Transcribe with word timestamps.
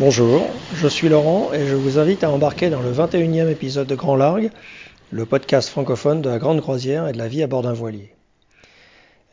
Bonjour, 0.00 0.46
je 0.74 0.86
suis 0.86 1.08
Laurent 1.08 1.52
et 1.52 1.66
je 1.66 1.74
vous 1.74 1.98
invite 1.98 2.22
à 2.22 2.30
embarquer 2.30 2.70
dans 2.70 2.82
le 2.82 2.92
21e 2.92 3.50
épisode 3.50 3.88
de 3.88 3.96
Grand 3.96 4.14
Largue, 4.14 4.52
le 5.10 5.26
podcast 5.26 5.68
francophone 5.68 6.22
de 6.22 6.28
la 6.28 6.38
grande 6.38 6.60
croisière 6.60 7.08
et 7.08 7.12
de 7.12 7.18
la 7.18 7.26
vie 7.26 7.42
à 7.42 7.48
bord 7.48 7.62
d'un 7.62 7.72
voilier. 7.72 8.14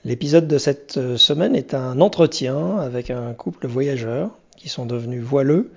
L'épisode 0.06 0.48
de 0.48 0.58
cette 0.58 0.98
euh, 0.98 1.18
semaine 1.18 1.56
est 1.56 1.76
un 1.76 2.02
entretien 2.02 2.78
avec 2.78 3.12
un 3.12 3.36
couple 3.36 3.68
voyageurs 3.68 4.32
qui 4.58 4.68
sont 4.68 4.88
devenus 4.88 5.22
voileux 5.22 5.72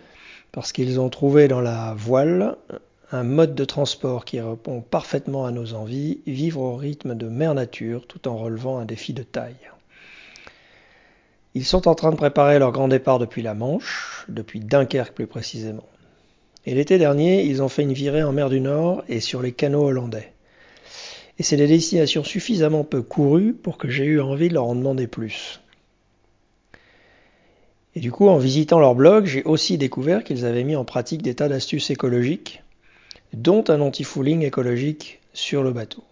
parce 0.53 0.73
qu'ils 0.73 0.99
ont 1.01 1.11
trouvé 1.11 1.49
dans 1.49 1.61
la 1.61 1.93
voile 1.95 2.57
un 3.13 3.25
mode 3.25 3.55
de 3.55 3.67
transport 3.67 4.25
qui 4.25 4.41
répond 4.41 4.81
parfaitement 4.81 5.45
à 5.45 5.51
nos 5.51 5.75
envies, 5.75 6.21
vivre 6.27 6.63
au 6.63 6.77
rythme 6.77 7.15
de 7.15 7.29
mère 7.29 7.53
nature 7.53 8.07
tout 8.07 8.27
en 8.27 8.39
relevant 8.39 8.79
un 8.79 8.87
défi 8.87 9.13
de 9.13 9.23
taille. 9.23 9.69
Ils 11.59 11.65
sont 11.65 11.89
en 11.89 11.97
train 11.97 12.13
de 12.13 12.17
préparer 12.17 12.61
leur 12.61 12.71
grand 12.71 12.87
départ 12.87 13.19
depuis 13.19 13.43
la 13.43 13.53
Manche, 13.53 14.25
depuis 14.29 14.61
Dunkerque 14.61 15.13
plus 15.13 15.27
précisément. 15.27 15.89
Et 16.67 16.73
l'été 16.73 16.99
dernier, 16.99 17.43
ils 17.43 17.65
ont 17.65 17.69
fait 17.69 17.83
une 17.83 17.93
virée 17.93 18.23
en 18.23 18.31
mer 18.31 18.49
du 18.49 18.61
Nord 18.61 19.03
et 19.09 19.19
sur 19.19 19.43
les 19.43 19.51
canaux 19.51 19.83
hollandais. 19.83 20.33
Et 21.37 21.43
c'est 21.43 21.57
des 21.57 21.67
destinations 21.67 22.23
suffisamment 22.23 22.85
peu 22.85 23.03
courues 23.03 23.55
pour 23.55 23.77
que 23.77 23.89
j'ai 23.89 24.05
eu 24.05 24.21
envie 24.21 24.49
de 24.49 24.55
leur 24.55 24.67
en 24.67 24.77
demander 24.77 25.09
plus. 25.09 25.61
Et 27.97 27.99
du 27.99 28.13
coup, 28.13 28.29
en 28.29 28.39
visitant 28.39 28.79
leur 28.79 28.95
blog, 28.95 29.27
j'ai 29.27 29.43
aussi 29.43 29.79
découvert 29.79 30.23
qu'ils 30.23 30.45
avaient 30.45 30.63
mis 30.63 30.77
en 30.77 30.85
pratique 30.85 31.23
des 31.23 31.35
tas 31.35 31.49
d'astuces 31.49 31.91
écologiques, 31.91 32.63
dont 33.33 33.65
un 33.67 33.81
anti-fouling 33.81 34.43
écologique 34.45 35.19
sur 35.33 35.65
le 35.65 35.73
bateau. 35.73 36.05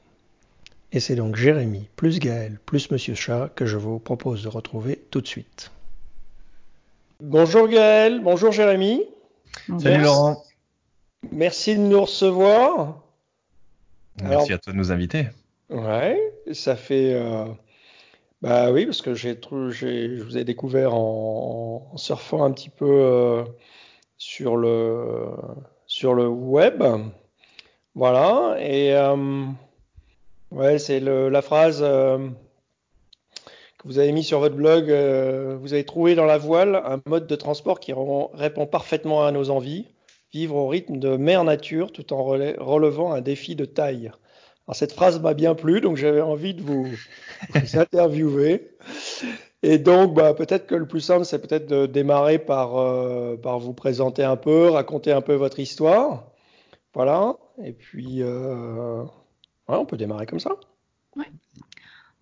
Et 0.96 1.00
c'est 1.00 1.14
donc 1.14 1.36
Jérémy 1.36 1.91
plus 1.95 2.18
Gaël 2.20 2.59
plus 2.64 2.91
Monsieur 2.91 3.14
Chat 3.14 3.50
que 3.55 3.66
je 3.66 3.77
vous 3.77 3.98
propose 3.98 4.42
de 4.45 4.48
retrouver 4.48 5.05
tout 5.11 5.20
de 5.20 5.27
suite. 5.27 5.70
Bonjour 7.20 7.69
Gaël, 7.69 8.22
bonjour 8.22 8.50
Jérémy. 8.50 9.03
Salut 9.78 10.03
Laurent. 10.03 10.42
Merci 11.30 11.77
de 11.77 11.83
nous 11.83 12.00
recevoir. 12.00 13.03
Merci 14.22 14.55
à 14.55 14.58
toi 14.58 14.72
de 14.72 14.78
nous 14.78 14.91
inviter. 14.91 15.27
Ouais, 15.69 16.19
ça 16.53 16.77
fait. 16.77 17.12
Euh, 17.12 17.44
bah 18.41 18.72
oui, 18.72 18.86
parce 18.86 19.03
que 19.03 19.12
j'ai, 19.12 19.38
je 19.38 20.22
vous 20.22 20.38
ai 20.38 20.44
découvert 20.44 20.94
en, 20.94 21.92
surfant 21.97 22.42
un 22.42 22.53
petit 22.53 22.70
peu 22.70 22.88
euh, 22.88 23.44
sur, 24.16 24.56
le, 24.56 25.27
sur 25.86 26.14
le 26.14 26.27
web. 26.27 26.83
Voilà, 27.94 28.56
et. 28.60 28.94
Euh, 28.94 29.44
Ouais, 30.57 30.79
c'est 30.79 31.01
la 31.01 31.43
phrase 31.43 31.81
euh, 31.83 32.17
que 33.79 33.87
vous 33.87 33.99
avez 33.99 34.11
mis 34.12 34.25
sur 34.25 34.41
votre 34.41 34.55
blog. 34.55 34.91
Euh, 34.91 35.59
vous 35.61 35.75
avez 35.75 35.85
trouvé 35.85 36.15
dans 36.15 36.25
la 36.25 36.39
voile 36.39 36.77
un 36.77 36.99
mode 37.05 37.27
de 37.27 37.37
transport 37.37 37.79
qui 37.79 37.93
répond 37.93 38.67
parfaitement 38.67 39.27
à 39.27 39.33
nos 39.33 39.51
envies, 39.51 39.84
vivre 40.33 40.57
au 40.57 40.67
rythme 40.67 40.97
de 40.97 41.19
mère 41.19 41.45
nature 41.45 41.93
tout 41.93 42.11
en 42.15 42.25
relevant 42.25 43.12
un 43.12 43.21
défi 43.21 43.55
de 43.55 43.67
taille. 43.67 44.11
Alors 44.67 44.77
cette 44.77 44.95
phrase 44.95 45.21
m'a 45.21 45.34
bien 45.34 45.55
plu, 45.55 45.83
donc 45.83 45.99
j'avais 45.99 46.23
envie 46.23 46.55
de 46.55 46.62
vous, 46.62 46.89
interviewer. 47.75 48.71
Et 49.62 49.77
donc, 49.77 50.15
bah, 50.15 50.33
peut-être 50.33 50.67
que 50.67 50.75
le 50.75 50.89
plus 50.89 51.01
simple, 51.01 51.27
c'est 51.27 51.47
peut-être 51.47 51.67
de 51.67 51.84
démarrer 51.84 52.39
par, 52.39 52.79
euh, 52.79 53.37
par 53.37 53.59
vous 53.59 53.75
présenter 53.75 54.25
un 54.25 54.37
peu, 54.37 54.71
raconter 54.71 55.12
un 55.12 55.21
peu 55.21 55.34
votre 55.34 55.61
histoire. 55.61 56.31
Voilà. 56.95 57.37
Et 57.62 57.73
puis, 57.73 58.23
Ouais, 59.69 59.77
on 59.77 59.86
peut 59.86 59.97
démarrer 59.97 60.27
comme 60.27 60.41
ça. 60.41 60.50
Ouais. 61.17 61.27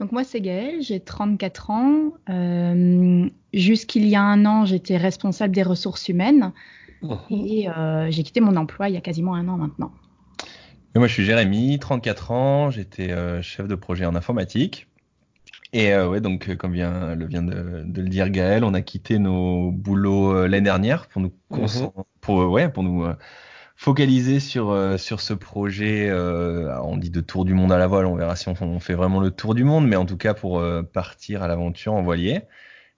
Donc 0.00 0.12
moi 0.12 0.24
c'est 0.24 0.40
Gaëlle, 0.40 0.82
j'ai 0.82 1.00
34 1.00 1.70
ans. 1.70 2.12
Euh, 2.28 3.28
Jusqu'il 3.52 4.06
y 4.08 4.16
a 4.16 4.22
un 4.22 4.44
an, 4.46 4.64
j'étais 4.64 4.96
responsable 4.96 5.54
des 5.54 5.62
ressources 5.62 6.08
humaines 6.08 6.52
mhm. 7.02 7.18
et 7.30 7.68
euh, 7.68 8.10
j'ai 8.10 8.24
quitté 8.24 8.40
mon 8.40 8.56
emploi 8.56 8.88
il 8.88 8.94
y 8.94 8.98
a 8.98 9.00
quasiment 9.00 9.34
un 9.34 9.46
an 9.46 9.56
maintenant. 9.56 9.92
Et 10.94 10.98
moi 10.98 11.06
je 11.06 11.12
suis 11.12 11.24
Jérémy, 11.24 11.78
34 11.78 12.30
ans, 12.32 12.70
j'étais 12.70 13.12
euh, 13.12 13.42
chef 13.42 13.68
de 13.68 13.74
projet 13.76 14.06
en 14.06 14.16
informatique. 14.16 14.88
Et 15.72 15.92
euh, 15.92 16.08
ouais, 16.08 16.20
donc 16.20 16.54
comme 16.56 16.72
vient, 16.72 17.14
le 17.14 17.26
vient 17.26 17.42
de, 17.42 17.82
de, 17.84 18.02
le 18.02 18.08
dire 18.08 18.28
Gaël, 18.30 18.64
on 18.64 18.74
a 18.74 18.80
quitté 18.80 19.18
nos 19.18 19.70
boulots 19.70 20.46
l'année 20.46 20.64
dernière 20.64 21.06
pour 21.06 21.22
nous, 21.22 21.32
mhm. 21.50 21.90
pour, 22.20 22.50
ouais, 22.50 22.68
pour 22.68 22.82
nous 22.82 23.06
focalisé 23.76 24.40
sur 24.40 24.70
euh, 24.70 24.96
sur 24.96 25.20
ce 25.20 25.34
projet. 25.34 26.08
Euh, 26.08 26.74
on 26.82 26.96
dit 26.96 27.10
de 27.10 27.20
tour 27.20 27.44
du 27.44 27.54
monde 27.54 27.72
à 27.72 27.78
la 27.78 27.86
voile. 27.86 28.06
On 28.06 28.14
verra 28.14 28.36
si 28.36 28.48
on, 28.48 28.80
fait 28.80 28.94
vraiment 28.94 29.20
le 29.20 29.30
tour 29.30 29.54
du 29.54 29.64
monde, 29.64 29.86
mais 29.86 29.96
en 29.96 30.06
tout 30.06 30.16
cas 30.16 30.34
pour 30.34 30.58
euh, 30.58 30.82
partir 30.82 31.42
à 31.42 31.48
l'aventure 31.48 31.94
en 31.94 32.02
voilier. 32.02 32.42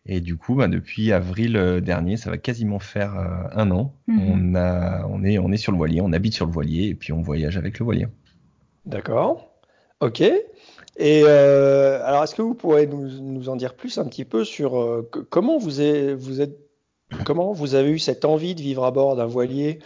Et 0.09 0.21
du 0.21 0.37
coup, 0.37 0.55
bah, 0.55 0.69
depuis 0.69 1.13
avril 1.13 1.81
dernier, 1.83 2.17
ça 2.17 2.31
va 2.31 2.39
quasiment 2.39 2.79
faire 2.79 3.15
un 3.53 3.73
an. 3.73 3.93
Mhm. 4.07 4.21
On 4.21 4.55
a, 4.55 5.05
on 5.09 5.25
est, 5.25 5.37
on 5.39 5.51
est 5.51 5.57
sur 5.57 5.73
le 5.73 5.79
voilier, 5.79 6.01
on 6.01 6.13
habite 6.13 6.33
sur 6.33 6.47
le 6.47 6.53
voilier 6.53 6.85
et 6.85 6.95
puis 6.95 7.13
on 7.13 7.23
voyage 7.23 7.57
avec 7.57 7.81
le 7.81 7.85
voilier. 7.85 8.07
D'accord. 8.85 9.51
Ok. 9.99 10.23
Et 10.99 11.25
alors, 11.25 12.23
est-ce 12.23 12.37
que 12.37 12.43
vous 12.43 12.55
pourrez 12.55 12.87
nous, 12.87 13.09
nous, 13.21 13.49
en 13.49 13.57
dire 13.57 13.75
plus 13.75 13.99
un 13.99 14.05
petit 14.05 14.25
peu 14.25 14.45
sur 14.45 15.05
comment 15.29 15.59
vous, 15.59 15.71
vous 15.71 16.41
êtes, 16.41 16.57
comment 17.25 17.53
vous 17.53 17.75
avez 17.75 17.91
eu 17.91 17.99
cette 17.99 18.25
envie 18.25 18.55
de 18.55 18.61
vivre 18.61 18.85
à 18.85 18.93
bord 18.93 19.17
d'un 19.17 19.27
voilier 19.27 19.81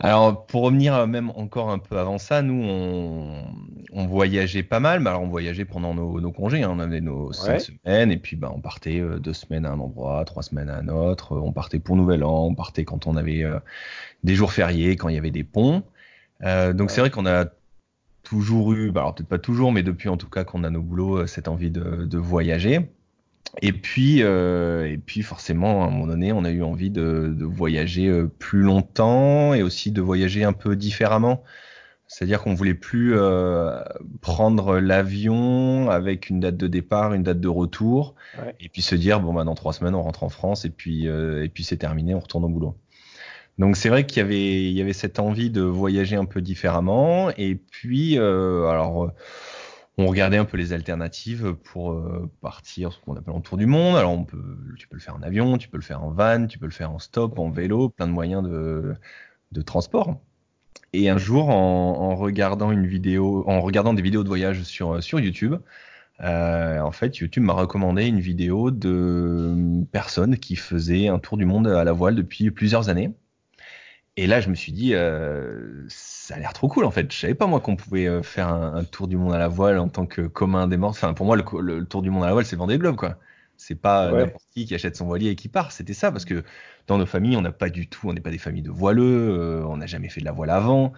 alors, 0.00 0.46
pour 0.46 0.62
revenir 0.62 0.94
euh, 0.94 1.06
même 1.06 1.30
encore 1.30 1.70
un 1.70 1.78
peu 1.78 1.98
avant 1.98 2.18
ça, 2.18 2.42
nous, 2.42 2.62
on, 2.62 4.06
voyageait 4.06 4.62
pas 4.62 4.78
mal. 4.78 5.00
Mais 5.00 5.10
alors, 5.10 5.22
on 5.22 5.28
voyageait 5.28 5.64
pendant 5.64 5.94
nos, 5.94 6.32
congés. 6.32 6.62
Hein. 6.62 6.70
On 6.72 6.78
avait 6.78 7.00
nos 7.00 7.32
cinq 7.32 7.60
semaines. 7.60 8.12
Et 8.12 8.16
puis, 8.16 8.36
bah, 8.36 8.52
on 8.54 8.60
partait 8.60 9.00
euh, 9.00 9.18
deux 9.18 9.32
semaines 9.32 9.66
à 9.66 9.70
un 9.72 9.80
endroit, 9.80 10.24
trois 10.24 10.42
semaines 10.42 10.70
à 10.70 10.76
un 10.76 10.88
autre. 10.88 11.36
On 11.36 11.52
partait 11.52 11.80
pour 11.80 11.96
Nouvel 11.96 12.22
An. 12.22 12.46
On 12.46 12.54
partait 12.54 12.84
quand 12.84 13.06
on 13.08 13.16
avait 13.16 13.42
euh, 13.42 13.58
des 14.22 14.34
jours 14.34 14.52
fériés, 14.52 14.96
quand 14.96 15.08
il 15.08 15.16
y 15.16 15.18
avait 15.18 15.32
des 15.32 15.44
ponts. 15.44 15.82
donc, 16.42 16.90
c'est 16.90 17.00
vrai 17.00 17.10
qu'on 17.10 17.26
a 17.26 17.46
toujours 18.22 18.74
eu, 18.74 18.92
bah, 18.92 19.00
alors 19.00 19.14
peut-être 19.14 19.28
pas 19.28 19.38
toujours, 19.38 19.72
mais 19.72 19.82
depuis 19.82 20.08
en 20.08 20.16
tout 20.16 20.28
cas 20.28 20.44
qu'on 20.44 20.62
a 20.62 20.70
nos 20.70 20.82
boulots, 20.82 21.26
cette 21.26 21.48
envie 21.48 21.70
de 21.70 22.18
voyager. 22.18 22.88
Et 23.62 23.72
puis, 23.72 24.22
euh, 24.22 24.90
et 24.90 24.98
puis 24.98 25.22
forcément, 25.22 25.84
à 25.84 25.86
un 25.86 25.90
moment 25.90 26.06
donné, 26.06 26.32
on 26.32 26.44
a 26.44 26.50
eu 26.50 26.62
envie 26.62 26.90
de, 26.90 27.34
de, 27.34 27.44
voyager 27.44 28.06
euh, 28.08 28.26
plus 28.26 28.60
longtemps 28.60 29.54
et 29.54 29.62
aussi 29.62 29.90
de 29.90 30.00
voyager 30.00 30.44
un 30.44 30.52
peu 30.52 30.76
différemment. 30.76 31.42
C'est-à-dire 32.08 32.42
qu'on 32.42 32.54
voulait 32.54 32.74
plus 32.74 33.14
euh, 33.14 33.80
prendre 34.22 34.78
l'avion 34.78 35.90
avec 35.90 36.30
une 36.30 36.40
date 36.40 36.56
de 36.56 36.66
départ, 36.66 37.12
une 37.12 37.22
date 37.22 37.38
de 37.38 37.48
retour, 37.48 38.14
et 38.60 38.70
puis 38.70 38.80
se 38.80 38.94
dire 38.94 39.20
bon 39.20 39.34
bah 39.34 39.44
dans 39.44 39.54
trois 39.54 39.74
semaines 39.74 39.94
on 39.94 40.02
rentre 40.02 40.24
en 40.24 40.30
France 40.30 40.64
et 40.64 40.70
puis 40.70 41.06
euh, 41.06 41.44
et 41.44 41.50
puis 41.50 41.64
c'est 41.64 41.76
terminé, 41.76 42.14
on 42.14 42.20
retourne 42.20 42.44
au 42.44 42.48
boulot. 42.48 42.78
Donc 43.58 43.76
c'est 43.76 43.90
vrai 43.90 44.06
qu'il 44.06 44.22
y 44.22 44.24
avait 44.24 44.70
il 44.70 44.72
y 44.72 44.80
avait 44.80 44.94
cette 44.94 45.18
envie 45.18 45.50
de 45.50 45.60
voyager 45.60 46.16
un 46.16 46.24
peu 46.24 46.40
différemment, 46.40 47.28
et 47.36 47.56
puis 47.56 48.18
euh, 48.18 48.66
alors 48.68 49.12
on 49.98 50.06
regardait 50.06 50.36
un 50.36 50.44
peu 50.44 50.56
les 50.56 50.72
alternatives 50.72 51.54
pour 51.54 51.92
euh, 51.92 52.30
partir 52.40 52.92
ce 52.92 53.00
qu'on 53.00 53.16
appelle 53.16 53.34
en 53.34 53.40
tour 53.40 53.58
du 53.58 53.66
monde. 53.66 53.96
Alors 53.96 54.12
on 54.12 54.24
peut, 54.24 54.56
tu 54.76 54.88
peux 54.88 54.96
le 54.96 55.02
faire 55.02 55.16
en 55.16 55.22
avion, 55.22 55.58
tu 55.58 55.68
peux 55.68 55.76
le 55.76 55.82
faire 55.82 56.02
en 56.02 56.10
van, 56.10 56.46
tu 56.46 56.58
peux 56.58 56.66
le 56.66 56.72
faire 56.72 56.92
en 56.92 56.98
stop, 56.98 57.38
en 57.38 57.50
vélo, 57.50 57.88
plein 57.90 58.06
de 58.06 58.12
moyens 58.12 58.42
de, 58.44 59.62
transport. 59.62 60.20
Et 60.92 61.10
un 61.10 61.18
jour, 61.18 61.50
en, 61.50 62.14
regardant 62.14 62.72
des 62.72 62.76
vidéos 64.02 64.22
de 64.22 64.28
voyage 64.28 64.62
sur 64.62 65.20
YouTube, 65.20 65.56
euh, 66.20 66.80
en 66.80 66.90
fait, 66.92 67.18
YouTube 67.18 67.42
m'a 67.44 67.52
recommandé 67.52 68.06
une 68.06 68.20
vidéo 68.20 68.70
de 68.70 69.84
personnes 69.92 70.36
qui 70.36 70.56
faisaient 70.56 71.08
un 71.08 71.18
tour 71.18 71.36
du 71.36 71.44
monde 71.44 71.68
à 71.68 71.84
la 71.84 71.92
voile 71.92 72.14
depuis 72.14 72.50
plusieurs 72.50 72.88
années. 72.88 73.12
Et 74.20 74.26
là, 74.26 74.40
je 74.40 74.50
me 74.50 74.56
suis 74.56 74.72
dit, 74.72 74.94
euh, 74.94 75.84
ça 75.86 76.34
a 76.34 76.38
l'air 76.40 76.52
trop 76.52 76.66
cool 76.66 76.84
en 76.84 76.90
fait. 76.90 77.12
Je 77.12 77.16
savais 77.16 77.34
pas 77.34 77.46
moi 77.46 77.60
qu'on 77.60 77.76
pouvait 77.76 78.08
euh, 78.08 78.20
faire 78.20 78.48
un, 78.48 78.82
tour 78.82 79.06
du 79.06 79.16
monde 79.16 79.32
à 79.32 79.38
la 79.38 79.46
voile 79.46 79.78
en 79.78 79.88
tant 79.88 80.06
que 80.06 80.22
commun 80.22 80.66
des 80.66 80.76
morts. 80.76 80.90
Enfin, 80.90 81.14
pour 81.14 81.24
moi, 81.24 81.36
le, 81.36 81.84
tour 81.84 82.02
du 82.02 82.10
monde 82.10 82.24
à 82.24 82.26
la 82.26 82.32
voile, 82.32 82.44
c'est 82.44 82.56
Vendée 82.56 82.78
Globe 82.78 82.96
quoi. 82.96 83.14
C'est 83.56 83.76
pas 83.76 84.10
n'importe 84.10 84.42
qui 84.52 84.66
qui 84.66 84.74
achète 84.74 84.96
son 84.96 85.06
voilier 85.06 85.30
et 85.30 85.36
qui 85.36 85.46
part. 85.46 85.70
C'était 85.70 85.94
ça 85.94 86.10
parce 86.10 86.24
que 86.24 86.42
dans 86.88 86.98
nos 86.98 87.06
familles, 87.06 87.36
on 87.36 87.42
n'a 87.42 87.52
pas 87.52 87.68
du 87.68 87.86
tout, 87.86 88.08
on 88.08 88.12
n'est 88.12 88.20
pas 88.20 88.32
des 88.32 88.38
familles 88.38 88.62
de 88.62 88.72
voileux, 88.72 89.38
euh, 89.38 89.64
on 89.66 89.76
n'a 89.76 89.86
jamais 89.86 90.08
fait 90.08 90.18
de 90.18 90.24
la 90.24 90.32
voile 90.32 90.50
avant. 90.50 90.92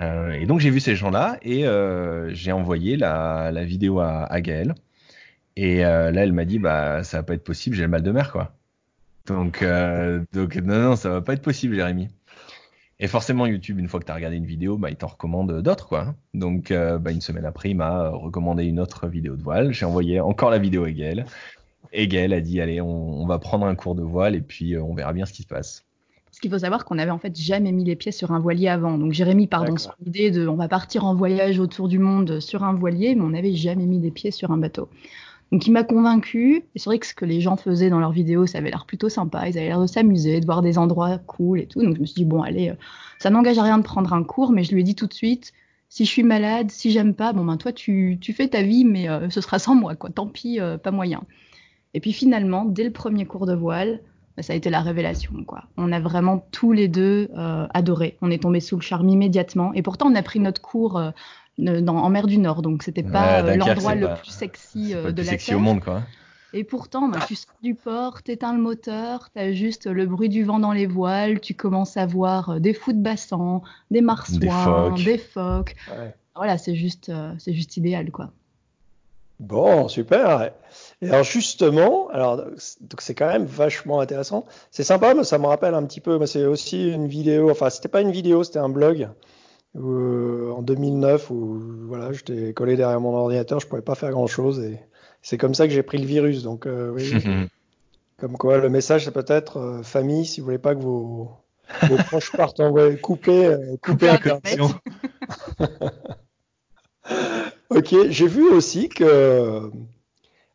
Euh, 0.00 0.32
et 0.32 0.46
donc 0.46 0.60
j'ai 0.60 0.70
vu 0.70 0.80
ces 0.80 0.96
gens-là 0.96 1.36
et 1.42 1.66
euh, 1.66 2.32
j'ai 2.32 2.52
envoyé 2.52 2.96
la, 2.96 3.50
la, 3.52 3.64
vidéo 3.64 4.00
à, 4.00 4.24
à 4.24 4.40
Gaëlle. 4.40 4.74
Et 5.56 5.80
là, 5.82 6.10
elle 6.14 6.32
m'a 6.32 6.46
dit, 6.46 6.58
bah 6.58 7.04
ça 7.04 7.18
va 7.18 7.24
pas 7.24 7.34
être 7.34 7.44
possible, 7.44 7.76
j'ai 7.76 7.82
le 7.82 7.88
mal 7.88 8.02
de 8.02 8.10
mer 8.10 8.32
quoi. 8.32 8.56
Donc, 9.26 9.62
donc 10.32 10.56
non, 10.56 10.78
non, 10.78 10.96
ça 10.96 11.10
va 11.10 11.20
pas 11.20 11.34
être 11.34 11.42
possible, 11.42 11.74
Jérémy. 11.74 12.08
Et 13.00 13.08
forcément, 13.08 13.46
YouTube, 13.46 13.78
une 13.78 13.88
fois 13.88 14.00
que 14.00 14.04
tu 14.04 14.12
as 14.12 14.14
regardé 14.14 14.36
une 14.36 14.46
vidéo, 14.46 14.78
bah, 14.78 14.90
il 14.90 14.96
t'en 14.96 15.08
recommande 15.08 15.62
d'autres. 15.62 15.88
quoi. 15.88 16.14
Donc, 16.32 16.70
euh, 16.70 16.98
bah, 16.98 17.10
une 17.10 17.20
semaine 17.20 17.44
après, 17.44 17.70
il 17.70 17.76
m'a 17.76 18.10
recommandé 18.10 18.64
une 18.64 18.78
autre 18.78 19.08
vidéo 19.08 19.36
de 19.36 19.42
voile. 19.42 19.72
J'ai 19.72 19.84
envoyé 19.84 20.20
encore 20.20 20.50
la 20.50 20.58
vidéo 20.58 20.84
à 20.84 20.90
Gaël. 20.90 21.26
Et 21.92 22.08
Gaël 22.08 22.32
a 22.32 22.40
dit, 22.40 22.60
allez, 22.60 22.80
on, 22.80 23.26
va 23.26 23.38
prendre 23.38 23.66
un 23.66 23.74
cours 23.74 23.94
de 23.94 24.02
voile 24.02 24.34
et 24.34 24.40
puis 24.40 24.74
euh, 24.74 24.82
on 24.82 24.94
verra 24.94 25.12
bien 25.12 25.26
ce 25.26 25.32
qui 25.32 25.42
se 25.42 25.48
passe. 25.48 25.84
Parce 26.26 26.40
qu'il 26.40 26.50
faut 26.50 26.58
savoir 26.58 26.84
qu'on 26.84 26.96
n'avait 26.96 27.12
en 27.12 27.18
fait 27.18 27.38
jamais 27.38 27.70
mis 27.70 27.84
les 27.84 27.94
pieds 27.94 28.10
sur 28.10 28.32
un 28.32 28.40
voilier 28.40 28.68
avant. 28.68 28.98
Donc 28.98 29.12
Jérémy 29.12 29.46
part 29.46 29.64
dans 29.64 29.76
son 29.76 29.92
idée 30.04 30.32
de 30.32 30.48
on 30.48 30.56
va 30.56 30.66
partir 30.66 31.04
en 31.04 31.14
voyage 31.14 31.60
autour 31.60 31.86
du 31.86 32.00
monde 32.00 32.40
sur 32.40 32.64
un 32.64 32.74
voilier, 32.74 33.14
mais 33.14 33.22
on 33.22 33.30
n'avait 33.30 33.54
jamais 33.54 33.86
mis 33.86 34.00
les 34.00 34.10
pieds 34.10 34.32
sur 34.32 34.50
un 34.50 34.56
bateau. 34.56 34.88
Donc 35.54 35.68
il 35.68 35.70
m'a 35.70 35.84
convaincu. 35.84 36.64
C'est 36.74 36.86
vrai 36.86 36.98
que 36.98 37.06
ce 37.06 37.14
que 37.14 37.24
les 37.24 37.40
gens 37.40 37.54
faisaient 37.54 37.88
dans 37.88 38.00
leurs 38.00 38.10
vidéos, 38.10 38.44
ça 38.44 38.58
avait 38.58 38.70
l'air 38.70 38.86
plutôt 38.86 39.08
sympa. 39.08 39.48
Ils 39.48 39.56
avaient 39.56 39.68
l'air 39.68 39.80
de 39.80 39.86
s'amuser, 39.86 40.40
de 40.40 40.46
voir 40.46 40.62
des 40.62 40.78
endroits 40.78 41.18
cool 41.18 41.60
et 41.60 41.66
tout. 41.68 41.80
Donc 41.80 41.94
je 41.94 42.00
me 42.00 42.06
suis 42.06 42.16
dit 42.16 42.24
bon 42.24 42.42
allez, 42.42 42.70
euh, 42.70 42.74
ça 43.20 43.30
n'engage 43.30 43.56
à 43.58 43.62
rien 43.62 43.78
de 43.78 43.84
prendre 43.84 44.12
un 44.14 44.24
cours, 44.24 44.50
mais 44.50 44.64
je 44.64 44.74
lui 44.74 44.80
ai 44.80 44.82
dit 44.82 44.96
tout 44.96 45.06
de 45.06 45.14
suite. 45.14 45.52
Si 45.88 46.06
je 46.06 46.10
suis 46.10 46.24
malade, 46.24 46.72
si 46.72 46.90
j'aime 46.90 47.14
pas, 47.14 47.32
bon 47.32 47.44
ben 47.44 47.56
toi 47.56 47.72
tu, 47.72 48.18
fais 48.36 48.48
ta 48.48 48.62
vie, 48.62 48.84
mais 48.84 49.08
euh, 49.08 49.30
ce 49.30 49.40
sera 49.40 49.60
sans 49.60 49.76
moi 49.76 49.94
quoi. 49.94 50.10
Tant 50.10 50.26
pis, 50.26 50.58
euh, 50.58 50.76
pas 50.76 50.90
moyen. 50.90 51.22
Et 51.94 52.00
puis 52.00 52.12
finalement, 52.12 52.64
dès 52.64 52.82
le 52.82 52.90
premier 52.90 53.24
cours 53.24 53.46
de 53.46 53.54
voile, 53.54 54.00
bah, 54.36 54.42
ça 54.42 54.54
a 54.54 54.56
été 54.56 54.70
la 54.70 54.80
révélation. 54.80 55.44
Quoi. 55.44 55.66
On 55.76 55.92
a 55.92 56.00
vraiment 56.00 56.48
tous 56.50 56.72
les 56.72 56.88
deux 56.88 57.30
adoré. 57.72 58.16
On 58.22 58.32
est 58.32 58.42
tombé 58.42 58.58
sous 58.58 58.74
le 58.74 58.82
charme 58.82 59.08
immédiatement. 59.08 59.72
Et 59.74 59.82
pourtant, 59.82 60.10
on 60.10 60.16
a 60.16 60.22
pris 60.22 60.40
notre 60.40 60.60
cours 60.60 61.00
dans, 61.58 61.96
en 61.96 62.10
mer 62.10 62.26
du 62.26 62.38
Nord, 62.38 62.62
donc 62.62 62.82
c'était 62.82 63.02
pas 63.02 63.42
euh, 63.42 63.56
l'endroit 63.56 63.94
le 63.94 64.14
plus 64.14 64.30
sexy 64.30 64.94
pas 64.94 65.02
le 65.02 65.12
de 65.12 65.22
plus 65.22 65.24
la 65.24 65.30
sexy 65.32 65.46
terre. 65.48 65.56
au 65.58 65.60
monde, 65.60 65.80
quoi. 65.80 66.02
Et 66.52 66.62
pourtant, 66.62 67.08
bah, 67.08 67.18
tu 67.26 67.34
sors 67.34 67.54
du 67.62 67.74
port, 67.74 68.22
t'éteins 68.22 68.54
le 68.54 68.60
moteur, 68.60 69.28
t'as 69.34 69.50
juste 69.52 69.86
le 69.86 70.06
bruit 70.06 70.28
du 70.28 70.44
vent 70.44 70.60
dans 70.60 70.72
les 70.72 70.86
voiles, 70.86 71.40
tu 71.40 71.54
commences 71.54 71.96
à 71.96 72.06
voir 72.06 72.50
euh, 72.50 72.58
des 72.60 72.74
fous 72.74 72.92
de 72.92 73.02
bassin, 73.02 73.60
des 73.90 74.00
marsouins, 74.00 74.64
phoques. 74.64 75.04
des 75.04 75.18
phoques. 75.18 75.74
Ouais. 75.90 76.14
Voilà, 76.36 76.56
c'est 76.56 76.76
juste, 76.76 77.08
euh, 77.08 77.32
c'est 77.38 77.54
juste 77.54 77.76
idéal, 77.76 78.12
quoi. 78.12 78.30
Bon, 79.40 79.88
super. 79.88 80.52
Et 81.02 81.08
alors 81.08 81.24
justement, 81.24 82.08
alors 82.10 82.36
donc 82.36 83.00
c'est 83.00 83.16
quand 83.16 83.26
même 83.26 83.44
vachement 83.44 83.98
intéressant. 83.98 84.46
C'est 84.70 84.84
sympa, 84.84 85.12
mais 85.12 85.24
ça 85.24 85.38
me 85.38 85.46
rappelle 85.46 85.74
un 85.74 85.84
petit 85.84 86.00
peu. 86.00 86.18
mais 86.18 86.28
C'est 86.28 86.44
aussi 86.44 86.88
une 86.88 87.08
vidéo. 87.08 87.50
Enfin, 87.50 87.68
c'était 87.68 87.88
pas 87.88 88.00
une 88.00 88.12
vidéo, 88.12 88.44
c'était 88.44 88.60
un 88.60 88.68
blog 88.68 89.08
où, 89.74 89.90
euh, 89.90 90.52
en 90.52 90.62
2009 90.62 91.30
où 91.30 91.60
voilà, 91.86 92.12
j'étais 92.12 92.52
collé 92.52 92.76
derrière 92.76 93.00
mon 93.00 93.14
ordinateur, 93.14 93.60
je 93.60 93.66
pouvais 93.66 93.82
pas 93.82 93.94
faire 93.94 94.10
grand 94.10 94.26
chose 94.26 94.60
et 94.60 94.78
c'est 95.22 95.38
comme 95.38 95.54
ça 95.54 95.66
que 95.66 95.72
j'ai 95.72 95.82
pris 95.82 95.98
le 95.98 96.06
virus. 96.06 96.42
Donc 96.42 96.66
euh, 96.66 96.90
oui, 96.90 97.12
comme 98.18 98.36
quoi 98.36 98.58
le 98.58 98.68
message 98.68 99.04
c'est 99.04 99.10
peut-être 99.10 99.58
euh, 99.58 99.82
famille, 99.82 100.26
si 100.26 100.40
vous 100.40 100.46
voulez 100.46 100.58
pas 100.58 100.74
que 100.74 100.80
vos, 100.80 101.30
vos 101.82 101.96
proches 101.96 102.32
partent 102.36 102.60
en 102.60 102.70
ouais, 102.70 102.96
couper, 102.98 103.46
euh, 103.46 103.76
couper. 103.82 104.14
Ok, 107.70 107.94
j'ai 108.08 108.26
vu 108.26 108.48
aussi 108.48 108.88
que. 108.88 109.70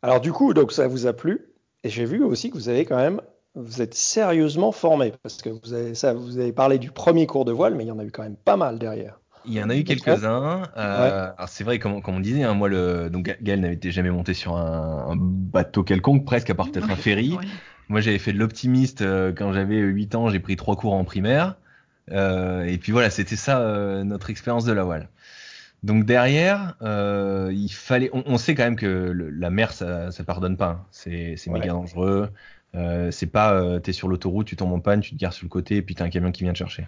Alors, 0.02 0.20
du 0.20 0.32
coup, 0.32 0.54
donc 0.54 0.72
ça 0.72 0.88
vous 0.88 1.06
a 1.06 1.12
plu. 1.12 1.52
Et 1.84 1.88
j'ai 1.88 2.04
vu 2.04 2.22
aussi 2.22 2.50
que 2.50 2.54
vous 2.54 2.68
avez 2.68 2.84
quand 2.84 2.96
même. 2.96 3.20
Vous 3.60 3.82
êtes 3.82 3.94
sérieusement 3.94 4.72
formé. 4.72 5.12
Parce 5.22 5.40
que 5.42 5.50
vous 5.50 5.72
avez, 5.72 5.94
ça, 5.94 6.12
vous 6.14 6.38
avez 6.38 6.52
parlé 6.52 6.78
du 6.78 6.90
premier 6.90 7.26
cours 7.26 7.44
de 7.44 7.52
voile, 7.52 7.74
mais 7.74 7.84
il 7.84 7.88
y 7.88 7.92
en 7.92 7.98
a 7.98 8.04
eu 8.04 8.10
quand 8.10 8.22
même 8.22 8.36
pas 8.36 8.56
mal 8.56 8.78
derrière. 8.78 9.18
Il 9.46 9.54
y 9.54 9.62
en 9.62 9.70
a 9.70 9.76
eu 9.76 9.84
quelques-uns. 9.84 10.64
Euh, 10.76 11.30
Alors 11.36 11.48
c'est 11.48 11.64
vrai, 11.64 11.78
comme, 11.78 12.02
comme 12.02 12.16
on 12.16 12.20
disait, 12.20 12.42
hein, 12.42 12.54
moi, 12.54 12.68
le, 12.68 13.08
donc 13.08 13.24
Ga- 13.26 13.36
Gaël 13.40 13.60
n'avait 13.60 13.74
été 13.74 13.90
jamais 13.90 14.10
monté 14.10 14.34
sur 14.34 14.56
un, 14.56 15.06
un 15.10 15.16
bateau 15.16 15.82
quelconque, 15.82 16.24
presque, 16.26 16.50
à 16.50 16.54
part 16.54 16.70
peut-être 16.70 16.90
un 16.90 16.96
ferry. 16.96 17.34
Ouais. 17.36 17.44
Moi, 17.88 18.00
j'avais 18.00 18.18
fait 18.18 18.32
de 18.32 18.38
l'optimiste 18.38 19.00
euh, 19.02 19.32
quand 19.32 19.52
j'avais 19.52 19.78
8 19.78 20.14
ans, 20.14 20.28
j'ai 20.28 20.40
pris 20.40 20.56
trois 20.56 20.76
cours 20.76 20.92
en 20.92 21.04
primaire. 21.04 21.56
Euh, 22.12 22.64
et 22.64 22.76
puis 22.78 22.92
voilà, 22.92 23.08
c'était 23.10 23.36
ça 23.36 23.60
euh, 23.60 24.04
notre 24.04 24.30
expérience 24.30 24.64
de 24.64 24.72
la 24.72 24.84
voile. 24.84 25.08
Donc 25.82 26.04
derrière, 26.04 26.76
euh, 26.82 27.50
il 27.54 27.70
fallait, 27.72 28.10
on, 28.12 28.22
on 28.26 28.36
sait 28.38 28.54
quand 28.54 28.64
même 28.64 28.76
que 28.76 28.86
le- 28.86 29.30
la 29.30 29.50
mer, 29.50 29.72
ça, 29.72 30.10
ça 30.12 30.24
pardonne 30.24 30.56
pas. 30.56 30.68
hein. 30.68 30.86
C'est, 30.90 31.36
méga 31.46 31.68
dangereux. 31.68 32.30
Euh, 32.74 33.10
c'est 33.10 33.26
pas, 33.26 33.52
euh, 33.54 33.80
t'es 33.80 33.92
sur 33.92 34.08
l'autoroute, 34.08 34.46
tu 34.46 34.56
tombes 34.56 34.72
en 34.72 34.80
panne, 34.80 35.00
tu 35.00 35.10
te 35.10 35.16
gares 35.16 35.32
sur 35.32 35.44
le 35.44 35.48
côté, 35.48 35.76
et 35.76 35.82
puis 35.82 35.94
t'as 35.94 36.04
un 36.04 36.10
camion 36.10 36.30
qui 36.30 36.44
vient 36.44 36.52
te 36.52 36.58
chercher. 36.58 36.86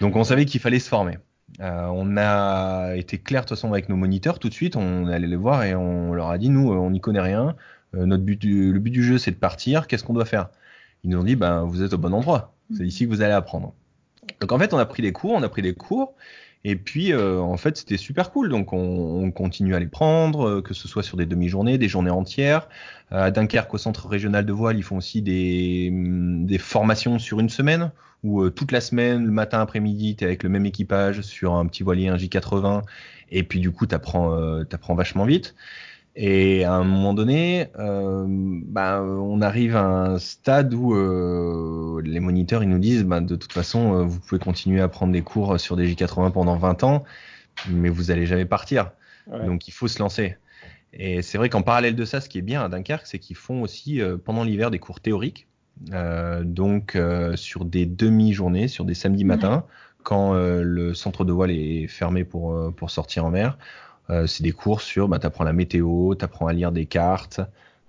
Donc 0.00 0.16
on 0.16 0.24
savait 0.24 0.44
qu'il 0.44 0.60
fallait 0.60 0.78
se 0.78 0.88
former. 0.88 1.18
Euh, 1.60 1.86
on 1.92 2.16
a 2.16 2.94
été 2.96 3.18
clair 3.18 3.42
de 3.42 3.48
toute 3.48 3.56
façon 3.56 3.72
avec 3.72 3.88
nos 3.88 3.96
moniteurs 3.96 4.38
tout 4.38 4.48
de 4.48 4.54
suite. 4.54 4.76
On 4.76 5.06
allait 5.06 5.26
les 5.26 5.36
voir 5.36 5.64
et 5.64 5.74
on 5.74 6.12
leur 6.12 6.28
a 6.28 6.38
dit 6.38 6.50
nous, 6.50 6.72
on 6.72 6.90
n'y 6.90 7.00
connaît 7.00 7.20
rien. 7.20 7.54
Notre 7.92 8.24
but, 8.24 8.40
du, 8.40 8.72
le 8.72 8.80
but 8.80 8.90
du 8.90 9.04
jeu, 9.04 9.18
c'est 9.18 9.30
de 9.30 9.36
partir. 9.36 9.86
Qu'est-ce 9.86 10.02
qu'on 10.02 10.14
doit 10.14 10.24
faire? 10.24 10.48
Ils 11.04 11.10
nous 11.10 11.18
ont 11.18 11.22
dit 11.22 11.36
ben 11.36 11.62
vous 11.62 11.82
êtes 11.82 11.92
au 11.92 11.98
bon 11.98 12.12
endroit. 12.12 12.54
C'est 12.76 12.84
ici 12.84 13.04
que 13.04 13.10
vous 13.10 13.22
allez 13.22 13.34
apprendre. 13.34 13.72
Donc 14.40 14.50
en 14.50 14.58
fait, 14.58 14.74
on 14.74 14.78
a 14.78 14.86
pris 14.86 15.02
des 15.02 15.12
cours, 15.12 15.32
on 15.32 15.42
a 15.42 15.48
pris 15.48 15.62
des 15.62 15.74
cours. 15.74 16.14
Et 16.66 16.76
puis, 16.76 17.12
euh, 17.12 17.40
en 17.40 17.58
fait, 17.58 17.76
c'était 17.76 17.98
super 17.98 18.30
cool. 18.30 18.48
Donc, 18.48 18.72
on, 18.72 18.78
on 18.78 19.30
continue 19.30 19.74
à 19.74 19.80
les 19.80 19.86
prendre, 19.86 20.48
euh, 20.48 20.62
que 20.62 20.72
ce 20.72 20.88
soit 20.88 21.02
sur 21.02 21.18
des 21.18 21.26
demi-journées, 21.26 21.76
des 21.76 21.88
journées 21.88 22.10
entières. 22.10 22.68
Euh, 23.12 23.24
à 23.24 23.30
Dunkerque, 23.30 23.74
au 23.74 23.78
centre 23.78 24.08
régional 24.08 24.46
de 24.46 24.52
voile, 24.52 24.78
ils 24.78 24.82
font 24.82 24.96
aussi 24.96 25.20
des, 25.20 25.90
hum, 25.92 26.46
des 26.46 26.56
formations 26.58 27.18
sur 27.18 27.38
une 27.38 27.50
semaine, 27.50 27.92
où 28.22 28.42
euh, 28.42 28.50
toute 28.50 28.72
la 28.72 28.80
semaine, 28.80 29.26
le 29.26 29.30
matin, 29.30 29.60
après-midi, 29.60 30.16
tu 30.16 30.24
avec 30.24 30.42
le 30.42 30.48
même 30.48 30.64
équipage 30.64 31.20
sur 31.20 31.54
un 31.54 31.66
petit 31.66 31.82
voilier, 31.82 32.08
un 32.08 32.16
J80. 32.16 32.82
Et 33.30 33.42
puis, 33.42 33.60
du 33.60 33.70
coup, 33.70 33.86
tu 33.86 33.94
apprends, 33.94 34.30
vachement 34.94 35.26
vite. 35.26 35.54
Et 36.16 36.64
à 36.64 36.74
un 36.74 36.84
moment 36.84 37.12
donné, 37.12 37.68
euh, 37.78 38.24
bah, 38.28 39.02
on 39.02 39.40
arrive 39.40 39.74
à 39.74 39.84
un 39.84 40.18
stade 40.18 40.72
où 40.72 40.94
euh, 40.94 42.00
les 42.04 42.20
moniteurs 42.20 42.62
ils 42.62 42.68
nous 42.68 42.78
disent 42.78 43.04
bah, 43.04 43.20
de 43.20 43.34
toute 43.34 43.52
façon, 43.52 43.94
euh, 43.94 44.02
vous 44.04 44.20
pouvez 44.20 44.38
continuer 44.38 44.80
à 44.80 44.88
prendre 44.88 45.12
des 45.12 45.22
cours 45.22 45.58
sur 45.58 45.76
des 45.76 45.92
J80 45.92 46.30
pendant 46.30 46.56
20 46.56 46.84
ans, 46.84 47.04
mais 47.68 47.88
vous 47.88 48.12
allez 48.12 48.26
jamais 48.26 48.44
partir. 48.44 48.92
Ouais. 49.26 49.44
Donc 49.44 49.66
il 49.66 49.72
faut 49.72 49.88
se 49.88 49.98
lancer. 49.98 50.36
Et 50.92 51.22
c'est 51.22 51.36
vrai 51.36 51.48
qu'en 51.48 51.62
parallèle 51.62 51.96
de 51.96 52.04
ça, 52.04 52.20
ce 52.20 52.28
qui 52.28 52.38
est 52.38 52.42
bien 52.42 52.62
à 52.62 52.68
Dunkerque, 52.68 53.06
c'est 53.06 53.18
qu'ils 53.18 53.36
font 53.36 53.62
aussi 53.62 54.00
euh, 54.00 54.16
pendant 54.16 54.44
l'hiver 54.44 54.70
des 54.70 54.78
cours 54.78 55.00
théoriques, 55.00 55.48
donc 56.42 56.96
sur 57.34 57.64
des 57.64 57.84
demi-journées, 57.84 58.68
sur 58.68 58.84
des 58.84 58.94
samedis 58.94 59.24
matins, 59.24 59.64
quand 60.04 60.34
le 60.34 60.94
centre 60.94 61.24
de 61.24 61.32
voile 61.32 61.50
est 61.50 61.88
fermé 61.88 62.22
pour, 62.22 62.72
pour 62.76 62.92
sortir 62.92 63.24
en 63.24 63.30
mer. 63.30 63.58
Euh, 64.10 64.26
c'est 64.26 64.42
des 64.42 64.52
cours 64.52 64.80
sur, 64.82 65.08
bah, 65.08 65.18
tu 65.18 65.26
apprends 65.26 65.44
la 65.44 65.52
météo, 65.52 66.14
tu 66.14 66.24
apprends 66.24 66.46
à 66.46 66.52
lire 66.52 66.72
des 66.72 66.86
cartes, 66.86 67.40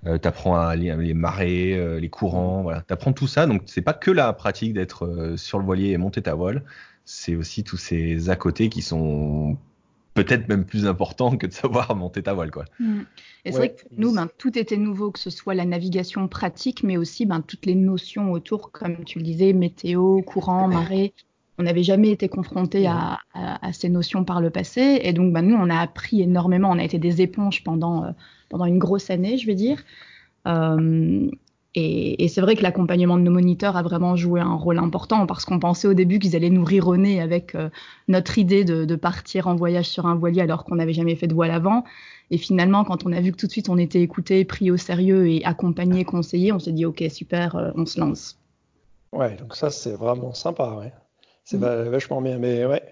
euh, 0.05 0.17
tu 0.19 0.27
apprends 0.27 0.57
à 0.57 0.75
lire 0.75 0.97
les 0.97 1.13
marées, 1.13 1.73
euh, 1.77 1.99
les 1.99 2.09
courants, 2.09 2.61
voilà. 2.63 2.81
Tu 2.83 2.93
apprends 2.93 3.13
tout 3.13 3.27
ça. 3.27 3.47
Donc, 3.47 3.63
c'est 3.65 3.81
pas 3.81 3.93
que 3.93 4.11
la 4.11 4.31
pratique 4.33 4.73
d'être 4.73 5.05
euh, 5.05 5.37
sur 5.37 5.59
le 5.59 5.65
voilier 5.65 5.89
et 5.91 5.97
monter 5.97 6.21
ta 6.21 6.35
voile, 6.35 6.63
c'est 7.05 7.35
aussi 7.35 7.63
tous 7.63 7.77
ces 7.77 8.29
à 8.29 8.35
côté 8.35 8.69
qui 8.69 8.81
sont 8.81 9.57
peut-être 10.13 10.47
même 10.49 10.65
plus 10.65 10.87
importants 10.87 11.37
que 11.37 11.47
de 11.47 11.53
savoir 11.53 11.95
monter 11.95 12.23
ta 12.23 12.33
voile, 12.33 12.51
quoi. 12.51 12.65
Mm. 12.79 13.03
Et 13.45 13.51
c'est 13.51 13.59
Ouais. 13.59 13.67
vrai 13.67 13.75
que 13.75 13.81
pour 13.83 13.91
nous, 13.97 14.13
ben, 14.13 14.27
tout 14.37 14.57
était 14.57 14.77
nouveau, 14.77 15.11
que 15.11 15.19
ce 15.19 15.29
soit 15.29 15.53
la 15.55 15.65
navigation 15.65 16.27
pratique, 16.27 16.83
mais 16.83 16.97
aussi 16.97 17.25
ben, 17.25 17.41
toutes 17.41 17.65
les 17.65 17.75
notions 17.75 18.31
autour, 18.31 18.71
comme 18.71 19.03
tu 19.05 19.19
le 19.19 19.25
disais, 19.25 19.53
météo, 19.53 20.21
courant, 20.23 20.67
marée. 20.67 21.13
On 21.57 21.63
n'avait 21.63 21.83
jamais 21.83 22.09
été 22.09 22.27
confronté 22.29 22.85
à, 22.87 23.19
à- 23.33 23.65
à 23.67 23.73
ces 23.73 23.89
notions 23.89 24.23
par 24.25 24.41
le 24.41 24.49
passé. 24.49 24.99
Et 25.03 25.13
donc, 25.13 25.31
ben, 25.33 25.41
nous, 25.41 25.55
on 25.55 25.69
a 25.69 25.77
appris 25.79 26.21
énormément. 26.21 26.69
On 26.71 26.79
a 26.79 26.83
été 26.83 26.99
des 26.99 27.21
éponges 27.21 27.63
pendant, 27.63 28.03
euh, 28.03 28.11
pendant 28.49 28.65
une 28.65 28.79
grosse 28.79 29.09
année, 29.09 29.37
je 29.37 29.45
vais 29.47 29.55
dire. 29.55 29.83
Euh, 30.47 31.29
et, 31.77 32.23
et 32.23 32.27
c'est 32.29 32.39
vrai 32.41 32.55
que 32.55 32.61
l'accompagnement 32.63 33.17
de 33.17 33.23
nos 33.23 33.31
moniteurs 33.31 33.75
a 33.75 33.81
vraiment 33.83 34.15
joué 34.15 34.39
un 34.39 34.53
rôle 34.55 34.79
important 34.79 35.25
parce 35.25 35.43
qu'on 35.43 35.59
pensait 35.59 35.87
au 35.89 35.93
début 35.93 36.19
qu'ils 36.19 36.35
allaient 36.35 36.49
nous 36.49 36.63
rironner 36.63 37.21
avec 37.21 37.53
euh, 37.55 37.69
notre 38.07 38.37
idée 38.37 38.63
de, 38.63 38.85
de 38.85 38.95
partir 38.95 39.47
en 39.47 39.55
voyage 39.55 39.87
sur 39.89 40.05
un 40.05 40.15
voilier 40.15 40.41
alors 40.41 40.63
qu'on 40.63 40.75
n'avait 40.75 40.93
jamais 40.93 41.15
fait 41.15 41.27
de 41.27 41.33
voile 41.33 41.51
avant. 41.51 41.83
Et 42.31 42.37
finalement, 42.37 42.83
quand 42.85 43.05
on 43.05 43.11
a 43.11 43.19
vu 43.21 43.31
que 43.31 43.37
tout 43.37 43.47
de 43.47 43.51
suite 43.51 43.69
on 43.69 43.77
était 43.77 44.01
écouté, 44.01 44.45
pris 44.45 44.71
au 44.71 44.77
sérieux 44.77 45.27
et 45.27 45.43
accompagné, 45.43 46.05
conseillé, 46.05 46.51
on 46.53 46.59
s'est 46.59 46.71
dit 46.71 46.85
ok 46.85 47.03
super, 47.09 47.73
on 47.75 47.85
se 47.85 47.99
lance. 47.99 48.39
Ouais, 49.11 49.35
donc 49.35 49.55
ça, 49.55 49.69
c'est 49.69 49.93
vraiment 49.93 50.33
sympa, 50.33 50.75
ouais. 50.79 50.93
C'est 51.45 51.57
va- 51.57 51.83
vachement 51.89 52.21
bien, 52.21 52.37
mais 52.39 52.65
ouais. 52.65 52.83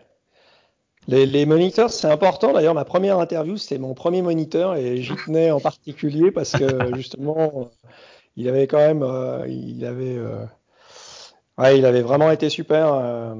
Les, 1.07 1.25
les 1.25 1.45
moniteurs, 1.45 1.89
c'est 1.89 2.07
important. 2.10 2.53
D'ailleurs, 2.53 2.74
ma 2.74 2.86
première 2.86 3.19
interview, 3.19 3.57
c'était 3.57 3.77
mon 3.77 3.93
premier 3.93 4.22
moniteur 4.22 4.75
et 4.75 4.98
j'y 5.01 5.15
tenais 5.17 5.51
en 5.51 5.60
particulier 5.60 6.31
parce 6.31 6.55
que 6.55 6.93
justement, 6.95 7.69
il 8.38 8.50
avait 8.50 8.67
quand 8.67 8.79
même, 8.79 9.03
euh, 9.03 9.48
il 9.48 9.86
avait, 9.86 10.17
euh, 10.17 10.45
ouais, 11.57 11.77
il 11.77 11.86
avait 11.86 12.01
vraiment 12.01 12.31
été 12.31 12.50
super. 12.50 12.93
euh, 12.93 13.33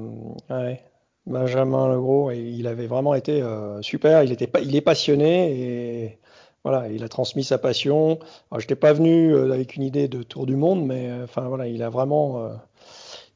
ouais. 0.50 0.82
Benjamin 1.26 1.88
Legros, 1.88 2.30
et 2.32 2.38
il 2.38 2.66
avait 2.66 2.86
vraiment 2.86 3.14
été 3.14 3.40
euh, 3.40 3.80
super. 3.82 4.22
Il 4.24 4.32
était 4.32 4.50
il 4.62 4.76
est 4.76 4.82
passionné 4.82 6.04
et 6.04 6.18
voilà, 6.64 6.88
il 6.90 7.02
a 7.02 7.08
transmis 7.08 7.44
sa 7.44 7.56
passion. 7.58 8.18
Alors, 8.50 8.60
j'étais 8.60 8.74
pas 8.76 8.92
venu 8.92 9.32
euh, 9.34 9.50
avec 9.52 9.76
une 9.76 9.82
idée 9.82 10.06
de 10.08 10.22
tour 10.22 10.44
du 10.46 10.56
monde, 10.56 10.84
mais 10.86 11.10
enfin 11.22 11.48
voilà, 11.48 11.66
il 11.66 11.82
a 11.82 11.88
vraiment, 11.88 12.50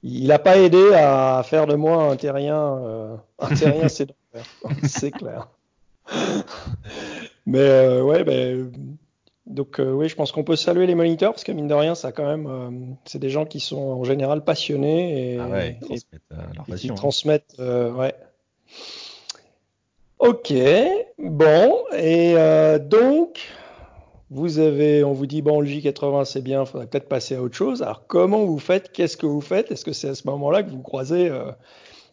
il 0.03 0.27
n'a 0.29 0.39
pas 0.39 0.57
aidé 0.59 0.93
à 0.95 1.43
faire 1.45 1.67
de 1.67 1.75
moi 1.75 2.05
un 2.05 2.17
terrien, 2.17 2.79
euh, 2.83 3.17
un 3.39 3.55
terrien 3.55 3.89
sédentaire, 3.89 4.45
c'est 4.85 5.11
clair. 5.13 5.49
Mais 7.47 7.59
euh, 7.61 8.03
ouais, 8.03 8.25
ben, 8.25 8.71
donc 9.47 9.81
euh, 9.81 9.91
oui, 9.93 10.09
je 10.09 10.15
pense 10.17 10.33
qu'on 10.33 10.45
peut 10.45 10.57
saluer 10.57 10.87
les 10.87 10.95
moniteurs 10.95 11.33
parce 11.33 11.45
que 11.45 11.53
mine 11.53 11.69
de 11.69 11.75
rien, 11.75 11.95
ça 11.95 12.13
quand 12.13 12.27
même, 12.27 12.97
c'est 13.05 13.19
des 13.19 13.31
gens 13.31 13.45
qui 13.47 13.61
sont 13.61 13.77
en 13.79 14.05
général 14.05 14.45
passionnés 14.45 15.35
et, 15.35 15.39
Ah 15.39 15.49
ouais, 15.49 15.79
ils 15.83 15.95
et- 15.97 16.01
transmettent 16.01 16.55
leur 16.57 16.67
passion. 16.67 16.95
hein. 16.95 16.97
transmettent, 16.97 17.57
ouais. 17.59 18.15
Ok, 20.19 20.53
bon, 21.19 21.75
et 21.97 22.35
donc, 22.81 23.39
vous 24.31 24.59
avez, 24.59 25.05
on 25.05 25.13
vous 25.13 25.27
dit, 25.27 25.43
bon, 25.43 25.61
le 25.61 25.67
J80 25.67 26.25
c'est 26.25 26.43
bien, 26.43 26.63
il 26.63 26.67
faudrait 26.67 26.87
peut-être 26.87 27.09
passer 27.09 27.35
à 27.35 27.43
autre 27.43 27.57
chose. 27.57 27.83
Alors, 27.83 28.07
comment 28.07 28.45
vous 28.45 28.59
faites? 28.59 28.93
Qu'est-ce 28.93 29.17
que 29.17 29.27
vous 29.27 29.41
faites? 29.41 29.71
Est-ce 29.71 29.85
que 29.85 29.93
c'est 29.93 30.09
à 30.09 30.15
ce 30.15 30.27
moment-là 30.27 30.63
que 30.63 30.71
vous 30.71 30.83
croisez 30.83 31.29
euh, 31.29 31.51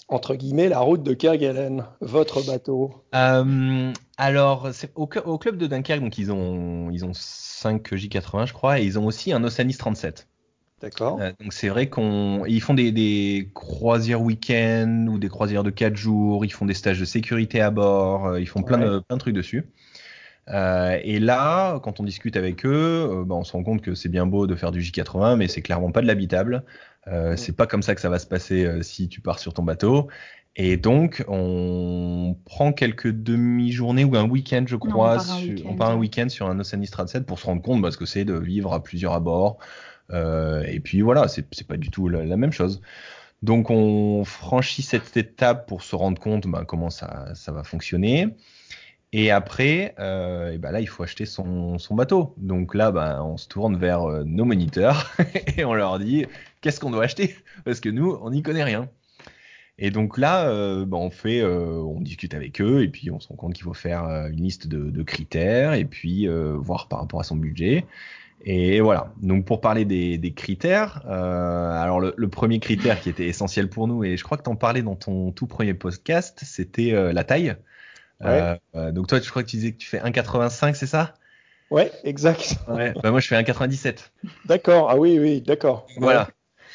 entre 0.07 0.35
guillemets, 0.35 0.69
la 0.69 0.79
route 0.79 1.03
de 1.03 1.13
Kerguelen, 1.13 1.85
votre 1.99 2.45
bateau? 2.45 3.03
Euh, 3.15 3.91
Alors, 4.17 4.69
au, 4.95 5.09
au, 5.25 5.37
club 5.37 5.57
de 5.57 5.67
Dunkerque, 5.67 6.01
donc 6.01 6.17
ils 6.17 6.31
ont, 6.31 6.89
ils 6.91 7.03
ont 7.05 7.13
5 7.13 7.91
J80, 7.93 8.47
je 8.47 8.53
crois, 8.53 8.79
et 8.79 8.85
ils 8.85 8.99
ont 8.99 9.05
aussi 9.05 9.33
un 9.33 9.43
Oceanis 9.43 9.77
37. 9.77 10.27
D'accord. 10.81 11.19
Euh, 11.21 11.31
donc 11.39 11.53
c'est 11.53 11.69
vrai 11.69 11.89
qu'ils 11.89 12.61
font 12.61 12.73
des, 12.73 12.91
des 12.91 13.49
croisières 13.53 14.21
week-end 14.21 15.07
ou 15.09 15.17
des 15.17 15.29
croisières 15.29 15.63
de 15.63 15.69
4 15.69 15.95
jours, 15.95 16.45
ils 16.45 16.51
font 16.51 16.65
des 16.65 16.73
stages 16.73 16.99
de 16.99 17.05
sécurité 17.05 17.61
à 17.61 17.71
bord, 17.71 18.37
ils 18.37 18.47
font 18.47 18.61
plein, 18.61 18.77
de, 18.77 18.99
plein 18.99 19.15
de 19.15 19.21
trucs 19.21 19.35
dessus. 19.35 19.65
Euh, 20.49 20.99
et 21.03 21.19
là, 21.19 21.79
quand 21.79 21.99
on 21.99 22.03
discute 22.03 22.37
avec 22.37 22.65
eux, 22.65 23.09
euh, 23.11 23.23
bah, 23.25 23.35
on 23.35 23.43
se 23.43 23.53
rend 23.53 23.63
compte 23.63 23.81
que 23.81 23.95
c'est 23.95 24.09
bien 24.09 24.25
beau 24.25 24.45
de 24.47 24.55
faire 24.55 24.71
du 24.71 24.81
J80, 24.81 25.37
mais 25.37 25.47
c'est 25.47 25.61
clairement 25.61 25.91
pas 25.91 26.01
de 26.01 26.07
l'habitable. 26.07 26.63
Euh, 27.07 27.35
C'est 27.35 27.55
pas 27.55 27.67
comme 27.67 27.83
ça 27.83 27.95
que 27.95 28.01
ça 28.01 28.09
va 28.09 28.19
se 28.19 28.27
passer 28.27 28.65
euh, 28.65 28.81
si 28.81 29.07
tu 29.07 29.21
pars 29.21 29.39
sur 29.39 29.53
ton 29.53 29.63
bateau. 29.63 30.07
Et 30.55 30.77
donc, 30.77 31.23
on 31.27 32.37
prend 32.45 32.71
quelques 32.71 33.11
demi-journées 33.11 34.05
ou 34.05 34.15
un 34.15 34.27
week-end, 34.27 34.63
je 34.65 34.77
crois. 34.77 35.17
on 35.65 35.75
part 35.75 35.91
un 35.91 35.97
week-end 35.97 36.29
sur 36.29 36.47
un 36.49 36.57
Oceanis 36.59 36.87
37 36.87 37.25
pour 37.25 37.39
se 37.39 37.45
rendre 37.45 37.61
compte 37.61 37.81
parce 37.81 37.97
que 37.97 38.05
c'est 38.05 38.23
de 38.23 38.35
vivre 38.35 38.73
à 38.73 38.81
plusieurs 38.81 39.13
à 39.13 39.19
bord. 39.19 39.57
Euh, 40.11 40.63
et 40.63 40.79
puis 40.79 41.01
voilà, 41.01 41.27
c'est 41.27 41.67
pas 41.67 41.77
du 41.77 41.89
tout 41.89 42.07
la, 42.07 42.25
la, 42.25 42.37
même 42.37 42.53
chose. 42.53 42.81
Donc, 43.41 43.69
on 43.69 44.23
franchit 44.23 44.81
cette 44.81 45.17
étape 45.17 45.67
pour 45.67 45.83
se 45.83 45.95
rendre 45.95 46.21
compte 46.21 46.47
bah, 46.47 46.63
comment 46.65 46.89
ça, 46.89 47.33
ça 47.35 47.51
va 47.51 47.63
fonctionner. 47.63 48.29
Et 49.17 49.31
après, 49.31 49.95
euh, 49.97 50.51
et 50.51 50.57
ben 50.57 50.73
là, 50.73 50.81
il 50.81 50.89
faut 50.89 51.01
acheter 51.01 51.25
son, 51.25 51.77
son 51.77 51.95
bateau. 51.95 52.35
Donc 52.35 52.75
là, 52.75 52.91
ben, 52.91 53.23
on 53.23 53.37
se 53.37 53.47
tourne 53.47 53.77
vers 53.77 54.03
euh, 54.03 54.23
nos 54.25 54.43
moniteurs 54.43 55.09
et 55.57 55.63
on 55.63 55.73
leur 55.73 55.99
dit 55.99 56.25
qu'est-ce 56.59 56.81
qu'on 56.81 56.91
doit 56.91 57.05
acheter? 57.05 57.33
Parce 57.63 57.79
que 57.79 57.87
nous, 57.87 58.19
on 58.21 58.31
n'y 58.31 58.43
connaît 58.43 58.65
rien. 58.65 58.89
Et 59.79 59.89
donc 59.89 60.17
là, 60.17 60.49
euh, 60.49 60.85
ben, 60.85 60.97
on 60.97 61.11
fait, 61.11 61.41
on 61.45 62.01
discute 62.01 62.33
avec 62.33 62.59
eux 62.59 62.83
et 62.83 62.89
puis 62.89 63.09
on 63.09 63.21
se 63.21 63.29
rend 63.29 63.35
compte 63.35 63.53
qu'il 63.53 63.63
faut 63.63 63.73
faire 63.73 64.03
une 64.03 64.41
liste 64.41 64.67
de, 64.67 65.03
critères 65.03 65.75
et 65.75 65.85
puis 65.85 66.27
voir 66.27 66.89
par 66.89 66.99
rapport 66.99 67.21
à 67.21 67.23
son 67.23 67.37
budget. 67.37 67.85
Et 68.43 68.81
voilà. 68.81 69.13
Donc 69.21 69.45
pour 69.45 69.61
parler 69.61 69.85
des, 69.85 70.17
des 70.17 70.33
critères, 70.33 71.05
alors 71.07 72.01
le, 72.01 72.13
le, 72.17 72.27
premier 72.27 72.59
critère 72.59 72.99
qui 72.99 73.07
était 73.07 73.27
essentiel 73.27 73.69
pour 73.69 73.87
nous 73.87 74.03
et 74.03 74.17
je 74.17 74.25
crois 74.25 74.37
que 74.37 74.43
tu 74.43 74.49
en 74.49 74.57
parlais 74.57 74.81
dans 74.81 74.95
ton 74.95 75.31
tout 75.31 75.47
premier 75.47 75.73
podcast, 75.73 76.41
c'était 76.43 76.91
la 77.13 77.23
taille. 77.23 77.55
Ouais. 78.23 78.59
Euh, 78.75 78.91
donc 78.91 79.07
toi, 79.07 79.19
je 79.19 79.29
crois 79.29 79.43
que 79.43 79.49
tu 79.49 79.57
disais 79.57 79.71
que 79.73 79.77
tu 79.77 79.87
fais 79.87 79.99
1,85, 79.99 80.73
c'est 80.75 80.87
ça? 80.87 81.13
Ouais, 81.71 81.91
exact. 82.03 82.57
Ouais, 82.67 82.93
bah 83.01 83.11
moi 83.11 83.19
je 83.19 83.27
fais 83.27 83.35
1,97. 83.41 84.11
D'accord, 84.45 84.89
ah 84.89 84.97
oui, 84.97 85.17
oui, 85.19 85.41
d'accord. 85.41 85.87
Voilà. 85.97 86.27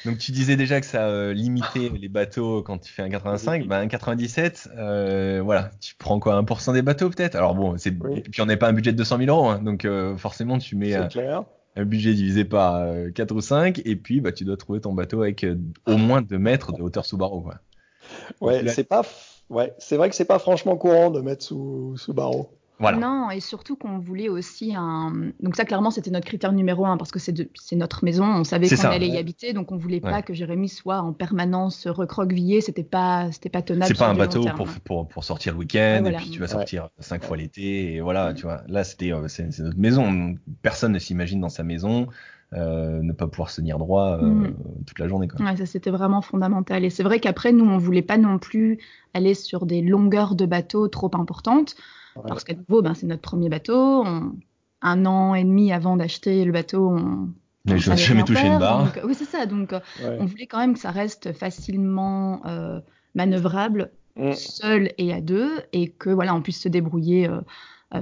Donc 0.04 0.18
tu 0.18 0.32
disais 0.32 0.56
déjà 0.56 0.80
que 0.80 0.86
ça 0.86 1.08
euh, 1.08 1.32
limitait 1.32 1.90
les 1.94 2.08
bateaux 2.08 2.62
quand 2.62 2.78
tu 2.78 2.92
fais 2.92 3.02
1,85. 3.02 3.66
Bah 3.66 3.84
1,97, 3.84 4.68
euh, 4.76 5.40
voilà, 5.44 5.70
tu 5.80 5.94
prends 5.96 6.18
quoi 6.18 6.40
1% 6.40 6.72
des 6.72 6.82
bateaux 6.82 7.10
peut-être? 7.10 7.36
Alors 7.36 7.54
bon, 7.54 7.76
c'est 7.76 7.94
oui. 8.02 8.22
puis 8.22 8.40
on 8.40 8.46
n'est 8.46 8.56
pas 8.56 8.68
un 8.68 8.72
budget 8.72 8.92
de 8.92 8.96
200 8.96 9.18
000 9.18 9.30
euros, 9.30 9.48
hein, 9.48 9.60
donc 9.62 9.84
euh, 9.84 10.16
forcément 10.16 10.58
tu 10.58 10.74
mets 10.74 10.94
un, 10.94 11.08
un, 11.76 11.84
budget 11.84 12.14
divisé 12.14 12.44
par 12.44 12.82
4 13.14 13.32
ou 13.32 13.40
5 13.40 13.82
et 13.84 13.96
puis 13.96 14.20
bah 14.20 14.32
tu 14.32 14.44
dois 14.44 14.56
trouver 14.56 14.80
ton 14.80 14.94
bateau 14.94 15.22
avec 15.22 15.46
au 15.86 15.96
moins 15.98 16.22
2 16.22 16.38
mètres 16.38 16.72
de 16.72 16.82
hauteur 16.82 17.04
sous 17.04 17.18
barreau 17.18 17.42
quoi. 17.42 17.56
Ouais, 18.40 18.66
c'est 18.68 18.84
pas 18.84 19.02
Ouais, 19.50 19.74
c'est 19.78 19.96
vrai 19.96 20.08
que 20.08 20.14
c'est 20.14 20.24
pas 20.24 20.38
franchement 20.38 20.76
courant 20.76 21.10
de 21.10 21.20
mettre 21.20 21.44
sous, 21.44 21.96
sous 21.96 22.14
barreau. 22.14 22.50
Voilà. 22.80 22.96
Non, 22.96 23.30
et 23.30 23.40
surtout 23.40 23.76
qu'on 23.76 23.98
voulait 23.98 24.30
aussi 24.30 24.74
un. 24.74 25.12
Donc, 25.40 25.54
ça, 25.54 25.66
clairement, 25.66 25.90
c'était 25.90 26.10
notre 26.10 26.24
critère 26.24 26.52
numéro 26.52 26.86
un 26.86 26.96
parce 26.96 27.10
que 27.10 27.18
c'est, 27.18 27.32
de... 27.32 27.46
notre 27.72 28.04
maison. 28.04 28.24
On 28.24 28.42
savait 28.42 28.70
qu'on 28.70 28.88
allait 28.88 29.10
ouais. 29.10 29.16
y 29.16 29.18
habiter, 29.18 29.52
donc 29.52 29.70
on 29.70 29.76
voulait 29.76 30.02
ouais. 30.02 30.10
pas 30.10 30.22
que 30.22 30.32
Jérémy 30.32 30.70
soit 30.70 31.02
en 31.02 31.12
permanence 31.12 31.86
recroquevillé. 31.86 32.62
C'était 32.62 32.82
pas, 32.82 33.30
c'était 33.32 33.50
pas 33.50 33.60
tenable. 33.60 33.94
C'est 33.94 33.98
pas 33.98 34.08
un 34.08 34.14
bateau 34.14 34.46
pour, 34.56 34.66
pour, 34.82 35.08
pour, 35.08 35.24
sortir 35.24 35.52
le 35.52 35.58
week-end 35.58 35.98
voilà. 36.00 36.18
et 36.18 36.22
puis 36.22 36.30
tu 36.30 36.40
vas 36.40 36.48
sortir 36.48 36.88
cinq 37.00 37.22
fois 37.22 37.36
l'été. 37.36 37.96
Et 37.96 38.00
voilà, 38.00 38.32
tu 38.32 38.44
vois. 38.44 38.62
Là, 38.66 38.82
c'était, 38.82 39.12
euh, 39.12 39.28
c'est 39.28 39.58
notre 39.58 39.78
maison. 39.78 40.36
Personne 40.62 40.92
ne 40.92 40.98
s'imagine 40.98 41.40
dans 41.40 41.50
sa 41.50 41.64
maison. 41.64 42.08
Euh, 42.52 43.00
ne 43.00 43.12
pas 43.12 43.28
pouvoir 43.28 43.48
se 43.48 43.60
tenir 43.60 43.78
droit 43.78 44.18
euh, 44.20 44.26
mmh. 44.26 44.54
toute 44.84 44.98
la 44.98 45.06
journée. 45.06 45.28
Quoi. 45.28 45.44
Ouais, 45.44 45.56
ça 45.56 45.66
c'était 45.66 45.90
vraiment 45.90 46.20
fondamental. 46.20 46.84
Et 46.84 46.90
c'est 46.90 47.04
vrai 47.04 47.20
qu'après, 47.20 47.52
nous, 47.52 47.64
on 47.64 47.78
voulait 47.78 48.02
pas 48.02 48.18
non 48.18 48.38
plus 48.38 48.78
aller 49.14 49.34
sur 49.34 49.66
des 49.66 49.82
longueurs 49.82 50.34
de 50.34 50.46
bateau 50.46 50.88
trop 50.88 51.10
importantes, 51.14 51.76
ouais. 52.16 52.22
parce 52.26 52.42
qu'à 52.42 52.54
nouveau, 52.54 52.82
ben, 52.82 52.94
c'est 52.94 53.06
notre 53.06 53.22
premier 53.22 53.48
bateau. 53.48 54.02
On... 54.04 54.32
Un 54.82 55.04
an 55.04 55.34
et 55.34 55.44
demi 55.44 55.72
avant 55.72 55.96
d'acheter 55.96 56.44
le 56.44 56.52
bateau, 56.52 56.88
on 56.88 57.28
mais 57.66 57.78
je 57.78 57.90
n'ai 57.90 57.96
jamais 57.96 58.24
touché 58.24 58.46
une 58.46 58.58
barre. 58.58 58.84
Donc, 58.84 59.00
oui, 59.04 59.14
c'est 59.14 59.26
ça. 59.26 59.46
Donc, 59.46 59.72
ouais. 59.72 60.16
on 60.18 60.24
voulait 60.24 60.46
quand 60.46 60.58
même 60.58 60.72
que 60.72 60.80
ça 60.80 60.90
reste 60.90 61.32
facilement 61.32 62.40
euh, 62.46 62.80
manœuvrable, 63.14 63.90
mmh. 64.16 64.32
seul 64.32 64.92
et 64.98 65.12
à 65.12 65.20
deux, 65.20 65.50
et 65.72 65.90
que 65.90 66.10
voilà, 66.10 66.34
on 66.34 66.40
puisse 66.40 66.60
se 66.60 66.68
débrouiller 66.68 67.28
euh, 67.28 67.40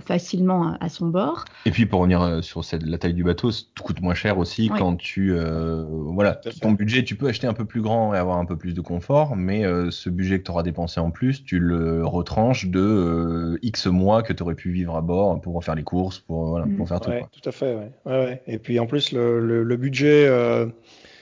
facilement 0.05 0.77
à, 0.81 0.89
son 0.89 1.07
bord. 1.07 1.45
Et 1.65 1.71
puis 1.71 1.87
pour 1.87 2.01
revenir 2.01 2.45
sur 2.45 2.65
cette, 2.65 2.83
la 2.83 2.99
taille 2.99 3.15
du 3.15 3.25
bateau, 3.25 3.51
ça 3.51 3.65
coûte 3.83 4.01
moins 4.01 4.15
cher 4.15 4.39
aussi 4.39 4.69
quand 4.69 4.97
tu 4.97 5.33
euh, 5.33 5.85
voilà 5.89 6.35
ton 6.61 6.73
budget, 6.73 7.05
tu 7.05 7.17
peux 7.17 7.29
acheter 7.29 7.47
un 7.47 7.55
peu 7.55 7.65
plus 7.65 7.81
grand 7.81 8.15
et 8.15 8.19
avoir 8.19 8.39
un 8.39 8.45
peu 8.45 8.57
plus 8.57 8.75
de 8.75 8.81
confort, 8.81 9.37
mais 9.37 9.65
euh, 9.65 9.91
ce 9.91 10.11
budget 10.11 10.39
que 10.39 10.45
tu 10.45 10.51
auras 10.51 10.63
dépensé 10.63 11.01
en 11.01 11.11
plus, 11.11 11.45
tu 11.45 11.59
le 11.59 12.05
retranches 12.07 12.67
de 12.67 12.81
euh, 12.81 13.59
X 13.63 13.87
mois 13.87 14.23
que 14.23 14.33
tu 14.33 14.43
aurais 14.43 14.55
pu 14.55 14.71
vivre 14.71 14.97
à 14.97 15.01
bord 15.01 15.41
pour 15.41 15.63
faire 15.65 15.75
les 15.75 15.85
courses, 15.85 16.19
pour 16.19 16.47
voilà, 16.47 16.67
pour 16.77 16.89
faire 16.89 17.01
tout. 17.01 17.11
Ouais, 17.11 17.25
tout 17.33 17.49
à 17.49 17.53
fait. 17.53 17.75
Ouais. 17.75 17.91
Ouais, 18.07 18.43
Et 18.47 18.59
puis 18.59 18.79
en 18.79 18.87
plus 18.87 19.13
le, 19.13 19.41
le, 19.41 19.63
le 19.63 19.77
budget. 19.77 20.27
Euh, 20.27 20.67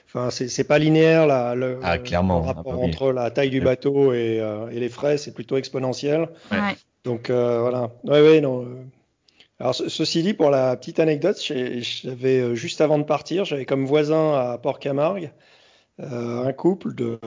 Enfin, 0.08 0.30
c'est 0.30 0.64
pas 0.64 0.78
linéaire 0.78 1.26
là, 1.26 1.54
le, 1.54 1.78
ah, 1.82 1.98
clairement, 1.98 2.38
le 2.38 2.46
rapport 2.46 2.80
entre 2.80 3.12
la 3.12 3.30
taille 3.30 3.50
du 3.50 3.60
bateau 3.60 4.14
et, 4.14 4.38
euh, 4.40 4.68
et 4.70 4.78
les 4.80 4.88
frais, 4.88 5.18
c'est 5.18 5.34
plutôt 5.34 5.56
exponentiel. 5.56 6.28
Donc 7.06 7.30
euh, 7.30 7.60
voilà. 7.60 7.92
Ouais, 8.04 8.20
ouais, 8.20 8.40
non. 8.40 8.64
euh. 8.64 8.84
Alors 9.60 9.74
ce, 9.76 9.88
ceci 9.88 10.22
dit, 10.24 10.34
pour 10.34 10.50
la 10.50 10.76
petite 10.76 10.98
anecdote, 11.00 11.40
j'avais 11.40 12.40
euh, 12.40 12.54
juste 12.56 12.80
avant 12.80 12.98
de 12.98 13.04
partir, 13.04 13.44
j'avais 13.44 13.64
comme 13.64 13.86
voisin 13.86 14.34
à 14.34 14.58
Port-Camargue 14.58 15.32
un 15.98 16.52
couple 16.52 16.94
de, 16.94 17.18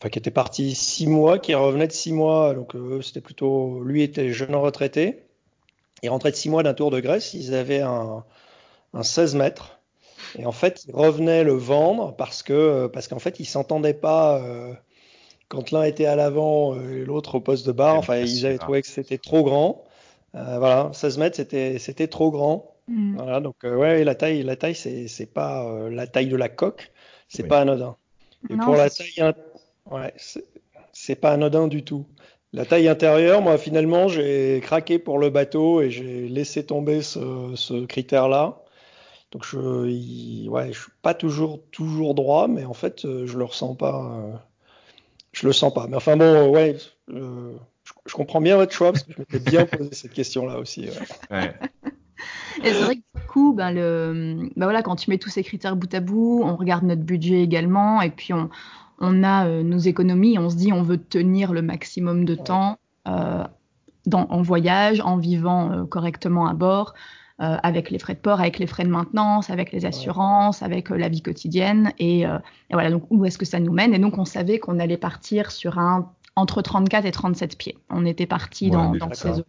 enfin 0.00 0.08
qui 0.10 0.18
était 0.18 0.32
parti 0.32 0.74
six 0.74 1.06
mois, 1.06 1.38
qui 1.38 1.54
revenait 1.54 1.86
de 1.86 1.92
six 1.92 2.12
mois. 2.12 2.54
Donc 2.54 2.74
c'était 3.02 3.20
plutôt, 3.20 3.80
lui 3.84 4.02
était 4.02 4.32
jeune 4.32 4.56
retraité. 4.56 5.22
Il 6.02 6.08
rentrait 6.10 6.32
de 6.32 6.36
six 6.36 6.50
mois 6.50 6.64
d'un 6.64 6.74
tour 6.74 6.90
de 6.90 6.98
Grèce. 6.98 7.32
Ils 7.34 7.54
avaient 7.54 7.80
un, 7.80 8.24
un 8.94 9.02
16 9.04 9.36
mètres. 9.36 9.78
Et 10.38 10.46
en 10.46 10.52
fait, 10.52 10.84
ils 10.88 10.94
revenaient 10.96 11.44
le 11.44 11.54
vendre 11.54 12.16
parce 12.16 12.42
que 12.42 12.88
parce 12.88 13.06
qu'en 13.08 13.20
fait, 13.20 13.38
ils 13.40 13.46
s'entendaient 13.46 13.94
pas 13.94 14.42
quand 15.48 15.70
l'un 15.70 15.84
était 15.84 16.06
à 16.06 16.16
l'avant 16.16 16.74
et 16.80 17.04
l'autre 17.04 17.36
au 17.36 17.40
poste 17.40 17.66
de 17.66 17.72
barre. 17.72 17.96
Enfin, 17.96 18.18
ils 18.18 18.46
avaient 18.46 18.58
trouvé 18.58 18.82
que 18.82 18.88
c'était 18.88 19.18
trop 19.18 19.42
grand. 19.42 19.84
Euh, 20.34 20.58
voilà, 20.58 20.90
16 20.92 21.18
mètres, 21.18 21.36
c'était 21.36 21.78
c'était 21.78 22.08
trop 22.08 22.30
grand. 22.30 22.74
Mm. 22.88 23.16
Voilà, 23.16 23.40
donc 23.40 23.56
euh, 23.64 23.76
ouais, 23.76 24.04
la 24.04 24.14
taille, 24.14 24.42
la 24.42 24.56
taille, 24.56 24.74
c'est 24.74 25.08
c'est 25.08 25.32
pas 25.32 25.64
euh, 25.64 25.90
la 25.90 26.06
taille 26.06 26.26
de 26.26 26.36
la 26.36 26.48
coque, 26.48 26.92
c'est 27.28 27.44
oui. 27.44 27.48
pas 27.48 27.60
anodin. 27.60 27.96
Et 28.50 28.56
non, 28.56 28.64
pour 28.64 28.76
la 28.76 28.90
taille, 28.90 29.32
ouais, 29.90 30.14
c'est 30.92 31.14
pas 31.14 31.32
anodin 31.32 31.68
du 31.68 31.84
tout. 31.84 32.06
La 32.52 32.64
taille 32.64 32.88
intérieure, 32.88 33.42
moi 33.42 33.58
finalement, 33.58 34.08
j'ai 34.08 34.60
craqué 34.62 34.98
pour 34.98 35.18
le 35.18 35.30
bateau 35.30 35.80
et 35.80 35.90
j'ai 35.90 36.28
laissé 36.28 36.64
tomber 36.64 37.02
ce, 37.02 37.52
ce 37.56 37.84
critère-là. 37.84 38.62
Donc 39.32 39.44
je, 39.44 39.88
il, 39.88 40.48
ouais, 40.48 40.72
je 40.72 40.82
suis 40.82 40.92
pas 41.02 41.14
toujours 41.14 41.60
toujours 41.72 42.14
droit, 42.14 42.46
mais 42.46 42.64
en 42.64 42.74
fait, 42.74 43.04
euh, 43.04 43.26
je 43.26 43.38
le 43.38 43.44
ressens 43.44 43.74
pas. 43.74 44.46
Je 45.34 45.46
le 45.46 45.52
sens 45.52 45.74
pas. 45.74 45.86
Mais 45.88 45.96
enfin 45.96 46.16
bon, 46.16 46.48
ouais, 46.50 46.76
euh, 47.10 47.52
je, 47.84 47.92
je, 48.06 48.14
comprends 48.14 48.40
bien 48.40 48.56
votre 48.56 48.72
choix 48.72 48.92
parce 48.92 49.04
que 49.04 49.12
je 49.12 49.18
m'étais 49.18 49.38
bien 49.38 49.66
posé 49.66 49.90
cette 49.92 50.12
question-là 50.12 50.58
aussi. 50.58 50.88
Ouais. 51.30 51.54
Et 52.62 52.72
c'est 52.72 52.82
vrai 52.82 52.96
que 52.96 53.20
du 53.20 53.26
coup, 53.26 53.52
ben 53.52 53.72
le, 53.72 54.48
ben 54.56 54.66
voilà, 54.66 54.82
quand 54.82 54.96
tu 54.96 55.10
mets 55.10 55.18
tous 55.18 55.28
ces 55.28 55.42
critères 55.42 55.76
bout 55.76 55.92
à 55.92 56.00
bout, 56.00 56.42
on 56.44 56.56
regarde 56.56 56.84
notre 56.84 57.02
budget 57.02 57.42
également, 57.42 58.00
et 58.00 58.10
puis 58.10 58.32
on, 58.32 58.48
on 59.00 59.22
a 59.22 59.46
euh, 59.46 59.62
nos 59.62 59.78
économies, 59.78 60.38
on 60.38 60.48
se 60.48 60.56
dit 60.56 60.72
on 60.72 60.82
veut 60.82 60.98
tenir 60.98 61.52
le 61.52 61.62
maximum 61.62 62.24
de 62.24 62.34
temps 62.34 62.78
euh, 63.08 63.44
dans, 64.06 64.26
en 64.30 64.42
voyage, 64.42 65.00
en 65.00 65.16
vivant 65.16 65.72
euh, 65.72 65.84
correctement 65.84 66.46
à 66.46 66.54
bord 66.54 66.94
euh, 67.42 67.56
avec 67.64 67.90
les 67.90 67.98
frais 67.98 68.14
de 68.14 68.20
port, 68.20 68.38
avec 68.38 68.60
les 68.60 68.66
frais 68.68 68.84
de 68.84 68.90
maintenance, 68.90 69.50
avec 69.50 69.72
les 69.72 69.86
assurances, 69.86 70.62
avec 70.62 70.92
euh, 70.92 70.96
la 70.96 71.08
vie 71.08 71.20
quotidienne. 71.20 71.92
Et, 71.98 72.24
euh, 72.24 72.38
et 72.70 72.74
voilà, 72.74 72.92
donc 72.92 73.06
où 73.10 73.24
est-ce 73.24 73.38
que 73.38 73.44
ça 73.44 73.58
nous 73.58 73.72
mène? 73.72 73.92
Et 73.92 73.98
donc 73.98 74.18
on 74.18 74.24
savait 74.24 74.60
qu'on 74.60 74.78
allait 74.78 74.96
partir 74.96 75.50
sur 75.50 75.80
un 75.80 76.12
entre 76.36 76.62
34 76.62 77.04
et 77.06 77.10
37 77.10 77.58
pieds. 77.58 77.76
On 77.90 78.06
était 78.06 78.26
parti 78.26 78.66
ouais, 78.66 78.70
dans, 78.70 78.94
dans 78.94 79.12
ces 79.12 79.40
eaux. 79.40 79.46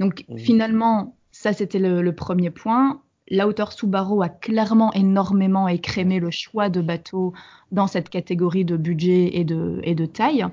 Donc 0.00 0.24
mmh. 0.30 0.38
finalement, 0.38 1.14
ça 1.30 1.52
c'était 1.52 1.78
le, 1.78 2.00
le, 2.00 2.14
premier 2.14 2.48
point. 2.48 3.02
La 3.28 3.46
hauteur 3.48 3.72
sous 3.72 3.86
barreau 3.86 4.22
a 4.22 4.30
clairement 4.30 4.90
énormément 4.94 5.68
écrémé 5.68 6.20
le 6.20 6.30
choix 6.30 6.70
de 6.70 6.80
bateaux 6.80 7.34
dans 7.70 7.86
cette 7.86 8.08
catégorie 8.08 8.64
de 8.64 8.78
budget 8.78 9.36
et 9.36 9.44
de, 9.44 9.78
et 9.82 9.94
de 9.94 10.06
taille. 10.06 10.46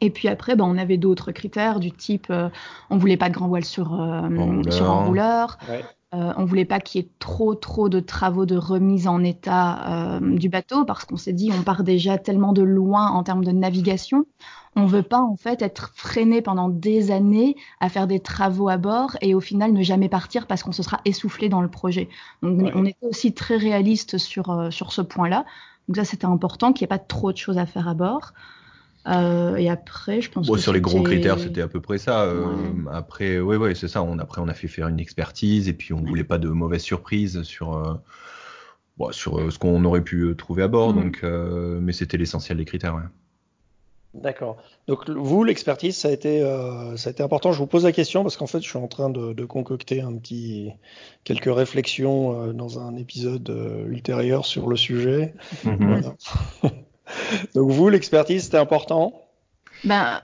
Et 0.00 0.10
puis 0.10 0.28
après, 0.28 0.56
ben, 0.56 0.64
on 0.64 0.78
avait 0.78 0.96
d'autres 0.96 1.32
critères 1.32 1.80
du 1.80 1.92
type, 1.92 2.26
euh, 2.30 2.48
on 2.88 2.96
voulait 2.96 3.16
pas 3.16 3.28
de 3.28 3.34
grand 3.34 3.48
voile 3.48 3.64
sur, 3.64 4.00
euh, 4.00 4.62
sur 4.70 4.90
enrouleur. 4.90 5.58
Ouais. 5.68 5.84
Euh, 6.12 6.32
on 6.36 6.44
voulait 6.44 6.64
pas 6.64 6.80
qu'il 6.80 7.00
y 7.00 7.04
ait 7.04 7.08
trop 7.20 7.54
trop 7.54 7.88
de 7.88 8.00
travaux 8.00 8.44
de 8.44 8.56
remise 8.56 9.06
en 9.06 9.22
état 9.22 10.16
euh, 10.16 10.36
du 10.36 10.48
bateau 10.48 10.84
parce 10.84 11.04
qu'on 11.04 11.16
s'est 11.16 11.32
dit 11.32 11.52
on 11.56 11.62
part 11.62 11.84
déjà 11.84 12.18
tellement 12.18 12.52
de 12.52 12.62
loin 12.62 13.10
en 13.10 13.22
termes 13.22 13.44
de 13.44 13.52
navigation. 13.52 14.26
On 14.74 14.86
veut 14.86 15.04
pas 15.04 15.20
en 15.20 15.36
fait 15.36 15.62
être 15.62 15.92
freiné 15.94 16.42
pendant 16.42 16.68
des 16.68 17.12
années 17.12 17.54
à 17.78 17.88
faire 17.88 18.08
des 18.08 18.18
travaux 18.18 18.68
à 18.68 18.76
bord 18.76 19.16
et 19.20 19.36
au 19.36 19.40
final 19.40 19.72
ne 19.72 19.82
jamais 19.84 20.08
partir 20.08 20.48
parce 20.48 20.64
qu'on 20.64 20.72
se 20.72 20.82
sera 20.82 21.00
essoufflé 21.04 21.48
dans 21.48 21.62
le 21.62 21.68
projet. 21.68 22.08
Donc 22.42 22.60
Ouais. 22.60 22.72
on 22.74 22.84
était 22.84 23.06
aussi 23.06 23.32
très 23.32 23.56
réaliste 23.56 24.18
sur 24.18 24.50
euh, 24.50 24.70
sur 24.72 24.92
ce 24.92 25.02
point-là. 25.02 25.44
Donc 25.86 25.96
ça 25.96 26.04
c'était 26.04 26.24
important 26.26 26.72
qu'il 26.72 26.84
n'y 26.84 26.86
ait 26.86 26.96
pas 26.96 26.98
trop 26.98 27.30
de 27.30 27.36
choses 27.36 27.58
à 27.58 27.66
faire 27.66 27.86
à 27.86 27.94
bord. 27.94 28.32
Euh, 29.08 29.56
et 29.56 29.70
après 29.70 30.20
je 30.20 30.30
pense 30.30 30.46
Bon, 30.46 30.54
que 30.54 30.60
sur 30.60 30.72
les 30.74 30.80
gros 30.82 31.02
critères, 31.02 31.38
c'était 31.38 31.62
à 31.62 31.68
peu 31.68 31.80
près 31.80 31.98
ça. 31.98 32.24
Euh, 32.24 32.44
Ouais. 32.44 32.90
Après, 32.92 33.38
oui, 33.40 33.56
ouais, 33.56 33.74
c'est 33.74 33.88
ça. 33.88 34.02
On, 34.02 34.18
après, 34.18 34.40
on 34.42 34.48
a 34.48 34.54
fait 34.54 34.68
faire 34.68 34.88
une 34.88 35.00
expertise 35.00 35.68
et 35.68 35.72
puis 35.72 35.92
on 35.94 36.00
Ouais. 36.00 36.08
voulait 36.08 36.24
pas 36.24 36.38
de 36.38 36.48
mauvaises 36.48 36.82
surprises 36.82 37.42
sur, 37.42 37.74
euh, 37.74 37.94
bon, 38.98 39.10
sur 39.12 39.38
euh, 39.40 39.50
ce 39.50 39.58
qu'on 39.58 39.84
aurait 39.84 40.02
pu 40.02 40.34
trouver 40.36 40.62
à 40.64 40.68
bord. 40.68 40.92
Mm. 40.94 41.00
Donc, 41.02 41.20
euh, 41.24 41.78
mais 41.80 41.92
c'était 41.92 42.18
l'essentiel 42.18 42.58
des 42.58 42.64
critères. 42.66 42.94
ouais. 42.94 43.02
D'accord. 44.12 44.56
Donc 44.88 45.08
vous, 45.08 45.44
l'expertise, 45.44 45.96
ça 45.96 46.08
a 46.08 46.10
été, 46.10 46.42
euh, 46.42 46.96
ça 46.96 47.10
a 47.10 47.12
été 47.12 47.22
important. 47.22 47.52
Je 47.52 47.58
vous 47.58 47.68
pose 47.68 47.84
la 47.84 47.92
question 47.92 48.22
parce 48.24 48.36
qu'en 48.36 48.48
fait, 48.48 48.60
je 48.60 48.68
suis 48.68 48.76
en 48.78 48.88
train 48.88 49.08
de, 49.08 49.32
de 49.32 49.44
concocter 49.44 50.00
un 50.00 50.12
petit, 50.16 50.72
quelques 51.22 51.44
réflexions 51.54 52.48
euh, 52.48 52.52
dans 52.52 52.80
un 52.80 52.96
épisode 52.96 53.48
euh, 53.50 53.86
ultérieur 53.86 54.46
sur 54.46 54.68
le 54.68 54.76
sujet. 54.76 55.32
Mhm. 55.64 55.76
Voilà. 55.78 56.14
Donc 57.54 57.70
vous, 57.70 57.88
l'expertise, 57.88 58.44
c'était 58.44 58.58
important? 58.58 59.26
Ben, 59.84 60.20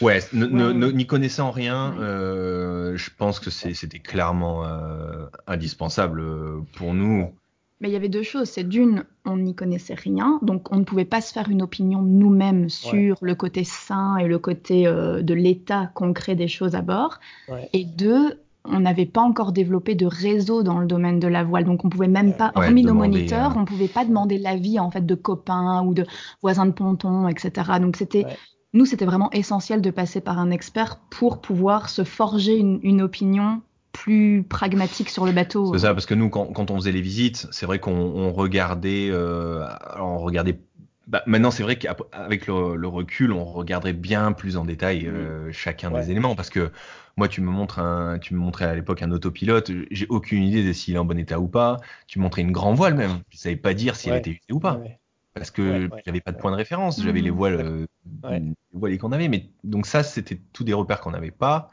Ouais, 0.00 0.20
ne- 0.32 0.90
n'y 0.92 1.06
connaissant 1.06 1.50
rien, 1.50 1.92
Ouais. 1.92 2.00
euh, 2.00 2.96
je 2.96 3.10
pense 3.16 3.40
que 3.40 3.50
c'était 3.50 3.98
clairement 3.98 4.64
euh, 4.66 5.26
indispensable 5.46 6.20
euh, 6.20 6.60
pour 6.76 6.92
nous. 6.94 7.32
Mais 7.80 7.88
il 7.88 7.92
y 7.92 7.96
avait 7.96 8.08
deux 8.08 8.22
choses. 8.22 8.48
C'est 8.48 8.64
d'une, 8.64 9.04
on 9.24 9.38
n'y 9.38 9.54
connaissait 9.54 9.94
rien, 9.94 10.38
donc 10.42 10.70
on 10.72 10.76
ne 10.76 10.84
pouvait 10.84 11.04
pas 11.04 11.20
se 11.20 11.32
faire 11.32 11.48
une 11.50 11.62
opinion 11.62 12.02
nous-mêmes 12.02 12.68
sur 12.68 13.16
le 13.20 13.34
côté 13.34 13.64
sain 13.64 14.16
et 14.18 14.26
le 14.28 14.38
côté 14.38 14.86
euh, 14.86 15.22
de 15.22 15.34
l'état 15.34 15.90
concret 15.94 16.36
des 16.36 16.48
choses 16.48 16.74
à 16.74 16.82
bord. 16.82 17.18
Ouais. 17.48 17.68
Et 17.72 17.84
deux, 17.84 18.38
on 18.68 18.80
n'avait 18.80 19.06
pas 19.06 19.20
encore 19.22 19.52
développé 19.52 19.94
de 19.94 20.06
réseau 20.06 20.62
dans 20.62 20.78
le 20.78 20.86
domaine 20.86 21.20
de 21.20 21.28
la 21.28 21.44
voile, 21.44 21.64
donc 21.64 21.84
on 21.84 21.88
pouvait 21.88 22.08
même 22.08 22.34
pas, 22.34 22.52
Ouais, 22.56 22.66
hormis 22.66 22.84
nos 22.84 22.94
moniteurs, 22.94 23.56
euh, 23.56 23.60
on 23.60 23.64
pouvait 23.64 23.88
pas 23.88 24.04
demander 24.04 24.38
l'avis 24.38 24.78
en 24.80 24.90
fait 24.90 25.04
de 25.04 25.14
copains 25.14 25.82
ou 25.84 25.94
de 25.94 26.06
voisins 26.42 26.66
de 26.66 26.72
ponton, 26.72 27.28
etc. 27.28 27.78
Donc 27.80 27.96
c'était 27.96 28.24
Ouais. 28.24 28.36
nous, 28.72 28.84
c'était 28.86 29.06
vraiment 29.06 29.30
essentiel 29.32 29.80
de 29.80 29.90
passer 29.90 30.20
par 30.20 30.38
un 30.38 30.50
expert 30.50 30.98
pour 31.10 31.40
pouvoir 31.40 31.88
se 31.88 32.04
forger 32.04 32.56
une, 32.56 32.80
une 32.82 33.02
opinion 33.02 33.62
plus 33.92 34.42
pragmatique 34.42 35.08
sur 35.08 35.24
le 35.24 35.32
bateau. 35.32 35.72
C'est 35.72 35.80
ça, 35.80 35.94
parce 35.94 36.06
que 36.06 36.14
nous, 36.14 36.28
quand, 36.28 36.46
quand 36.52 36.70
on 36.70 36.76
faisait 36.76 36.92
les 36.92 37.00
visites, 37.00 37.46
c'est 37.50 37.66
vrai 37.66 37.78
qu'on 37.78 37.92
on 37.92 38.32
regardait, 38.32 39.08
euh, 39.10 39.66
on 39.98 40.18
regardait. 40.18 40.60
Bah, 41.06 41.22
maintenant, 41.26 41.52
c'est 41.52 41.62
vrai 41.62 41.78
qu'avec 41.78 42.48
le, 42.48 42.74
le 42.74 42.88
recul, 42.88 43.30
on 43.32 43.44
regarderait 43.44 43.92
bien 43.92 44.32
plus 44.32 44.56
en 44.56 44.64
détail 44.64 45.06
euh, 45.06 45.52
chacun 45.52 45.92
Ouais. 45.92 46.00
des 46.00 46.10
éléments, 46.10 46.34
parce 46.34 46.50
que 46.50 46.72
moi, 47.16 47.28
tu 47.28 47.40
me 47.40 47.48
montres 47.50 47.78
un, 47.78 48.18
tu 48.18 48.34
me 48.34 48.40
montrais 48.40 48.64
à 48.64 48.74
l'époque 48.74 49.02
un 49.02 49.12
autopilote, 49.12 49.70
j'ai 49.92 50.06
aucune 50.08 50.42
idée 50.42 50.64
de 50.66 50.72
s'il 50.72 50.94
est 50.96 50.98
en 50.98 51.04
bon 51.04 51.16
état 51.18 51.38
ou 51.38 51.46
pas. 51.46 51.76
Tu 52.08 52.18
me 52.18 52.24
montrais 52.24 52.42
une 52.42 52.50
grand 52.50 52.74
voile 52.74 52.94
même, 52.94 53.20
je 53.30 53.38
savais 53.38 53.54
pas 53.56 53.72
dire 53.72 53.94
si 53.94 54.08
Ouais. 54.08 54.14
elle 54.14 54.18
était 54.18 54.30
usée 54.30 54.52
ou 54.52 54.58
pas, 54.58 54.80
Ouais. 54.80 54.98
parce 55.34 55.52
que 55.52 55.62
Ouais, 55.62 55.94
ouais, 55.96 56.02
j'avais 56.04 56.20
pas 56.20 56.32
de 56.32 56.38
point 56.38 56.50
de 56.50 56.56
référence, 56.56 57.00
j'avais 57.00 57.20
les 57.20 57.30
Mhm. 57.30 57.36
voiles, 57.36 57.60
euh, 57.60 57.86
Ouais. 58.24 58.40
les 58.40 58.54
voiles 58.72 58.98
qu'on 58.98 59.12
avait, 59.12 59.28
mais 59.28 59.48
donc 59.62 59.86
ça, 59.86 60.02
c'était 60.02 60.40
tous 60.52 60.64
des 60.64 60.72
repères 60.74 61.00
qu'on 61.00 61.12
n'avait 61.12 61.30
pas 61.30 61.70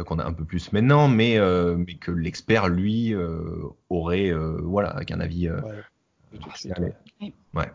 euh, 0.00 0.04
qu'on 0.04 0.18
a 0.18 0.24
un 0.24 0.32
peu 0.32 0.44
plus 0.44 0.72
maintenant, 0.72 1.08
mais, 1.08 1.38
euh, 1.38 1.76
mais 1.76 1.94
que 1.96 2.10
l'expert, 2.12 2.68
lui, 2.68 3.14
euh, 3.14 3.62
aurait, 3.90 4.30
euh, 4.30 4.58
voilà, 4.62 4.90
avec 4.90 5.10
un 5.10 5.20
avis. 5.20 5.48
euh, 5.48 5.60
Ouais. 7.54 7.70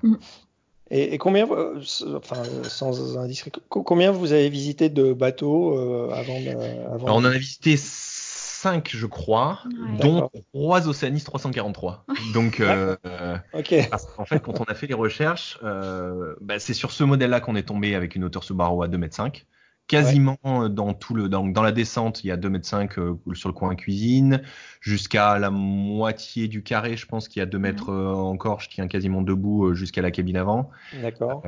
Et, 0.93 1.15
et 1.15 1.17
combien, 1.17 1.49
euh, 1.49 1.81
enfin, 2.15 2.37
euh, 2.37 2.69
sans 2.69 3.17
indiscret, 3.17 3.51
co- 3.67 3.81
combien 3.81 4.11
vous 4.11 4.31
avez 4.31 4.47
visité 4.49 4.89
de 4.89 5.11
bateaux 5.11 5.75
euh, 5.75 6.11
avant, 6.13 6.39
de- 6.39 6.49
avant 6.93 7.07
Alors, 7.07 7.17
on 7.17 7.21
en 7.21 7.25
a 7.25 7.37
visité 7.37 7.75
5, 7.77 8.91
je 8.93 9.07
crois, 9.07 9.59
Ouais. 9.65 9.97
dont 9.97 10.13
D'accord. 10.15 10.31
3 10.53 10.87
Oceanis 10.87 11.23
343. 11.23 12.05
Donc, 12.33 12.59
euh, 12.59 12.95
parce 13.89 14.05
qu'en 14.05 14.25
fait, 14.25 14.39
quand 14.39 14.61
on 14.61 14.65
a 14.65 14.75
fait 14.75 14.85
les 14.85 14.93
recherches, 14.93 15.57
euh, 15.63 16.35
bah, 16.41 16.59
c'est 16.59 16.75
sur 16.75 16.91
ce 16.91 17.03
modèle-là 17.03 17.39
qu'on 17.41 17.55
est 17.55 17.67
tombé 17.67 17.95
avec 17.95 18.15
une 18.15 18.23
hauteur 18.23 18.43
Subaru 18.43 18.85
à 18.85 18.87
2,5 18.87 19.25
m. 19.25 19.43
Quasiment 19.87 20.37
euh, 20.45 20.69
dans 20.69 20.93
tout 20.93 21.13
le 21.13 21.27
dans, 21.27 21.45
dans 21.45 21.61
la 21.61 21.73
descente, 21.73 22.23
il 22.23 22.27
y 22.27 22.31
a 22.31 22.37
2,5 22.37 22.81
m 22.81 22.89
euh, 22.97 23.33
sur 23.35 23.49
le 23.49 23.53
coin 23.53 23.75
cuisine, 23.75 24.41
jusqu'à 24.79 25.37
la 25.39 25.49
moitié 25.51 26.47
du 26.47 26.63
carré, 26.63 26.95
je 26.95 27.05
pense 27.05 27.27
qu'il 27.27 27.41
y 27.41 27.43
a 27.43 27.45
2 27.45 27.59
mètres 27.59 27.89
euh, 27.89 28.13
encore, 28.13 28.61
je 28.61 28.69
tiens 28.69 28.87
quasiment 28.87 29.21
debout 29.21 29.65
euh, 29.65 29.73
jusqu'à 29.73 30.01
la 30.01 30.11
cabine 30.11 30.37
avant. 30.37 30.69
D'accord. 31.01 31.43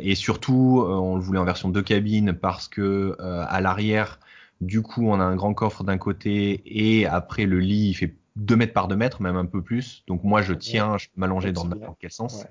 Et 0.00 0.14
surtout, 0.14 0.84
on 0.86 1.16
le 1.16 1.22
voulait 1.22 1.38
en 1.38 1.44
version 1.44 1.68
deux 1.68 1.82
cabines 1.82 2.32
parce 2.32 2.68
que 2.68 3.16
à 3.20 3.60
l'arrière, 3.60 4.18
du 4.60 4.82
coup, 4.82 5.08
on 5.08 5.20
a 5.20 5.24
un 5.24 5.36
grand 5.36 5.54
coffre 5.54 5.84
d'un 5.84 5.98
côté 5.98 6.62
et 6.66 7.06
après 7.06 7.46
le 7.46 7.60
lit, 7.60 7.90
il 7.90 7.94
fait 7.94 8.16
2 8.36 8.56
mètres 8.56 8.72
par 8.72 8.88
2 8.88 8.96
mètres, 8.96 9.22
même 9.22 9.36
un 9.36 9.46
peu 9.46 9.62
plus. 9.62 10.04
Donc 10.06 10.24
moi, 10.24 10.42
je 10.42 10.52
tiens, 10.52 10.98
je 10.98 11.06
peux 11.06 11.20
m'allonger 11.20 11.52
dans 11.52 11.64
n'importe 11.64 11.98
quel 12.00 12.10
sens. 12.10 12.42
Ouais. 12.42 12.50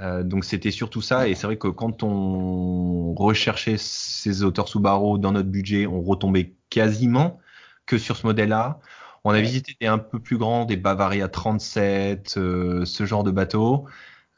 Euh, 0.00 0.22
donc 0.24 0.44
c'était 0.44 0.70
surtout 0.70 1.00
ça. 1.02 1.28
Et 1.28 1.34
c'est 1.34 1.46
vrai 1.46 1.56
que 1.58 1.68
quand 1.68 2.02
on 2.02 3.14
recherchait 3.14 3.76
ces 3.78 4.42
auteurs 4.42 4.68
Subaru 4.68 5.18
dans 5.18 5.32
notre 5.32 5.48
budget, 5.48 5.86
on 5.86 6.02
retombait 6.02 6.54
quasiment 6.70 7.38
que 7.86 7.98
sur 7.98 8.16
ce 8.16 8.26
modèle-là. 8.26 8.80
On 9.24 9.30
a 9.30 9.34
Ouais. 9.34 9.42
visité 9.42 9.76
des 9.80 9.86
un 9.86 9.98
peu 9.98 10.20
plus 10.20 10.36
grands, 10.38 10.64
des 10.64 10.76
Bavaria 10.76 11.28
37, 11.28 12.36
euh, 12.36 12.84
ce 12.84 13.06
genre 13.06 13.24
de 13.24 13.30
bateaux. 13.30 13.86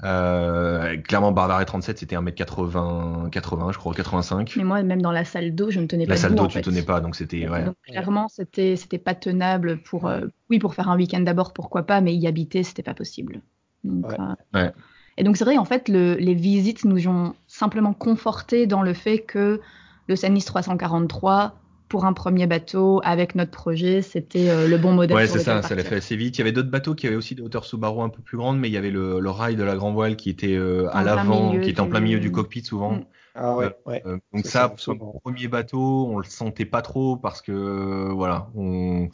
Euh, 0.05 0.97
clairement, 0.99 1.33
Bavaria 1.33 1.65
37, 1.65 1.99
c'était 1.99 2.17
1m80, 2.17 3.29
80, 3.33 3.73
je 3.73 3.79
crois, 3.79 3.95
85. 3.95 4.55
Mais 4.57 4.65
moi, 4.65 4.83
même 4.83 5.01
dans 5.03 5.11
la 5.13 5.25
salle 5.25 5.55
d'eau, 5.55 5.71
je 5.71 5.81
ne 5.81 5.87
tenais 5.87 6.05
La 6.07 6.15
pas 6.15 6.21
salle 6.21 6.33
debout, 6.33 6.43
d'eau, 6.43 6.49
tu 6.49 6.55
fait. 6.55 6.63
tenais 6.63 6.83
pas, 6.83 7.01
donc 7.01 7.17
c'était, 7.17 7.49
ouais. 7.49 7.65
Donc 7.65 7.77
clairement, 7.83 8.29
c'était 8.29 8.77
c'était 8.77 8.99
pas 8.99 9.15
tenable 9.15 9.83
pour 9.83 10.07
euh, 10.07 10.27
oui 10.51 10.59
pour 10.59 10.75
faire 10.75 10.89
un 10.91 10.97
week-end 10.97 11.21
d'abord 11.21 11.53
pourquoi 11.53 11.83
pas, 11.85 12.01
mais 12.01 12.15
y 12.15 12.27
habiter 12.27 12.63
c'était 12.63 12.83
pas 12.83 12.95
possible. 12.95 13.43
Donc, 13.85 14.07
Ouais. 14.11 14.17
euh, 14.21 14.35
Ouais. 14.55 14.73
Et 15.19 15.25
donc 15.25 15.37
c'est 15.37 15.45
vrai 15.45 15.57
en 15.59 15.65
fait 15.65 15.89
le- 15.89 16.15
les 16.15 16.35
visites 16.35 16.85
nous 16.85 17.09
ont 17.09 17.35
simplement 17.47 17.93
conforté 17.95 18.67
dans 18.67 18.83
le 18.83 18.95
fait 18.95 19.19
que 19.21 19.61
le 20.09 20.17
Sanis 20.17 20.45
343 20.45 21.55
pour 21.89 22.05
un 22.05 22.13
premier 22.13 22.47
bateau 22.47 23.01
avec 23.05 23.35
notre 23.35 23.51
projet 23.53 24.03
c'était 24.03 24.51
euh, 24.51 24.67
le 24.69 24.77
bon 24.77 24.93
modèle. 24.93 25.17
Ouais, 25.17 25.27
c'est 25.27 25.39
ça, 25.39 25.63
ça 25.63 25.75
l'a 25.75 25.85
fait 25.85 25.97
assez 25.97 26.17
vite. 26.17 26.37
Il 26.37 26.41
y 26.41 26.43
avait 26.43 26.53
d'autres 26.53 26.71
bateaux 26.71 26.95
qui 26.95 27.07
avaient 27.07 27.17
aussi 27.17 27.35
des 27.35 27.43
hauteurs 27.43 27.65
Subaru 27.65 28.03
un 28.03 28.09
peu 28.09 28.23
plus 28.23 28.37
grandes, 28.37 28.59
mais 28.59 28.69
il 28.69 28.73
y 28.73 28.77
avait 28.77 28.91
le, 28.91 29.21
le 29.21 29.31
rail 29.31 29.57
de 29.57 29.63
la 29.63 29.77
grand 29.77 29.93
voile 29.93 30.17
qui 30.17 30.29
était 30.31 30.55
euh, 30.55 30.89
à 30.93 31.05
l'avant, 31.05 31.59
qui 31.61 31.71
était 31.71 31.81
en 31.81 31.87
plein 31.87 32.01
milieu 32.01 32.19
du 32.21 32.33
cockpit 32.33 32.65
souvent. 32.65 32.93
Mm. 32.93 33.05
Ah 33.35 33.55
ouais, 33.57 33.77
ouais. 33.87 34.03
Euh, 34.07 34.19
donc 34.33 34.47
Ça, 34.47 34.75
ça, 34.79 34.95
pour 34.95 35.13
le 35.15 35.21
premier 35.21 35.49
bateau, 35.49 36.07
on 36.09 36.19
le 36.19 36.25
sentait 36.25 36.65
pas 36.65 36.83
trop 36.83 37.17
parce 37.17 37.43
que 37.43 38.11
voilà, 38.13 38.49
on 38.55 39.09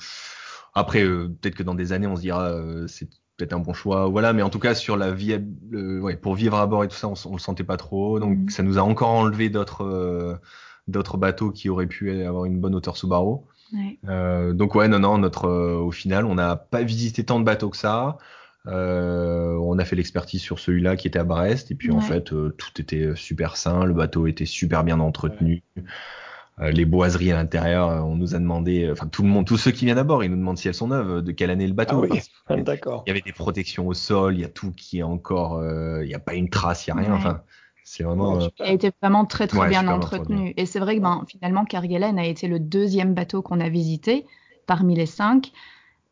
après 0.75 1.05
euh, 1.05 1.29
peut-être 1.29 1.55
que 1.57 1.63
dans 1.63 1.75
des 1.75 1.93
années 1.93 2.07
on 2.07 2.17
se 2.17 2.23
dira 2.23 2.49
euh, 2.51 2.87
c'est 2.87 3.09
peut-être 3.37 3.53
un 3.55 3.59
bon 3.59 3.73
choix, 3.73 4.07
voilà, 4.07 4.33
mais 4.33 4.43
en 4.43 4.51
tout 4.51 4.59
cas 4.59 4.75
sur 4.75 4.97
la 4.97 5.11
vie, 5.11 5.39
euh, 5.73 6.01
ouais, 6.01 6.17
pour 6.17 6.35
vivre 6.35 6.57
à 6.57 6.67
bord 6.67 6.85
et 6.85 6.89
tout 6.89 6.97
ça, 6.97 7.09
on, 7.09 7.15
on 7.27 7.33
le 7.33 7.39
sentait 7.41 7.65
pas 7.65 7.77
trop, 7.77 8.21
donc 8.21 8.37
Mhm. 8.39 8.51
ça 8.51 8.63
nous 8.63 8.79
a 8.79 8.83
encore 8.83 9.11
enlevé 9.11 9.49
d'autres 9.51 9.85
euh, 9.85 10.35
d'autres 10.89 11.17
bateaux 11.17 11.51
qui 11.53 11.69
auraient 11.69 11.87
pu 11.87 12.23
avoir 12.25 12.45
une 12.45 12.59
bonne 12.61 12.75
hauteur 12.75 12.97
Subaru. 12.97 13.39
Ouais. 13.73 13.99
Euh, 14.09 14.53
donc 14.53 14.75
ouais, 14.75 14.89
non, 14.89 14.99
non, 14.99 15.17
notre, 15.19 15.47
euh, 15.47 15.77
au 15.77 15.93
final, 15.93 16.27
on 16.27 16.35
n'a 16.35 16.57
pas 16.57 16.83
visité 16.83 17.25
tant 17.25 17.39
de 17.41 17.45
bateaux 17.45 17.71
que 17.71 17.77
ça. 17.77 18.19
Euh, 18.67 19.57
on 19.61 19.79
a 19.79 19.85
fait 19.85 19.97
l'expertise 19.97 20.41
sur 20.41 20.59
celui-là 20.59 20.97
qui 20.97 21.09
était 21.09 21.19
à 21.19 21.25
Brest, 21.25 21.71
et 21.71 21.75
puis 21.75 21.91
en 21.91 22.01
fait, 22.01 22.33
euh, 22.33 22.55
tout 22.59 22.81
était 22.81 23.13
super 23.17 23.57
sain, 23.57 23.85
le 23.85 23.95
bateau 23.95 24.27
était 24.27 24.47
super 24.47 24.85
bien 24.85 25.01
entretenu. 25.01 25.63
Les 26.59 26.85
boiseries 26.85 27.33
à 27.33 27.37
l'intérieur, 27.37 27.89
euh, 27.89 28.01
on 28.01 28.17
nous 28.17 28.35
a 28.35 28.39
demandé, 28.39 28.89
enfin 28.93 29.09
tout 29.09 29.23
le 29.23 29.29
monde, 29.29 29.47
tous 29.47 29.57
ceux 29.59 29.71
qui 29.73 29.85
viennent 29.87 29.99
à 29.99 30.05
bord, 30.05 30.23
ils 30.25 30.31
nous 30.31 30.37
demandent 30.37 30.59
si 30.59 30.69
elles 30.69 30.75
sont 30.75 30.89
neuves, 30.89 31.11
euh, 31.11 31.23
de 31.23 31.33
quelle 31.33 31.51
année 31.51 31.67
le 31.67 31.75
Ah 31.75 31.75
bateau. 31.75 32.01
oui, 32.01 32.09
parce 32.09 32.29
que 32.49 32.61
d'accord. 32.61 33.03
Il 33.07 33.11
y 33.11 33.13
avait 33.13 33.23
des 33.23 33.33
protections 33.33 33.87
au 33.89 33.95
sol, 33.95 34.35
il 34.35 34.41
y 34.41 34.45
a 34.45 34.49
tout 34.49 34.73
qui 34.73 34.99
est 34.99 35.03
encore, 35.03 35.57
euh, 35.59 36.05
il 36.05 36.09
n'y 36.09 36.15
a 36.15 36.19
pas 36.21 36.35
une 36.35 36.51
trace, 36.51 36.87
il 36.87 36.93
n'y 36.95 36.99
a 36.99 37.03
rien. 37.03 37.13
Ouais. 37.13 37.17
Enfin, 37.17 37.43
c'est 37.85 38.05
vraiment. 38.05 38.37
Ouais, 38.37 38.45
euh, 38.45 38.49
Il 38.61 38.65
a 38.67 38.73
été 38.73 38.91
vraiment 39.03 39.25
très 39.25 39.47
très 39.49 39.59
Ouais, 39.61 39.69
bien 39.69 39.89
entretenu. 39.89 40.55
Et 40.57 40.67
c'est 40.67 40.79
vrai 40.79 40.97
que 40.97 41.01
ben, 41.03 41.25
finalement, 41.29 41.65
Kerguelen 41.65 42.19
a 42.19 42.27
été 42.27 42.47
le 42.49 42.61
deuxième 42.61 43.15
bateau 43.15 43.43
qu'on 43.43 43.61
a 43.61 43.69
visité 43.69 44.27
parmi 44.67 44.95
les 44.95 45.07
cinq. 45.07 45.53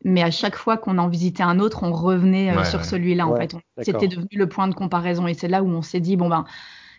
Mais 0.03 0.23
à 0.23 0.31
chaque 0.31 0.55
fois 0.55 0.77
qu'on 0.77 0.97
en 0.97 1.07
visitait 1.09 1.43
un 1.43 1.59
autre, 1.59 1.83
on 1.83 1.93
revenait 1.93 2.51
euh, 2.51 2.57
Ouais, 2.57 2.65
sur 2.65 2.79
ouais. 2.79 2.85
celui-là. 2.85 3.27
En 3.27 3.35
fait, 3.35 3.55
c'était 3.81 4.07
devenu 4.07 4.29
le 4.33 4.49
point 4.49 4.67
de 4.67 4.73
comparaison. 4.75 5.27
Et 5.27 5.33
c'est 5.35 5.47
là 5.47 5.63
où 5.63 5.67
on 5.69 5.81
s'est 5.83 5.99
dit 5.99 6.17
bon 6.17 6.27
ben, 6.29 6.45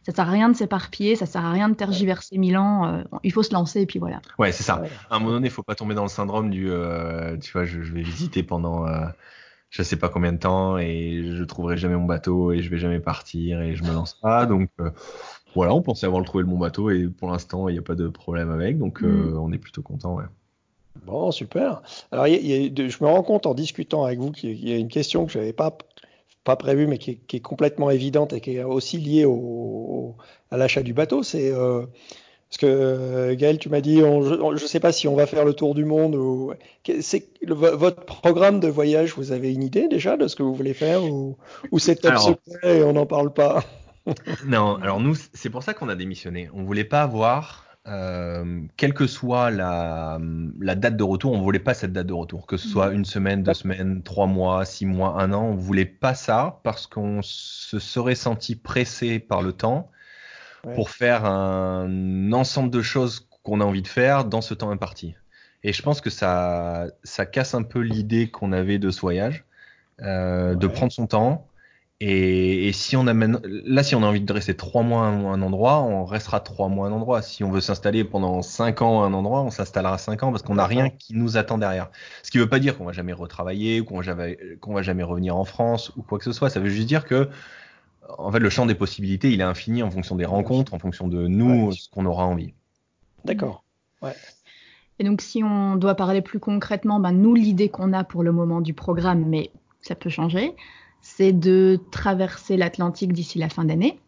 ça 0.05 0.13
sert 0.13 0.29
à 0.29 0.31
rien 0.31 0.49
de 0.49 0.57
s'éparpiller, 0.57 1.17
ça 1.17 1.27
sert 1.27 1.45
à 1.45 1.51
rien 1.53 1.69
de 1.69 1.75
tergiverser 1.75 2.39
mille 2.39 2.57
ans. 2.57 2.87
euh, 2.87 3.03
il 3.23 3.33
faut 3.33 3.43
se 3.43 3.53
lancer 3.53 3.83
et 3.83 3.87
puis 3.87 3.99
voilà. 3.99 4.21
Ouais, 4.39 4.53
c'est 4.53 4.63
ça. 4.63 4.81
Ouais. 4.81 4.91
À 5.11 5.17
un 5.17 5.19
moment 5.19 5.33
donné, 5.33 5.49
il 5.49 5.51
faut 5.53 5.63
pas 5.63 5.75
tomber 5.75 5.95
dans 5.95 6.03
le 6.03 6.09
syndrome 6.09 6.51
du, 6.51 6.71
euh, 6.71 7.37
tu 7.39 7.53
vois, 7.53 7.65
je, 7.65 7.83
je 7.83 7.93
vais 7.93 8.03
visiter 8.03 8.43
pendant, 8.43 8.87
euh, 8.87 9.07
je 9.71 9.83
sais 9.83 9.97
pas 9.97 10.09
combien 10.09 10.33
de 10.33 10.39
temps 10.39 10.77
et 10.79 11.23
je 11.37 11.45
trouverai 11.45 11.77
jamais 11.77 11.97
mon 11.97 12.05
bateau 12.05 12.53
et 12.53 12.63
je 12.63 12.69
vais 12.69 12.79
jamais 12.79 13.01
partir 13.01 13.61
et 13.61 13.75
je 13.75 13.85
me 13.85 13.93
lance 13.93 14.15
pas. 14.15 14.47
Donc 14.47 14.69
euh, 14.81 14.91
voilà, 15.55 15.75
on 15.75 15.83
pensait 15.83 16.07
avoir 16.07 16.25
trouvé 16.25 16.45
le 16.45 16.51
bon 16.51 16.59
bateau 16.59 16.91
et 16.91 17.09
pour 17.09 17.31
l'instant, 17.31 17.69
il 17.69 17.73
n'y 17.73 17.79
a 17.79 17.83
pas 17.83 17.95
de 17.95 18.09
problème 18.09 18.51
avec, 18.51 18.79
donc 18.79 19.03
euh, 19.03 19.37
on 19.39 19.53
est 19.53 19.59
plutôt 19.59 19.83
content. 19.83 20.15
Ouais. 20.17 20.25
Bon, 21.05 21.31
super. 21.31 21.83
Alors, 22.11 22.27
je 22.27 23.05
me 23.05 23.07
rends 23.07 23.23
compte 23.23 23.47
en 23.47 23.55
discutant 23.55 24.05
avec 24.05 24.19
vous 24.19 24.31
qu'il 24.31 24.67
y 24.67 24.73
a 24.73 24.77
une 24.79 24.89
question 24.89 25.27
que 25.27 25.33
je 25.33 25.39
n'avais 25.39 25.53
pas, 25.53 25.77
pas 26.45 26.57
prévue, 26.57 26.87
mais 26.87 26.99
qui 26.99 27.21
est, 27.33 27.41
complètement 27.41 27.91
évidente 27.91 28.33
et 28.33 28.41
qui 28.41 28.57
est 28.57 28.65
aussi 28.65 28.99
liée 28.99 29.25
au, 29.25 30.17
à 30.51 30.57
l'achat 30.57 30.83
du 30.83 30.93
bateau. 30.93 31.23
C'est 31.23 31.53
euh, 31.53 31.87
parce 32.51 32.59
que 32.59 32.67
euh, 32.67 33.35
Gaël, 33.35 33.59
tu 33.59 33.69
m'as 33.69 33.81
dit, 33.81 33.99
je 33.99 34.53
ne 34.53 34.57
sais 34.59 34.81
pas 34.81 34.93
si 34.93 35.09
on 35.09 35.15
va 35.15 35.27
faire 35.27 35.45
le 35.45 35.55
tour 35.55 35.75
du 35.75 35.85
monde 35.85 36.15
ou 36.15 36.53
c'est 37.01 37.29
votre 37.47 38.05
programme 38.05 38.61
de 38.61 38.69
voyage. 38.69 39.15
Vous 39.15 39.33
avez 39.33 39.53
une 39.53 39.63
idée 39.63 39.89
déjà 39.89 40.17
de 40.17 40.27
ce 40.27 40.37
que 40.37 40.43
vous 40.43 40.55
voulez 40.55 40.75
faire 40.75 41.05
ou, 41.05 41.37
ou 41.71 41.79
c'est 41.79 41.97
top 41.97 42.19
secret 42.19 42.79
et 42.79 42.83
on 42.83 42.93
n'en 42.93 43.07
parle 43.07 43.33
pas? 43.33 43.65
Non, 44.47 44.77
alors 44.83 45.01
nous, 45.01 45.15
c'est 45.33 45.51
pour 45.51 45.63
ça 45.63 45.75
qu'on 45.75 45.89
a 45.89 45.95
démissionné. 45.95 46.51
On 46.55 46.65
voulait 46.65 46.85
pas 46.85 47.03
avoir 47.03 47.72
euh, 47.89 48.61
quelle 48.77 48.95
que 48.95 49.07
soit 49.07 49.51
la, 49.51 50.19
date 50.21 50.97
de 50.97 51.03
retour, 51.03 51.33
on 51.33 51.41
voulait 51.41 51.59
pas 51.59 51.75
cette 51.75 51.93
date 51.93 52.07
de 52.07 52.13
retour, 52.13 52.47
que 52.47 52.57
ce 52.57 52.69
soit 52.69 52.91
mhm. 52.91 52.97
une 52.97 53.05
semaine, 53.05 53.43
deux 53.43 53.55
semaines, 53.55 54.03
trois 54.03 54.27
mois, 54.27 54.65
six 54.65 54.87
mois, 54.87 55.21
un 55.21 55.33
an, 55.33 55.43
on 55.45 55.55
voulait 55.55 55.85
pas 55.85 56.15
ça 56.15 56.61
parce 56.63 56.87
qu'on 56.87 57.21
se 57.23 57.79
serait 57.79 58.15
senti 58.15 58.55
pressé 58.55 59.19
par 59.19 59.43
le 59.43 59.53
temps 59.53 59.91
pour 60.75 60.91
faire 60.91 61.25
un 61.25 62.33
ensemble 62.33 62.71
de 62.71 62.83
choses 62.83 63.29
qu'on 63.43 63.61
a 63.61 63.65
envie 63.65 63.83
de 63.83 63.89
faire 63.89 64.25
dans 64.25 64.41
ce 64.41 64.55
temps 64.55 64.71
imparti. 64.71 65.17
Et 65.65 65.73
je 65.73 65.83
pense 65.83 66.01
que 66.01 66.11
ça, 66.11 66.87
ça 67.03 67.27
casse 67.27 67.55
un 67.55 67.63
peu 67.63 67.81
l'idée 67.81 68.31
qu'on 68.31 68.53
avait 68.53 68.79
de 68.79 68.91
ce 68.91 69.01
voyage, 69.01 69.45
euh, 70.03 70.55
de 70.55 70.67
prendre 70.69 70.93
son 70.93 71.09
temps, 71.09 71.47
et, 72.05 72.73
si 72.73 72.97
on 72.97 73.07
amène, 73.07 73.39
là, 73.45 73.85
si 73.85 73.95
on 73.95 74.03
a 74.03 74.07
envie 74.07 74.21
de 74.21 74.33
rester 74.33 74.57
trois 74.57 74.83
mois 74.83 75.07
à 75.07 75.11
un, 75.11 75.41
endroit, 75.41 75.83
on 75.83 76.05
restera 76.05 76.41
trois 76.41 76.69
mois 76.69 76.89
à 76.89 76.91
un 76.91 76.93
endroit. 76.93 77.23
Si 77.23 77.45
on 77.45 77.51
veut 77.53 77.61
s'installer 77.61 78.03
pendant 78.03 78.43
cinq 78.43 78.83
ans 78.83 79.05
à 79.05 79.07
un 79.07 79.13
endroit, 79.15 79.43
on 79.43 79.51
s'installera 79.51 79.99
cinq 79.99 80.25
ans 80.25 80.33
parce 80.33 80.43
qu'on 80.43 80.57
n'a 80.57 80.67
rien 80.67 80.91
qui 80.91 81.15
nous 81.15 81.37
attend 81.37 81.59
derrière. 81.59 81.91
Ce 82.25 82.33
qui 82.33 82.39
ne 82.39 82.43
veut 82.43 82.49
pas 82.49 82.59
dire 82.59 82.77
qu'on 82.77 82.85
va 82.85 82.93
jamais 82.93 83.13
retravailler, 83.13 83.85
qu'on 83.85 83.99
va 83.99 84.03
jamais, 84.03 84.37
qu'on 84.61 84.75
va 84.75 84.83
jamais 84.83 85.05
revenir 85.05 85.37
en 85.37 85.45
France 85.45 85.93
ou 85.97 86.03
quoi 86.03 86.19
que 86.19 86.25
ce 86.25 86.33
soit. 86.33 86.51
Ça 86.51 86.59
veut 86.59 86.71
juste 86.71 86.89
dire 86.89 87.05
que, 87.05 87.29
en 88.19 88.33
fait, 88.33 88.41
le 88.41 88.51
champ 88.51 88.67
des 88.67 88.75
possibilités, 88.75 89.31
il 89.31 89.41
est 89.41 89.45
infini 89.45 89.85
en 89.85 89.91
fonction 89.93 90.17
des 90.17 90.25
rencontres, 90.25 90.75
en 90.75 90.81
fonction 90.81 91.07
de 91.07 91.29
nous, 91.29 91.71
ce 91.71 91.89
qu'on 91.89 92.05
aura 92.07 92.27
envie. 92.27 92.53
D'accord. 93.25 93.63
Ouais. 94.03 94.15
Et 94.99 95.05
donc, 95.05 95.21
si 95.21 95.45
on 95.45 95.77
doit 95.77 95.95
parler 95.95 96.21
plus 96.21 96.41
concrètement, 96.41 96.99
ben, 96.99 97.13
nous, 97.13 97.37
l'idée 97.37 97.69
qu'on 97.69 97.93
a 97.93 98.03
pour 98.03 98.25
le 98.25 98.33
moment 98.33 98.61
du 98.61 98.75
programme, 98.75 99.25
mais 99.29 99.53
ça 99.83 99.95
peut 99.95 100.11
changer, 100.11 100.57
c'est 101.03 101.33
de 101.33 101.79
traverser 101.91 102.57
l'Atlantique 102.57 103.13
d'ici 103.13 103.39
la 103.39 103.49
fin 103.49 103.65
d'année. 103.65 104.01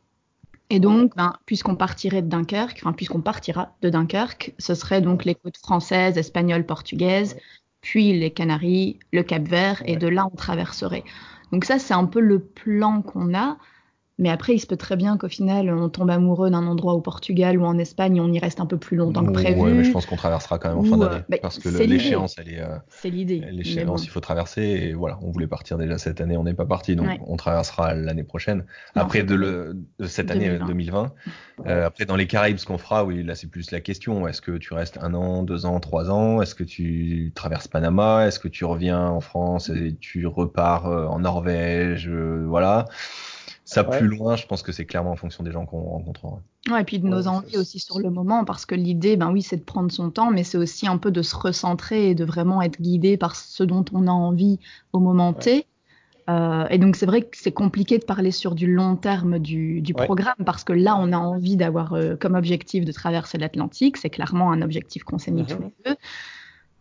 Et 0.71 0.81
donc, 0.81 1.15
ben, 1.17 1.35
puisqu'on 1.45 1.77
partirait 1.77 2.23
de 2.23 2.29
Dunkerque, 2.29 2.81
enfin, 2.83 2.93
puisqu'on 2.95 3.21
partira 3.21 3.77
de 3.83 3.91
Dunkerque, 3.91 4.55
ce 4.59 4.75
serait 4.75 5.03
donc 5.03 5.25
les 5.25 5.35
côtes 5.35 5.59
françaises, 5.59 6.17
espagnoles, 6.17 6.65
portugaises, 6.65 7.37
puis 7.83 8.19
les 8.19 8.31
Canaries, 8.31 8.99
le 9.13 9.23
Cap 9.23 9.47
Vert, 9.47 9.83
et 9.85 9.97
de 9.97 10.09
là, 10.09 10.27
on 10.33 10.37
traverserait. 10.37 11.05
Donc 11.53 11.67
ça, 11.67 11.79
c'est 11.79 11.95
un 11.95 12.07
peu 12.07 12.21
le 12.21 12.41
plan 12.41 13.03
qu'on 13.03 13.35
a. 13.35 13.59
Mais 14.17 14.31
après, 14.31 14.55
il 14.55 14.61
se 14.61 14.67
peut 14.67 14.77
très 14.77 14.95
bien 14.95 15.17
qu'au 15.17 15.29
final, 15.29 15.69
on 15.71 15.89
tombe 15.89 16.09
amoureux 16.09 16.49
d'un 16.49 16.65
endroit 16.67 16.93
au 16.95 17.01
Portugal 17.01 17.59
ou 17.59 17.65
en 17.65 17.77
Espagne 17.79 18.17
et 18.17 18.21
on 18.21 18.31
y 18.33 18.39
reste 18.39 18.61
un 18.61 18.67
peu 18.67 18.79
plus 18.79 18.97
longtemps 18.97 19.25
que 19.25 19.33
prévu. 19.33 19.61
Oui, 19.61 19.73
mais 19.73 19.83
je 19.83 19.91
pense 19.91 20.07
qu'on 20.07 20.15
traversera 20.15 20.61
quand 20.61 20.69
même 20.69 20.79
en 20.79 20.85
fin 20.85 20.97
d'année. 20.97 21.17
Euh, 21.17 21.25
bah, 21.29 21.39
parce 21.43 21.59
que 21.59 21.69
l'échéance, 21.69 22.37
elle 22.39 22.51
est. 22.51 22.61
Euh, 22.61 22.77
c'est 22.89 23.11
l'idée. 23.11 23.45
L'échéance, 23.51 24.05
il 24.05 24.11
faut 24.11 24.21
traverser. 24.21 24.63
Et 24.63 24.93
voilà, 24.93 25.19
on 25.21 25.33
voulait 25.33 25.49
partir 25.49 25.79
déjà 25.79 25.99
cette 25.99 26.21
année, 26.21 26.37
on 26.37 26.45
n'est 26.45 26.55
pas 26.55 26.67
parti. 26.67 26.95
Donc, 26.95 27.09
on 27.27 27.37
traversera 27.37 27.95
l'année 27.95 28.23
prochaine. 28.23 28.65
après, 28.95 29.25
de, 29.25 29.35
le, 29.35 29.77
de, 29.99 30.07
cette 30.07 30.31
année 30.31 30.59
2020. 30.59 31.13
Euh, 31.67 31.87
après, 31.87 32.05
dans 32.05 32.17
les 32.17 32.29
Caraïbes, 32.29 32.59
ce 32.59 32.67
qu'on 32.67 32.79
fera, 32.79 33.05
oui, 33.05 33.25
là, 33.25 33.35
c'est 33.35 33.49
plus 33.49 33.73
la 33.73 33.81
question. 33.81 34.29
Est-ce 34.29 34.41
que 34.41 34.53
tu 34.59 34.75
restes 34.75 34.99
un 35.03 35.15
an, 35.15 35.43
deux 35.43 35.67
ans, 35.67 35.81
trois 35.81 36.11
ans? 36.11 36.41
Est-ce 36.41 36.55
que 36.55 36.65
tu 36.65 37.33
traverses 37.35 37.67
Panama? 37.67 38.29
Est-ce 38.29 38.39
que 38.39 38.49
tu 38.49 38.65
reviens 38.65 39.09
en 39.09 39.21
France 39.21 39.71
et 39.71 39.97
tu 40.01 40.29
repars 40.29 40.87
en 40.87 41.19
Norvège? 41.19 42.09
Voilà. 42.09 42.87
Ça 43.65 43.83
plus 43.83 44.07
loin, 44.07 44.37
je 44.37 44.47
pense 44.47 44.63
que 44.63 44.73
c'est 44.73 44.85
clairement 44.85 45.13
en 45.13 45.17
fonction 45.17 45.43
des 45.43 45.51
gens 45.51 45.65
qu'on 45.65 45.81
rencontrera. 45.81 46.41
Ouais, 46.71 46.83
et 46.83 46.85
puis 46.85 46.99
de 46.99 47.07
nos 47.07 47.29
envies 47.29 47.57
aussi 47.57 47.79
sur 47.79 47.99
le 47.99 48.11
moment, 48.11 48.45
parce 48.45 48.67
que 48.67 48.75
l'idée, 48.75 49.17
ben 49.17 49.31
oui, 49.33 49.43
c'est 49.43 49.57
de 49.57 49.63
prendre 49.63 49.91
son 49.91 50.11
temps, 50.11 50.31
mais 50.31 50.45
c'est 50.45 50.59
aussi 50.59 50.87
un 50.87 50.99
peu 50.99 51.11
de 51.11 51.23
se 51.23 51.35
recentrer 51.35 52.11
et 52.11 52.15
de 52.15 52.25
vraiment 52.25 52.61
être 52.61 52.81
guidé 52.81 53.17
par 53.17 53.37
ce 53.37 53.65
dont 53.65 53.85
on 53.93 54.07
a 54.07 54.13
envie 54.13 54.59
au 54.93 55.01
moment 55.01 55.33
T. 55.33 55.67
Euh, 56.31 56.67
et 56.71 56.79
donc 56.79 56.97
c'est 56.97 57.05
vrai 57.05 57.23
que 57.23 57.37
c'est 57.37 57.53
compliqué 57.53 57.99
de 57.99 58.05
parler 58.05 58.31
sur 58.31 58.55
du 58.55 58.73
long 58.73 58.97
terme 58.97 59.39
du, 59.39 59.83
du 59.83 59.93
programme 59.93 60.43
parce 60.47 60.65
que 60.65 60.73
là 60.73 60.97
on 60.99 61.13
a 61.13 61.19
envie 61.19 61.57
d'avoir 61.57 61.93
euh, 61.93 62.17
comme 62.17 62.35
objectif 62.35 62.87
de 62.87 62.93
traverser 62.93 63.37
l'Atlantique, 63.37 63.99
c'est 63.99 64.09
clairement 64.09 64.51
un 64.51 64.63
objectif 64.63 65.05
qu'on 65.05 65.19
s'est 65.19 65.31
mis 65.31 65.45
tous 65.45 65.57
mm-hmm. 65.57 65.71
les 65.85 65.91
deux. 65.91 65.97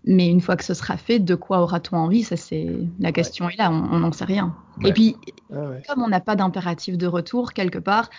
Mais 0.06 0.30
une 0.30 0.42
fois 0.42 0.58
que 0.58 0.66
ce 0.66 0.74
sera 0.74 0.98
fait, 0.98 1.20
de 1.20 1.36
quoi 1.36 1.62
aura-t-on 1.62 1.98
envie? 1.98 2.24
Ça, 2.24 2.36
c'est 2.36 2.68
la 3.00 3.12
question 3.12 3.48
est 3.50 3.58
là, 3.58 3.72
on 3.72 4.00
n'en 4.00 4.12
sait 4.12 4.26
rien. 4.26 4.54
Et 4.84 4.92
puis, 4.92 5.16
comme 5.50 6.04
on 6.04 6.10
n'a 6.10 6.20
pas 6.20 6.36
d'impératif 6.36 6.98
de 6.98 7.08
retour 7.08 7.54
quelque 7.54 7.80
part, 7.80 8.10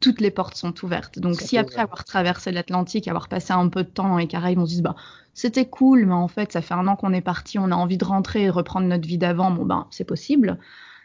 toutes 0.00 0.20
les 0.20 0.30
portes 0.30 0.54
sont 0.54 0.72
ouvertes. 0.84 1.18
Donc, 1.18 1.34
si 1.34 1.58
après 1.58 1.80
avoir 1.80 2.04
traversé 2.04 2.52
l'Atlantique, 2.52 3.08
avoir 3.08 3.28
passé 3.28 3.52
un 3.52 3.68
peu 3.68 3.82
de 3.82 3.88
temps 3.88 4.08
dans 4.08 4.18
les 4.18 4.28
Caraïbes, 4.28 4.58
on 4.58 4.66
se 4.66 4.74
dit 4.74 4.82
bah 4.82 4.94
c'était 5.34 5.66
cool, 5.66 6.06
mais 6.06 6.14
en 6.14 6.28
fait, 6.28 6.52
ça 6.52 6.62
fait 6.62 6.74
un 6.74 6.86
an 6.86 6.96
qu'on 6.96 7.12
est 7.12 7.20
parti, 7.20 7.58
on 7.58 7.70
a 7.70 7.74
envie 7.74 7.98
de 7.98 8.04
rentrer 8.04 8.44
et 8.44 8.50
reprendre 8.50 8.86
notre 8.86 9.06
vie 9.06 9.18
d'avant, 9.18 9.50
bon 9.50 9.64
ben 9.64 9.86
c'est 9.90 10.04
possible. 10.04 10.58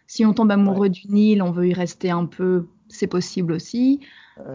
Si 0.05 0.25
on 0.25 0.33
tombe 0.33 0.51
amoureux 0.51 0.89
du 0.89 1.07
Nil, 1.07 1.41
on 1.41 1.51
veut 1.51 1.69
y 1.69 1.73
rester 1.73 2.11
un 2.11 2.25
peu, 2.25 2.67
c'est 2.93 3.07
possible 3.07 3.51
aussi. 3.51 3.99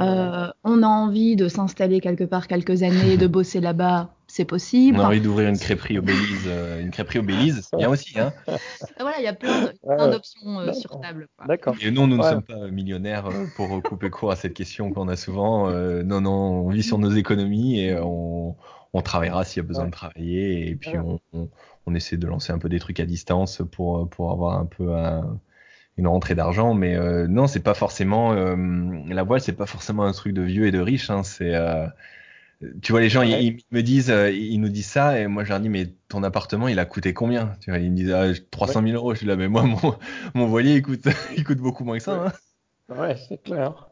Euh, 0.01 0.49
on 0.65 0.83
a 0.83 0.87
envie 0.87 1.37
de 1.37 1.49
s'installer 1.49 2.01
quelque 2.01 2.25
part 2.25 2.49
quelques 2.49 2.83
années, 2.83 3.17
de 3.17 3.27
bosser 3.27 3.61
là-bas, 3.61 4.11
c'est 4.29 4.45
possible. 4.45 4.99
On 4.99 5.03
a 5.03 5.07
envie 5.07 5.21
d'ouvrir 5.21 5.49
une 5.49 5.59
crêperie 5.59 5.99
au 5.99 6.03
Belize, 6.03 6.45
euh, 6.47 6.81
une 6.81 6.91
crêperie 6.91 7.19
au 7.19 7.23
Belize, 7.23 7.67
c'est 7.69 7.77
bien 7.77 7.89
aussi. 7.89 8.19
Hein 8.21 8.33
voilà, 9.01 9.19
il 9.19 9.25
y 9.25 9.27
a 9.27 9.33
plein, 9.33 9.73
d'options 10.11 10.61
euh, 10.61 10.73
sur 10.75 11.01
table. 11.01 11.29
D'accord. 11.47 11.75
Et 11.81 11.91
non, 11.91 12.07
nous 12.07 12.19
ne 12.19 12.23
sommes 12.23 12.43
pas 12.43 12.69
millionnaires 12.69 13.27
euh, 13.27 13.47
pour 13.57 13.83
couper 13.83 14.11
court 14.11 14.31
à 14.31 14.37
cette 14.37 14.55
question 14.55 14.93
qu'on 14.93 15.09
a 15.09 15.17
souvent. 15.17 15.71
non, 15.71 16.21
non, 16.21 16.67
on 16.67 16.69
vit 16.69 16.83
sur 16.83 16.99
nos 16.99 17.11
économies 17.11 17.81
et 17.81 17.99
on, 17.99 18.55
travaillera 19.05 19.45
s'il 19.45 19.63
y 19.63 19.65
a 19.65 19.69
besoin 19.69 19.87
de 19.87 19.93
travailler. 19.93 20.69
Et 20.69 20.75
puis 20.75 20.95
on, 20.97 21.95
essaie 21.95 22.19
de 22.19 22.27
lancer 22.27 22.53
un 22.53 22.59
peu 22.59 22.69
des 22.69 22.81
trucs 22.81 23.01
à 23.01 23.07
distance 23.07 23.63
pour, 23.73 24.11
pour 24.11 24.31
avoir 24.31 24.59
un 24.59 24.67
peu 24.67 24.93
une 25.99 26.07
rentrée 26.07 26.35
d'argent. 26.35 26.75
Mais 26.75 26.97
non, 27.29 27.47
c'est 27.47 27.63
pas 27.63 27.75
forcément 27.75 28.33
la 28.33 29.23
voile, 29.23 29.41
c'est 29.41 29.53
pas 29.53 29.67
forcément 29.67 30.05
un 30.05 30.13
truc 30.13 30.33
de 30.33 30.43
vieux 30.43 30.67
et 30.67 30.71
de 30.73 30.81
riche. 30.81 31.11
Hein, 31.11 31.23
c'est 31.23 31.55
tu 32.83 32.93
vois, 32.93 33.01
les 33.01 33.09
gens, 33.09 33.23
ils, 33.23 33.59
me 33.71 33.83
disent, 33.83 34.11
euh, 34.11 34.33
ils 34.33 34.61
nous 34.61 34.69
disent 34.69 34.89
ça, 34.89 35.21
et 35.21 35.29
moi, 35.29 35.45
je 35.45 35.51
leur 35.51 35.61
dis, 35.61 35.69
mais 35.69 35.87
ton 36.09 36.25
appartement, 36.25 36.67
il 36.67 36.79
a 36.81 36.85
coûté 36.85 37.15
combien? 37.15 37.53
Tu 37.61 37.71
vois, 37.71 37.79
Ils 37.79 37.91
me 37.93 37.97
disent, 37.97 38.13
ah, 38.13 38.27
300 38.51 38.83
000 38.83 38.95
euros. 38.95 39.13
Je 39.13 39.19
suis 39.19 39.27
là, 39.27 39.37
mais 39.37 39.49
moi, 39.49 39.63
mon, 39.63 39.95
mon 40.35 40.47
voilier, 40.47 40.75
il 40.75 40.83
coûte, 40.83 41.07
il 41.37 41.45
coûte 41.45 41.59
beaucoup 41.59 41.85
moins 41.85 41.99
que 41.99 42.03
ça. 42.03 42.27
Hein. 42.27 42.33
Ouais, 42.97 43.17
c'est 43.29 43.41
clair. 43.43 43.89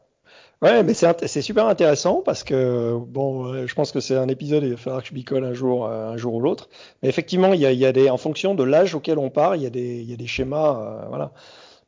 Ouais, 0.61 0.83
mais 0.83 0.93
c'est 0.95 1.41
super 1.41 1.67
intéressant 1.67 2.23
parce 2.25 2.43
que, 2.43 2.97
bon, 2.97 3.45
euh, 3.45 3.67
je 3.67 3.75
pense 3.75 3.91
que 3.91 3.99
c'est 3.99 4.17
un 4.17 4.27
épisode, 4.27 4.63
il 4.63 4.71
va 4.71 4.77
falloir 4.77 5.03
que 5.03 5.07
je 5.07 5.13
bicole 5.13 5.45
un 5.45 5.53
jour, 5.53 5.85
euh, 5.85 6.09
un 6.09 6.17
jour 6.17 6.33
ou 6.33 6.41
l'autre. 6.41 6.67
Mais 7.01 7.09
effectivement, 7.09 7.53
il 7.53 7.61
y 7.61 7.65
a, 7.65 7.71
il 7.71 7.79
y 7.79 7.85
a 7.85 7.93
des, 7.93 8.09
en 8.09 8.17
fonction 8.17 8.55
de 8.55 8.63
l'âge 8.63 8.95
auquel 8.95 9.19
on 9.19 9.29
part, 9.29 9.55
il 9.55 9.61
y 9.61 9.67
a 9.67 9.69
des, 9.69 9.99
il 10.01 10.09
y 10.09 10.13
a 10.13 10.17
des 10.17 10.27
schémas, 10.27 11.05
voilà. 11.07 11.31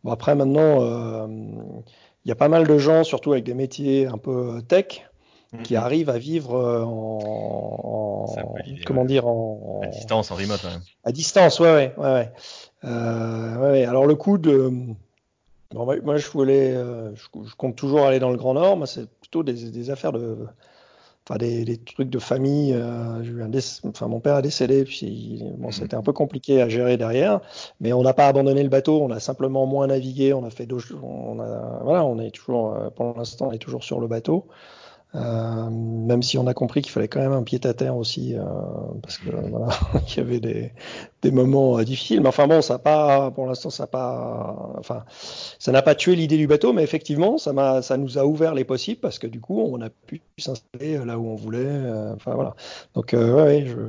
Bon, 0.04 0.12
après, 0.12 0.36
maintenant, 0.36 0.82
euh, 0.82 1.28
il 2.26 2.30
y 2.30 2.32
a 2.32 2.36
pas 2.36 2.50
mal 2.50 2.68
de 2.68 2.78
gens, 2.78 3.04
surtout 3.04 3.32
avec 3.34 3.44
des 3.44 3.54
métiers 3.54 4.08
un 4.08 4.18
peu 4.18 4.62
tech, 4.68 5.10
qui 5.64 5.74
mhm. 5.74 5.80
arrive 5.80 6.10
à 6.10 6.18
vivre 6.18 6.56
euh, 6.56 6.84
en, 6.84 8.28
comment 8.86 9.06
dire 9.06 9.28
en 9.28 9.82
à 9.84 9.88
distance, 9.88 10.32
en 10.32 10.36
remote. 10.36 10.66
À 11.04 11.12
distance, 11.12 11.60
ouais, 11.60 11.94
ouais, 11.98 12.04
ouais. 12.04 12.32
Euh, 12.84 13.72
ouais. 13.72 13.86
Alors 13.86 14.06
le 14.06 14.16
coup 14.16 14.38
de 14.38 14.72
bon, 15.72 16.02
moi 16.04 16.18
je 16.18 16.30
voulais, 16.30 16.72
euh, 16.76 17.16
je, 17.16 17.56
compte 17.56 17.76
toujours 17.76 18.06
aller 18.06 18.20
dans 18.20 18.30
le 18.30 18.38
Grand 18.38 18.54
Nord. 18.54 18.78
Moi 18.78 18.86
c'est 18.86 19.10
plutôt 19.10 19.42
des, 19.42 19.72
des, 19.72 19.90
affaires 19.90 20.12
de, 20.12 20.38
enfin 21.30 21.38
des, 21.38 21.64
des, 21.66 21.78
trucs 21.78 22.10
de 22.10 22.20
famille. 22.20 22.74
Euh, 22.74 23.22
eu 23.24 23.44
un 23.44 23.52
enfin 23.86 24.08
mon 24.08 24.20
père 24.20 24.36
a 24.36 24.42
décédé, 24.42 24.84
puis 24.84 25.44
bon 25.58 25.72
c'était 25.72 25.96
un 25.96 26.02
peu 26.02 26.14
compliqué 26.14 26.62
à 26.62 26.70
gérer 26.70 26.98
derrière. 26.98 27.42
Mais 27.80 27.94
on 27.94 28.02
n'a 28.02 28.14
pas 28.14 28.28
abandonné 28.28 28.64
le 28.64 28.70
bateau, 28.70 29.02
on 29.02 29.12
a 29.12 29.20
simplement 29.20 29.66
moins 29.66 29.88
navigué. 29.88 30.34
On 30.34 30.44
a 30.44 30.50
fait, 30.50 30.68
on 31.04 31.40
a, 31.40 31.82
voilà, 31.84 32.04
on 32.06 32.20
est 32.20 32.32
toujours, 32.32 32.92
pour 32.96 33.16
l'instant, 33.18 33.50
on 33.50 33.52
est 33.52 33.60
toujours 33.60 33.84
sur 33.84 34.00
le 34.00 34.08
bateau. 34.08 34.48
Euh, 35.16 35.70
même 35.72 36.22
si 36.22 36.38
on 36.38 36.46
a 36.46 36.54
compris 36.54 36.84
qu'il 36.84 36.92
fallait 36.92 37.08
quand 37.08 37.20
même 37.20 37.32
un 37.32 37.42
pied 37.42 37.60
à 37.64 37.74
terre 37.74 37.98
aussi, 37.98 38.36
euh, 38.36 38.44
parce 39.02 39.18
que 39.18 39.32
voilà, 39.32 39.70
il 40.08 40.18
y 40.18 40.20
avait 40.20 40.40
des, 40.40 40.72
des 41.24 41.32
moments 41.32 41.80
euh, 41.80 41.84
difficiles. 41.84 42.22
Mais 42.22 42.28
enfin 42.28 42.48
bon, 42.48 42.62
ça 42.62 42.78
pas, 42.78 43.32
pour 43.32 43.48
l'instant, 43.48 43.72
ça 43.72 43.88
pas, 43.88 44.76
enfin, 44.78 45.04
ça 45.58 45.72
n'a 45.72 45.82
pas 45.82 45.96
tué 45.96 46.16
l'idée 46.16 46.38
du 46.38 46.46
bateau, 46.46 46.74
mais 46.74 46.84
effectivement, 46.84 47.40
ça 47.40 47.54
m'a, 47.54 47.82
ça 47.82 47.98
nous 47.98 48.20
a 48.20 48.26
ouvert 48.26 48.54
les 48.54 48.66
possibles 48.66 49.02
parce 49.02 49.18
que 49.18 49.26
du 49.26 49.40
coup, 49.40 49.60
on 49.62 49.82
a 49.82 49.90
pu 49.90 50.22
s'installer 50.38 51.04
là 51.04 51.18
où 51.18 51.26
on 51.28 51.36
voulait. 51.36 51.82
Enfin 52.14 52.36
voilà. 52.36 52.56
Donc 52.94 53.14
ouais, 53.14 53.66
je, 53.66 53.80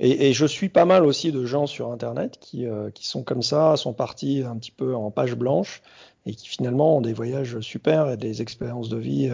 et, 0.00 0.28
et, 0.28 0.32
je 0.32 0.46
suis 0.46 0.68
pas 0.68 0.84
mal 0.84 1.06
aussi 1.06 1.30
de 1.30 1.44
gens 1.46 1.66
sur 1.66 1.92
Internet 1.92 2.38
qui, 2.40 2.66
qui 2.92 3.06
sont 3.06 3.22
comme 3.22 3.42
ça, 3.42 3.76
sont 3.76 3.92
partis 3.92 4.42
un 4.42 4.56
petit 4.56 4.72
peu 4.72 4.96
en 4.96 5.12
page 5.12 5.36
blanche 5.36 5.80
et 6.26 6.34
qui 6.34 6.48
finalement 6.48 6.98
ont 6.98 7.00
des 7.00 7.12
voyages 7.12 7.60
super 7.60 8.10
et 8.10 8.16
des 8.16 8.42
expériences 8.42 8.88
de 8.88 8.98
vie. 8.98 9.30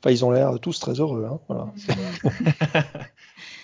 Enfin, 0.00 0.10
ils 0.10 0.24
ont 0.24 0.30
l'air 0.30 0.58
tous 0.60 0.80
très 0.80 0.94
heureux. 0.94 1.28
Hein. 1.50 1.72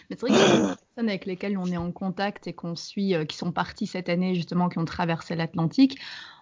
Mais 0.09 0.16
c'est 0.16 0.20
vrai 0.20 0.31
que 0.31 0.75
personnes 0.75 1.09
avec 1.09 1.27
lesquelles 1.27 1.59
on 1.59 1.66
est 1.66 1.77
en 1.77 1.90
contact 1.90 2.46
et 2.46 2.53
qu'on 2.53 2.77
suit, 2.77 3.14
qui 3.27 3.37
sont 3.37 3.51
partis 3.51 3.87
cette 3.87 4.09
année 4.09 4.35
justement, 4.35 4.68
qui 4.68 4.79
ont 4.79 4.85
traversé 4.85 5.35
l'Atlantique, 5.35 5.99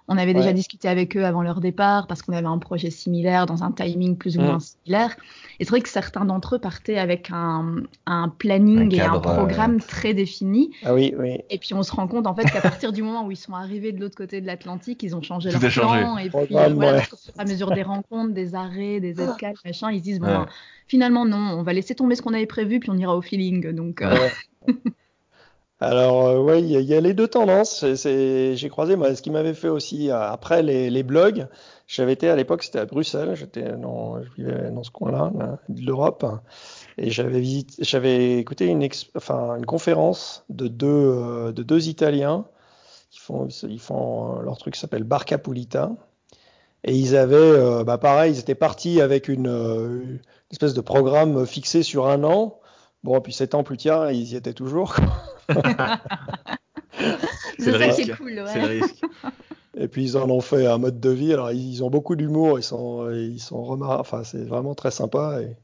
on 0.09 0.19
avait 0.19 0.35
déjà 0.35 0.53
discuté 0.53 0.89
avec 0.89 1.17
eux 1.17 1.25
avant 1.25 1.43
leur 1.43 1.61
départ 1.61 2.07
parce 2.07 2.21
qu'on 2.21 2.35
avait 2.35 2.47
un 2.47 2.59
projet 2.59 2.91
similaire 2.91 3.47
dans 3.47 3.63
un 3.63 3.73
timing 3.73 4.17
plus 4.17 4.37
ou 4.37 4.43
moins 4.43 4.57
mm. 4.57 4.61
similaire. 4.61 5.17
Et 5.59 5.65
c'est 5.65 5.71
vrai 5.71 5.81
que 5.81 5.89
certains 5.89 6.27
d'entre 6.27 6.57
eux 6.57 6.59
partaient 6.59 6.99
avec 6.99 7.31
un, 7.33 7.83
planning 8.39 8.95
et 8.95 9.01
un 9.01 9.19
programme 9.19 9.81
très 9.81 10.13
défini. 10.13 10.73
Ah 10.85 10.93
oui, 10.93 11.15
oui. 11.19 11.39
Et 11.49 11.59
puis 11.59 11.73
on 11.73 11.83
se 11.83 11.93
rend 11.93 12.07
compte 12.07 12.27
en 12.27 12.35
fait 12.35 12.45
qu'à 12.45 12.61
partir 12.61 12.93
du 12.93 13.03
moment 13.03 13.27
où 13.27 13.31
ils 13.31 13.37
sont 13.37 13.55
arrivés 13.55 13.93
de 13.93 14.01
l'autre 14.01 14.17
côté 14.17 14.41
de 14.43 14.47
l'Atlantique, 14.47 15.03
ils 15.03 15.17
ont 15.17 15.23
changé 15.23 15.51
leur 15.51 15.61
plan. 15.61 16.19
Et 16.19 16.29
puis 16.29 16.47
voilà, 16.51 17.03
à 17.39 17.45
mesure 17.45 17.71
des 17.71 17.83
rencontres, 17.83 18.35
des 18.35 18.55
arrêts, 18.55 19.01
des 19.01 19.21
escales, 19.21 19.55
machin, 19.65 19.91
ils 19.91 20.01
se 20.01 20.05
disent 20.05 20.21
bon, 20.21 20.27
ben, 20.27 20.47
finalement 20.87 21.25
non, 21.25 21.39
on 21.59 21.63
va 21.63 21.73
laisser 21.73 21.95
tomber 21.95 22.15
ce 22.15 22.23
qu'on 22.23 22.35
avait 22.35 22.47
prévu 22.47 22.79
puis 22.79 22.91
on 22.91 22.99
ira 22.99 23.17
au 23.17 23.23
feeling. 23.23 23.73
Donc. 23.73 24.03
Euh, 24.03 24.29
Alors, 25.85 26.29
euh, 26.29 26.39
oui, 26.39 26.63
il 26.63 26.81
y, 26.81 26.95
a 26.95 27.01
les 27.03 27.13
deux 27.13 27.29
tendances. 27.29 27.85
J'ai 27.85 28.69
croisé, 28.71 28.97
moi, 28.97 29.15
ce 29.15 29.21
qui 29.21 29.31
m'avait 29.31 29.53
fait 29.53 29.69
aussi, 29.69 30.11
euh, 30.11 30.19
après 30.19 30.63
les, 30.63 31.03
blogs, 31.03 31.47
j'avais 31.87 32.15
été 32.15 32.31
à 32.31 32.37
l'époque, 32.37 32.63
c'était 32.63 32.79
à 32.79 32.87
Bruxelles, 32.87 33.35
j'étais 33.35 33.71
dans, 33.73 34.23
je 34.23 34.31
vivais 34.35 34.71
dans 34.71 34.83
ce 34.83 34.91
coin-là, 34.91 35.31
de 35.69 35.85
l'Europe, 35.85 36.25
et 36.97 37.11
j'avais 37.11 38.39
écouté 38.39 38.67
une, 38.67 38.89
conférence 39.67 40.47
de 40.49 40.69
deux, 40.69 40.87
euh, 40.89 41.53
de 41.53 41.63
deux 41.63 41.87
Italiens 41.89 42.47
qui 43.11 43.21
font, 43.21 43.49
ils 43.49 43.79
font 43.79 44.41
leur 44.41 44.57
truc 44.57 44.77
s'appelle 44.77 45.05
Barca 45.05 45.37
Pulita, 45.37 45.93
et 46.85 46.97
ils 46.97 47.15
avaient, 47.15 47.85
bah, 47.85 47.99
pareil, 47.99 48.33
ils 48.33 48.41
étaient 48.41 48.55
partis 48.55 49.03
avec 49.03 49.29
une 49.29 50.19
espèce 50.51 50.73
de 50.73 50.81
programme 50.81 51.45
fixé 51.45 51.83
sur 51.83 52.09
un 52.09 52.25
an. 52.25 52.59
Bon, 53.05 53.21
puis 53.21 53.33
sept 53.33 53.55
ans 53.55 53.63
plus 53.63 53.77
tard, 53.77 54.11
ils 54.11 54.33
y 54.33 54.37
étaient 54.37 54.55
toujours. 54.55 54.97
c'est 57.59 57.71
le 57.71 57.77
risque. 57.77 58.17
Cool, 58.17 58.33
ouais. 58.33 58.45
C'est 58.47 58.61
le 58.61 58.67
risque. 58.67 59.05
Et 59.77 59.89
puis 59.89 60.05
ils 60.05 60.17
en 60.17 60.31
ont 60.31 60.41
fait 60.41 60.67
un 60.67 60.79
mode 60.79 61.01
de 61.01 61.11
vie. 61.11 61.33
Alors 61.33 61.51
ils 61.51 61.85
ont 61.85 61.91
beaucoup 61.91 62.17
d'humour, 62.17 62.59
ils 62.59 62.63
sont, 62.63 63.11
ils 63.11 63.41
sont 63.41 63.63
remarquables. 63.63 64.01
Enfin, 64.01 64.25
c'est 64.25 64.45
vraiment 64.45 64.75
très 64.75 64.91
sympa. 64.91 65.41
Et 65.43 65.55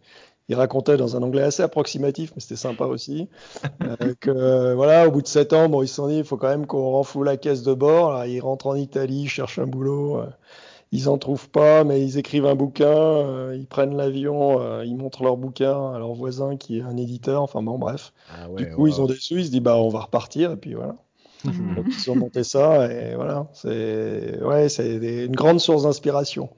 ils 0.50 0.56
racontaient 0.56 0.96
dans 0.96 1.16
un 1.16 1.22
anglais 1.22 1.42
assez 1.42 1.62
approximatif, 1.62 2.32
mais 2.34 2.40
c'était 2.40 2.56
sympa 2.56 2.84
aussi. 2.84 3.28
euh, 3.82 4.14
que 4.18 4.74
voilà, 4.74 5.06
au 5.08 5.12
bout 5.12 5.22
de 5.22 5.28
7 5.28 5.52
ans, 5.52 5.68
bon, 5.68 5.82
ils 5.82 5.88
se 5.88 5.94
sont 5.94 6.08
dit, 6.08 6.18
il 6.18 6.24
faut 6.24 6.36
quand 6.36 6.48
même 6.48 6.66
qu'on 6.66 6.90
renfloue 6.90 7.22
la 7.22 7.36
caisse 7.36 7.62
de 7.62 7.72
bord. 7.72 8.10
Alors, 8.10 8.24
ils 8.26 8.40
rentrent 8.40 8.66
en 8.66 8.74
Italie, 8.74 9.28
cherchent 9.28 9.60
un 9.60 9.66
boulot. 9.66 10.18
Euh, 10.18 10.26
ils 10.92 11.08
en 11.08 11.18
trouvent 11.18 11.48
pas, 11.48 11.84
mais 11.84 12.02
ils 12.02 12.18
écrivent 12.18 12.46
un 12.46 12.56
bouquin, 12.56 12.86
euh, 12.86 13.56
ils 13.56 13.66
prennent 13.66 13.96
l'avion, 13.96 14.60
euh, 14.60 14.84
ils 14.84 14.96
montrent 14.96 15.22
leur 15.22 15.36
bouquin 15.36 15.92
à 15.92 15.98
leur 15.98 16.12
voisin 16.14 16.56
qui 16.56 16.78
est 16.78 16.82
un 16.82 16.96
éditeur. 16.96 17.42
Enfin 17.42 17.62
bon, 17.62 17.78
bref. 17.78 18.12
Ah 18.30 18.48
du 18.56 18.68
coup, 18.70 18.88
ils 18.88 19.00
ont 19.00 19.06
des 19.06 19.14
sous, 19.14 19.38
ils 19.38 19.46
se 19.46 19.50
disent 19.50 19.60
bah 19.60 19.76
on 19.76 19.88
va 19.88 20.00
repartir 20.00 20.50
et 20.52 20.56
puis 20.56 20.74
voilà. 20.74 20.96
Mhm. 21.44 21.76
Donc 21.76 21.86
ils 21.88 22.10
ont 22.10 22.16
monté 22.16 22.42
ça 22.42 22.92
et 22.92 23.14
voilà. 23.14 23.46
C'est 23.52 24.42
ouais, 24.42 24.68
c'est 24.68 24.96
une 24.96 25.36
grande 25.36 25.60
source 25.60 25.84
d'inspiration. 25.84 26.50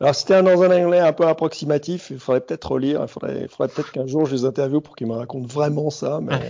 Alors 0.00 0.14
c'était 0.14 0.40
dans 0.42 0.62
un 0.62 0.84
anglais 0.84 1.00
un 1.00 1.12
peu 1.12 1.26
approximatif, 1.26 2.10
il 2.10 2.18
faudrait 2.18 2.40
peut-être 2.40 2.70
relire, 2.70 3.02
il 3.02 3.08
faudrait, 3.08 3.48
faudrait 3.48 3.74
peut-être 3.74 3.90
qu'un 3.90 4.06
jour 4.06 4.24
je 4.24 4.36
les 4.36 4.44
interviewe 4.44 4.80
pour 4.80 4.94
qu'ils 4.94 5.08
me 5.08 5.14
racontent 5.14 5.48
vraiment 5.48 5.90
ça. 5.90 6.20
Mais... 6.22 6.48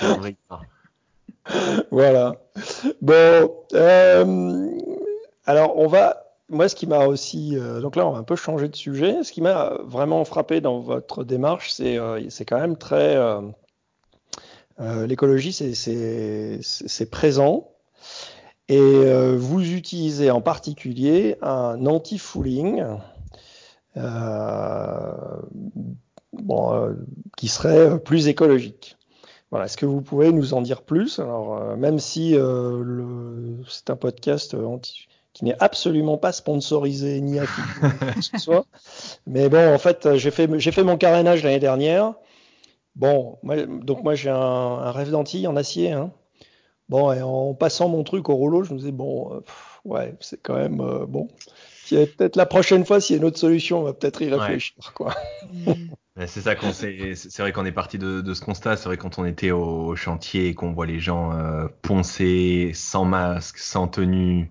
voilà. 1.90 2.36
Bon. 3.02 3.52
Euh, 3.74 4.66
alors 5.46 5.78
on 5.78 5.86
va 5.86 6.27
moi, 6.50 6.68
ce 6.68 6.74
qui 6.74 6.86
m'a 6.86 7.06
aussi, 7.06 7.56
euh, 7.56 7.80
donc 7.80 7.96
là, 7.96 8.06
on 8.06 8.12
va 8.12 8.18
un 8.18 8.22
peu 8.22 8.36
changer 8.36 8.68
de 8.68 8.76
sujet. 8.76 9.22
Ce 9.22 9.32
qui 9.32 9.42
m'a 9.42 9.74
vraiment 9.84 10.24
frappé 10.24 10.60
dans 10.60 10.80
votre 10.80 11.24
démarche, 11.24 11.72
c'est 11.72 11.98
euh, 11.98 12.26
quand 12.46 12.58
même 12.58 12.76
très 12.76 13.16
euh, 13.16 15.06
l'écologie, 15.06 15.52
c'est 15.52 17.10
présent. 17.10 17.70
Et 18.70 19.34
vous 19.36 19.62
utilisez 19.62 20.30
en 20.30 20.42
particulier 20.42 21.36
un 21.40 21.86
anti-fouling 21.86 22.84
qui 27.36 27.48
serait 27.48 27.98
plus 27.98 28.28
écologique. 28.28 28.98
Voilà, 29.50 29.64
est-ce 29.64 29.78
que 29.78 29.86
vous 29.86 30.02
pouvez 30.02 30.32
nous 30.32 30.52
en 30.52 30.60
dire 30.60 30.82
plus? 30.82 31.18
Alors, 31.18 31.76
même 31.78 31.98
si 31.98 32.36
c'est 33.68 33.90
un 33.90 33.96
podcast 33.96 34.54
anti 34.54 35.07
qui 35.38 35.44
n'est 35.44 35.56
absolument 35.60 36.18
pas 36.18 36.32
sponsorisé 36.32 37.20
ni 37.20 37.38
affilié 37.38 37.90
que 38.16 38.22
ce 38.22 38.38
soit. 38.38 38.66
Mais 39.28 39.48
bon, 39.48 39.72
en 39.72 39.78
fait, 39.78 40.16
j'ai 40.16 40.32
fait, 40.32 40.50
j'ai 40.58 40.72
fait 40.72 40.82
mon 40.82 40.96
carénage 40.96 41.44
l'année 41.44 41.60
dernière. 41.60 42.14
Bon, 42.96 43.38
donc 43.44 44.02
moi 44.02 44.16
j'ai 44.16 44.30
un, 44.30 44.90
rêve 44.90 45.10
d'anti 45.10 45.46
en 45.46 45.54
acier. 45.54 45.92
Hein. 45.92 46.10
Bon, 46.88 47.12
et 47.12 47.22
en 47.22 47.54
passant 47.54 47.88
mon 47.88 48.02
truc 48.02 48.28
au 48.28 48.34
rouleau, 48.34 48.64
je 48.64 48.72
me 48.72 48.78
disais, 48.78 48.90
bon, 48.90 49.32
euh, 49.32 49.40
ouais, 49.84 50.16
c'est 50.18 50.42
quand 50.42 50.56
même 50.56 50.80
euh, 50.80 51.06
bon. 51.06 51.28
Peut-être 51.88 52.34
la 52.34 52.46
prochaine 52.46 52.84
fois, 52.84 53.00
s'il 53.00 53.14
y 53.14 53.18
a 53.18 53.22
une 53.22 53.28
autre 53.28 53.38
solution, 53.38 53.78
on 53.78 53.82
va 53.84 53.92
peut-être 53.92 54.20
y 54.22 54.28
réfléchir. 54.28 54.92
Quoi. 54.94 55.14
c'est 56.26 56.40
ça 56.40 56.56
qu'on 56.56 56.72
c'est 56.72 57.38
vrai 57.38 57.52
qu'on 57.52 57.64
est 57.64 57.72
parti 57.72 57.96
de, 57.96 58.34
ce 58.34 58.40
constat. 58.40 58.76
C'est 58.76 58.86
vrai 58.86 58.96
quand 58.96 59.20
on 59.20 59.24
était 59.24 59.52
au, 59.52 59.94
chantier 59.94 60.48
et 60.48 60.54
qu'on 60.54 60.72
voit 60.72 60.86
les 60.86 60.98
gens 60.98 61.32
euh, 61.32 61.68
poncer 61.82 62.72
sans 62.74 63.04
masque, 63.04 63.58
sans 63.58 63.86
tenue, 63.86 64.50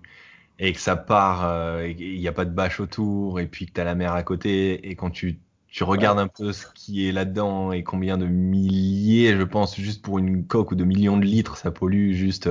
et 0.58 0.72
que 0.72 0.80
ça 0.80 0.96
part, 0.96 1.44
euh, 1.44 1.92
il 1.98 2.18
n'y 2.18 2.28
a 2.28 2.32
pas 2.32 2.44
de 2.44 2.50
bâche 2.50 2.80
autour, 2.80 3.40
et 3.40 3.46
puis 3.46 3.66
que 3.66 3.72
tu 3.72 3.80
as 3.80 3.84
la 3.84 3.94
mer 3.94 4.12
à 4.12 4.22
côté, 4.22 4.88
et 4.88 4.96
quand 4.96 5.10
tu, 5.10 5.38
tu 5.68 5.84
regardes 5.84 6.18
un 6.18 6.28
peu 6.28 6.52
ce 6.52 6.66
qui 6.74 7.08
est 7.08 7.12
là-dedans 7.12 7.72
et 7.72 7.82
combien 7.82 8.18
de 8.18 8.26
milliers, 8.26 9.36
je 9.36 9.42
pense, 9.42 9.76
juste 9.76 10.02
pour 10.02 10.18
une 10.18 10.46
coque 10.46 10.72
ou 10.72 10.74
de 10.74 10.84
millions 10.84 11.16
de 11.16 11.24
litres, 11.24 11.56
ça 11.56 11.70
pollue 11.70 12.12
juste 12.12 12.48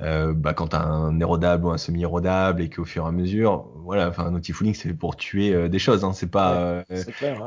euh, 0.00 0.32
bah, 0.32 0.54
quand 0.54 0.68
tu 0.68 0.76
as 0.76 0.82
un 0.82 1.18
érodable 1.18 1.66
ou 1.66 1.70
un 1.70 1.78
semi-érodable 1.78 2.62
et 2.62 2.70
qu'au 2.70 2.84
fur 2.84 3.04
et 3.04 3.08
à 3.08 3.12
mesure, 3.12 3.68
voilà, 3.76 4.08
enfin, 4.08 4.26
un 4.26 4.34
outil 4.34 4.54
c'est 4.74 4.94
pour 4.94 5.16
tuer 5.16 5.52
euh, 5.52 5.68
des 5.68 5.78
choses, 5.78 6.04
hein, 6.04 6.12
c'est 6.12 6.30
pas 6.30 6.56
euh, 6.56 6.84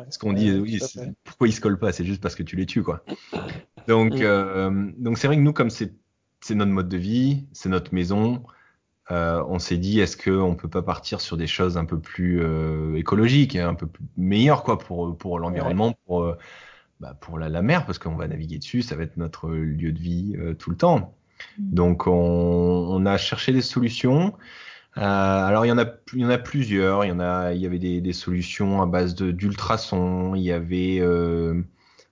ce 0.09 0.19
qu'on 0.19 0.33
dit, 0.33 0.51
oui, 0.51 0.79
pourquoi 1.23 1.47
ils 1.47 1.53
se 1.53 1.61
collent 1.61 1.79
pas, 1.79 1.93
c'est 1.93 2.03
juste 2.03 2.21
parce 2.21 2.35
que 2.35 2.43
tu 2.43 2.55
les 2.55 2.65
tues, 2.65 2.83
quoi. 2.83 3.03
Donc, 3.87 4.13
mm. 4.13 4.21
euh, 4.21 4.91
donc 4.97 5.17
c'est 5.17 5.25
vrai 5.25 5.37
que 5.37 5.41
nous, 5.41 5.53
comme 5.53 5.71
c'est 5.71 5.95
notre 6.51 6.71
mode 6.71 6.87
de 6.87 6.97
vie, 6.97 7.47
c'est 7.51 7.69
notre 7.69 7.95
maison, 7.95 8.43
euh, 9.11 9.43
on 9.49 9.59
s'est 9.59 9.77
dit 9.77 9.99
est-ce 9.99 10.15
qu'on 10.15 10.55
peut 10.55 10.69
pas 10.69 10.81
partir 10.81 11.19
sur 11.19 11.35
des 11.35 11.47
choses 11.47 11.77
un 11.77 11.83
peu 11.83 11.99
plus 11.99 12.41
euh, 12.41 12.95
écologiques, 12.95 13.57
un 13.57 13.73
peu 13.73 13.85
plus 13.85 14.05
meilleures 14.15 14.63
quoi 14.63 14.77
pour 14.79 15.17
pour 15.17 15.37
l'environnement, 15.37 15.93
pour 16.05 16.23
euh, 16.23 16.37
bah, 17.01 17.17
pour 17.19 17.37
la, 17.37 17.49
la, 17.49 17.61
mer 17.61 17.85
parce 17.85 17.99
qu'on 17.99 18.15
va 18.15 18.27
naviguer 18.27 18.57
dessus, 18.57 18.81
ça 18.83 18.95
va 18.95 19.03
être 19.03 19.17
notre 19.17 19.49
lieu 19.49 19.91
de 19.91 19.99
vie 19.99 20.37
tout 20.59 20.69
le 20.69 20.77
temps. 20.77 21.13
Mm. 21.57 21.73
Donc 21.73 22.07
on, 22.07 22.13
on, 22.13 23.05
a 23.05 23.17
cherché 23.17 23.51
des 23.51 23.61
solutions. 23.61 24.33
alors 24.95 25.65
il 25.65 25.69
y 25.69 25.71
en 25.73 25.77
a 25.77 25.87
il 26.13 26.21
y 26.21 26.25
en 26.25 26.29
a 26.29 26.37
plusieurs. 26.37 27.03
Il 27.03 27.09
y 27.09 27.11
en 27.11 27.19
a 27.19 27.51
il 27.53 27.59
y 27.59 27.65
avait 27.65 27.79
des, 27.79 27.99
des 27.99 28.13
solutions 28.13 28.81
à 28.81 28.85
base 28.85 29.15
d'ultrasons. 29.15 30.35
Il 30.35 30.43
y 30.43 30.53
avait 30.53 31.01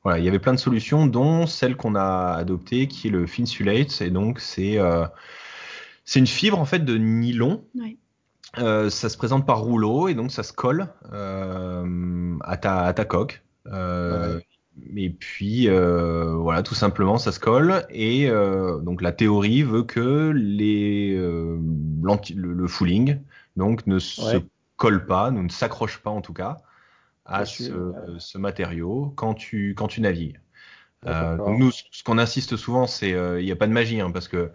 voilà 0.04 0.20
il 0.20 0.26
y 0.26 0.28
avait 0.28 0.40
plein 0.40 0.54
de 0.54 0.60
solutions 0.60 1.08
dont 1.08 1.48
celle 1.48 1.78
qu'on 1.78 1.96
a 1.96 2.34
adoptée 2.34 2.90
qui 2.90 3.08
est 3.08 3.12
le 3.12 3.26
Finsulate 3.26 4.02
et 4.02 4.10
donc 4.10 4.42
c'est 4.42 4.78
c'est 6.10 6.18
une 6.18 6.26
fibre 6.26 6.58
en 6.58 6.66
fait 6.66 6.80
de 6.80 6.98
nylon. 6.98 7.64
Euh, 8.58 8.90
ça 8.90 9.10
se 9.10 9.18
présente 9.18 9.46
par 9.46 9.62
rouleau 9.62 10.08
et 10.08 10.16
donc 10.16 10.32
ça 10.32 10.42
se 10.42 10.54
colle 10.54 10.88
euh, 11.14 12.36
à, 12.42 12.58
ta, 12.58 12.80
à 12.80 12.94
ta 12.94 13.06
coque. 13.06 13.44
Euh, 13.68 14.40
et 14.96 15.12
puis 15.12 15.68
voilà, 15.70 16.64
tout 16.64 16.74
simplement, 16.74 17.20
ça 17.20 17.32
se 17.32 17.40
colle. 17.40 17.86
Et 17.92 18.28
donc 18.28 19.04
la 19.04 19.12
théorie 19.12 19.62
veut 19.62 19.84
que 19.84 20.32
les, 20.36 21.16
le, 21.16 22.68
fooling 22.68 23.20
donc 23.56 23.86
ne 23.86 24.00
se 24.00 24.38
colle 24.78 25.06
pas, 25.06 25.30
ne 25.30 25.48
s'accroche 25.48 26.00
pas 26.00 26.10
en 26.10 26.22
tout 26.22 26.34
cas 26.34 26.58
à 27.26 27.46
ce, 27.46 28.38
matériau 28.40 29.14
quand 29.16 29.36
tu 29.36 29.76
quand 29.78 29.88
tu 29.88 30.02
navigues. 30.02 30.40
donc 31.06 31.60
nous, 31.60 31.70
ce 31.70 32.04
qu'on 32.04 32.18
insiste 32.18 32.56
souvent, 32.56 32.88
c'est 32.88 33.12
il 33.12 33.46
n'y 33.46 33.52
a 33.52 33.56
pas 33.56 33.68
de 33.68 33.74
magie 33.74 34.02
hein, 34.02 34.10
parce 34.10 34.28
que 34.28 34.50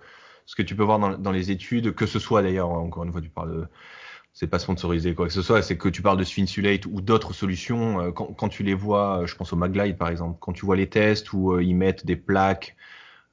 ce 0.46 0.54
que 0.54 0.62
tu 0.62 0.76
peux 0.76 0.82
voir 0.82 0.98
dans, 0.98 1.32
les 1.32 1.50
études, 1.50 1.94
que 1.94 2.06
ce 2.06 2.18
soit 2.18 2.42
d'ailleurs, 2.42 2.70
encore 2.70 3.04
une 3.04 3.12
fois, 3.12 3.20
tu 3.20 3.30
parles 3.30 3.56
de, 3.56 3.66
c'est 4.32 4.48
pas 4.48 4.58
sponsorisé 4.58 5.14
quoi 5.14 5.26
que 5.26 5.32
ce 5.32 5.42
soit, 5.42 5.62
c'est 5.62 5.78
que 5.78 5.88
tu 5.88 6.02
parles 6.02 6.18
de 6.18 6.24
Sphinsulate 6.24 6.86
ou 6.86 7.00
d'autres 7.00 7.32
solutions. 7.32 8.00
Euh, 8.00 8.10
quand, 8.10 8.26
quand, 8.34 8.48
tu 8.48 8.62
les 8.64 8.74
vois, 8.74 9.20
euh, 9.22 9.26
je 9.26 9.36
pense 9.36 9.52
au 9.52 9.56
Maglide 9.56 9.96
par 9.96 10.08
exemple, 10.08 10.38
quand 10.40 10.52
tu 10.52 10.66
vois 10.66 10.76
les 10.76 10.88
tests 10.88 11.32
où 11.32 11.52
euh, 11.52 11.62
ils 11.62 11.76
mettent 11.76 12.04
des 12.04 12.16
plaques 12.16 12.76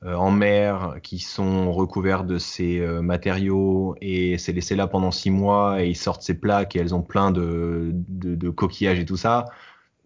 en 0.03 0.31
mer 0.31 0.95
qui 1.03 1.19
sont 1.19 1.71
recouvertes 1.71 2.25
de 2.25 2.39
ces 2.39 2.79
matériaux 3.03 3.95
et 4.01 4.39
c'est 4.39 4.51
laissé 4.51 4.75
là 4.75 4.87
pendant 4.87 5.11
six 5.11 5.29
mois 5.29 5.83
et 5.83 5.89
ils 5.89 5.95
sortent 5.95 6.23
ces 6.23 6.39
plaques 6.39 6.75
et 6.75 6.79
elles 6.79 6.95
ont 6.95 7.03
plein 7.03 7.29
de, 7.29 7.91
de 7.93 8.49
coquillages 8.49 8.97
et 8.97 9.05
tout 9.05 9.15
ça 9.15 9.45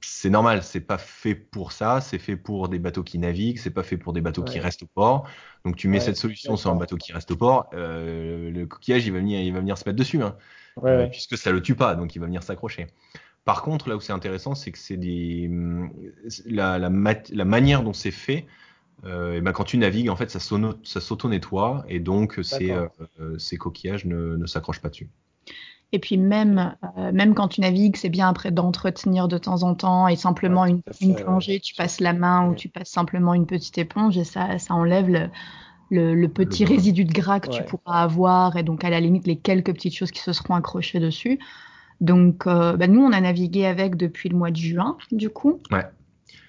c'est 0.08 0.30
normal, 0.30 0.64
c'est 0.64 0.82
pas 0.82 0.98
fait 0.98 1.36
pour 1.36 1.72
ça, 1.72 2.00
c'est 2.00 2.20
fait 2.20 2.38
pour 2.38 2.70
des 2.70 2.80
bateaux 2.80 3.04
qui 3.04 3.18
naviguent, 3.18 3.58
c'est 3.58 3.72
pas 3.72 3.84
fait 3.84 3.98
pour 3.98 4.14
des 4.14 4.22
bateaux 4.22 4.44
qui 4.44 4.60
restent 4.60 4.84
au 4.84 4.88
port. 4.88 5.28
Donc 5.66 5.76
tu 5.76 5.88
mets 5.88 6.00
cette 6.00 6.18
solution 6.18 6.56
sur 6.58 6.72
un 6.72 6.76
bateau 6.76 6.98
qui 6.98 7.12
reste 7.12 7.32
au 7.32 7.36
port, 7.36 7.70
euh, 7.74 8.52
le 8.52 8.66
coquillage 8.66 9.06
il 9.06 9.14
va 9.14 9.20
venir, 9.20 9.40
il 9.40 9.52
va 9.52 9.60
venir 9.60 9.78
se 9.78 9.84
mettre 9.88 9.98
dessus, 9.98 10.22
hein, 10.22 10.36
euh, 10.84 11.08
puisque 11.08 11.38
ça 11.38 11.52
le 11.52 11.62
tue 11.62 11.76
pas, 11.76 11.96
donc 11.96 12.16
il 12.16 12.20
va 12.20 12.28
venir 12.28 12.44
s'accrocher. 12.44 12.88
Par 13.46 13.62
contre, 13.62 13.90
là 13.90 13.96
où 13.96 14.02
c'est 14.02 14.14
intéressant, 14.14 14.56
c'est 14.56 14.72
que 14.72 14.78
c'est 14.78 14.98
des 14.98 15.50
la, 16.46 16.78
la, 16.80 16.90
la, 16.90 17.46
manière 17.46 17.84
dont 17.84 17.94
c'est 17.94 18.12
fait 18.12 18.46
et 19.04 19.42
ben, 19.42 19.52
quand 19.52 19.66
tu 19.66 19.78
navigues, 19.78 20.10
en 20.10 20.16
fait, 20.16 20.32
ça 20.32 20.40
s'auto-nettoie 20.40 21.86
et 21.88 22.00
donc 22.00 22.40
ces, 22.42 22.74
ces 23.38 23.58
coquillages 23.58 24.06
ne, 24.06 24.36
ne 24.36 24.46
s'accrochent 24.48 24.82
pas 24.82 24.90
dessus. 24.90 25.10
Et 25.96 26.00
puis 26.00 26.18
même, 26.18 26.76
même 27.14 27.34
quand 27.34 27.48
tu 27.48 27.62
navigues, 27.62 27.96
c'est 27.96 28.10
bien 28.10 28.28
après 28.28 28.52
d'entretenir 28.52 29.30
de 29.30 29.38
temps 29.38 29.64
en 29.64 29.76
temps 29.76 30.10
et 30.10 30.18
simplement 30.18 30.66
une, 30.66 30.82
une, 31.00 31.16
plongée, 31.16 31.62
tu 31.62 31.74
passes 31.74 32.02
la 32.02 32.12
main 32.12 32.50
ou 32.50 32.54
tu 32.54 32.68
passes 32.68 32.90
simplement 32.90 33.34
une 33.34 33.46
petite 33.46 33.78
éponge 33.78 34.18
et 34.18 34.26
ça, 34.26 34.60
ça 34.60 34.74
enlève 34.74 35.08
le, 35.08 35.30
le, 36.14 36.28
petit 36.28 36.66
résidu 36.66 37.06
de 37.06 37.14
gras 37.14 37.40
que 37.40 37.48
tu 37.48 37.64
pourras 37.64 38.02
avoir 38.02 38.58
et 38.58 38.64
donc 38.64 38.84
à 38.84 38.90
la 38.90 39.00
limite 39.00 39.26
les 39.26 39.38
quelques 39.38 39.72
petites 39.72 39.96
choses 39.96 40.12
qui 40.12 40.20
se 40.20 40.34
seront 40.34 40.56
accrochées 40.56 41.00
dessus. 41.00 41.40
Donc 42.02 42.46
euh, 42.46 42.76
bah, 42.76 42.88
nous, 42.88 43.02
on 43.02 43.14
a 43.14 43.22
navigué 43.22 43.66
avec 43.66 43.96
depuis 43.96 44.28
le 44.28 44.36
mois 44.36 44.52
de 44.52 44.58
juin, 44.58 44.98
du 45.14 45.30
coup. 45.30 45.62
Ouais. 45.72 45.86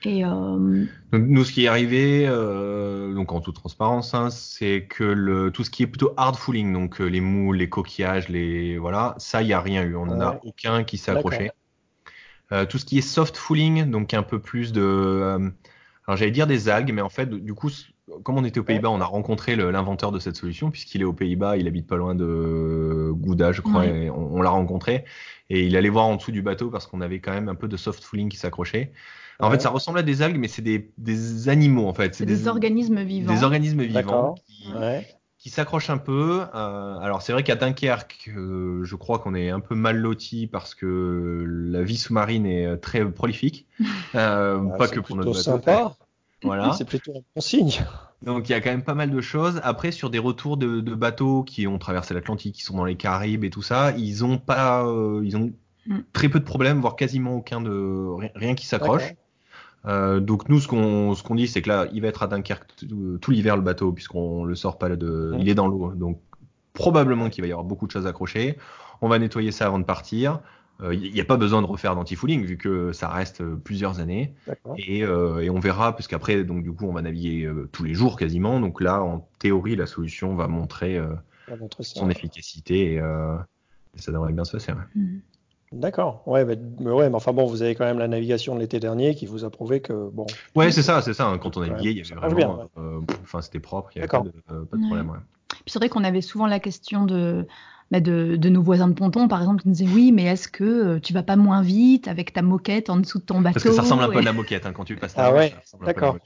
Et 0.06 0.24
euh... 0.24 0.84
donc, 1.10 1.22
nous, 1.26 1.42
ce 1.42 1.50
qui 1.50 1.64
est 1.64 1.68
arrivé, 1.68 2.26
euh, 2.28 3.12
donc 3.12 3.32
en 3.32 3.40
toute 3.40 3.56
transparence, 3.56 4.14
hein, 4.14 4.30
c'est 4.30 4.86
que 4.88 5.02
le, 5.02 5.50
tout 5.50 5.64
ce 5.64 5.70
qui 5.70 5.82
est 5.82 5.88
plutôt 5.88 6.14
hard 6.16 6.36
fooling, 6.36 6.72
donc 6.72 7.00
euh, 7.00 7.06
les 7.06 7.20
moules, 7.20 7.56
les 7.56 7.68
coquillages, 7.68 8.28
les 8.28 8.78
voilà, 8.78 9.16
ça, 9.18 9.42
il 9.42 9.46
n'y 9.46 9.52
a 9.52 9.60
rien 9.60 9.82
eu. 9.82 9.96
On 9.96 10.06
n'en 10.06 10.20
a 10.20 10.38
aucun 10.44 10.84
qui 10.84 10.96
s'est 10.96 11.10
accroché. 11.10 11.50
Euh, 12.52 12.66
tout 12.66 12.78
ce 12.78 12.84
qui 12.84 12.98
est 12.98 13.02
soft 13.02 13.36
fooling, 13.36 13.90
donc 13.90 14.14
un 14.14 14.22
peu 14.22 14.38
plus 14.38 14.72
de, 14.72 15.52
alors 16.06 16.16
j'allais 16.16 16.30
dire 16.30 16.46
des 16.46 16.68
algues, 16.68 16.92
mais 16.92 17.02
en 17.02 17.08
fait, 17.08 17.28
du 17.28 17.54
coup, 17.54 17.70
comme 18.22 18.38
on 18.38 18.44
était 18.44 18.60
aux 18.60 18.64
Pays-Bas, 18.64 18.90
on 18.90 19.00
a 19.00 19.04
rencontré 19.04 19.56
l'inventeur 19.56 20.12
de 20.12 20.20
cette 20.20 20.36
solution, 20.36 20.70
puisqu'il 20.70 21.00
est 21.00 21.04
aux 21.04 21.12
Pays-Bas, 21.12 21.56
il 21.56 21.66
habite 21.66 21.88
pas 21.88 21.96
loin 21.96 22.14
de 22.14 23.10
Gouda, 23.12 23.50
je 23.50 23.60
crois, 23.60 23.86
et 23.86 24.08
on, 24.08 24.40
l'a 24.40 24.50
rencontré. 24.50 25.04
Et 25.50 25.66
il 25.66 25.76
allait 25.76 25.88
voir 25.88 26.04
en 26.04 26.14
dessous 26.14 26.30
du 26.30 26.42
bateau 26.42 26.70
parce 26.70 26.86
qu'on 26.86 27.00
avait 27.00 27.18
quand 27.18 27.32
même 27.32 27.48
un 27.48 27.56
peu 27.56 27.66
de 27.66 27.76
soft 27.76 28.04
fooling 28.04 28.28
qui 28.28 28.36
s'accrochait. 28.36 28.92
En 29.40 29.50
fait, 29.50 29.60
ça 29.60 29.70
ressemble 29.70 29.98
à 29.98 30.02
des 30.02 30.22
algues, 30.22 30.38
mais 30.38 30.48
c'est 30.48 30.62
des, 30.62 30.90
des, 30.98 31.48
animaux, 31.48 31.86
en 31.86 31.94
fait. 31.94 32.14
C'est 32.14 32.26
des, 32.26 32.48
organismes 32.48 33.02
vivants. 33.02 33.32
Des 33.32 33.44
organismes 33.44 33.82
vivants 33.82 34.34
qui, 34.46 34.72
qui 35.38 35.50
s'accrochent 35.50 35.90
un 35.90 35.98
peu. 35.98 36.42
Euh, 36.54 36.98
alors, 36.98 37.22
c'est 37.22 37.32
vrai 37.32 37.42
qu'à 37.42 37.54
Dunkerque, 37.54 38.30
euh, 38.36 38.82
je 38.82 38.96
crois 38.96 39.18
qu'on 39.18 39.34
est 39.34 39.50
un 39.50 39.60
peu 39.60 39.74
mal 39.74 39.96
loti 39.96 40.46
parce 40.46 40.74
que 40.74 41.44
la 41.46 41.82
vie 41.82 41.96
sous-marine 41.96 42.46
est 42.46 42.76
très 42.78 43.04
prolifique. 43.08 43.66
Euh, 44.14 44.60
ah, 44.72 44.76
pas 44.78 44.88
que 44.88 45.00
pour 45.00 45.16
notre 45.16 45.32
bateau. 45.32 45.42
Sympa. 45.42 45.94
Voilà. 46.42 46.72
C'est 46.78 46.86
plutôt 46.86 47.12
un 47.12 47.20
bon 47.34 47.40
signe. 47.40 47.84
Donc 48.22 48.48
il 48.48 48.52
y 48.52 48.54
a 48.54 48.60
quand 48.60 48.70
même 48.70 48.82
pas 48.82 48.94
mal 48.94 49.10
de 49.10 49.20
choses. 49.20 49.60
Après 49.62 49.90
sur 49.92 50.10
des 50.10 50.18
retours 50.18 50.56
de, 50.56 50.80
bateaux 50.94 51.42
qui 51.42 51.66
ont 51.66 51.78
traversé 51.78 52.14
l'Atlantique, 52.14 52.54
qui 52.54 52.62
sont 52.62 52.76
dans 52.76 52.84
les 52.84 52.96
Caraïbes 52.96 53.44
et 53.44 53.50
tout 53.50 53.62
ça, 53.62 53.92
ils 53.92 54.24
ont 54.24 54.38
pas, 54.38 54.86
euh, 54.86 55.20
ils 55.24 55.36
ont 55.36 55.52
mm. 55.86 55.98
très 56.12 56.28
peu 56.28 56.40
de 56.40 56.44
problèmes, 56.44 56.80
voire 56.80 56.96
quasiment 56.96 57.34
aucun 57.34 57.60
de 57.60 58.08
rien 58.34 58.54
qui 58.54 58.66
s'accroche. 58.66 59.14
Euh, 59.86 60.20
donc 60.20 60.48
nous 60.48 60.60
ce 60.60 60.66
qu'on 60.66 61.14
ce 61.14 61.22
qu'on 61.22 61.36
dit 61.36 61.46
c'est 61.46 61.62
que 61.62 61.68
là 61.68 61.86
il 61.92 62.02
va 62.02 62.08
être 62.08 62.24
à 62.24 62.26
Dunkerque 62.26 62.66
tout, 63.20 63.30
l'hiver 63.30 63.56
le 63.56 63.62
bateau 63.62 63.92
puisqu'on 63.92 64.44
le 64.44 64.56
sort 64.56 64.78
pas 64.78 64.88
de, 64.88 65.32
il 65.38 65.48
est 65.48 65.54
dans 65.54 65.68
l'eau 65.68 65.92
donc 65.92 66.18
probablement 66.76 67.30
qu'il 67.30 67.42
va 67.42 67.48
y 67.48 67.52
avoir 67.52 67.64
beaucoup 67.64 67.86
de 67.86 67.90
choses 67.90 68.06
accrochées. 68.06 68.56
On 69.00 69.08
va 69.08 69.18
nettoyer 69.18 69.50
ça 69.50 69.66
avant 69.66 69.78
de 69.78 69.84
partir. 69.84 70.40
Il 70.80 70.86
euh, 70.86 70.94
n'y 70.94 71.20
a 71.20 71.24
pas 71.24 71.38
besoin 71.38 71.62
de 71.62 71.66
refaire 71.66 71.94
d'anti-fouling 71.94 72.44
vu 72.44 72.58
que 72.58 72.92
ça 72.92 73.08
reste 73.08 73.40
euh, 73.40 73.56
plusieurs 73.56 73.98
années. 73.98 74.34
Et, 74.76 75.04
euh, 75.04 75.40
et, 75.40 75.48
on 75.48 75.58
verra, 75.58 75.94
puisqu'après, 75.94 76.44
donc 76.44 76.62
du 76.62 76.72
coup, 76.72 76.84
on 76.86 76.92
va 76.92 77.00
naviguer 77.00 77.50
tous 77.72 77.82
les 77.82 77.94
jours 77.94 78.16
quasiment. 78.16 78.60
Donc 78.60 78.80
là, 78.80 79.02
en 79.02 79.26
théorie, 79.38 79.74
la 79.74 79.86
solution 79.86 80.34
va 80.34 80.48
montrer, 80.48 81.00
son 81.80 82.10
efficacité 82.10 82.94
et, 82.94 83.02
ça 83.98 84.12
devrait 84.12 84.34
bien 84.34 84.44
se 84.44 84.52
passer. 84.52 84.72
Mhm. 84.94 85.22
D'accord. 85.80 86.22
Ouais, 86.26 86.44
mais, 86.44 86.56
ouais, 86.80 87.08
mais 87.08 87.16
enfin 87.16 87.32
bon, 87.32 87.46
vous 87.46 87.62
avez 87.62 87.74
quand 87.74 87.84
même 87.84 87.98
la 87.98 88.08
navigation 88.08 88.54
de 88.54 88.60
l'été 88.60 88.80
dernier 88.80 89.14
qui 89.14 89.26
vous 89.26 89.44
a 89.44 89.50
prouvé 89.50 89.80
que 89.80 90.10
bon. 90.10 90.26
Ouais, 90.54 90.70
c'est 90.70 90.82
ça, 90.82 91.02
c'est 91.02 91.14
ça. 91.14 91.26
Hein. 91.26 91.38
Quand 91.38 91.56
on 91.56 91.60
naviguait, 91.60 91.92
il 91.92 91.98
y 91.98 92.12
avait 92.12 92.28
vraiment, 92.28 92.68
enfin, 93.22 93.42
c'était 93.42 93.60
propre, 93.60 93.90
il 93.94 93.98
n'y 93.98 94.02
avait 94.02 94.08
pas 94.08 94.20
de, 94.20 94.64
pas 94.64 94.76
de 94.76 94.82
problème. 94.82 95.12
Puis 95.48 95.72
c'est 95.72 95.78
vrai 95.78 95.88
qu'on 95.88 96.04
avait 96.04 96.20
souvent 96.20 96.46
la 96.46 96.60
question 96.60 97.06
de 97.06 97.46
bah, 97.90 98.00
de, 98.00 98.48
nos 98.48 98.62
voisins 98.62 98.88
de 98.88 98.94
ponton, 98.94 99.28
par 99.28 99.40
exemple, 99.40 99.62
qui 99.62 99.68
nous 99.68 99.74
disaient 99.74 99.92
oui, 99.92 100.10
mais 100.10 100.24
est-ce 100.24 100.48
que 100.48 100.64
euh, 100.64 101.00
tu 101.00 101.12
vas 101.12 101.22
pas 101.22 101.36
moins 101.36 101.62
vite 101.62 102.08
avec 102.08 102.32
ta 102.32 102.42
moquette 102.42 102.90
en 102.90 102.96
dessous 102.96 103.20
de 103.20 103.24
ton 103.24 103.40
bateau 103.40 103.54
Parce 103.54 103.64
que 103.64 103.72
ça 103.72 103.82
ressemble 103.82 104.02
un 104.02 104.08
peu 104.08 104.18
à 104.18 104.22
la 104.22 104.32
moquette 104.32 104.66
hein, 104.66 104.72
quand 104.72 104.84
tu 104.84 104.96
passes 104.96 105.14
Ah 105.16 105.32
ouais, 105.32 105.54
d'accord. 105.84 106.16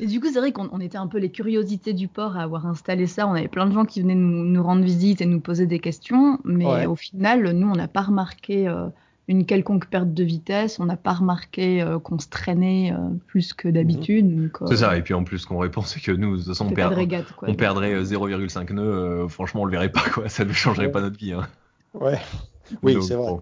Et 0.00 0.06
du 0.06 0.18
coup, 0.18 0.28
c'est 0.32 0.38
vrai 0.38 0.50
qu'on 0.50 0.80
était 0.80 0.96
un 0.96 1.06
peu 1.06 1.18
les 1.18 1.30
curiosités 1.30 1.92
du 1.92 2.08
port 2.08 2.38
à 2.38 2.42
avoir 2.42 2.66
installé 2.66 3.06
ça. 3.06 3.28
On 3.28 3.34
avait 3.34 3.48
plein 3.48 3.66
de 3.66 3.72
gens 3.72 3.84
qui 3.84 4.00
venaient 4.00 4.14
nous, 4.14 4.62
rendre 4.62 4.82
visite 4.82 5.20
et 5.20 5.26
nous 5.26 5.40
poser 5.40 5.66
des 5.66 5.78
questions, 5.78 6.38
mais 6.42 6.86
au 6.86 6.96
final, 6.96 7.52
nous, 7.52 7.68
on 7.68 7.76
n'a 7.76 7.86
pas 7.86 8.00
remarqué 8.00 8.66
euh, 8.66 8.88
une 9.28 9.44
quelconque 9.44 9.88
perte 9.88 10.14
de 10.14 10.24
vitesse. 10.24 10.80
On 10.80 10.86
n'a 10.86 10.96
pas 10.96 11.12
remarqué 11.12 11.82
euh, 11.82 11.98
qu'on 11.98 12.18
se 12.18 12.28
traînait 12.28 12.94
euh, 12.94 13.10
plus 13.26 13.52
que 13.52 13.68
d'habitude. 13.68 14.24
Mhm. 14.24 14.50
C'est 14.68 14.78
ça. 14.78 14.96
Et 14.96 15.02
puis 15.02 15.12
en 15.12 15.22
plus, 15.22 15.40
ce 15.40 15.46
qu'on 15.46 15.58
répond, 15.58 15.82
c'est 15.82 16.00
que 16.02 16.12
nous, 16.12 16.32
de 16.32 16.38
toute 16.38 16.48
façon, 16.48 16.68
on, 16.68 16.72
perdrait 16.72 18.02
0,5 18.02 18.72
nœuds. 18.72 19.28
franchement, 19.28 19.62
on 19.62 19.64
le 19.66 19.72
verrait 19.72 19.92
pas. 19.92 20.08
Quoi. 20.14 20.30
Ça 20.30 20.46
ne 20.46 20.52
changerait 20.54 20.90
pas 20.90 21.02
notre 21.02 21.18
vie. 21.18 21.34
Hein. 21.34 21.46
Ouais. 21.92 22.18
Oui, 22.84 22.96
c'est 23.02 23.16
vrai. 23.16 23.32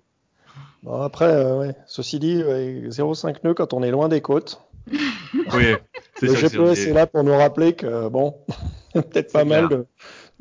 Bon. 0.83 1.03
après, 1.03 1.53
ouais. 1.53 1.75
ceci 1.87 2.19
dit, 2.19 2.41
0,5 2.41 3.41
nœuds 3.45 3.53
quand 3.53 3.75
on 3.75 3.83
est 3.83 3.91
loin 3.91 4.09
des 4.09 4.23
côtes. 4.23 4.67
oui, 5.55 5.75
c'est 6.17 6.27
Le 6.27 6.35
GPS 6.35 6.87
est 6.87 6.93
là 6.93 7.07
pour 7.07 7.25
nous 7.25 7.37
rappeler 7.37 7.75
que, 7.75 8.09
bon, 8.09 8.35
peut-être 8.93 9.33
pas 9.33 9.45
mal 9.45 9.87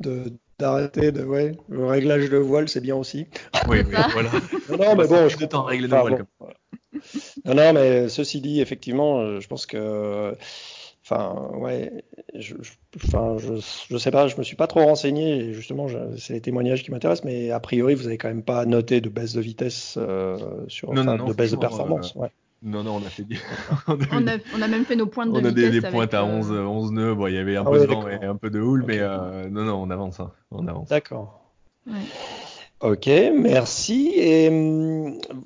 de 0.00 0.32
d'arrêter 0.58 1.12
de 1.12 1.22
ouais 1.22 1.52
le 1.68 1.86
réglage 1.86 2.28
de 2.28 2.36
voile 2.36 2.68
c'est 2.68 2.80
bien 2.80 2.96
aussi. 2.96 3.28
Oui, 3.68 3.78
oui 3.86 3.94
voilà. 4.12 4.30
Non, 4.70 4.96
mais 4.96 5.06
bon 5.06 5.28
je 5.28 5.44
temps 5.46 5.62
régler 5.62 5.86
de 5.86 5.94
voile 5.94 6.26
non 7.44 7.54
non 7.54 7.72
mais 7.72 8.08
ceci 8.08 8.40
dit 8.40 8.60
effectivement 8.60 9.20
euh, 9.20 9.40
je 9.40 9.46
pense 9.46 9.66
que 9.66 10.36
enfin 11.04 11.50
ouais 11.54 12.04
je, 12.34 12.54
enfin 12.96 13.36
je, 13.38 13.54
je 13.88 13.96
sais 13.96 14.10
pas 14.10 14.26
je 14.26 14.36
me 14.36 14.42
suis 14.42 14.56
pas 14.56 14.66
trop 14.66 14.84
renseigné 14.84 15.36
et 15.36 15.52
justement 15.52 15.86
c'est 16.16 16.34
les 16.34 16.40
témoignages 16.40 16.82
qui 16.82 16.90
m'intéressent 16.90 17.24
mais 17.24 17.50
a 17.50 17.60
priori 17.60 17.94
vous 17.94 18.06
avez 18.06 18.18
quand 18.18 18.28
même 18.28 18.42
pas 18.42 18.66
noté 18.66 19.00
de 19.00 19.08
baisse 19.08 19.34
de 19.34 19.40
vitesse 19.40 19.94
euh, 19.96 20.38
sur 20.68 20.92
non, 20.92 21.04
non, 21.04 21.24
de 21.24 21.32
baisse 21.32 21.52
de 21.52 21.56
performance 21.56 22.14
euh, 22.16 22.22
ouais. 22.22 22.30
Non, 22.62 22.82
non, 22.82 22.96
on 22.96 23.06
a 23.06 23.10
fait 23.10 23.24
on, 23.86 24.26
a, 24.26 24.36
on, 24.56 24.62
a, 24.62 24.68
même 24.68 24.84
fait 24.84 24.96
nos 24.96 25.06
pointes 25.06 25.32
de 25.32 25.38
on 25.38 25.42
vitesse. 25.42 25.52
On 25.54 25.66
a 25.66 25.70
des, 25.70 25.80
des 25.80 25.90
pointes 25.90 26.14
à 26.14 26.24
11, 26.24 26.50
11 26.50 26.92
nœuds. 26.92 27.14
Bon, 27.14 27.28
il 27.28 27.34
y 27.34 27.38
avait 27.38 27.56
un 27.56 27.64
ah 27.64 27.70
peu 27.70 27.80
de 27.80 27.86
vent 27.86 28.08
et 28.08 28.24
un 28.24 28.36
peu 28.36 28.50
de 28.50 28.60
houle, 28.60 28.84
mais 28.86 28.98
euh, 28.98 29.48
non, 29.48 29.62
non, 29.62 29.76
on 29.80 29.90
avance. 29.90 30.18
Hein. 30.18 30.32
On 30.50 30.66
avance. 30.66 30.88
D'accord. 30.88 31.40
Ouais. 31.86 31.94
Ok, 32.80 33.06
merci. 33.06 34.12
Et, 34.16 34.50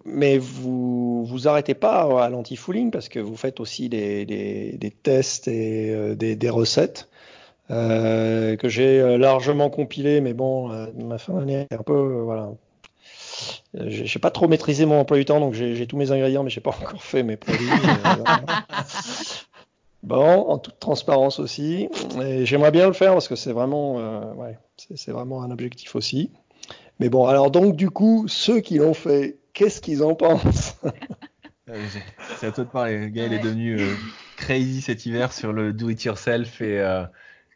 mais 0.05 0.39
vous 0.39 1.25
vous 1.25 1.49
arrêtez 1.49 1.75
pas 1.75 2.25
à 2.25 2.31
l'anti-fooling 2.31 2.91
parce 2.91 3.09
que 3.09 3.21
vous 3.21 3.37
faites 3.37 3.61
aussi 3.61 3.89
des, 3.89 4.25
des, 4.25 4.77
des 4.79 4.91
tests 4.91 5.49
et 5.49 5.95
euh, 5.95 6.15
des, 6.15 6.37
des, 6.37 6.51
recettes 6.51 7.09
euh, 7.71 8.57
que 8.57 8.69
j'ai 8.69 9.17
largement 9.19 9.71
compilées, 9.71 10.21
mais 10.21 10.35
bon, 10.35 10.71
euh, 10.73 10.87
ma 10.95 11.19
fin 11.19 11.35
d'année 11.35 11.67
est 11.71 11.75
un 11.75 11.83
peu 11.83 12.21
voilà 12.23 12.51
euh, 13.79 13.87
j'ai 13.89 14.19
pas 14.19 14.31
trop 14.31 14.49
maîtrisé 14.49 14.85
mon 14.85 15.01
emploi 15.01 15.17
du 15.17 15.25
temps, 15.25 15.41
donc 15.41 15.55
j'ai 15.55 15.87
tous 15.87 15.97
mes 15.97 16.13
ingrédients, 16.13 16.43
mais 16.43 16.51
j'ai 16.51 16.61
pas 16.61 16.71
encore 16.81 17.03
fait 17.03 17.23
mes 17.23 17.37
produits. 17.37 17.69
Euh, 17.69 18.35
bon, 20.03 20.49
en 20.49 20.59
toute 20.59 20.79
transparence 20.79 21.39
aussi. 21.39 21.89
Et 22.21 22.45
j'aimerais 22.45 22.71
bien 22.71 22.87
le 22.87 22.93
faire 22.93 23.13
parce 23.13 23.29
que 23.29 23.37
c'est 23.37 23.53
vraiment, 23.53 23.99
euh, 23.99 24.33
ouais, 24.35 24.59
c'est 24.95 25.13
vraiment 25.13 25.43
un 25.43 25.51
objectif 25.51 25.97
aussi. 25.97 26.31
Mais 27.01 27.09
bon, 27.09 27.27
alors 27.27 27.51
donc 27.51 27.77
du 27.77 27.91
coup, 27.91 28.27
ceux 28.29 28.61
qui 28.61 28.79
l'ont 28.79 28.95
fait, 28.95 29.39
qu'est-ce 29.55 29.81
qu'ils 29.81 30.03
en 30.03 30.15
pensent? 30.15 30.77
C'est 32.37 32.49
à 32.49 32.53
toi 32.53 32.65
de 32.65 32.69
parler. 32.69 33.11
Gaël 33.11 33.33
est 33.33 33.39
devenu 33.39 33.81
crazy 34.37 34.83
cet 34.83 35.07
hiver 35.07 35.33
sur 35.33 35.55
le 35.55 35.73
do 35.73 35.89
it 35.89 36.05
yourself 36.05 36.61
et 36.61 36.83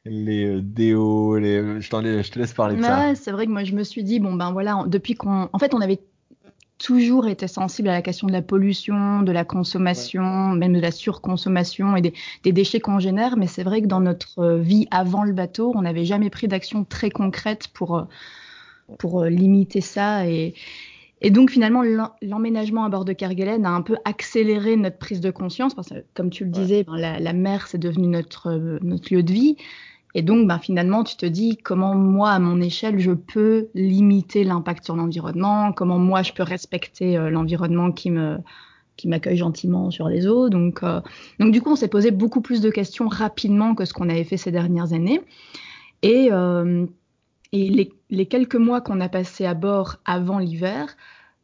les 0.08 0.44
euh, 0.44 0.60
déos, 0.60 1.38
les... 1.38 1.80
Je, 1.80 1.80
je, 1.80 2.30
te 2.30 2.38
laisse 2.38 2.52
parler 2.52 2.76
de 2.76 2.82
ça. 2.82 3.14
C'est 3.14 3.32
vrai 3.32 3.46
que 3.46 3.50
moi 3.50 3.64
je 3.64 3.74
me 3.74 3.82
suis 3.82 4.04
dit, 4.04 4.20
bon 4.20 4.34
ben 4.34 4.52
voilà, 4.52 4.84
depuis 4.86 5.14
qu'on. 5.14 5.48
En 5.52 5.58
fait, 5.58 5.74
on 5.74 5.80
avait 5.80 6.00
toujours 6.78 7.26
été 7.26 7.48
sensible 7.48 7.88
à 7.88 7.92
la 7.92 8.02
question 8.02 8.26
de 8.26 8.32
la 8.32 8.42
pollution, 8.42 9.22
de 9.22 9.32
la 9.32 9.44
consommation, 9.44 10.50
même 10.50 10.74
de 10.74 10.80
la 10.80 10.90
surconsommation 10.90 11.96
et 11.96 12.02
des, 12.02 12.12
des 12.42 12.52
déchets 12.52 12.80
qu'on 12.80 12.98
génère, 12.98 13.36
mais 13.36 13.46
c'est 13.46 13.62
vrai 13.62 13.80
que 13.80 13.86
dans 13.86 14.00
notre 14.00 14.56
vie 14.56 14.86
avant 14.90 15.24
le 15.24 15.32
bateau, 15.32 15.72
on 15.74 15.82
n'avait 15.82 16.04
jamais 16.04 16.30
pris 16.30 16.48
d'action 16.48 16.84
très 16.84 17.10
concrète 17.10 17.68
pour, 17.68 17.96
euh, 17.96 18.04
pour 18.98 19.22
euh, 19.22 19.30
limiter 19.30 19.80
ça. 19.80 20.26
Et, 20.26 20.54
et 21.22 21.30
donc 21.30 21.50
finalement, 21.50 21.82
l'emménagement 22.20 22.84
à 22.84 22.90
bord 22.90 23.06
de 23.06 23.14
Kerguelen 23.14 23.64
a 23.64 23.70
un 23.70 23.82
peu 23.82 23.96
accéléré 24.04 24.76
notre 24.76 24.98
prise 24.98 25.20
de 25.20 25.30
conscience, 25.30 25.74
parce 25.74 25.88
que 25.88 26.04
comme 26.12 26.28
tu 26.28 26.44
le 26.44 26.50
disais, 26.50 26.84
ben, 26.84 26.96
la, 26.96 27.18
la, 27.18 27.32
mer, 27.32 27.68
c'est 27.68 27.78
devenu 27.78 28.06
notre, 28.06 28.52
notre 28.82 29.14
lieu 29.14 29.22
de 29.22 29.32
vie. 29.32 29.56
Et 30.18 30.22
donc, 30.22 30.48
ben, 30.48 30.58
finalement, 30.58 31.04
tu 31.04 31.14
te 31.14 31.26
dis 31.26 31.58
comment 31.58 31.94
moi, 31.94 32.30
à 32.30 32.38
mon 32.38 32.58
échelle, 32.58 32.98
je 32.98 33.12
peux 33.12 33.68
limiter 33.74 34.44
l'impact 34.44 34.82
sur 34.82 34.96
l'environnement, 34.96 35.72
comment 35.72 35.98
moi, 35.98 36.22
je 36.22 36.32
peux 36.32 36.42
respecter 36.42 37.18
euh, 37.18 37.28
l'environnement 37.28 37.92
qui 37.92 38.10
me 38.10 38.38
qui 38.96 39.08
m'accueille 39.08 39.36
gentiment 39.36 39.90
sur 39.90 40.08
les 40.08 40.26
eaux. 40.26 40.48
Donc, 40.48 40.82
euh, 40.82 41.02
donc 41.38 41.52
du 41.52 41.60
coup, 41.60 41.72
on 41.72 41.76
s'est 41.76 41.86
posé 41.88 42.12
beaucoup 42.12 42.40
plus 42.40 42.62
de 42.62 42.70
questions 42.70 43.08
rapidement 43.08 43.74
que 43.74 43.84
ce 43.84 43.92
qu'on 43.92 44.08
avait 44.08 44.24
fait 44.24 44.38
ces 44.38 44.50
dernières 44.50 44.94
années. 44.94 45.20
Et, 46.00 46.28
euh, 46.32 46.86
et 47.52 47.68
les, 47.68 47.92
les, 48.08 48.24
quelques 48.24 48.56
mois 48.56 48.80
qu'on 48.80 49.02
a 49.02 49.10
passés 49.10 49.44
à 49.44 49.52
bord 49.52 49.96
avant 50.06 50.38
l'hiver, 50.38 50.96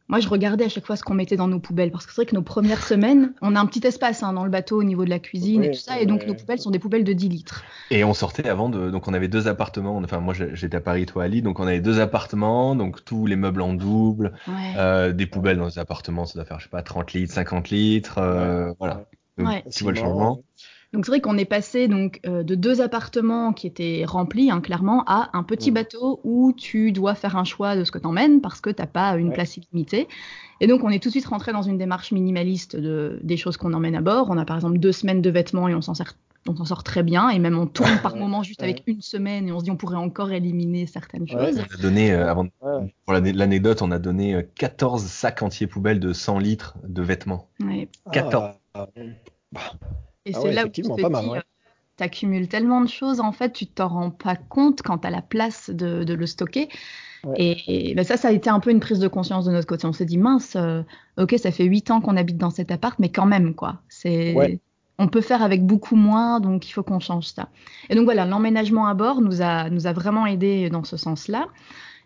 moi, 0.09 0.19
je 0.19 0.27
regardais 0.27 0.65
à 0.65 0.69
chaque 0.69 0.85
fois 0.85 0.95
ce 0.95 1.03
qu'on 1.03 1.13
mettait 1.13 1.37
dans 1.37 1.47
nos 1.47 1.59
poubelles 1.59 1.91
parce 1.91 2.05
que 2.05 2.11
c'est 2.11 2.21
vrai 2.21 2.25
que 2.25 2.35
nos 2.35 2.41
premières 2.41 2.83
semaines, 2.83 3.33
on 3.41 3.55
a 3.55 3.59
un 3.59 3.65
petit 3.65 3.85
espace 3.87 4.21
hein, 4.21 4.33
dans 4.33 4.43
le 4.43 4.49
bateau 4.49 4.79
au 4.79 4.83
niveau 4.83 5.05
de 5.05 5.09
la 5.09 5.19
cuisine 5.19 5.63
et 5.63 5.71
tout 5.71 5.79
ça, 5.79 5.99
et 5.99 6.05
donc 6.05 6.27
nos 6.27 6.33
poubelles 6.33 6.59
sont 6.59 6.71
des 6.71 6.79
poubelles 6.79 7.05
de 7.05 7.13
10 7.13 7.29
litres. 7.29 7.63
Et 7.89 8.03
on 8.03 8.13
sortait 8.13 8.49
avant 8.49 8.69
de, 8.69 8.91
donc 8.91 9.07
on 9.07 9.13
avait 9.13 9.29
deux 9.29 9.47
appartements. 9.47 9.97
Enfin, 9.97 10.19
moi, 10.19 10.33
j'étais 10.33 10.75
à 10.75 10.81
Paris, 10.81 11.05
toi 11.05 11.23
à 11.23 11.27
Lille, 11.27 11.43
donc 11.43 11.59
on 11.59 11.67
avait 11.67 11.79
deux 11.79 11.99
appartements, 12.01 12.75
donc 12.75 13.05
tous 13.05 13.25
les 13.25 13.37
meubles 13.37 13.61
en 13.61 13.73
double, 13.73 14.33
euh, 14.77 15.13
des 15.13 15.25
poubelles 15.25 15.57
dans 15.57 15.67
les 15.67 15.79
appartements, 15.79 16.25
ça 16.25 16.35
doit 16.35 16.45
faire 16.45 16.59
je 16.59 16.65
sais 16.65 16.69
pas 16.69 16.81
30 16.81 17.13
litres, 17.13 17.33
50 17.33 17.69
litres, 17.69 18.17
euh, 18.17 18.73
voilà. 18.79 19.05
tu 19.37 19.83
vois 19.83 19.93
le 19.93 19.97
changement. 19.97 20.43
Donc 20.93 21.05
c'est 21.05 21.11
vrai 21.11 21.21
qu'on 21.21 21.37
est 21.39 21.45
passé 21.45 21.87
donc 21.87 22.19
euh, 22.25 22.43
de 22.43 22.53
deux 22.53 22.79
appartements 22.79 23.51
qui 23.51 23.65
étaient 23.65 24.03
remplis 24.05 24.51
hein, 24.51 24.61
clairement 24.61 25.03
à 25.07 25.31
un 25.33 25.41
petit 25.41 25.71
mmh. 25.71 25.73
bateau 25.73 26.19
où 26.23 26.53
tu 26.53 26.91
dois 26.91 27.15
faire 27.15 27.35
un 27.35 27.43
choix 27.43 27.75
de 27.75 27.83
ce 27.83 27.91
que 27.91 27.97
t'emmènes 27.97 28.41
parce 28.41 28.61
que 28.61 28.69
t'as 28.69 28.85
pas 28.85 29.17
une 29.17 29.33
place 29.33 29.57
illimitée. 29.57 30.07
Et 30.61 30.67
donc 30.67 30.83
on 30.83 30.89
est 30.89 31.01
tout 31.01 31.09
de 31.09 31.13
suite 31.13 31.25
rentré 31.25 31.51
dans 31.51 31.63
une 31.63 31.79
démarche 31.79 32.11
minimaliste 32.11 32.75
de, 32.75 33.19
des 33.23 33.37
choses 33.37 33.57
qu'on 33.57 33.73
emmène 33.73 33.95
à 33.95 34.01
bord. 34.01 34.27
On 34.29 34.37
a 34.37 34.45
par 34.45 34.55
exemple 34.55 34.77
deux 34.77 34.91
semaines 34.91 35.21
de 35.21 35.29
vêtements 35.31 35.67
et 35.67 35.73
on 35.73 35.81
s'en 35.81 35.95
sert 35.95 36.13
on 36.45 36.55
s'en 36.55 36.65
sort 36.65 36.83
très 36.83 37.03
bien 37.03 37.29
et 37.29 37.39
même 37.39 37.57
on 37.57 37.67
tourne 37.67 37.99
par 38.03 38.15
moment 38.17 38.43
juste 38.43 38.61
avec 38.61 38.83
une 38.85 39.01
semaine 39.01 39.47
et 39.47 39.51
on 39.51 39.59
se 39.59 39.63
dit 39.63 39.71
on 39.71 39.77
pourrait 39.77 39.95
encore 39.95 40.31
éliminer 40.31 40.85
certaines 40.85 41.27
choses. 41.27 41.57
On 41.57 41.73
a 41.73 41.81
donné, 41.81 42.11
euh, 42.11 42.29
avant, 42.29 42.47
pour 42.59 43.13
l'anecdote, 43.13 43.81
on 43.81 43.91
a 43.91 43.99
donné 43.99 44.45
14 44.55 45.03
euh, 45.03 45.07
sacs 45.07 45.41
entiers 45.41 45.67
poubelles 45.67 45.99
de 45.99 46.13
100 46.13 46.39
litres 46.39 46.75
de 46.85 47.01
vêtements. 47.01 47.47
14. 48.11 48.55
Et 50.25 50.31
ah 50.33 50.39
c'est 50.41 50.53
là 50.53 50.65
où 50.65 50.69
tu 50.69 50.81
te 50.81 50.87
dis, 50.87 51.03
euh, 51.03 51.41
accumules 51.99 52.47
tellement 52.47 52.81
de 52.81 52.87
choses, 52.87 53.19
en 53.19 53.31
fait, 53.31 53.51
tu 53.51 53.67
t'en 53.67 53.87
rends 53.87 54.11
pas 54.11 54.35
compte 54.35 54.81
quand 54.81 54.99
tu 54.99 55.07
as 55.07 55.11
la 55.11 55.21
place 55.21 55.69
de, 55.69 56.13
le 56.13 56.25
stocker. 56.25 56.69
Et, 57.37 57.93
ben 57.95 58.03
ça, 58.03 58.17
ça 58.17 58.29
a 58.29 58.31
été 58.31 58.49
un 58.49 58.59
peu 58.59 58.69
une 58.69 58.79
prise 58.79 58.99
de 58.99 59.07
conscience 59.07 59.45
de 59.45 59.51
notre 59.51 59.67
côté. 59.67 59.85
On 59.85 59.93
s'est 59.93 60.05
dit, 60.05 60.17
mince, 60.17 60.55
euh, 60.55 60.81
ok, 61.17 61.35
ça 61.37 61.51
fait 61.51 61.63
huit 61.63 61.89
ans 61.91 62.01
qu'on 62.01 62.17
habite 62.17 62.37
dans 62.37 62.49
cet 62.49 62.71
appart, 62.71 62.97
mais 62.99 63.09
quand 63.09 63.25
même, 63.25 63.53
quoi. 63.53 63.79
C'est, 63.87 64.59
on 64.99 65.07
peut 65.07 65.21
faire 65.21 65.41
avec 65.41 65.65
beaucoup 65.65 65.95
moins, 65.95 66.39
donc 66.39 66.67
il 66.67 66.71
faut 66.71 66.83
qu'on 66.83 66.99
change 66.99 67.25
ça. 67.25 67.49
Et 67.89 67.95
donc 67.95 68.05
voilà, 68.05 68.25
l'emménagement 68.25 68.87
à 68.87 68.93
bord 68.93 69.21
nous 69.21 69.41
a, 69.41 69.69
nous 69.69 69.87
a 69.87 69.93
vraiment 69.93 70.25
aidé 70.25 70.69
dans 70.69 70.83
ce 70.83 70.97
sens-là. 70.97 71.47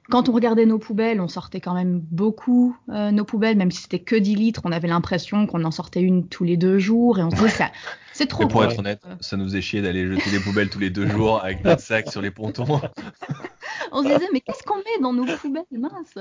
Quand 0.09 0.29
on 0.29 0.31
regardait 0.31 0.65
nos 0.65 0.79
poubelles, 0.79 1.19
on 1.19 1.27
sortait 1.27 1.59
quand 1.59 1.73
même 1.73 1.99
beaucoup 1.99 2.77
euh, 2.89 3.11
nos 3.11 3.25
poubelles, 3.25 3.57
même 3.57 3.71
si 3.71 3.81
c'était 3.81 3.99
que 3.99 4.15
10 4.15 4.35
litres, 4.35 4.61
on 4.63 4.71
avait 4.71 4.87
l'impression 4.87 5.47
qu'on 5.47 5.65
en 5.65 5.71
sortait 5.71 6.01
une 6.01 6.27
tous 6.27 6.45
les 6.45 6.55
deux 6.55 6.79
jours 6.79 7.19
et 7.19 7.23
on 7.23 7.29
se 7.29 7.35
disait 7.35 7.49
ça, 7.49 7.71
c'est 8.17 8.25
trop. 8.25 8.43
Mais 8.43 8.49
pour 8.49 8.63
être 8.63 8.79
honnête, 8.79 9.01
ça 9.21 9.37
nous 9.37 9.45
faisait 9.45 9.61
chier 9.61 9.81
d'aller 9.81 10.07
jeter 10.07 10.31
les 10.31 10.39
poubelles 10.39 10.69
tous 10.69 10.79
les 10.79 10.89
deux 10.89 11.07
jours 11.07 11.43
avec 11.43 11.63
notre 11.63 11.81
sac 11.81 12.09
sur 12.09 12.21
les 12.21 12.31
pontons. 12.31 12.63
on 13.91 14.03
se 14.03 14.07
disait 14.07 14.27
mais 14.33 14.41
qu'est-ce 14.41 14.63
qu'on 14.63 14.77
met 14.77 15.01
dans 15.01 15.13
nos 15.13 15.25
poubelles, 15.25 15.63
mince. 15.71 16.17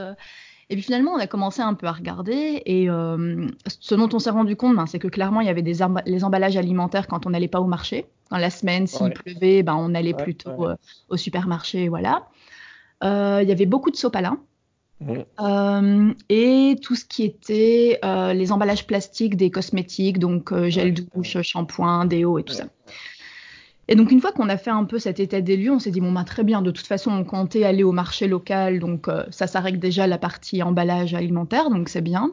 Et 0.68 0.74
puis 0.74 0.82
finalement, 0.82 1.12
on 1.12 1.18
a 1.18 1.26
commencé 1.26 1.62
un 1.62 1.74
peu 1.74 1.86
à 1.86 1.92
regarder 1.92 2.62
et 2.66 2.90
euh, 2.90 3.46
ce 3.66 3.94
dont 3.94 4.08
on 4.12 4.18
s'est 4.18 4.30
rendu 4.30 4.56
compte, 4.56 4.74
ben, 4.76 4.86
c'est 4.86 4.98
que 4.98 5.08
clairement, 5.08 5.40
il 5.40 5.46
y 5.46 5.50
avait 5.50 5.62
des 5.62 5.78
les 6.06 6.24
emballages 6.24 6.56
alimentaires 6.56 7.06
quand 7.06 7.24
on 7.24 7.30
n'allait 7.30 7.48
pas 7.48 7.60
au 7.60 7.66
marché. 7.66 8.06
Dans 8.30 8.38
la 8.38 8.50
semaine, 8.50 8.88
s'il 8.88 9.10
pleuvait, 9.10 9.62
ben, 9.62 9.76
on 9.76 9.94
allait 9.94 10.14
plutôt 10.14 10.68
euh, 10.68 10.76
au 11.08 11.16
supermarché, 11.16 11.88
voilà. 11.88 12.28
Euh, 13.04 13.40
il 13.42 13.48
y 13.48 13.52
avait 13.52 13.66
beaucoup 13.66 13.90
de 13.90 13.96
Euh, 15.02 16.14
et 16.28 16.76
tout 16.80 16.94
ce 16.94 17.04
qui 17.04 17.24
était 17.24 17.98
euh, 18.04 18.32
les 18.32 18.50
emballages 18.50 18.86
plastiques 18.86 19.36
des 19.36 19.50
cosmétiques, 19.50 20.18
donc 20.18 20.54
gel 20.68 20.94
douche, 20.94 21.40
shampoing, 21.42 22.06
déo 22.06 22.38
et 22.38 22.42
tout 22.42 22.54
ça. 22.54 22.64
Et 23.88 23.94
donc 23.94 24.10
une 24.10 24.20
fois 24.20 24.32
qu'on 24.32 24.48
a 24.48 24.56
fait 24.56 24.70
un 24.70 24.84
peu 24.84 24.98
cet 24.98 25.20
état 25.20 25.40
des 25.40 25.56
lieux, 25.56 25.70
on 25.70 25.78
s'est 25.78 25.90
dit 25.90 26.00
bon 26.00 26.10
bah 26.10 26.24
très 26.24 26.42
bien, 26.42 26.60
de 26.62 26.70
toute 26.70 26.86
façon 26.86 27.12
on 27.12 27.24
comptait 27.24 27.64
aller 27.64 27.84
au 27.84 27.92
marché 27.92 28.26
local, 28.26 28.80
donc 28.80 29.08
ça 29.30 29.46
s'arrête 29.46 29.78
déjà 29.78 30.06
la 30.06 30.18
partie 30.18 30.62
emballage 30.62 31.14
alimentaire, 31.14 31.70
donc 31.70 31.88
c'est 31.88 32.00
bien. 32.00 32.32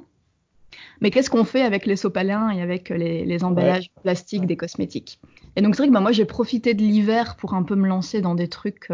Mais 1.01 1.11
qu'est-ce 1.11 1.29
qu'on 1.29 1.43
fait 1.43 1.61
avec 1.61 1.85
les 1.85 1.95
sopalins 1.95 2.49
et 2.49 2.61
avec 2.61 2.89
les, 2.89 3.43
emballages 3.43 3.91
plastiques 4.01 4.47
des 4.47 4.57
cosmétiques? 4.57 5.19
Et 5.55 5.61
donc 5.61 5.75
c'est 5.75 5.83
vrai 5.83 5.89
que 5.89 5.93
bah, 5.93 5.99
moi 5.99 6.11
j'ai 6.11 6.25
profité 6.25 6.73
de 6.73 6.81
l'hiver 6.81 7.35
pour 7.35 7.53
un 7.53 7.61
peu 7.61 7.75
me 7.75 7.87
lancer 7.87 8.21
dans 8.21 8.33
des 8.33 8.47
trucs 8.47 8.89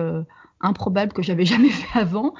improbable 0.59 1.13
que 1.13 1.21
j'avais 1.21 1.45
jamais 1.53 1.69
fait 1.69 1.99
avant. 1.99 2.33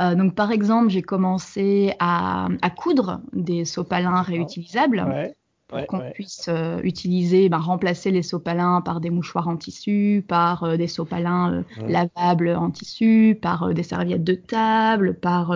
Euh, 0.00 0.14
donc, 0.14 0.34
par 0.34 0.50
exemple, 0.50 0.88
j'ai 0.88 1.02
commencé 1.02 1.94
à, 1.98 2.48
coudre 2.76 3.20
des 3.32 3.64
sopalins 3.64 4.22
réutilisables 4.22 5.34
pour 5.68 5.86
qu'on 5.86 6.10
puisse 6.10 6.46
euh, 6.48 6.80
utiliser, 6.82 7.48
ben, 7.48 7.56
remplacer 7.56 8.10
les 8.10 8.22
sopalins 8.22 8.82
par 8.82 9.00
des 9.00 9.08
mouchoirs 9.08 9.48
en 9.48 9.56
tissu, 9.56 10.22
par 10.28 10.64
euh, 10.64 10.76
des 10.76 10.86
sopalins 10.86 11.64
lavables 11.88 12.50
en 12.50 12.70
tissu, 12.70 13.38
par 13.40 13.72
des 13.72 13.82
serviettes 13.82 14.24
de 14.24 14.34
table, 14.34 15.14
par 15.14 15.54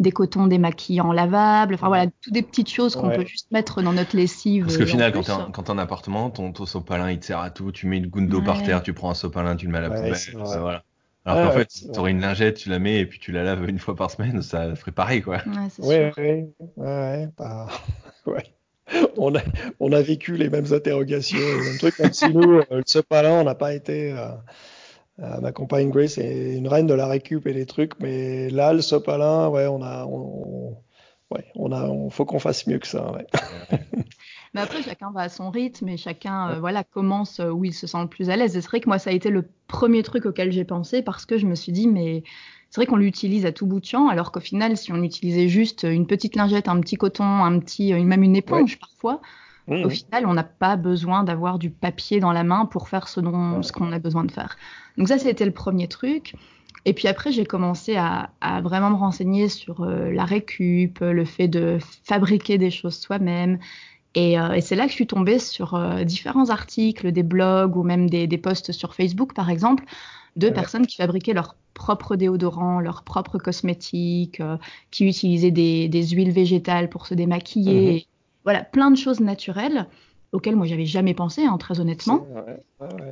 des 0.00 0.10
cotons 0.10 0.48
démaquillants 0.48 1.12
lavables. 1.12 1.74
Enfin 1.74 1.86
voilà, 1.86 2.06
toutes 2.22 2.32
des 2.32 2.42
petites 2.42 2.70
choses 2.70 2.96
qu'on 2.96 3.10
peut 3.10 3.24
juste 3.24 3.52
mettre 3.52 3.82
dans 3.82 3.92
notre 3.92 4.16
lessive. 4.16 4.64
Parce 4.64 4.78
que 4.78 4.86
final, 4.86 5.12
quand 5.12 5.22
tu 5.22 5.30
as, 5.70 5.74
un 5.74 5.78
appartement, 5.78 6.30
ton, 6.30 6.52
ton, 6.52 6.66
sopalin 6.66 7.10
il 7.10 7.20
te 7.20 7.26
sert 7.26 7.38
à 7.38 7.50
tout. 7.50 7.70
Tu 7.70 7.86
mets 7.86 7.98
une 7.98 8.08
goutte 8.08 8.26
d'eau 8.26 8.42
par 8.42 8.62
terre, 8.62 8.82
tu 8.82 8.94
prends 8.94 9.10
un 9.10 9.14
sopalin, 9.14 9.54
tu 9.54 9.66
le 9.66 9.72
mets 9.72 9.78
à 9.78 9.82
la 9.82 9.90
poubelle. 9.90 10.16
Voilà. 10.34 10.82
Alors 11.24 11.52
qu'en 11.52 11.58
fait, 11.58 11.68
tu 11.68 11.98
aurais 11.98 12.10
une 12.10 12.20
lingette, 12.20 12.56
tu 12.56 12.68
la 12.68 12.78
mets 12.78 12.98
et 12.98 13.06
puis 13.06 13.18
tu 13.18 13.30
la 13.30 13.44
laves 13.44 13.68
une 13.68 13.78
fois 13.78 13.94
par 13.94 14.10
semaine, 14.10 14.42
ça 14.42 14.74
ferait 14.74 14.90
pareil, 14.92 15.22
quoi. 15.22 15.38
Ouais, 15.78 16.12
ouais, 16.16 16.48
ouais, 16.76 17.28
bah, 17.38 17.68
ouais. 18.26 18.44
On 19.16 19.34
a, 19.34 19.40
on 19.78 19.92
a 19.92 20.02
vécu 20.02 20.36
les 20.36 20.50
mêmes 20.50 20.72
interrogations, 20.72 21.38
les 21.38 21.64
mêmes 21.64 21.78
trucs, 21.78 21.98
même 21.98 22.12
si 22.12 22.28
nous, 22.34 22.58
euh, 22.58 22.82
ce 22.84 22.98
pas-là, 22.98 23.32
on 23.34 23.44
n'a 23.44 23.54
pas 23.54 23.72
été. 23.72 24.12
Euh, 24.12 24.28
euh, 25.20 25.40
ma 25.40 25.52
compagne 25.52 25.90
Grace 25.90 26.18
est 26.18 26.54
une 26.54 26.66
reine 26.66 26.86
de 26.86 26.94
la 26.94 27.06
récup 27.06 27.46
et 27.46 27.52
des 27.52 27.66
trucs, 27.66 27.98
mais 28.00 28.50
là, 28.50 28.72
le 28.72 28.80
sopalin, 28.80 29.48
ouais, 29.48 29.66
on 29.66 29.82
a, 29.82 30.04
on, 30.06 30.76
ouais, 31.30 31.44
on 31.54 31.70
a, 31.70 31.84
on, 31.84 32.10
faut 32.10 32.24
qu'on 32.24 32.40
fasse 32.40 32.66
mieux 32.66 32.78
que 32.78 32.88
ça. 32.88 33.12
Ouais. 33.12 33.26
Mais 34.54 34.60
après, 34.60 34.82
chacun 34.82 35.10
va 35.10 35.22
à 35.22 35.28
son 35.28 35.50
rythme 35.50 35.88
et 35.88 35.96
chacun 35.96 36.50
euh, 36.50 36.60
voilà, 36.60 36.84
commence 36.84 37.40
euh, 37.40 37.50
où 37.50 37.64
il 37.64 37.72
se 37.72 37.86
sent 37.86 38.00
le 38.02 38.06
plus 38.06 38.28
à 38.28 38.36
l'aise. 38.36 38.56
Et 38.56 38.60
c'est 38.60 38.68
vrai 38.68 38.80
que 38.80 38.88
moi, 38.88 38.98
ça 38.98 39.10
a 39.10 39.12
été 39.12 39.30
le 39.30 39.48
premier 39.66 40.02
truc 40.02 40.26
auquel 40.26 40.52
j'ai 40.52 40.64
pensé 40.64 41.00
parce 41.00 41.24
que 41.24 41.38
je 41.38 41.46
me 41.46 41.54
suis 41.54 41.72
dit, 41.72 41.88
mais 41.88 42.22
c'est 42.68 42.80
vrai 42.80 42.86
qu'on 42.86 42.96
l'utilise 42.96 43.46
à 43.46 43.52
tout 43.52 43.66
bout 43.66 43.80
de 43.80 43.86
champ, 43.86 44.08
alors 44.08 44.30
qu'au 44.30 44.40
final, 44.40 44.76
si 44.76 44.92
on 44.92 45.02
utilisait 45.02 45.48
juste 45.48 45.84
une 45.84 46.06
petite 46.06 46.36
lingette, 46.36 46.68
un 46.68 46.80
petit 46.80 46.96
coton, 46.96 47.24
un 47.24 47.58
petit, 47.60 47.94
euh, 47.94 48.02
même 48.02 48.22
une 48.22 48.36
éponge 48.36 48.78
parfois, 48.78 49.22
mmh, 49.68 49.84
au 49.84 49.88
final, 49.88 50.26
on 50.26 50.34
n'a 50.34 50.44
pas 50.44 50.76
besoin 50.76 51.22
d'avoir 51.22 51.58
du 51.58 51.70
papier 51.70 52.20
dans 52.20 52.32
la 52.32 52.44
main 52.44 52.66
pour 52.66 52.88
faire 52.88 53.08
ce, 53.08 53.20
dont, 53.20 53.62
ce 53.62 53.72
qu'on 53.72 53.90
a 53.90 53.98
besoin 53.98 54.24
de 54.24 54.32
faire. 54.32 54.58
Donc 54.98 55.08
ça, 55.08 55.18
c'était 55.18 55.46
le 55.46 55.52
premier 55.52 55.88
truc. 55.88 56.34
Et 56.84 56.94
puis 56.94 57.08
après, 57.08 57.30
j'ai 57.30 57.46
commencé 57.46 57.96
à, 57.96 58.30
à, 58.40 58.60
vraiment 58.60 58.90
me 58.90 58.96
renseigner 58.96 59.48
sur 59.48 59.84
la 59.84 60.24
récup, 60.24 60.98
le 61.00 61.24
fait 61.24 61.46
de 61.46 61.78
fabriquer 62.04 62.58
des 62.58 62.72
choses 62.72 62.98
soi-même, 62.98 63.58
euh, 64.16 64.52
et, 64.52 64.60
c'est 64.60 64.76
là 64.76 64.84
que 64.84 64.90
je 64.90 64.96
suis 64.96 65.06
tombée 65.06 65.38
sur 65.38 65.74
euh, 65.74 66.04
différents 66.04 66.50
articles, 66.50 67.12
des 67.12 67.22
blogs 67.22 67.76
ou 67.76 67.82
même 67.82 68.08
des, 68.10 68.38
posts 68.38 68.72
sur 68.72 68.94
Facebook, 68.94 69.34
par 69.34 69.50
exemple, 69.50 69.84
de 70.36 70.48
personnes 70.50 70.86
qui 70.86 70.96
fabriquaient 70.96 71.32
leurs 71.32 71.56
propres 71.74 72.16
déodorants, 72.16 72.80
leurs 72.80 73.02
propres 73.02 73.38
cosmétiques, 73.38 74.40
euh, 74.40 74.56
qui 74.90 75.06
utilisaient 75.06 75.50
des, 75.50 76.06
huiles 76.08 76.32
végétales 76.32 76.88
pour 76.88 77.06
se 77.06 77.14
démaquiller. 77.14 77.92
Mhm. 77.92 78.00
Voilà, 78.44 78.64
plein 78.64 78.90
de 78.90 78.96
choses 78.96 79.20
naturelles 79.20 79.86
auxquelles 80.32 80.56
moi 80.56 80.66
j'avais 80.66 80.86
jamais 80.86 81.12
pensé, 81.12 81.44
hein, 81.44 81.58
très 81.58 81.78
honnêtement. 81.78 82.26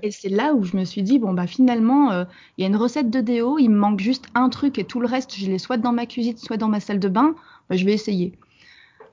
Et 0.03 0.11
c'est 0.11 0.31
là 0.31 0.55
où 0.55 0.65
je 0.65 0.75
me 0.75 0.85
suis 0.85 1.03
dit 1.03 1.19
bon 1.19 1.35
bah 1.35 1.47
finalement 1.47 2.25
il 2.57 2.63
y 2.63 2.65
a 2.65 2.67
une 2.67 2.77
recette 2.77 3.11
de 3.11 3.21
déo, 3.21 3.59
il 3.59 3.69
me 3.69 3.77
manque 3.77 4.01
juste 4.01 4.25
un 4.35 4.49
truc 4.49 4.79
et 4.79 4.85
tout 4.85 5.01
le 5.01 5.07
reste 5.07 5.37
je 5.37 5.45
l'ai 5.45 5.59
soit 5.59 5.77
dans 5.77 5.93
ma 5.93 6.07
cuisine, 6.07 6.39
soit 6.39 6.57
dans 6.57 6.69
ma 6.69 6.81
salle 6.81 6.99
de 6.99 7.09
bain. 7.09 7.35
Bah, 7.69 7.77
je 7.77 7.85
vais 7.85 7.93
essayer. 7.93 8.33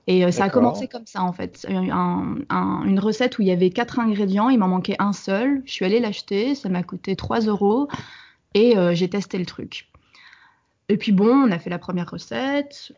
Et 0.08 0.24
euh, 0.24 0.32
ça 0.32 0.46
a 0.46 0.50
commencé 0.50 0.88
comme 0.88 1.06
ça 1.06 1.22
en 1.22 1.34
fait. 1.34 1.66
une 1.70 3.00
recette 3.00 3.38
où 3.38 3.42
il 3.42 3.50
y 3.50 3.52
avait 3.52 3.70
quatre 3.70 4.00
ingrédients, 4.00 4.50
il 4.50 4.58
m'en 4.58 4.70
manquait 4.70 4.96
un 5.00 5.14
seul. 5.14 5.62
Je 5.66 5.72
suis 5.72 5.86
allée 5.86 6.00
l'acheter, 6.00 6.56
ça 6.56 6.70
m'a 6.70 6.82
coûté 6.82 7.16
3 7.16 7.42
euros 7.42 7.90
et 8.54 8.78
euh, 8.78 8.96
j'ai 8.96 9.10
testé 9.10 9.38
le 9.38 9.46
truc. 9.46 9.90
Et 10.90 10.98
puis 10.98 11.12
bon, 11.12 11.28
on 11.30 11.52
a 11.52 11.60
fait 11.60 11.70
la 11.70 11.80
première 11.80 12.10
recette. 12.10 12.94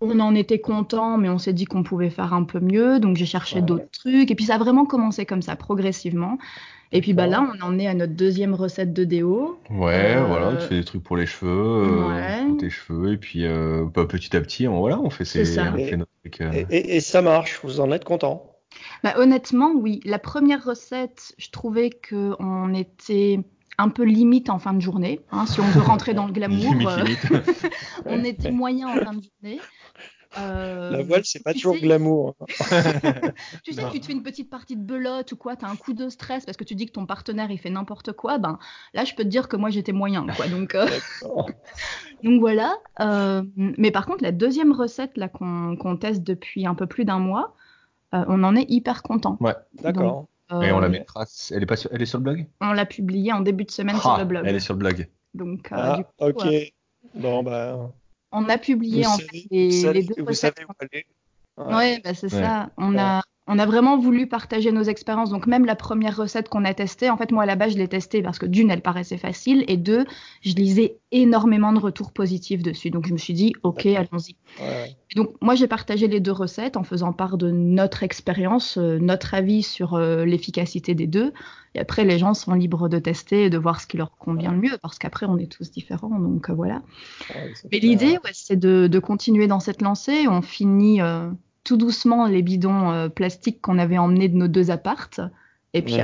On 0.00 0.20
en 0.20 0.34
était 0.34 0.60
content, 0.60 1.16
mais 1.16 1.28
on 1.28 1.38
s'est 1.38 1.52
dit 1.52 1.64
qu'on 1.64 1.82
pouvait 1.82 2.10
faire 2.10 2.34
un 2.34 2.44
peu 2.44 2.60
mieux, 2.60 3.00
donc 3.00 3.16
j'ai 3.16 3.26
cherché 3.26 3.62
d'autres 3.62 3.90
trucs. 3.90 4.30
Et 4.30 4.34
puis 4.34 4.46
ça 4.46 4.56
a 4.56 4.58
vraiment 4.58 4.84
commencé 4.84 5.24
comme 5.24 5.42
ça, 5.42 5.56
progressivement. 5.56 6.38
Et 6.92 7.00
puis 7.00 7.12
bah 7.12 7.26
là, 7.26 7.48
on 7.54 7.64
en 7.64 7.78
est 7.78 7.86
à 7.86 7.94
notre 7.94 8.12
deuxième 8.12 8.54
recette 8.54 8.92
de 8.92 9.04
déo. 9.04 9.58
Ouais, 9.70 10.16
euh, 10.16 10.24
voilà, 10.26 10.56
tu 10.56 10.66
fais 10.66 10.76
des 10.76 10.84
trucs 10.84 11.02
pour 11.02 11.16
les 11.16 11.26
cheveux, 11.26 11.88
pour 12.48 12.56
tes 12.58 12.70
cheveux, 12.70 13.12
et 13.12 13.16
puis 13.16 13.46
bah, 13.94 14.04
petit 14.06 14.36
à 14.36 14.40
petit, 14.40 14.68
on, 14.68 14.78
voilà, 14.78 15.00
on 15.00 15.10
fait, 15.10 15.24
ces, 15.24 15.58
on 15.58 15.76
fait 15.76 15.96
notre 15.96 16.10
et, 16.70 17.00
ça 17.00 17.22
marche, 17.22 17.60
vous 17.62 17.80
en 17.80 17.90
êtes 17.92 18.04
content? 18.04 18.56
Bah, 19.02 19.14
Honnêtement, 19.18 19.72
oui. 19.74 20.00
La 20.04 20.18
première 20.18 20.64
recette, 20.64 21.34
je 21.38 21.50
trouvais 21.50 21.90
qu'on 21.90 22.74
était 22.74 23.40
un 23.78 23.88
peu 23.88 24.04
limite 24.04 24.50
en 24.50 24.58
fin 24.58 24.72
de 24.72 24.80
journée. 24.80 25.20
Hein, 25.30 25.46
si 25.46 25.60
on 25.60 25.64
veut 25.64 25.82
rentrer 25.82 26.14
dans 26.14 26.26
le 26.26 26.32
glamour, 26.34 26.74
euh, 26.88 27.04
on 28.06 28.24
était 28.24 28.50
moyen 28.50 28.88
en 28.88 29.04
fin 29.04 29.14
de 29.14 29.22
journée. 29.22 29.60
Euh, 30.38 30.90
la 30.90 31.02
voile, 31.02 31.22
c'est 31.24 31.42
pas 31.42 31.52
toujours 31.52 31.76
glamour. 31.76 32.34
Tu 33.62 33.72
sais, 33.72 33.82
tu 33.90 34.00
te 34.00 34.06
fais 34.06 34.12
une 34.12 34.22
petite 34.22 34.50
partie 34.50 34.76
de 34.76 34.82
belote 34.82 35.32
ou 35.32 35.36
quoi, 35.36 35.56
tu 35.56 35.64
as 35.64 35.68
un 35.68 35.76
coup 35.76 35.92
de 35.92 36.08
stress 36.08 36.44
parce 36.44 36.56
que 36.56 36.64
tu 36.64 36.74
dis 36.74 36.86
que 36.86 36.92
ton 36.92 37.06
partenaire 37.06 37.50
il 37.50 37.58
fait 37.58 37.70
n'importe 37.70 38.12
quoi, 38.12 38.38
ben 38.38 38.58
là 38.92 39.04
je 39.04 39.14
peux 39.14 39.22
te 39.22 39.28
dire 39.28 39.48
que 39.48 39.56
moi 39.56 39.70
j'étais 39.70 39.92
moyen 39.92 40.26
quoi. 40.26 40.48
Donc, 40.48 40.74
euh, 40.74 40.86
donc 42.22 42.40
voilà. 42.40 42.74
Euh, 43.00 43.42
mais 43.56 43.90
par 43.90 44.06
contre, 44.06 44.22
la 44.22 44.32
deuxième 44.32 44.72
recette 44.72 45.16
là 45.16 45.28
qu'on 45.28 45.96
teste 45.96 46.22
depuis 46.22 46.66
un 46.66 46.74
peu 46.74 46.86
plus 46.86 47.04
d'un 47.04 47.18
mois, 47.18 47.54
on 48.12 48.44
en 48.44 48.54
est 48.54 48.66
hyper 48.68 49.02
content. 49.02 49.36
Ouais, 49.40 49.54
d'accord. 49.74 50.26
Et 50.50 50.72
on 50.72 50.78
la 50.78 50.88
mettra. 50.88 51.24
Elle 51.50 51.62
est, 51.62 51.66
pas 51.66 51.76
sur, 51.76 51.90
elle 51.92 52.02
est 52.02 52.06
sur 52.06 52.18
le 52.18 52.24
blog? 52.24 52.46
On 52.60 52.72
l'a 52.72 52.86
publiée 52.86 53.32
en 53.32 53.40
début 53.40 53.64
de 53.64 53.70
semaine 53.70 53.98
sur 53.98 54.10
ah, 54.10 54.18
le 54.18 54.24
blog. 54.24 54.44
Elle 54.46 54.56
est 54.56 54.60
sur 54.60 54.74
le 54.74 54.78
blog. 54.78 55.08
Donc, 55.32 55.68
ah, 55.70 55.96
du 55.96 56.04
coup, 56.04 56.10
ok. 56.18 56.46
Bon, 57.14 57.42
bah. 57.42 57.90
On 58.32 58.48
a 58.48 58.58
publié 58.58 59.06
en 59.06 59.16
fait 59.16 59.46
les, 59.50 60.02
deux 60.02 60.22
recettes. 60.22 60.60
Ouais, 61.56 62.00
bah, 62.00 62.14
c'est 62.14 62.28
ça. 62.28 62.70
On 62.76 62.98
a 62.98 63.22
on 63.46 63.58
a 63.58 63.66
vraiment 63.66 63.98
voulu 63.98 64.26
partager 64.26 64.72
nos 64.72 64.82
expériences. 64.82 65.30
Donc 65.30 65.46
même 65.46 65.66
la 65.66 65.76
première 65.76 66.16
recette 66.16 66.48
qu'on 66.48 66.64
a 66.64 66.72
testée, 66.72 67.10
en 67.10 67.16
fait 67.16 67.30
moi 67.30 67.42
à 67.42 67.46
la 67.46 67.56
base 67.56 67.72
je 67.72 67.78
l'ai 67.78 67.88
testée 67.88 68.22
parce 68.22 68.38
que 68.38 68.46
d'une 68.46 68.70
elle 68.70 68.80
paraissait 68.80 69.18
facile 69.18 69.64
et 69.68 69.76
deux 69.76 70.06
je 70.40 70.54
lisais 70.54 70.96
énormément 71.12 71.72
de 71.72 71.78
retours 71.78 72.12
positifs 72.12 72.62
dessus. 72.62 72.90
Donc 72.90 73.06
je 73.06 73.12
me 73.12 73.18
suis 73.18 73.34
dit 73.34 73.52
ok 73.62 73.84
allons-y. 73.86 74.36
Donc 75.14 75.34
moi 75.42 75.54
j'ai 75.54 75.68
partagé 75.68 76.08
les 76.08 76.20
deux 76.20 76.32
recettes 76.32 76.78
en 76.78 76.84
faisant 76.84 77.12
part 77.12 77.36
de 77.36 77.50
notre 77.50 78.02
expérience, 78.02 78.78
euh, 78.78 78.98
notre 78.98 79.34
avis 79.34 79.62
sur 79.62 79.94
euh, 79.94 80.24
l'efficacité 80.24 80.94
des 80.94 81.06
deux. 81.06 81.32
Et 81.74 81.80
après 81.80 82.04
les 82.04 82.18
gens 82.18 82.32
sont 82.32 82.54
libres 82.54 82.88
de 82.88 82.98
tester 82.98 83.44
et 83.44 83.50
de 83.50 83.58
voir 83.58 83.80
ce 83.80 83.86
qui 83.86 83.98
leur 83.98 84.16
convient 84.16 84.52
le 84.52 84.58
mieux 84.58 84.78
parce 84.80 84.98
qu'après 84.98 85.26
on 85.26 85.36
est 85.36 85.52
tous 85.52 85.70
différents. 85.70 86.18
Donc 86.18 86.48
euh, 86.48 86.54
voilà. 86.54 86.80
Mais 87.70 87.78
l'idée 87.78 88.16
c'est 88.32 88.56
de, 88.56 88.86
de, 88.86 88.98
continuer 89.00 89.48
dans 89.48 89.60
cette 89.60 89.82
lancée. 89.82 90.26
On 90.28 90.40
finit 90.40 91.00
tout 91.64 91.76
doucement 91.76 92.26
les 92.26 92.42
bidons 92.42 92.92
euh, 92.92 93.08
plastiques 93.08 93.60
qu'on 93.60 93.78
avait 93.78 93.98
emmenés 93.98 94.28
de 94.28 94.36
nos 94.36 94.48
deux 94.48 94.70
appartes. 94.70 95.20
Et 95.72 95.82
puis 95.82 95.96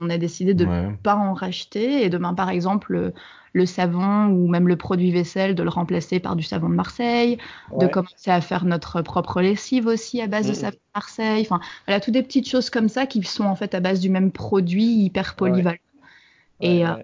on 0.00 0.10
a 0.10 0.18
décidé 0.18 0.54
de 0.54 0.64
ne 0.64 0.96
pas 0.96 1.16
en 1.16 1.32
racheter. 1.32 2.04
Et 2.04 2.10
demain, 2.10 2.34
par 2.34 2.50
exemple, 2.50 3.12
le, 3.54 3.66
savon 3.66 4.26
ou 4.26 4.48
même 4.48 4.68
le 4.68 4.76
produit 4.76 5.12
vaisselle, 5.12 5.54
de 5.54 5.62
le 5.62 5.70
remplacer 5.70 6.20
par 6.20 6.36
du 6.36 6.42
savon 6.42 6.68
de 6.68 6.74
Marseille. 6.74 7.38
De 7.78 7.86
commencer 7.86 8.30
à 8.30 8.40
faire 8.40 8.64
notre 8.64 9.00
propre 9.02 9.40
lessive 9.40 9.86
aussi 9.86 10.20
à 10.20 10.26
base 10.26 10.48
de 10.48 10.52
savon 10.52 10.76
de 10.76 10.90
Marseille. 10.94 11.42
Enfin, 11.48 11.60
voilà, 11.86 12.00
toutes 12.00 12.14
des 12.14 12.22
petites 12.22 12.48
choses 12.48 12.68
comme 12.68 12.88
ça 12.88 13.06
qui 13.06 13.22
sont 13.22 13.44
en 13.44 13.54
fait 13.54 13.74
à 13.74 13.80
base 13.80 14.00
du 14.00 14.10
même 14.10 14.30
produit, 14.32 15.04
hyper 15.04 15.36
polyvalent. 15.36 15.78
Et 16.60 16.86
euh, 16.86 16.94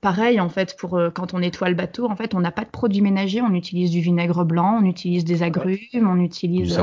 pareil, 0.00 0.40
en 0.40 0.48
fait, 0.48 0.76
pour 0.76 0.98
euh, 0.98 1.10
quand 1.10 1.34
on 1.34 1.38
nettoie 1.38 1.68
le 1.68 1.74
bateau, 1.74 2.10
en 2.10 2.16
fait, 2.16 2.34
on 2.34 2.40
n'a 2.40 2.50
pas 2.52 2.64
de 2.64 2.70
produit 2.70 3.00
ménager. 3.00 3.40
On 3.40 3.54
utilise 3.54 3.90
du 3.90 4.00
vinaigre 4.00 4.44
blanc, 4.44 4.80
on 4.82 4.84
utilise 4.84 5.24
des 5.24 5.42
agrumes, 5.42 5.78
on 6.08 6.20
utilise. 6.20 6.80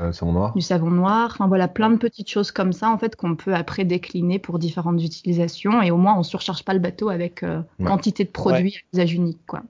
Euh, 0.00 0.12
savon 0.12 0.32
noir. 0.32 0.54
Du 0.54 0.62
savon 0.62 0.90
noir. 0.90 1.30
Enfin 1.32 1.46
voilà, 1.48 1.68
plein 1.68 1.90
de 1.90 1.96
petites 1.96 2.30
choses 2.30 2.50
comme 2.50 2.72
ça 2.72 2.90
en 2.90 2.98
fait 2.98 3.14
qu'on 3.14 3.36
peut 3.36 3.54
après 3.54 3.84
décliner 3.84 4.38
pour 4.38 4.58
différentes 4.58 5.02
utilisations 5.02 5.82
et 5.82 5.90
au 5.90 5.98
moins 5.98 6.16
on 6.18 6.22
surcharge 6.22 6.64
pas 6.64 6.72
le 6.72 6.80
bateau 6.80 7.10
avec 7.10 7.42
euh, 7.42 7.60
quantité 7.84 8.24
de 8.24 8.30
produits 8.30 8.76
à 8.76 8.96
usage 8.96 9.14
unique 9.14 9.44
quoi. 9.46 9.62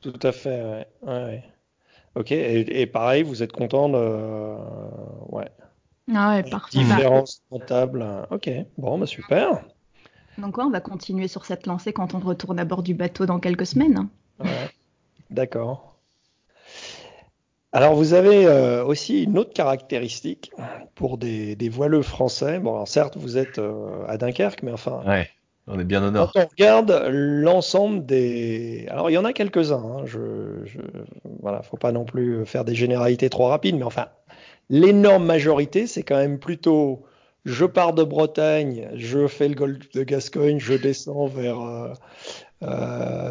Tout 0.00 0.18
à 0.22 0.32
fait. 0.32 0.86
Ouais. 1.02 1.42
Ok. 2.14 2.32
Et, 2.32 2.86
pareil, 2.86 3.22
vous 3.24 3.42
êtes 3.42 3.52
content 3.52 3.88
de 3.88 4.56
ouais. 5.30 5.50
Ah 6.14 6.30
ouais, 6.30 6.42
parfait. 6.44 6.78
Différence 6.78 7.42
comptable. 7.50 8.06
Ok. 8.30 8.48
Bon, 8.78 8.98
bah 8.98 9.06
super. 9.06 9.64
Donc 10.38 10.58
ouais, 10.58 10.64
on 10.64 10.70
va 10.70 10.80
continuer 10.80 11.28
sur 11.28 11.44
cette 11.44 11.66
lancée 11.66 11.92
quand 11.92 12.14
on 12.14 12.20
retourne 12.20 12.60
à 12.60 12.64
bord 12.64 12.82
du 12.82 12.94
bateau 12.94 13.26
dans 13.26 13.40
quelques 13.40 13.66
semaines. 13.66 14.08
Ouais. 14.38 14.70
D'accord. 15.30 15.95
Alors 17.76 17.94
vous 17.94 18.14
avez 18.14 18.46
euh, 18.46 18.82
aussi 18.86 19.24
une 19.24 19.36
autre 19.36 19.52
caractéristique 19.52 20.50
pour 20.94 21.18
des, 21.18 21.68
voileux 21.68 22.00
français. 22.00 22.58
Bon, 22.58 22.72
alors 22.72 22.88
certes, 22.88 23.18
vous 23.18 23.36
êtes 23.36 23.58
euh, 23.58 24.02
à 24.08 24.16
Dunkerque, 24.16 24.62
mais 24.62 24.72
enfin. 24.72 25.02
Ouais, 25.06 25.28
on 25.66 25.78
est 25.78 25.84
bien 25.84 26.02
au 26.02 26.10
nord. 26.10 26.32
Quand 26.32 26.40
on 26.40 26.46
regarde 26.46 27.06
l'ensemble 27.10 28.06
des. 28.06 28.86
Alors 28.88 29.10
il 29.10 29.12
y 29.12 29.18
en 29.18 29.26
a 29.26 29.34
quelques-uns. 29.34 29.76
Hein, 29.76 30.06
je, 30.06 30.64
je, 30.64 30.78
voilà, 31.42 31.60
faut 31.60 31.76
pas 31.76 31.92
non 31.92 32.06
plus 32.06 32.46
faire 32.46 32.64
des 32.64 32.74
généralités 32.74 33.28
trop 33.28 33.48
rapides, 33.48 33.76
mais 33.76 33.84
enfin, 33.84 34.06
l'énorme 34.70 35.26
majorité, 35.26 35.86
c'est 35.86 36.02
quand 36.02 36.16
même 36.16 36.38
plutôt. 36.38 37.04
Je 37.44 37.66
pars 37.66 37.92
de 37.92 38.04
Bretagne, 38.04 38.88
je 38.94 39.26
fais 39.26 39.48
le 39.48 39.54
golfe 39.54 39.92
de 39.92 40.02
Gascogne, 40.02 40.58
je 40.58 40.72
descends 40.72 41.26
vers, 41.26 41.60
euh, 41.60 41.92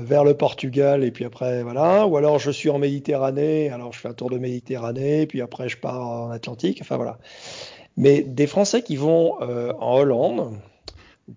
vers 0.05 0.23
le 0.23 0.35
Portugal 0.35 1.03
et 1.03 1.11
puis 1.11 1.25
après 1.25 1.63
voilà. 1.63 2.07
Ou 2.07 2.17
alors 2.17 2.39
je 2.39 2.51
suis 2.51 2.69
en 2.69 2.77
Méditerranée 2.77 3.69
alors 3.69 3.91
je 3.91 3.99
fais 3.99 4.07
un 4.07 4.13
tour 4.13 4.29
de 4.29 4.37
Méditerranée 4.37 5.25
puis 5.27 5.41
après 5.41 5.67
je 5.67 5.77
pars 5.77 6.07
en 6.07 6.29
Atlantique 6.31 6.79
enfin 6.81 6.95
voilà. 6.95 7.17
Mais 7.97 8.21
des 8.21 8.47
Français 8.47 8.81
qui 8.81 8.95
vont 8.95 9.41
euh, 9.41 9.73
en 9.79 9.97
Hollande 9.97 10.57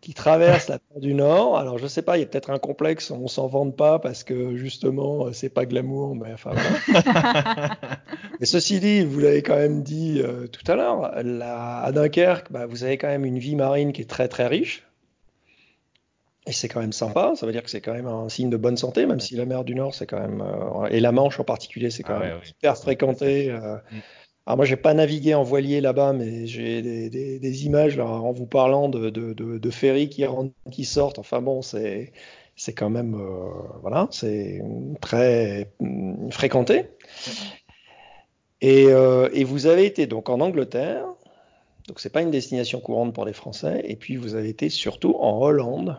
qui 0.03 0.13
traversent 0.13 0.69
la 0.69 0.79
mer 0.91 1.01
du 1.01 1.15
Nord 1.15 1.59
alors 1.59 1.79
je 1.79 1.87
sais 1.87 2.03
pas 2.03 2.19
il 2.19 2.21
y 2.21 2.23
a 2.23 2.27
peut-être 2.27 2.51
un 2.51 2.59
complexe 2.59 3.11
on 3.11 3.27
s'en 3.27 3.47
vante 3.47 3.75
pas 3.75 3.99
parce 3.99 4.23
que 4.23 4.55
justement 4.57 5.27
euh, 5.27 5.33
c'est 5.33 5.49
pas 5.49 5.65
glamour 5.65 6.15
mais 6.15 6.33
enfin 6.33 6.53
voilà. 6.53 7.77
Mais 8.41 8.47
ceci 8.47 8.81
dit 8.81 9.03
vous 9.03 9.19
l'avez 9.19 9.43
quand 9.43 9.57
même 9.57 9.83
dit 9.83 10.23
tout 10.53 10.71
à 10.71 10.77
l'heure 10.77 11.11
à 11.43 11.91
Dunkerque 11.93 12.53
bah, 12.53 12.67
vous 12.67 12.85
avez 12.85 12.99
quand 12.99 13.09
même 13.09 13.25
une 13.25 13.39
vie 13.39 13.57
marine 13.57 13.93
qui 13.93 14.03
est 14.03 14.11
très 14.11 14.29
très 14.29 14.47
riche 14.47 14.88
et 16.49 16.53
c'est 16.53 16.69
quand 16.69 16.81
même 16.81 16.95
sympa, 16.95 17.35
ça 17.37 17.45
veut 17.45 17.53
dire 17.53 17.63
que 17.63 17.69
c'est 17.69 17.83
quand 17.83 17.93
même 17.93 18.07
un 18.07 18.31
signe 18.31 18.49
de 18.49 18.57
bonne 18.57 18.79
santé, 18.79 19.05
même 19.05 19.21
si 19.21 19.37
la 19.37 19.45
mer 19.45 19.65
du 19.65 19.75
Nord, 19.75 19.95
c'est 19.95 20.07
quand 20.07 20.19
même. 20.19 20.41
Euh, 20.41 20.87
et 20.87 20.99
la 20.99 21.13
Manche 21.13 21.39
en 21.39 21.45
particulier, 21.45 21.91
c'est 21.91 22.03
quand 22.03 22.17
ah 22.17 22.21
même 22.21 22.39
super 22.43 22.75
fréquenté. 22.79 23.51
Euh. 23.51 23.77
Mm. 23.77 23.97
Alors 24.47 24.57
moi, 24.57 24.65
j'ai 24.65 24.77
pas 24.77 24.95
navigué 24.95 25.35
en 25.35 25.43
voilier 25.43 25.83
là-bas, 25.83 26.15
mais 26.15 26.47
j'ai 26.47 26.81
des, 26.81 27.67
images 27.67 27.99
là, 27.99 28.07
en 28.07 28.33
vous 28.33 28.47
parlant 28.47 28.89
de, 28.89 29.11
de, 29.11 29.35
de, 29.35 29.71
ferries 29.71 30.09
qui 30.09 30.25
rentrent, 30.25 30.55
qui 30.73 30.87
sortent. 30.87 31.19
Enfin 31.19 31.43
bon, 31.43 31.61
c'est 31.61 32.13
c'est 32.57 32.73
quand 32.73 32.89
même 32.89 33.15
euh, 33.15 33.51
voilà, 33.83 34.09
c'est 34.11 34.63
très 35.03 35.71
mm, 35.81 36.31
fréquenté. 36.31 36.87
Et, 38.63 38.87
et, 38.87 39.45
vous 39.45 39.67
avez 39.67 39.85
été 39.85 40.07
donc 40.07 40.31
en 40.31 40.41
Angleterre, 40.41 41.05
donc 41.87 42.01
c'est 42.01 42.11
pas 42.11 42.23
une 42.23 42.31
destination 42.31 42.81
courante 42.81 43.13
pour 43.13 43.27
les 43.27 43.35
Français. 43.35 43.83
Et 43.85 43.97
puis 43.97 44.17
vous 44.17 44.35
avez 44.35 44.49
été 44.49 44.71
surtout 44.71 45.15
en 45.21 45.39
Hollande. 45.43 45.99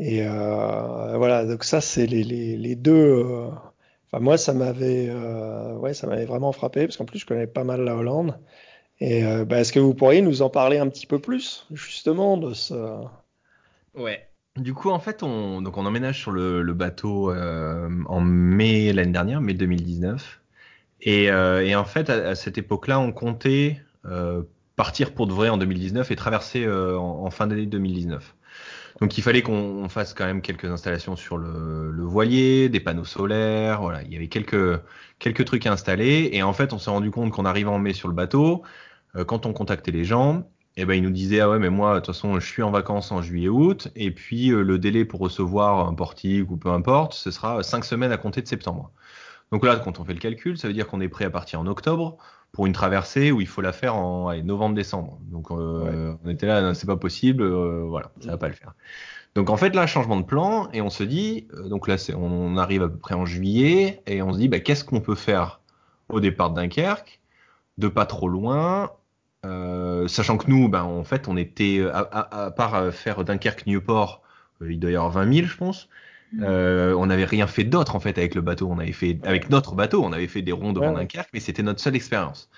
Et 0.00 0.26
euh, 0.26 1.18
voilà, 1.18 1.44
donc 1.44 1.62
ça, 1.62 1.82
c'est 1.82 2.06
les, 2.06 2.74
deux. 2.74 2.92
Euh, 2.94 3.48
enfin, 4.10 4.24
moi, 4.24 4.38
ça 4.38 4.54
m'avait, 4.54 5.08
euh, 5.10 5.74
ouais, 5.74 5.92
vraiment 6.24 6.52
frappé 6.52 6.86
parce 6.86 6.96
qu'en 6.96 7.04
plus, 7.04 7.18
je 7.18 7.26
connais 7.26 7.46
pas 7.46 7.64
mal 7.64 7.82
la 7.84 7.94
Hollande. 7.94 8.40
Et 9.02 9.22
bah, 9.44 9.60
est-ce 9.60 9.72
que 9.72 9.78
vous 9.78 9.94
pourriez 9.94 10.20
nous 10.20 10.42
en 10.42 10.50
parler 10.50 10.78
un 10.78 10.88
petit 10.88 11.06
peu 11.06 11.18
plus, 11.18 11.66
justement, 11.72 12.36
de 12.36 12.52
ce. 12.52 12.74
Ouais. 13.94 14.26
Du 14.56 14.74
coup, 14.74 14.90
en 14.90 14.98
fait, 14.98 15.22
on, 15.22 15.62
donc 15.62 15.78
on 15.78 15.86
emménage 15.86 16.20
sur 16.20 16.32
le, 16.32 16.62
bateau 16.74 17.32
en 17.32 18.20
mai 18.20 18.92
l'année 18.92 19.12
dernière, 19.12 19.40
mai 19.40 19.54
2019. 19.54 20.40
Et, 21.02 21.30
en 21.30 21.84
fait, 21.84 22.10
à, 22.10 22.34
cette 22.34 22.56
époque-là, 22.56 23.00
on 23.00 23.12
comptait 23.12 23.80
partir 24.76 25.12
pour 25.12 25.26
de 25.26 25.32
vrai 25.32 25.50
en 25.50 25.58
2019 25.58 26.10
et 26.10 26.16
traverser 26.16 26.66
en, 26.68 27.30
fin 27.30 27.46
d'année 27.46 27.66
2019. 27.66 28.34
Donc 29.00 29.16
il 29.16 29.22
fallait 29.22 29.42
qu'on 29.42 29.88
fasse 29.88 30.14
quand 30.14 30.26
même 30.26 30.42
quelques 30.42 30.66
installations 30.66 31.16
sur 31.16 31.38
le, 31.38 32.02
voilier, 32.02 32.68
des 32.68 32.80
panneaux 32.80 33.04
solaires, 33.04 33.80
voilà, 33.80 34.02
il 34.02 34.12
y 34.12 34.16
avait 34.16 34.28
quelques 34.28 35.44
trucs 35.44 35.66
à 35.66 35.72
installer. 35.72 36.30
Et 36.32 36.42
en 36.42 36.52
fait 36.52 36.72
on 36.72 36.78
s'est 36.78 36.90
rendu 36.90 37.10
compte 37.10 37.30
qu'on 37.32 37.44
arrivait 37.44 37.70
en 37.70 37.78
mai 37.78 37.92
sur 37.92 38.08
le 38.08 38.14
bateau, 38.14 38.62
euh, 39.16 39.24
quand 39.24 39.46
on 39.46 39.52
contactait 39.52 39.92
les 39.92 40.04
gens, 40.04 40.48
eh 40.76 40.84
ben 40.84 40.94
ils 40.94 41.02
nous 41.02 41.10
disaient 41.10 41.40
ah 41.40 41.50
ouais 41.50 41.58
mais 41.58 41.70
moi 41.70 41.94
de 41.94 42.00
toute 42.00 42.14
façon 42.14 42.38
je 42.40 42.46
suis 42.46 42.62
en 42.62 42.70
vacances 42.70 43.12
en 43.12 43.22
juillet 43.22 43.48
août. 43.48 43.88
Et 43.96 44.10
puis 44.10 44.50
euh, 44.50 44.62
le 44.62 44.78
délai 44.78 45.04
pour 45.04 45.20
recevoir 45.20 45.86
un 45.88 45.94
portique 45.94 46.50
ou 46.50 46.56
peu 46.56 46.70
importe 46.70 47.14
ce 47.14 47.30
sera 47.30 47.62
cinq 47.62 47.84
semaines 47.84 48.12
à 48.12 48.16
compter 48.16 48.42
de 48.42 48.48
septembre. 48.48 48.90
Donc 49.52 49.64
là 49.64 49.76
quand 49.76 50.00
on 50.00 50.04
fait 50.04 50.14
le 50.14 50.20
calcul 50.20 50.58
ça 50.58 50.68
veut 50.68 50.74
dire 50.74 50.86
qu'on 50.86 51.00
est 51.00 51.08
prêt 51.08 51.24
à 51.24 51.30
partir 51.30 51.60
en 51.60 51.66
octobre 51.66 52.18
pour 52.52 52.66
une 52.66 52.72
traversée 52.72 53.30
où 53.30 53.40
il 53.40 53.46
faut 53.46 53.60
la 53.60 53.72
faire 53.72 53.96
en 53.96 54.34
novembre-décembre. 54.42 55.18
Donc 55.30 55.50
euh, 55.50 56.14
on 56.24 56.28
était 56.28 56.46
là, 56.46 56.74
c'est 56.74 56.86
pas 56.86 56.96
possible, 56.96 57.42
euh, 57.42 57.84
voilà, 57.86 58.10
ça 58.20 58.32
va 58.32 58.38
pas 58.38 58.48
le 58.48 58.54
faire. 58.54 58.74
Donc 59.34 59.50
en 59.50 59.56
fait 59.56 59.74
là, 59.74 59.86
changement 59.86 60.16
de 60.16 60.24
plan 60.24 60.68
et 60.72 60.80
on 60.80 60.90
se 60.90 61.04
dit, 61.04 61.46
euh, 61.54 61.68
donc 61.68 61.86
là 61.86 61.96
c'est, 61.96 62.14
on 62.14 62.56
arrive 62.56 62.82
à 62.82 62.88
peu 62.88 62.98
près 62.98 63.14
en 63.14 63.24
juillet 63.24 64.02
et 64.06 64.22
on 64.22 64.32
se 64.32 64.38
dit, 64.38 64.48
bah, 64.48 64.58
qu'est-ce 64.58 64.84
qu'on 64.84 65.00
peut 65.00 65.14
faire 65.14 65.60
au 66.08 66.18
départ 66.18 66.50
de 66.50 66.56
Dunkerque, 66.60 67.20
de 67.78 67.86
pas 67.88 68.06
trop 68.06 68.28
loin, 68.28 68.90
sachant 70.08 70.36
que 70.36 70.50
nous, 70.50 70.68
ben 70.68 70.82
en 70.82 71.04
fait 71.04 71.28
on 71.28 71.36
était, 71.36 71.86
à, 71.92 72.46
à 72.46 72.50
part 72.50 72.92
faire 72.92 73.24
Dunkerque-Newport, 73.24 74.22
il 74.60 74.80
doit 74.80 74.90
y 74.90 74.96
avoir 74.96 75.12
20 75.12 75.32
000 75.32 75.46
je 75.46 75.56
pense. 75.56 75.88
Euh, 76.40 76.94
on 76.94 77.06
n'avait 77.06 77.24
rien 77.24 77.46
fait 77.46 77.64
d'autre 77.64 77.96
en 77.96 78.00
fait 78.00 78.16
avec 78.18 78.34
le 78.34 78.40
bateau. 78.40 78.68
On 78.70 78.78
avait 78.78 78.92
fait 78.92 79.18
avec 79.24 79.50
notre 79.50 79.74
bateau, 79.74 80.02
on 80.04 80.12
avait 80.12 80.28
fait 80.28 80.42
des 80.42 80.52
rondes 80.52 80.76
devant 80.76 80.92
Dunkerque, 80.92 81.30
mais 81.32 81.40
c'était 81.40 81.62
notre 81.62 81.80
seule 81.80 81.96
expérience. 81.96 82.48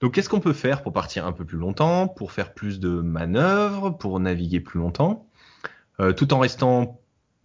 Donc 0.00 0.14
qu'est-ce 0.14 0.28
qu'on 0.28 0.40
peut 0.40 0.52
faire 0.52 0.82
pour 0.82 0.92
partir 0.92 1.26
un 1.26 1.32
peu 1.32 1.44
plus 1.44 1.58
longtemps, 1.58 2.08
pour 2.08 2.32
faire 2.32 2.52
plus 2.52 2.80
de 2.80 2.90
manœuvres, 2.90 3.90
pour 3.90 4.20
naviguer 4.20 4.60
plus 4.60 4.78
longtemps, 4.78 5.26
euh, 6.00 6.12
tout 6.12 6.34
en 6.34 6.38
restant 6.38 7.00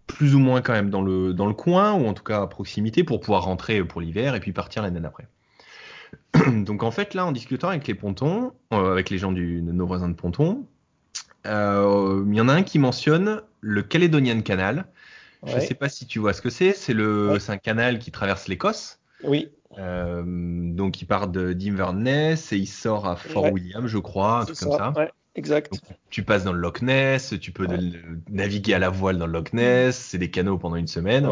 plus 0.07 0.35
ou 0.35 0.39
moins 0.39 0.61
quand 0.61 0.73
même 0.73 0.89
dans 0.89 1.01
le 1.01 1.33
dans 1.33 1.45
le 1.45 1.53
coin 1.53 1.93
ou 1.93 2.05
en 2.05 2.13
tout 2.13 2.23
cas 2.23 2.41
à 2.41 2.47
proximité 2.47 3.05
pour 3.05 3.21
pouvoir 3.21 3.43
rentrer 3.43 3.81
pour 3.83 4.01
l'hiver 4.01 4.35
et 4.35 4.41
puis 4.41 4.51
partir 4.51 4.81
l'année 4.81 4.99
d'après? 4.99 5.27
Donc 6.51 6.83
en 6.83 6.91
fait 6.91 7.13
là, 7.13 7.25
en 7.25 7.31
discutant 7.31 7.69
avec 7.69 7.87
les 7.87 7.95
pontons, 7.95 8.51
euh, 8.73 8.91
avec 8.91 9.09
les 9.09 9.17
gens 9.17 9.31
du, 9.31 9.61
de 9.61 9.71
nos 9.71 9.87
voisins 9.87 10.09
de 10.09 10.15
ponton, 10.15 10.65
euh, 11.47 12.23
il 12.27 12.35
y 12.35 12.41
en 12.41 12.49
a 12.49 12.53
un 12.53 12.63
qui 12.63 12.79
mentionne 12.79 13.41
le 13.61 13.81
Caledonian 13.81 14.41
Canal. 14.41 14.85
Je 15.45 15.55
ne 15.55 15.59
sais 15.59 15.73
pas 15.73 15.89
si 15.89 16.05
tu 16.05 16.19
vois 16.19 16.33
ce 16.33 16.41
que 16.41 16.49
c'est. 16.49 16.73
C'est 16.73 16.93
le, 16.93 17.39
c'est 17.39 17.51
un 17.51 17.57
canal 17.57 17.99
qui 17.99 18.11
traverse 18.11 18.47
l'Écosse. 18.47 18.99
Oui. 19.23 19.49
Euh, 19.77 20.23
donc 20.25 21.01
il 21.01 21.05
part 21.05 21.27
d'Inverness 21.27 22.51
et 22.51 22.57
il 22.57 22.67
sort 22.67 23.07
à 23.07 23.15
Fort 23.15 23.51
William, 23.51 23.87
je 23.87 23.97
crois, 23.97 24.41
un 24.41 24.45
truc 24.45 24.59
comme 24.59 24.77
ça. 24.77 24.93
Exact. 25.35 25.71
Donc, 25.71 25.81
tu 26.09 26.23
passes 26.23 26.43
dans 26.43 26.51
le 26.51 26.59
Loch 26.59 26.81
Ness, 26.81 27.35
tu 27.39 27.51
peux 27.51 27.65
naviguer 28.29 28.73
à 28.73 28.79
la 28.79 28.89
voile 28.89 29.17
dans 29.17 29.27
le 29.27 29.31
Loch 29.31 29.53
Ness, 29.53 29.95
c'est 29.95 30.17
des 30.17 30.29
canaux 30.29 30.57
pendant 30.57 30.75
une 30.75 30.87
semaine. 30.87 31.27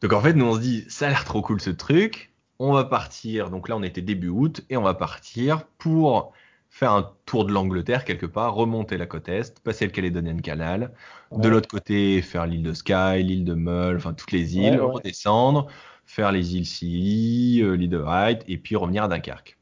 Donc 0.00 0.12
en 0.12 0.20
fait, 0.20 0.32
nous 0.32 0.46
on 0.46 0.54
se 0.54 0.60
dit, 0.60 0.84
ça 0.88 1.06
a 1.06 1.08
l'air 1.10 1.24
trop 1.24 1.42
cool 1.42 1.60
ce 1.60 1.70
truc. 1.70 2.32
On 2.58 2.72
va 2.72 2.84
partir. 2.84 3.50
Donc 3.50 3.68
là, 3.68 3.76
on 3.76 3.82
était 3.82 4.02
début 4.02 4.28
août 4.28 4.64
et 4.70 4.76
on 4.76 4.82
va 4.82 4.94
partir 4.94 5.66
pour 5.78 6.32
faire 6.72 6.92
un 6.92 7.12
tour 7.26 7.44
de 7.44 7.52
l'Angleterre 7.52 8.06
quelque 8.06 8.24
part, 8.24 8.54
remonter 8.54 8.96
la 8.96 9.04
côte 9.04 9.28
est, 9.28 9.60
passer 9.60 9.84
le 9.84 9.92
Caledonian 9.92 10.38
Canal, 10.38 10.90
de 11.30 11.46
l'autre 11.46 11.68
côté 11.68 12.22
faire 12.22 12.46
l'île 12.46 12.62
de 12.62 12.72
Skye, 12.72 13.22
l'île 13.22 13.44
de 13.44 13.52
Mull, 13.52 13.96
enfin 13.96 14.14
toutes 14.14 14.32
les 14.32 14.56
îles, 14.56 14.80
redescendre, 14.80 15.68
faire 16.06 16.32
les 16.32 16.56
îles 16.56 16.64
Scilly, 16.64 17.60
euh, 17.62 17.76
l'île 17.76 17.90
de 17.90 17.98
Wright 17.98 18.42
et 18.48 18.56
puis 18.56 18.74
revenir 18.74 19.04
à 19.04 19.08
Dunkerque. 19.08 19.58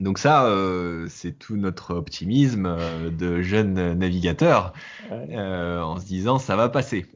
Donc 0.00 0.18
ça, 0.18 0.46
euh, 0.46 1.06
c'est 1.08 1.38
tout 1.38 1.56
notre 1.56 1.94
optimisme 1.94 2.66
euh, 2.66 3.08
de 3.08 3.40
jeunes 3.40 3.94
navigateurs 3.94 4.72
en 5.10 6.00
se 6.00 6.06
disant 6.06 6.40
ça 6.40 6.56
va 6.56 6.68
passer. 6.68 7.06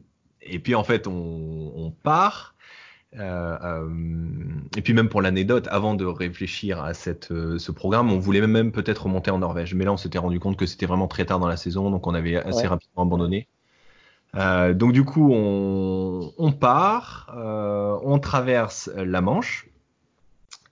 Et 0.40 0.60
puis 0.60 0.76
en 0.76 0.84
fait, 0.84 1.08
on, 1.08 1.72
on 1.74 1.90
part 1.90 2.54
et 3.12 4.82
puis 4.82 4.92
même 4.92 5.08
pour 5.08 5.20
l'anecdote, 5.20 5.66
avant 5.70 5.94
de 5.94 6.04
réfléchir 6.04 6.82
à 6.82 6.94
cette, 6.94 7.32
euh, 7.32 7.58
ce 7.58 7.72
programme, 7.72 8.12
on 8.12 8.18
voulait 8.18 8.46
même, 8.46 8.70
peut-être 8.70 9.04
remonter 9.04 9.30
en 9.30 9.38
Norvège. 9.38 9.74
Mais 9.74 9.84
là, 9.84 9.92
on 9.92 9.96
s'était 9.96 10.18
rendu 10.18 10.38
compte 10.38 10.56
que 10.56 10.66
c'était 10.66 10.86
vraiment 10.86 11.08
très 11.08 11.24
tard 11.24 11.40
dans 11.40 11.48
la 11.48 11.56
saison, 11.56 11.90
donc 11.90 12.06
on 12.06 12.14
avait 12.14 12.36
assez 12.36 12.66
rapidement 12.66 13.02
abandonné. 13.02 13.48
Euh, 14.36 14.74
donc 14.74 14.92
du 14.92 15.04
coup, 15.04 15.32
on, 15.32 16.32
on 16.38 16.52
part, 16.52 17.34
euh, 17.36 17.98
on 18.04 18.20
traverse 18.20 18.88
la 18.96 19.20
Manche. 19.20 19.66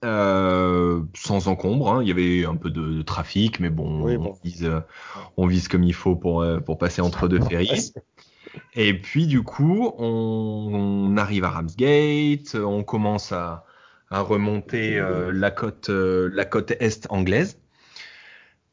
sans 0.02 1.48
encombre, 1.48 1.92
hein. 1.92 2.02
il 2.02 2.08
y 2.08 2.12
avait 2.12 2.44
un 2.44 2.54
peu 2.54 2.70
de, 2.70 2.92
de 2.92 3.02
trafic, 3.02 3.58
mais 3.58 3.70
bon, 3.70 4.06
On, 4.06 4.32
vise, 4.44 4.70
on 5.36 5.46
vise 5.48 5.66
comme 5.66 5.82
il 5.82 5.94
faut 5.94 6.14
pour, 6.14 6.46
pour 6.64 6.78
passer 6.78 7.02
entre 7.02 7.26
deux 7.26 7.40
ferries. 7.48 7.92
Et 8.74 8.94
puis 8.94 9.26
du 9.26 9.42
coup, 9.42 9.92
on, 9.98 11.16
arrive 11.16 11.44
à 11.44 11.50
Ramsgate, 11.50 12.54
on 12.54 12.82
commence 12.82 13.32
à, 13.32 13.64
remonter 14.10 14.98
euh, 14.98 15.30
la 15.32 15.50
côte 15.50 15.90
euh, 15.90 16.30
la 16.32 16.46
côte 16.46 16.70
est 16.80 17.06
anglaise. 17.10 17.58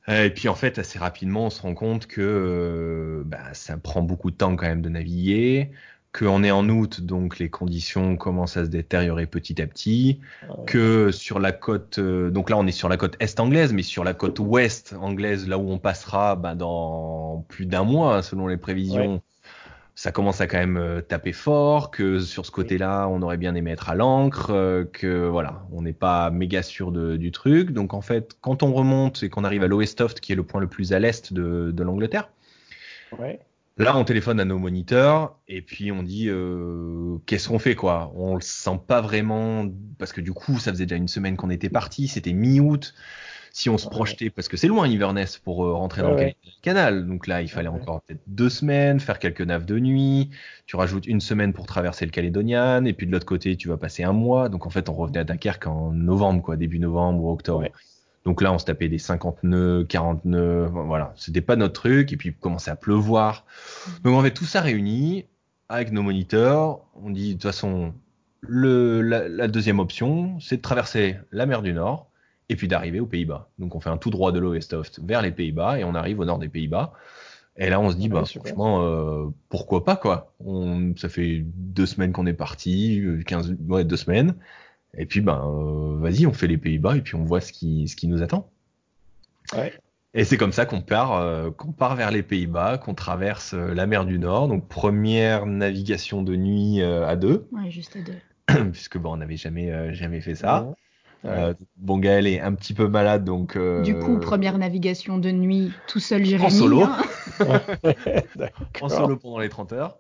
Et 0.08 0.30
puis 0.30 0.48
en 0.48 0.56
fait, 0.56 0.78
assez 0.78 1.00
rapidement, 1.00 1.48
on 1.48 1.50
se 1.50 1.62
rend 1.62 1.74
compte 1.74 2.06
que 2.06 2.22
euh, 2.22 3.24
bah, 3.26 3.54
ça 3.54 3.76
prend 3.78 4.02
beaucoup 4.02 4.30
de 4.30 4.38
temps 4.38 4.56
quand 4.56 4.68
même 4.68 4.84
de 4.84 4.90
naviguer, 4.90 5.72
qu'on 6.14 6.44
est 6.44 6.52
en 6.52 6.70
août, 6.70 7.02
donc 7.02 7.40
les 7.40 7.50
conditions 7.50 8.16
commencent 8.16 8.56
à 8.56 8.66
se 8.66 8.70
détériorer 8.70 9.26
petit 9.26 9.60
à 9.62 9.68
petit, 9.68 10.22
que 10.68 11.12
sur 11.12 11.40
la 11.40 11.52
côte, 11.52 12.00
donc 12.00 12.52
là 12.52 12.58
on 12.58 12.68
est 12.68 12.72
sur 12.72 12.88
la 12.88 12.98
côte 12.98 13.18
est 13.20 13.40
anglaise, 13.40 13.74
mais 13.74 13.82
sur 13.82 14.04
la 14.04 14.14
côte 14.14 14.40
ouest 14.40 14.96
anglaise, 15.02 15.48
là 15.48 15.58
où 15.58 15.70
on 15.70 15.80
passera 15.80 16.36
bah, 16.36 16.54
dans 16.54 17.44
plus 17.50 17.66
d'un 17.66 17.84
mois, 17.84 18.22
selon 18.22 18.46
les 18.46 18.58
prévisions 18.58 19.22
ça 19.96 20.12
commence 20.12 20.42
à 20.42 20.48
quand 20.48 20.58
même 20.58 20.78
euh, 20.78 21.02
taper 21.02 21.32
fort, 21.32 21.90
que 21.90 22.20
sur 22.20 22.46
ce 22.46 22.52
côté-là, 22.52 23.08
on 23.08 23.22
aurait 23.22 23.38
bien 23.38 23.56
aimé 23.56 23.72
être 23.72 23.90
à 23.90 23.96
l'encre, 23.96 24.50
euh, 24.50 24.84
que 24.84 25.26
voilà, 25.26 25.66
on 25.72 25.82
n'est 25.82 25.94
pas 25.94 26.30
méga 26.32 26.64
sûr 26.64 26.92
de, 26.92 27.16
du 27.16 27.32
truc. 27.32 27.72
Donc 27.72 27.94
en 27.94 28.02
fait, 28.02 28.36
quand 28.42 28.62
on 28.62 28.74
remonte 28.74 29.24
et 29.24 29.30
qu'on 29.30 29.46
arrive 29.46 29.64
à 29.64 29.68
Lowestoft, 29.68 30.20
qui 30.20 30.34
est 30.34 30.36
le 30.36 30.44
point 30.44 30.60
le 30.60 30.68
plus 30.68 30.92
à 30.92 31.00
l'est 31.00 31.32
de, 31.32 31.72
de 31.72 31.84
l'Angleterre, 31.84 32.30
ouais. 33.18 33.40
là 33.78 33.98
on 33.98 34.04
téléphone 34.04 34.42
à 34.42 34.46
nos 34.46 34.60
moniteurs 34.60 35.40
et 35.48 35.62
puis 35.62 35.94
on 35.94 36.04
dit 36.04 36.28
euh, 36.28 37.18
qu'est-ce 37.26 37.48
qu'on 37.48 37.60
fait 37.60 37.76
quoi? 37.76 38.12
On 38.16 38.36
le 38.36 38.42
sent 38.42 38.82
pas 38.86 39.00
vraiment 39.00 39.66
parce 39.98 40.12
que 40.12 40.20
du 40.20 40.34
coup, 40.34 40.60
ça 40.60 40.74
faisait 40.74 40.86
déjà 40.86 40.98
une 40.98 41.08
semaine 41.08 41.38
qu'on 41.38 41.50
était 41.50 41.70
parti, 41.70 42.10
c'était 42.10 42.34
mi-août 42.34 42.94
si 43.56 43.70
on 43.70 43.78
se 43.78 43.88
projetait, 43.88 44.30
parce 44.30 44.50
que 44.50 44.58
c'est 44.58 44.68
loin 44.68 44.84
Inverness 44.84 45.38
pour 45.38 45.64
euh, 45.64 45.72
rentrer 45.72 46.02
dans 46.02 46.14
le 46.14 46.32
canal, 46.62 47.08
donc 47.08 47.26
là 47.26 47.42
il 47.42 47.48
fallait 47.48 47.70
encore 47.70 48.02
peut-être 48.02 48.20
deux 48.28 48.50
semaines, 48.50 49.00
faire 49.00 49.18
quelques 49.18 49.40
naves 49.40 49.64
de 49.64 49.80
nuit, 49.80 50.30
tu 50.66 50.76
rajoutes 50.76 51.08
une 51.08 51.22
semaine 51.22 51.54
pour 51.54 51.66
traverser 51.66 52.04
le 52.04 52.12
Calédonian, 52.12 52.84
et 52.84 52.92
puis 52.92 53.08
de 53.08 53.14
l'autre 53.14 53.26
côté 53.26 53.56
tu 53.56 53.70
vas 53.70 53.78
passer 53.78 54.04
un 54.04 54.12
mois, 54.12 54.50
donc 54.50 54.66
en 54.66 54.70
fait 54.70 54.90
on 54.90 54.94
revenait 54.94 55.20
à 55.20 55.24
Dunkerque 55.24 55.68
en 55.68 55.92
novembre, 55.94 56.42
quoi, 56.42 56.58
début 56.58 56.80
novembre 56.80 57.24
ou 57.24 57.32
octobre. 57.32 57.70
Donc 58.26 58.42
là 58.42 58.52
on 58.52 58.58
se 58.58 58.66
tapait 58.66 58.90
des 58.90 58.98
50 58.98 59.44
nœuds, 59.44 59.86
40 59.88 60.26
nœuds, 60.26 60.66
voilà, 60.66 61.14
c'était 61.16 61.40
pas 61.40 61.56
notre 61.56 61.82
truc, 61.82 62.12
et 62.12 62.18
puis 62.18 62.30
il 62.30 62.36
commençait 62.36 62.72
à 62.72 62.76
pleuvoir. 62.76 63.46
Donc 64.04 64.16
en 64.18 64.22
fait 64.22 64.32
tout 64.32 64.44
ça 64.44 64.60
réuni, 64.60 65.28
avec 65.70 65.94
nos 65.94 66.02
moniteurs, 66.02 66.82
on 67.02 67.10
dit 67.10 67.30
de 67.30 67.34
toute 67.36 67.44
façon, 67.44 67.94
le, 68.42 69.02
la 69.02 69.48
deuxième 69.48 69.80
option, 69.80 70.38
c'est 70.42 70.58
de 70.58 70.62
traverser 70.62 71.16
la 71.32 71.46
mer 71.46 71.62
du 71.62 71.72
Nord, 71.72 72.10
et 72.50 72.56
puis 72.56 72.68
d'arriver 72.68 73.00
aux 73.00 73.06
Pays-Bas. 73.06 73.50
Donc 73.60 73.76
on 73.76 73.80
fait 73.80 73.90
un 73.90 73.98
tout 73.98 74.10
droit 74.10 74.32
de 74.32 74.40
Lowestoft 74.40 75.00
vers 75.04 75.22
les 75.22 75.32
Pays-Bas 75.32 75.80
et 75.80 75.84
on 75.84 75.96
arrive 75.96 76.20
au 76.20 76.26
nord 76.26 76.40
des 76.40 76.50
Pays-Bas. 76.50 76.94
Et 77.58 77.70
là 77.70 77.80
on 77.80 77.90
se 77.90 77.96
dit 77.96 78.10
bah 78.10 78.24
franchement 78.26 78.84
euh, 78.84 79.28
pourquoi 79.50 79.86
pas 79.86 79.96
quoi. 79.96 80.34
On, 80.44 80.94
ça 80.98 81.10
fait 81.10 81.44
deux 81.46 81.86
semaines 81.86 82.12
qu'on 82.12 82.26
est 82.26 82.34
parti, 82.34 83.02
15 83.26 83.56
ouais, 83.68 83.84
deux 83.84 83.98
semaines. 83.98 84.36
Et 84.98 85.06
puis 85.06 85.22
ben 85.22 85.42
euh, 85.46 85.98
vas-y 86.00 86.26
on 86.28 86.34
fait 86.34 86.48
les 86.48 86.58
Pays-Bas 86.58 86.98
et 86.98 87.02
puis 87.02 87.16
on 87.16 87.24
voit 87.24 87.42
ce 87.42 87.54
qui 87.54 87.88
ce 87.88 87.96
qui 87.96 88.08
nous 88.08 88.22
attend. 88.22 88.50
Ouais. 89.56 89.74
Et 90.18 90.24
c'est 90.24 90.38
comme 90.38 90.54
ça 90.54 90.66
qu'on 90.66 90.82
part, 90.82 91.12
euh, 91.18 91.52
qu'on 91.52 91.74
part 91.74 91.98
vers 91.98 92.10
les 92.10 92.24
Pays-Bas, 92.24 92.78
qu'on 92.78 92.94
traverse 92.94 93.54
euh, 93.54 93.74
la 93.74 93.86
mer 93.86 94.06
du 94.06 94.18
Nord. 94.18 94.48
Donc 94.48 94.70
première 94.70 95.46
navigation 95.46 96.24
de 96.24 96.38
nuit 96.38 96.82
euh, 96.82 97.06
à 97.06 97.18
deux. 97.18 97.50
Ouais, 97.52 97.70
juste 97.70 97.98
à 97.98 98.00
deux. 98.00 98.72
Puisque 98.72 98.98
bon, 98.98 99.12
on 99.12 99.18
n'avait 99.18 99.36
jamais 99.36 99.94
jamais 99.94 100.22
fait 100.22 100.36
ça. 100.36 100.74
Euh, 101.26 101.54
bon, 101.78 101.98
Gaël 101.98 102.28
est 102.28 102.40
un 102.40 102.54
petit 102.54 102.74
peu 102.74 102.88
malade, 102.88 103.24
donc. 103.24 103.56
Euh... 103.56 103.82
Du 103.82 103.98
coup, 103.98 104.20
première 104.20 104.58
navigation 104.58 105.18
de 105.18 105.32
nuit, 105.32 105.72
tout 105.88 106.00
seul, 106.00 106.24
Jérémy. 106.26 106.46
En 106.46 106.50
solo. 106.50 106.84
Hein. 106.84 107.02
en 108.82 108.90
solo 108.90 109.18
pendant 109.18 109.40
les 109.40 109.50
30 109.50 109.74
heures. 109.74 109.98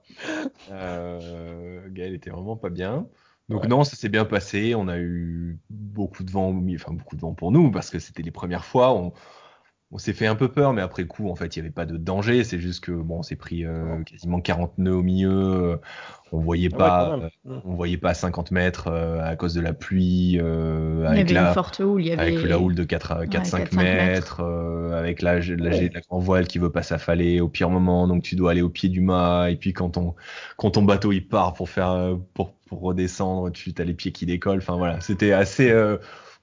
Euh, 0.71 1.81
Gaël 1.89 2.13
était 2.13 2.29
vraiment 2.29 2.55
pas 2.55 2.69
bien. 2.69 3.07
Donc 3.49 3.63
ouais. 3.63 3.67
non, 3.67 3.83
ça 3.83 3.95
s'est 3.95 4.09
bien 4.09 4.25
passé. 4.25 4.75
On 4.75 4.87
a 4.87 4.97
eu 4.97 5.59
beaucoup 5.69 6.23
de 6.23 6.31
vent, 6.31 6.55
enfin 6.73 6.93
beaucoup 6.93 7.15
de 7.15 7.21
vent 7.21 7.33
pour 7.33 7.51
nous 7.51 7.71
parce 7.71 7.89
que 7.89 7.99
c'était 7.99 8.23
les 8.23 8.31
premières 8.31 8.65
fois. 8.65 8.93
On, 8.93 9.13
on 9.95 9.97
s'est 9.97 10.11
fait 10.11 10.27
un 10.27 10.35
peu 10.35 10.49
peur, 10.49 10.73
mais 10.73 10.81
après 10.81 11.05
coup, 11.05 11.29
en 11.29 11.35
fait, 11.35 11.55
il 11.55 11.59
n'y 11.59 11.67
avait 11.67 11.73
pas 11.73 11.85
de 11.85 11.95
danger. 11.95 12.43
C'est 12.43 12.59
juste 12.59 12.83
que 12.83 12.91
bon, 12.91 13.19
on 13.19 13.23
s'est 13.23 13.37
pris 13.37 13.63
euh, 13.63 14.03
quasiment 14.03 14.41
40 14.41 14.77
nœuds 14.77 14.93
au 14.93 15.01
milieu. 15.01 15.79
On 16.33 16.39
voyait 16.39 16.67
ah 16.73 16.77
pas, 16.77 17.17
ouais, 17.17 17.29
euh, 17.47 17.59
on 17.63 17.75
voyait 17.75 17.95
pas 17.95 18.13
50 18.13 18.51
mètres 18.51 18.89
euh, 18.89 19.23
à 19.23 19.37
cause 19.37 19.53
de 19.53 19.61
la 19.61 19.71
pluie. 19.71 20.37
Euh, 20.41 21.05
avec 21.05 21.29
il 21.29 21.33
y 21.33 21.37
avait 21.37 21.45
la, 21.45 21.47
une 21.47 21.53
forte 21.53 21.79
houle. 21.79 22.01
Il 22.01 22.07
y 22.07 22.11
avait... 22.11 22.21
Avec 22.23 22.43
la 22.43 22.59
houle 22.59 22.75
de 22.75 22.83
4, 22.83 23.23
4 23.29 23.43
ouais, 23.43 23.45
5 23.45 23.71
mètres, 23.71 24.41
avec 24.93 25.21
la, 25.21 25.39
la, 25.39 25.55
la, 25.55 25.69
la 25.69 26.01
grand 26.01 26.19
voile 26.19 26.47
qui 26.47 26.59
veut 26.59 26.73
pas 26.73 26.83
s'affaler 26.83 27.39
au 27.39 27.47
pire 27.47 27.69
moment. 27.69 28.05
Donc 28.09 28.21
tu 28.21 28.35
dois 28.35 28.51
aller 28.51 28.61
au 28.61 28.69
pied 28.69 28.89
du 28.89 28.99
mât. 28.99 29.49
Et 29.49 29.55
puis 29.55 29.71
quand 29.71 29.91
ton, 29.91 30.13
quand 30.57 30.71
ton 30.71 30.83
bateau 30.83 31.13
il 31.13 31.25
part 31.25 31.53
pour 31.53 31.69
faire, 31.69 32.17
pour, 32.33 32.51
pour 32.67 32.81
redescendre, 32.81 33.49
tu 33.53 33.73
as 33.77 33.83
les 33.85 33.93
pieds 33.93 34.11
qui 34.11 34.25
décollent. 34.25 34.57
Enfin 34.57 34.75
voilà, 34.75 34.99
c'était 34.99 35.31
assez, 35.31 35.73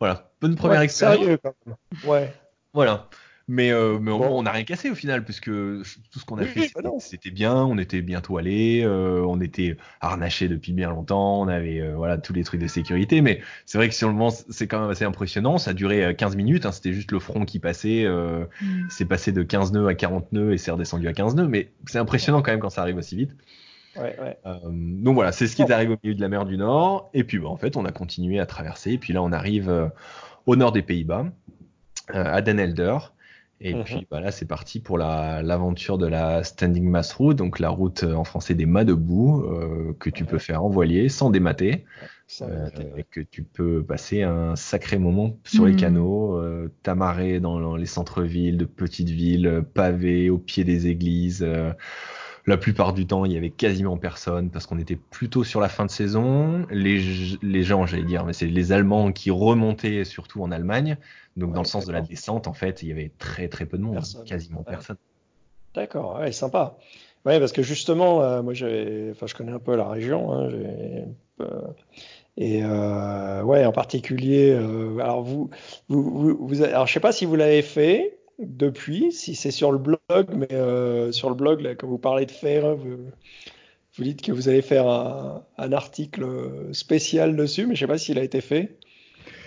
voilà, 0.01 0.33
bonne 0.41 0.57
première 0.57 0.81
expérience. 0.81 1.19
Sérieux 1.19 1.39
quand 1.43 1.53
même. 1.67 1.77
Ouais. 2.07 2.33
Voilà. 2.73 3.11
Mais, 3.49 3.73
euh, 3.73 3.99
mais 3.99 4.11
bon. 4.11 4.39
on 4.39 4.43
n'a 4.43 4.53
rien 4.53 4.65
cassé 4.65 4.91
au 4.91 4.95
final, 4.95 5.25
puisque 5.25 5.51
tout 5.51 6.19
ce 6.19 6.25
qu'on 6.25 6.39
a 6.39 6.43
oui, 6.43 6.49
fait, 6.49 6.73
c'était 7.01 7.31
bah 7.31 7.35
bien. 7.35 7.55
On 7.55 7.79
était 7.79 8.01
bien 8.01 8.21
toilé, 8.21 8.83
euh, 8.85 9.25
on 9.27 9.41
était 9.41 9.77
harnaché 10.01 10.49
depuis 10.49 10.73
bien 10.73 10.91
longtemps, 10.91 11.41
on 11.41 11.49
avait 11.49 11.81
euh, 11.81 11.95
voilà 11.97 12.19
tous 12.19 12.33
les 12.33 12.45
trucs 12.45 12.61
de 12.61 12.67
sécurité. 12.67 13.21
Mais 13.21 13.41
c'est 13.67 13.79
vrai 13.79 13.89
que 13.89 13.95
sur 13.95 14.09
le 14.09 14.15
moment, 14.15 14.31
c'est 14.31 14.67
quand 14.67 14.81
même 14.81 14.91
assez 14.91 15.05
impressionnant. 15.05 15.59
Ça 15.59 15.73
a 15.73 15.75
duré 15.75 16.15
15 16.17 16.37
minutes, 16.37 16.67
hein, 16.67 16.73
c'était 16.73 16.93
juste 16.93 17.11
le 17.11 17.19
front 17.19 17.45
qui 17.45 17.59
passait. 17.59 18.07
Mm. 18.07 18.87
C'est 18.91 19.07
passé 19.07 19.33
de 19.33 19.43
15 19.43 19.73
nœuds 19.73 19.89
à 19.89 19.95
40 19.95 20.33
nœuds 20.33 20.53
et 20.53 20.59
c'est 20.59 20.71
redescendu 20.71 21.09
à 21.09 21.13
15 21.13 21.35
nœuds. 21.35 21.49
Mais 21.49 21.71
c'est 21.87 21.99
impressionnant 21.99 22.43
quand 22.43 22.53
même 22.53 22.61
quand 22.61 22.71
ça 22.71 22.83
arrive 22.83 22.97
aussi 22.97 23.17
vite. 23.17 23.37
Ouais, 23.97 24.17
ouais. 24.23 24.39
donc 24.71 25.15
voilà, 25.15 25.33
c'est 25.33 25.47
ce 25.47 25.55
qui 25.55 25.61
est 25.61 25.71
arrivé 25.71 25.93
au 25.93 25.99
milieu 26.03 26.15
de 26.15 26.21
la 26.21 26.29
mer 26.29 26.47
du 26.47 26.57
Nord. 26.57 27.11
Et 27.13 27.25
puis 27.25 27.39
bah, 27.39 27.49
en 27.49 27.57
fait, 27.57 27.77
on 27.77 27.85
a 27.85 27.93
continué 27.93 28.39
à 28.39 28.47
traverser. 28.47 28.93
Et 28.93 28.99
puis 28.99 29.13
là, 29.13 29.23
on 29.23 29.33
arrive 29.33 29.91
au 30.47 30.57
nord 30.57 30.73
des 30.73 30.83
Pays-Bas, 30.83 31.27
à 32.09 32.41
Den 32.41 32.61
Helder. 32.61 32.99
Et 33.65 33.75
mmh. 33.75 33.85
puis 33.85 34.07
bah, 34.11 34.21
là, 34.21 34.33
c'est 34.33 34.47
parti 34.47 34.81
pour 34.81 34.99
l'aventure 34.99 35.97
de 35.97 36.07
la 36.07 36.43
Standing 36.43 36.89
Mass 36.89 37.13
Route, 37.13 37.37
donc 37.37 37.61
la 37.61 37.69
route 37.69 38.03
en 38.03 38.25
français 38.25 38.55
des 38.55 38.67
mâts 38.67 38.85
debout, 38.85 39.45
euh, 39.45 39.95
que 40.01 40.11
tu 40.11 40.25
peux 40.25 40.39
faire 40.39 40.65
en 40.65 40.69
voilier 40.69 41.09
sans 41.09 41.31
démater, 41.31 41.85
euh, 42.41 42.69
et 42.97 43.05
que 43.05 43.21
tu 43.21 43.45
peux 43.45 43.85
passer 43.85 44.23
un 44.23 44.57
sacré 44.57 44.99
moment 44.99 45.39
sur 45.45 45.65
mmh. 45.65 45.69
les 45.69 45.77
canaux, 45.77 46.37
euh, 46.39 46.73
t'amarrer 46.83 47.39
dans 47.39 47.77
les 47.77 47.87
centres-villes, 47.87 48.57
de 48.57 48.65
petites 48.65 49.11
villes, 49.11 49.65
pavées 49.75 50.29
au 50.29 50.39
pied 50.39 50.65
des 50.65 50.89
églises. 50.89 51.47
La 52.45 52.57
plupart 52.57 52.93
du 52.93 53.07
temps, 53.07 53.25
il 53.25 53.33
y 53.33 53.37
avait 53.37 53.51
quasiment 53.51 53.97
personne 53.97 54.51
parce 54.51 54.67
qu'on 54.67 54.79
était 54.79 54.97
plutôt 54.97 55.45
sur 55.45 55.61
la 55.61 55.69
fin 55.69 55.87
de 55.87 55.91
saison. 55.91 56.67
Les, 56.71 57.01
les 57.41 57.63
gens, 57.63 57.87
j'allais 57.87 58.03
dire, 58.03 58.25
mais 58.25 58.33
c'est 58.33 58.47
les 58.47 58.73
Allemands 58.73 59.13
qui 59.13 59.31
remontaient 59.31 60.05
surtout 60.05 60.43
en 60.43 60.51
Allemagne. 60.51 60.97
Donc, 61.37 61.53
dans 61.53 61.63
le 61.63 61.67
sens 61.67 61.87
de 61.87 61.93
la 61.93 62.01
descente, 62.01 62.49
en 62.49 62.53
fait, 62.53 62.83
il 62.83 62.89
y 62.89 62.93
avait 62.93 63.13
très 63.19 63.49
très 63.49 63.65
peu 63.65 63.79
de 63.79 63.83
monde, 63.83 64.03
quasiment 64.27 64.65
personne. 64.65 64.97
D'accord, 65.75 66.19
ouais, 66.19 66.33
sympa. 66.33 66.77
Ouais, 67.25 67.39
parce 67.39 67.53
que 67.53 67.63
justement, 67.63 68.23
euh, 68.23 68.43
moi, 68.43 68.53
enfin, 68.53 69.27
je 69.27 69.35
connais 69.35 69.53
un 69.53 69.61
peu 69.61 69.77
la 69.77 69.89
région. 69.89 70.33
Hein, 70.33 70.49
et 72.37 72.65
euh, 72.65 73.43
ouais, 73.43 73.65
en 73.65 73.73
particulier, 73.73 74.51
euh, 74.51 74.99
alors 74.99 75.23
vous, 75.23 75.51
vous, 75.89 76.03
vous, 76.03 76.47
vous, 76.47 76.63
alors 76.63 76.87
je 76.87 76.93
sais 76.93 77.01
pas 77.01 77.13
si 77.13 77.27
vous 77.27 77.37
l'avez 77.37 77.63
fait 77.63 78.19
depuis, 78.47 79.13
si 79.13 79.35
c'est 79.35 79.51
sur 79.51 79.73
le 79.73 79.79
blog, 79.79 79.99
mais 80.35 80.53
euh, 80.53 81.13
sur 81.13 81.29
le 81.29 81.35
blog, 81.35 81.61
là, 81.61 81.75
quand 81.75 81.87
vous 81.87 81.99
parlez 81.99 82.27
de 82.27 82.31
faire, 82.31 82.75
vous, 82.75 83.11
vous 83.97 84.05
dites 84.05 84.23
que 84.23 84.33
vous 84.33 84.49
allez 84.49 84.63
faire 84.63 84.89
un, 84.89 85.73
article 85.73 86.27
spécial 86.73 87.37
dessus, 87.37 87.67
mais 87.67 87.75
je 87.75 87.81
sais 87.81 87.87
pas 87.87 87.99
s'il 87.99 88.19
a 88.19 88.25
été 88.25 88.41
fait. 88.41 88.79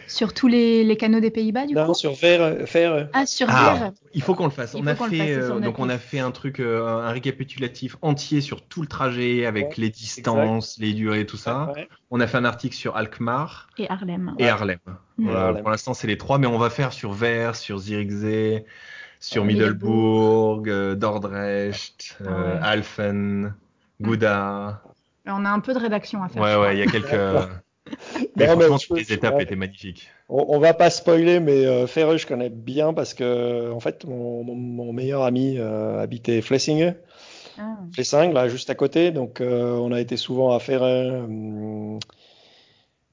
Sur 0.07 0.33
tous 0.33 0.47
les, 0.47 0.83
les 0.83 0.97
canaux 0.97 1.19
des 1.19 1.31
Pays-Bas, 1.31 1.65
du 1.65 1.73
non, 1.73 1.87
coup 1.87 1.93
sur 1.93 2.15
Faire. 2.15 2.67
faire. 2.67 3.09
Ah, 3.13 3.25
sur 3.25 3.47
ah, 3.49 3.91
Il 4.13 4.21
faut 4.21 4.35
qu'on 4.35 4.45
le 4.45 4.51
fasse. 4.51 4.75
On 4.75 4.85
a 4.87 4.95
fait, 4.95 5.33
euh, 5.33 5.59
donc 5.59 5.79
on 5.79 5.89
a 5.89 5.97
fait 5.97 6.19
un 6.19 6.31
truc, 6.31 6.59
euh, 6.59 6.85
un 6.85 7.09
récapitulatif 7.09 7.97
entier 8.01 8.41
sur 8.41 8.61
tout 8.61 8.81
le 8.81 8.87
trajet 8.87 9.45
avec 9.45 9.69
ouais, 9.69 9.73
les 9.77 9.89
distances, 9.89 10.77
exact. 10.77 10.87
les 10.87 10.93
durées, 10.93 11.25
tout 11.25 11.37
ça. 11.37 11.71
Ouais. 11.75 11.89
On 12.11 12.19
a 12.19 12.27
fait 12.27 12.37
un 12.37 12.45
article 12.45 12.75
sur 12.75 12.95
Alkmaar. 12.95 13.67
Et 13.77 13.89
Harlem. 13.89 14.35
Et 14.37 14.47
Harlem. 14.47 14.79
Mmh. 15.17 15.29
Euh, 15.29 15.53
pour 15.53 15.69
l'instant, 15.69 15.93
c'est 15.93 16.07
les 16.07 16.17
trois, 16.17 16.37
mais 16.37 16.47
on 16.47 16.57
va 16.57 16.69
faire 16.69 16.93
sur 16.93 17.13
Vers, 17.13 17.55
sur 17.55 17.79
Zierikzee, 17.79 18.63
sur 19.19 19.41
oh, 19.41 19.45
Middelburg, 19.45 20.69
euh, 20.69 20.95
Dordrecht, 20.95 22.17
ouais. 22.21 22.59
Alphen, 22.61 23.55
Gouda. 24.01 24.81
On 25.27 25.45
a 25.45 25.49
un 25.49 25.59
peu 25.59 25.73
de 25.73 25.79
rédaction 25.79 26.23
à 26.23 26.29
faire. 26.29 26.41
Ouais, 26.41 26.55
ouais, 26.55 26.75
il 26.75 26.79
y 26.79 26.83
a 26.83 26.85
quelques. 26.85 27.09
Mais 28.35 28.47
non, 28.55 28.77
les 28.95 29.13
étapes 29.13 29.35
ouais. 29.35 29.43
étaient 29.43 29.55
magnifiques. 29.55 30.09
On, 30.29 30.45
on, 30.49 30.59
va 30.59 30.73
pas 30.73 30.89
spoiler, 30.89 31.39
mais 31.39 31.65
euh, 31.65 31.87
Ferreux, 31.87 32.17
je 32.17 32.25
connais 32.25 32.49
bien 32.49 32.93
parce 32.93 33.13
que, 33.13 33.71
en 33.71 33.79
fait, 33.79 34.05
mon, 34.05 34.43
mon, 34.43 34.55
mon 34.55 34.93
meilleur 34.93 35.23
ami 35.23 35.57
euh, 35.57 36.01
habitait 36.01 36.41
Flessinge. 36.41 36.95
Ah. 37.57 37.77
Flessing, 37.93 38.33
là, 38.33 38.47
juste 38.47 38.69
à 38.69 38.75
côté. 38.75 39.11
Donc, 39.11 39.39
euh, 39.41 39.73
on 39.75 39.91
a 39.91 40.01
été 40.01 40.17
souvent 40.17 40.53
à 40.53 40.59
Ferreux, 40.59 41.23
hum, 41.23 41.99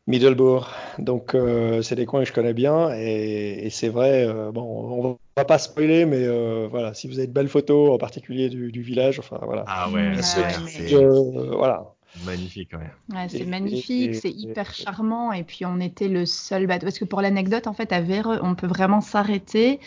Middelbourg. 0.07 0.71
Donc, 0.99 1.35
euh, 1.35 1.83
c'est 1.83 1.95
des 1.95 2.07
coins 2.07 2.23
que 2.23 2.29
je 2.29 2.33
connais 2.33 2.55
bien. 2.55 2.95
Et, 2.95 3.67
et 3.67 3.71
c'est 3.71 3.89
vrai, 3.89 4.27
euh, 4.27 4.51
bon, 4.51 4.63
on 4.63 5.19
va 5.37 5.45
pas 5.45 5.59
spoiler, 5.59 6.07
mais 6.07 6.25
euh, 6.25 6.67
voilà, 6.71 6.95
si 6.95 7.07
vous 7.09 7.19
avez 7.19 7.29
de 7.29 7.33
belles 7.33 7.49
photos, 7.49 7.91
en 7.91 7.99
particulier 7.99 8.49
du, 8.49 8.73
du 8.73 8.83
village, 8.83 9.19
enfin, 9.19 9.39
voilà. 9.43 9.65
Ah 9.69 9.91
ouais, 9.91 10.15
c'est. 10.21 10.95
voilà. 10.95 11.95
Magnifique, 12.15 12.73
ouais. 12.75 12.91
ouais 13.15 13.29
c'est 13.29 13.47
magnifique, 13.47 14.15
c'est 14.15 14.31
hyper 14.31 14.75
charmant. 14.75 15.33
Et 15.33 15.45
puis, 15.45 15.65
on 15.65 15.81
était 15.81 16.09
le 16.09 16.27
seul 16.27 16.67
bateau. 16.67 16.87
Parce 16.87 16.99
que 16.99 17.05
pour 17.05 17.23
l'anecdote, 17.23 17.67
en 17.67 17.73
fait, 17.73 17.93
à 17.93 18.01
Véreux, 18.01 18.39
on 18.43 18.55
peut 18.55 18.67
vraiment 18.67 19.01
s'arrêter. 19.01 19.81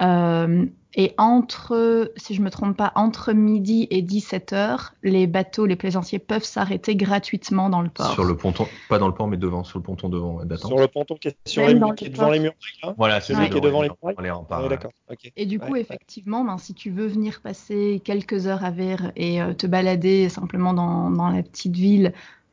Euh, 0.00 0.66
et 0.94 1.14
entre, 1.18 2.12
si 2.16 2.34
je 2.34 2.42
me 2.42 2.50
trompe 2.50 2.76
pas, 2.76 2.90
entre 2.96 3.32
midi 3.32 3.86
et 3.90 4.02
17 4.02 4.52
heures, 4.52 4.94
les 5.04 5.28
bateaux, 5.28 5.64
les 5.64 5.76
plaisanciers 5.76 6.18
peuvent 6.18 6.42
s'arrêter 6.42 6.96
gratuitement 6.96 7.70
dans 7.70 7.80
le 7.80 7.88
port. 7.88 8.12
Sur 8.12 8.24
le 8.24 8.36
ponton, 8.36 8.66
pas 8.88 8.98
dans 8.98 9.06
le 9.06 9.14
port, 9.14 9.28
mais 9.28 9.36
devant, 9.36 9.62
sur 9.62 9.78
le 9.78 9.84
ponton 9.84 10.08
devant. 10.08 10.40
Sur 10.56 10.78
le 10.78 10.88
ponton 10.88 11.14
qui 11.14 11.28
est, 11.28 11.36
sur 11.46 11.64
les, 11.64 11.78
qui 11.94 12.06
est 12.06 12.08
devant 12.08 12.30
les 12.30 12.40
murs. 12.40 12.54
Là 12.82 12.94
voilà, 12.96 13.20
c'est 13.20 13.34
celui 13.34 13.50
qui 13.50 13.58
est 13.58 13.60
devant 13.60 13.82
les 13.82 13.88
murs. 13.88 14.46
Ah, 14.50 14.68
d'accord. 14.68 14.90
Okay. 15.08 15.32
Et 15.36 15.46
du 15.46 15.60
coup, 15.60 15.72
ouais, 15.72 15.80
effectivement, 15.80 16.44
ben, 16.44 16.58
si 16.58 16.74
tu 16.74 16.90
veux 16.90 17.06
venir 17.06 17.40
passer 17.40 18.00
quelques 18.04 18.48
heures 18.48 18.64
à 18.64 18.72
Vert 18.72 19.12
et 19.14 19.40
euh, 19.40 19.54
te 19.54 19.68
balader 19.68 20.28
simplement 20.28 20.74
dans, 20.74 21.10
dans 21.10 21.28
la 21.28 21.42
petite 21.44 21.76
ville, 21.76 22.12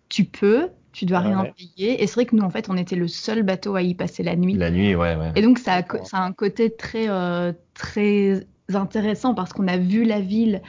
tu 0.09 0.25
peux 0.25 0.69
tu 0.97 1.05
dois 1.05 1.19
rien 1.19 1.43
ouais. 1.43 1.53
payer. 1.55 2.01
Et 2.01 2.07
c'est 2.07 2.15
vrai 2.15 2.25
que 2.25 2.35
nous, 2.35 2.41
en 2.41 2.49
fait, 2.49 2.69
on 2.69 2.75
était 2.75 2.95
le 2.95 3.07
seul 3.07 3.43
bateau 3.43 3.75
à 3.75 3.83
y 3.83 3.93
passer 3.93 4.23
la 4.23 4.35
nuit. 4.35 4.55
La 4.55 4.71
nuit, 4.71 4.95
ouais, 4.95 5.15
ouais. 5.15 5.31
Et 5.35 5.43
donc, 5.43 5.59
ça 5.59 5.75
a, 5.75 6.03
ça 6.05 6.17
a 6.17 6.21
un 6.21 6.31
côté 6.31 6.75
très, 6.75 7.07
euh, 7.07 7.53
très 7.75 8.47
intéressant 8.73 9.35
parce 9.35 9.53
qu'on 9.53 9.67
a 9.67 9.77
vu 9.77 10.05
la 10.05 10.19
ville 10.21 10.63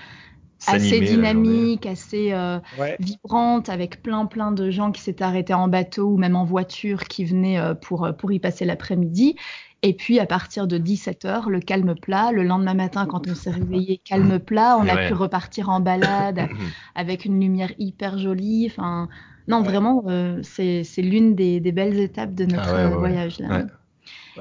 assez 0.67 1.01
dynamique, 1.01 1.87
assez 1.87 2.33
euh, 2.33 2.59
ouais. 2.79 2.97
vibrante, 3.01 3.71
avec 3.71 4.03
plein, 4.03 4.27
plein 4.27 4.53
de 4.53 4.71
gens 4.71 4.93
qui 4.93 5.01
s'étaient 5.01 5.25
arrêtés 5.25 5.55
en 5.55 5.69
bateau 5.69 6.09
ou 6.09 6.19
même 6.19 6.37
en 6.37 6.45
voiture 6.45 7.05
qui 7.05 7.25
venaient 7.25 7.59
euh, 7.59 7.73
pour, 7.73 8.07
pour 8.19 8.31
y 8.31 8.39
passer 8.39 8.67
l'après-midi. 8.67 9.35
Et 9.81 9.95
puis, 9.95 10.21
à 10.21 10.27
partir 10.27 10.67
de 10.67 10.77
17h, 10.77 11.49
le 11.49 11.61
calme 11.61 11.95
plat. 11.95 12.33
Le 12.33 12.43
lendemain 12.43 12.75
matin, 12.75 13.07
quand 13.07 13.27
on 13.31 13.35
s'est 13.35 13.51
réveillé, 13.51 13.97
calme 14.05 14.39
plat. 14.41 14.77
On 14.79 14.87
a 14.89 14.95
ouais. 14.95 15.09
pu 15.09 15.15
repartir 15.15 15.71
en 15.71 15.81
balade 15.81 16.49
avec 16.95 17.25
une 17.25 17.41
lumière 17.41 17.73
hyper 17.79 18.19
jolie. 18.19 18.67
Enfin, 18.71 19.09
non, 19.49 19.59
ouais. 19.59 19.65
vraiment, 19.65 20.05
euh, 20.07 20.41
c'est 20.43 20.85
l'une 20.99 21.35
des, 21.35 21.59
des, 21.59 21.73
belles 21.73 21.99
étapes 21.99 22.35
de 22.35 22.45
notre 22.45 22.69
ah 22.69 22.89
ouais, 22.91 22.97
voyage. 22.97 23.41
Là. 23.41 23.67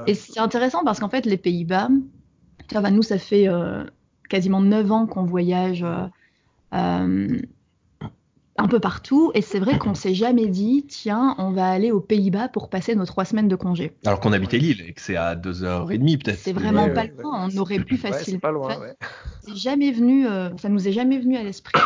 Et 0.06 0.14
c'est 0.14 0.40
intéressant 0.40 0.84
parce 0.84 1.00
qu'en 1.00 1.10
fait, 1.10 1.26
les 1.26 1.38
Pays-Bas, 1.38 1.90
nous, 2.92 3.02
ça 3.02 3.18
fait 3.18 3.48
euh, 3.48 3.84
quasiment 4.30 4.62
9 4.62 4.92
ans 4.92 5.08
qu'on 5.08 5.24
voyage 5.24 5.84
euh, 5.84 6.08
euh, 6.74 7.40
un 8.58 8.68
peu 8.68 8.80
partout. 8.80 9.32
Et 9.34 9.42
c'est 9.42 9.60
vrai 9.60 9.78
qu'on 9.78 9.94
s'est 9.94 10.14
jamais 10.14 10.48
dit, 10.48 10.86
tiens, 10.88 11.36
on 11.38 11.52
va 11.52 11.68
aller 11.68 11.92
aux 11.92 12.02
Pays-Bas 12.02 12.50
pour 12.50 12.70
passer 12.70 12.96
nos 12.96 13.06
trois 13.06 13.26
semaines 13.26 13.48
de 13.48 13.56
congé. 13.56 13.94
Alors 14.06 14.20
qu'on 14.20 14.34
habitait 14.34 14.58
Lille 14.58 14.84
et 14.88 14.94
que 14.94 15.02
c'est 15.02 15.16
à 15.16 15.36
2h30 15.36 16.24
peut-être. 16.24 16.40
C'est 16.40 16.54
vraiment 16.54 16.86
ouais, 16.86 16.94
pas 16.94 17.02
ouais, 17.04 17.14
loin. 17.20 17.48
On 17.50 17.58
aurait 17.58 17.80
pu 17.80 17.98
facilement. 17.98 18.40
pas 18.40 18.52
loin, 18.52 18.78
C'est 19.42 19.56
jamais 19.56 19.92
venu, 19.92 20.28
euh, 20.28 20.50
ça 20.58 20.70
nous 20.70 20.88
est 20.88 20.92
jamais 20.92 21.20
venu 21.20 21.38
à 21.38 21.44
l'esprit. 21.44 21.80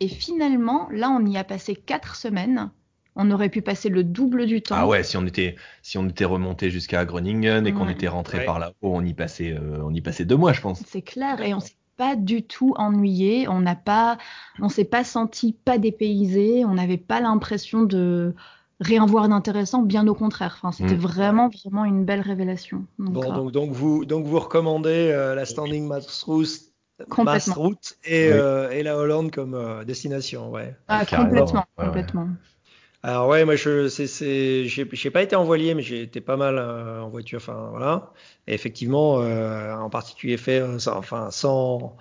Et 0.00 0.08
finalement, 0.08 0.88
là, 0.92 1.10
on 1.10 1.24
y 1.24 1.36
a 1.36 1.44
passé 1.44 1.74
quatre 1.74 2.16
semaines. 2.16 2.70
On 3.14 3.30
aurait 3.30 3.50
pu 3.50 3.60
passer 3.60 3.90
le 3.90 4.04
double 4.04 4.46
du 4.46 4.62
temps. 4.62 4.74
Ah 4.78 4.86
ouais, 4.86 5.02
si 5.02 5.18
on 5.18 5.26
était, 5.26 5.56
si 5.82 5.98
on 5.98 6.08
était 6.08 6.24
remonté 6.24 6.70
jusqu'à 6.70 7.04
Groningen 7.04 7.66
et 7.66 7.72
qu'on 7.72 7.88
était 7.88 8.08
rentré 8.08 8.46
par 8.46 8.58
là-haut, 8.58 8.72
on 8.80 9.04
y 9.04 9.12
passait, 9.12 9.52
euh, 9.52 9.82
on 9.84 9.92
y 9.92 10.00
passait 10.00 10.24
deux 10.24 10.36
mois, 10.36 10.54
je 10.54 10.62
pense. 10.62 10.82
C'est 10.86 11.02
clair, 11.02 11.42
et 11.42 11.52
on 11.52 11.60
s'est 11.60 11.74
pas 11.96 12.16
du 12.16 12.42
tout 12.42 12.74
ennuyé. 12.76 13.48
On 13.48 13.60
n'a 13.60 13.76
pas, 13.76 14.18
on 14.60 14.68
s'est 14.68 14.84
pas 14.84 15.04
senti 15.04 15.52
pas 15.52 15.78
dépaysé. 15.78 16.64
On 16.64 16.74
n'avait 16.74 16.96
pas 16.96 17.20
l'impression 17.20 17.82
de 17.82 18.34
rien 18.80 19.06
voir 19.06 19.28
d'intéressant, 19.28 19.82
bien 19.82 20.06
au 20.06 20.14
contraire. 20.14 20.58
Enfin, 20.58 20.72
c'était 20.72 20.96
mmh. 20.96 21.00
vraiment, 21.00 21.48
vraiment 21.48 21.84
une 21.84 22.04
belle 22.04 22.20
révélation. 22.20 22.84
Donc, 22.98 23.14
bon, 23.14 23.22
euh... 23.22 23.34
donc, 23.34 23.52
donc, 23.52 23.70
vous, 23.72 24.04
donc 24.04 24.26
vous 24.26 24.38
recommandez 24.38 25.10
euh, 25.10 25.34
la 25.34 25.44
Standing 25.44 25.86
Mass 25.86 26.22
Route, 26.24 26.48
Mass 27.18 27.48
Route 27.50 27.96
et, 28.04 28.26
oui. 28.26 28.32
euh, 28.32 28.70
et, 28.70 28.82
la 28.82 28.96
Hollande 28.96 29.30
comme 29.30 29.54
euh, 29.54 29.84
destination, 29.84 30.50
ouais. 30.50 30.76
Ah, 30.88 31.04
complètement, 31.06 31.64
ouais, 31.78 31.86
complètement. 31.86 32.28
Alors 33.04 33.28
ouais, 33.28 33.44
moi 33.44 33.56
je 33.56 33.88
c'est 33.88 34.06
c'est 34.06 34.66
j'ai 34.66 35.10
pas 35.10 35.22
été 35.22 35.34
en 35.34 35.42
voilier, 35.42 35.74
mais 35.74 35.82
j'ai 35.82 36.02
été 36.02 36.20
pas 36.20 36.36
mal 36.36 36.56
euh, 36.56 37.02
en 37.02 37.08
voiture, 37.08 37.38
enfin 37.38 37.68
voilà. 37.70 38.12
Et 38.46 38.54
effectivement, 38.54 39.20
euh, 39.20 39.74
en 39.74 39.90
particulier 39.90 40.36
fait, 40.36 40.60
euh, 40.60 40.78
sans, 40.78 40.96
enfin 40.98 41.32
sans 41.32 41.96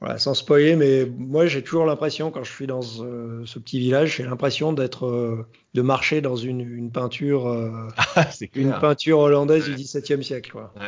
voilà, 0.00 0.18
sans 0.18 0.34
spoiler, 0.34 0.76
mais 0.76 1.06
moi 1.06 1.46
j'ai 1.46 1.62
toujours 1.62 1.86
l'impression 1.86 2.30
quand 2.30 2.44
je 2.44 2.52
suis 2.52 2.66
dans 2.66 2.82
ce, 2.82 3.42
ce 3.46 3.58
petit 3.58 3.78
village, 3.78 4.16
j'ai 4.16 4.24
l'impression 4.24 4.74
d'être 4.74 5.06
euh, 5.06 5.46
de 5.72 5.80
marcher 5.80 6.20
dans 6.20 6.36
une, 6.36 6.60
une 6.60 6.92
peinture 6.92 7.48
ah, 8.16 8.26
une 8.54 8.78
peinture 8.78 9.20
hollandaise 9.20 9.66
ouais. 9.66 9.74
du 9.74 9.82
XVIIe 9.82 10.22
siècle 10.22 10.52
quoi. 10.52 10.74
Ouais, 10.76 10.82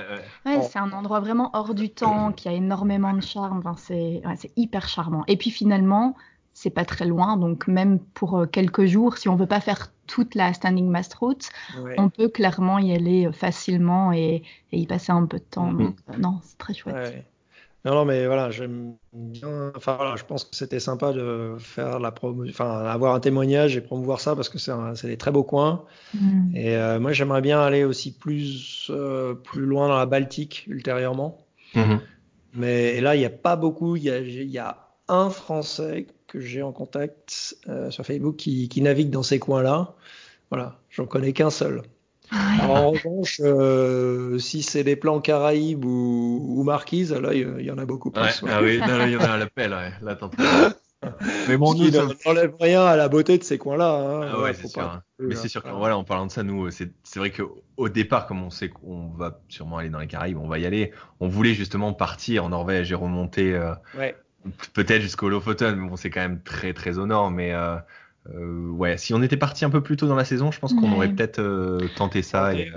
ouais. 0.53 0.59
ouais 0.59 0.63
c'est 0.71 0.79
un 0.79 0.93
endroit 0.93 1.21
vraiment 1.21 1.49
hors 1.55 1.75
du 1.75 1.89
temps 1.89 2.31
qui 2.33 2.47
a 2.49 2.53
énormément 2.53 3.15
de 3.15 3.23
charme. 3.23 3.63
Enfin, 3.65 3.77
c'est 3.79 4.21
c'est 4.37 4.53
hyper 4.57 4.87
charmant. 4.87 5.25
Et 5.29 5.39
puis 5.39 5.51
finalement 5.51 6.15
c'est 6.57 6.71
pas 6.71 6.87
très 6.87 7.05
loin, 7.05 7.37
donc 7.37 7.69
même 7.69 7.99
pour 7.99 8.39
euh, 8.39 8.47
quelques 8.47 8.87
jours, 8.87 9.19
si 9.19 9.29
on 9.29 9.37
veut 9.37 9.47
pas 9.47 9.61
faire 9.61 9.93
toute 10.07 10.35
la 10.35 10.55
Standing 10.55 10.89
Mast 10.89 11.13
Route, 11.13 11.51
ouais. 11.83 11.95
on 11.99 12.09
peut 12.09 12.31
clairement 12.31 12.79
y 12.79 12.95
aller 12.95 13.27
euh, 13.27 13.33
facilement 13.33 14.11
et, 14.11 14.43
et 14.73 14.79
y 14.79 14.87
passer 14.87 15.13
un 15.13 15.27
peu 15.27 15.37
de 15.37 15.45
temps. 15.45 15.71
Donc, 15.71 15.97
euh, 16.09 16.17
non, 16.17 16.41
c'est 16.43 16.57
très 16.57 16.73
chouette. 16.73 16.95
Ouais. 16.95 17.27
Non, 17.85 17.93
non, 17.93 18.05
mais 18.07 18.27
voilà, 18.27 18.51
j'aime 18.51 18.95
bien. 19.13 19.71
Enfin, 19.77 19.97
voilà, 19.97 20.17
je 20.17 20.25
pense 20.25 20.45
que 20.45 20.57
c'était 20.57 20.81
sympa 20.81 21.13
de 21.13 21.57
faire 21.59 22.01
la 22.01 22.11
promo, 22.11 22.47
enfin, 22.49 22.87
avoir 22.87 23.15
un 23.15 23.21
témoignage 23.21 23.77
et 23.77 23.83
promouvoir 23.83 24.21
ça 24.21 24.35
parce 24.35 24.49
que 24.49 24.59
c'est 24.59 25.07
des 25.07 25.19
très 25.19 25.33
beaux 25.33 25.45
coins. 25.45 25.85
Mm. 26.15 26.57
Et 26.57 26.75
euh, 26.75 26.99
moi, 26.99 27.13
j'aimerais 27.13 27.43
bien 27.43 27.61
aller 27.61 27.85
aussi 27.85 28.17
plus, 28.17 28.91
euh, 28.91 29.35
plus 29.35 29.67
loin 29.67 29.89
dans 29.89 29.99
la 29.99 30.07
Baltique 30.07 30.65
ultérieurement. 30.69 31.37
Mm. 31.75 31.97
Mais 32.55 33.03
là, 33.03 33.15
il 33.15 33.19
n'y 33.19 33.27
a 33.27 33.31
pas 33.31 33.57
beaucoup. 33.57 33.95
Il 33.97 34.05
y 34.05 34.11
a, 34.11 34.21
y 34.21 34.59
a 34.59 34.79
un 35.09 35.29
Français 35.29 36.07
que 36.27 36.41
j'ai 36.41 36.63
en 36.63 36.73
contact 36.73 37.57
euh, 37.69 37.91
sur 37.91 38.05
Facebook 38.05 38.37
qui, 38.37 38.69
qui, 38.69 38.83
navigue 38.83 39.11
dans 39.11 39.23
ces 39.23 39.39
coins-là. 39.39 39.95
Voilà, 40.51 40.79
j'en 40.91 41.07
connais 41.07 41.33
qu'un 41.33 41.51
seul. 41.51 41.83
en 42.33 42.91
revanche, 42.91 43.41
euh, 43.45 44.39
si 44.39 44.63
c'est 44.63 44.85
des 44.85 44.97
plans 44.97 45.21
Caraïbes 45.21 45.85
ou, 45.85 46.45
ou 46.49 46.63
Marquise, 46.65 47.13
là, 47.13 47.33
il 47.35 47.61
y, 47.61 47.65
y, 47.65 47.71
en 47.71 47.79
a 47.79 47.85
beaucoup 47.85 48.11
plus. 48.11 48.23
Ouais, 48.23 48.43
ouais. 48.43 48.51
Ah 48.53 48.61
oui, 48.63 48.75
il 48.75 49.13
y 49.13 49.17
en 49.17 49.21
a 49.21 49.31
à 49.31 49.37
l'appel, 49.37 49.73
ouais. 49.73 49.93
Là, 50.03 50.19
mais 51.49 51.57
bon, 51.57 51.75
nous, 51.75 51.91
ça 51.91 52.05
n'enlève 52.25 52.55
rien 52.59 52.85
à 52.85 52.97
la 52.97 53.09
beauté 53.09 53.39
de 53.39 53.45
ces 53.45 53.59
coins-là. 53.59 53.93
Hein. 53.93 54.31
Ah 54.33 54.41
ouais, 54.41 54.55
c'est 54.55 54.67
sûr. 54.67 54.83
Hein. 54.83 55.03
Mais 55.21 55.37
c'est 55.37 55.49
sûr 55.49 55.63
que, 55.63 55.69
voilà, 55.69 55.97
en 55.97 56.05
parlant 56.05 56.27
de 56.27 56.33
ça, 56.33 56.43
nous, 56.43 56.69
c'est 56.71 56.91
vrai 57.17 57.31
qu'au 57.31 57.89
départ, 57.89 58.27
comme 58.27 58.43
on 58.43 58.51
sait 58.51 58.69
qu'on 58.69 59.09
va 59.11 59.41
sûrement 59.49 59.79
aller 59.79 59.91
dans 59.91 60.01
les 60.01 60.09
Caraïbes, 60.09 60.39
on 60.39 60.49
va 60.49 60.59
y 60.59 60.67
aller. 60.67 60.93
On 61.21 61.29
voulait 61.29 61.55
justement 61.55 61.93
partir 61.93 62.45
en 62.45 62.49
Norvège 62.49 62.91
et 62.91 62.95
remonter 62.97 63.55
euh, 63.55 63.73
ouais 63.97 64.17
peut-être 64.73 65.03
jusqu'au 65.03 65.29
Lofoten, 65.29 65.77
mais 65.77 65.89
bon, 65.89 65.97
c'est 65.97 66.11
quand 66.11 66.21
même 66.21 66.41
très 66.43 66.73
très 66.73 66.99
au 66.99 67.07
nord. 67.07 67.31
Mais 67.31 67.53
euh, 67.53 67.77
euh, 68.35 68.69
ouais, 68.71 68.99
si 68.99 69.15
on 69.15 69.23
était 69.23 69.37
parti 69.37 69.65
un 69.65 69.71
peu 69.71 69.83
plus 69.83 69.97
tôt 69.97 70.07
dans 70.07 70.15
la 70.15 70.25
saison, 70.25 70.51
je 70.51 70.59
pense 70.59 70.75
qu'on 70.75 70.93
aurait 70.93 71.13
peut-être 71.13 71.41
tenté 71.97 72.23
ça. 72.23 72.55
Et, 72.55 72.71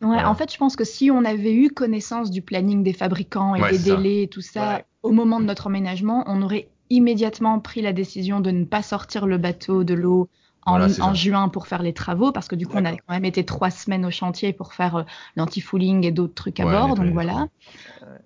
ouais, 0.00 0.22
en 0.22 0.34
fait, 0.34 0.52
je 0.52 0.58
pense 0.58 0.76
que 0.76 0.84
si 0.84 1.10
on 1.10 1.24
avait 1.24 1.54
eu 1.54 1.70
connaissance 1.70 2.30
du 2.30 2.42
planning 2.42 2.82
des 2.82 2.92
fabricants 2.92 3.54
et 3.54 3.70
des 3.70 3.78
délais 3.78 4.22
et 4.24 4.28
tout 4.28 4.42
ça 4.42 4.82
au 5.02 5.10
moment 5.10 5.40
de 5.40 5.46
notre 5.46 5.66
emménagement, 5.66 6.24
on 6.26 6.42
aurait 6.42 6.68
immédiatement 6.90 7.58
pris 7.58 7.80
la 7.82 7.92
décision 7.92 8.40
de 8.40 8.50
ne 8.50 8.64
pas 8.64 8.82
sortir 8.82 9.26
le 9.26 9.38
bateau 9.38 9.82
de 9.82 9.94
l'eau 9.94 10.28
en, 10.64 11.14
juin 11.14 11.48
pour 11.48 11.66
faire 11.66 11.82
les 11.82 11.92
travaux, 11.92 12.32
parce 12.32 12.48
que 12.48 12.54
du 12.54 12.66
coup, 12.66 12.76
on 12.76 12.84
a 12.84 12.92
quand 12.92 13.10
même 13.10 13.24
été 13.24 13.44
trois 13.44 13.70
semaines 13.70 14.06
au 14.06 14.10
chantier 14.10 14.52
pour 14.52 14.74
faire 14.74 14.96
euh, 14.96 15.02
l'anti-fooling 15.36 16.04
et 16.04 16.12
d'autres 16.12 16.34
trucs 16.34 16.60
à 16.60 16.64
bord. 16.64 16.94
Donc 16.94 17.12
voilà. 17.12 17.48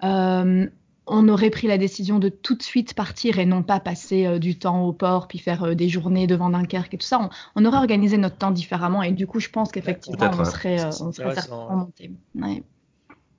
Euh, 0.05 0.67
on 1.07 1.29
aurait 1.29 1.51
pris 1.51 1.67
la 1.67 1.79
décision 1.79 2.19
de 2.19 2.29
tout 2.29 2.55
de 2.55 2.63
suite 2.63 2.95
partir 2.95 3.39
et 3.39 3.47
non 3.47 3.63
pas 3.63 3.81
passer 3.81 4.27
euh, 4.27 4.39
du 4.39 4.59
temps 4.59 4.85
au 4.85 4.93
port 4.93 5.29
puis 5.29 5.39
faire 5.39 5.77
des 5.77 5.89
journées 5.89 6.27
devant 6.27 6.51
Dunkerque 6.51 6.95
et 6.95 6.99
tout 6.99 7.07
ça. 7.07 7.31
On, 7.55 7.65
aurait 7.65 7.79
organisé 7.79 8.17
notre 8.19 8.37
temps 8.37 8.51
différemment 8.51 9.03
et 9.03 9.13
du 9.13 9.27
coup, 9.27 9.41
je 9.41 9.49
pense 9.49 9.73
qu'effectivement, 9.73 10.31
on, 10.39 10.45
serait, 10.45 10.85
on 11.01 11.13
serait 11.13 11.35
certainement 11.35 11.77
monté. 11.77 12.11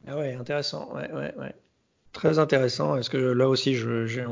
Ah 0.08 0.18
ouais, 0.18 0.36
intéressant. 0.36 0.90
Ouais, 0.94 1.12
ouais, 1.12 1.34
ouais. 1.38 1.54
Très 2.14 2.40
intéressant. 2.40 2.98
Est-ce 2.98 3.10
que 3.10 3.18
là 3.18 3.48
aussi, 3.48 3.76
j'ai 3.76 4.26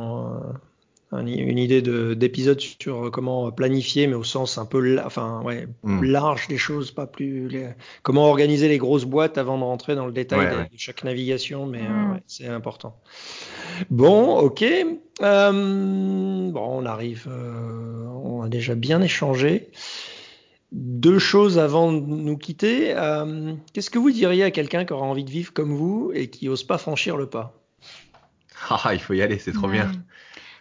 une 1.12 1.58
idée 1.58 1.82
d'épisode 2.16 2.60
sur 2.60 3.12
comment 3.12 3.52
planifier, 3.52 4.08
mais 4.08 4.16
au 4.16 4.24
sens 4.24 4.58
un 4.58 4.66
peu 4.66 5.00
enfin, 5.04 5.42
ouais, 5.44 5.68
hmm. 5.84 6.04
large 6.04 6.48
des 6.48 6.58
choses, 6.58 6.92
pas 6.92 7.08
plus. 7.08 7.50
comment 8.02 8.28
organiser 8.28 8.68
les 8.68 8.78
grosses 8.78 9.06
boîtes 9.06 9.38
avant 9.38 9.58
de 9.58 9.64
rentrer 9.64 9.96
dans 9.96 10.06
le 10.06 10.12
détail 10.12 10.68
de, 10.72 10.78
chaque 10.78 11.04
navigation, 11.04 11.66
mais 11.66 11.82
euh, 11.82 12.16
hmm. 12.16 12.20
c'est 12.28 12.48
important. 12.48 13.00
Bon, 13.90 14.38
ok. 14.40 14.64
Euh, 15.22 16.52
bon, 16.52 16.68
on 16.82 16.86
arrive. 16.86 17.28
Euh, 17.30 18.06
on 18.24 18.42
a 18.42 18.50
déjà 18.50 18.76
bien 18.76 19.02
échangé. 19.02 19.70
Deux 20.72 21.20
choses 21.20 21.58
avant 21.60 21.94
de 21.94 22.00
nous 22.00 22.38
quitter. 22.38 22.94
Qu'est-ce 23.74 23.90
que 23.90 24.00
vous 24.00 24.12
diriez 24.12 24.44
à 24.44 24.52
quelqu'un 24.52 24.84
qui 24.84 24.92
aura 24.92 25.06
envie 25.06 25.24
de 25.24 25.30
vivre 25.30 25.54
comme 25.54 25.74
vous 25.74 26.12
et 26.14 26.30
qui 26.30 26.48
n'ose 26.48 26.64
pas 26.64 26.78
franchir 26.78 27.16
le 27.16 27.28
pas? 27.28 27.54
Ah, 28.70 28.92
il 28.94 29.00
faut 29.00 29.14
y 29.14 29.22
aller, 29.22 29.38
c'est 29.38 29.52
trop 29.52 29.68
bien. 29.68 29.92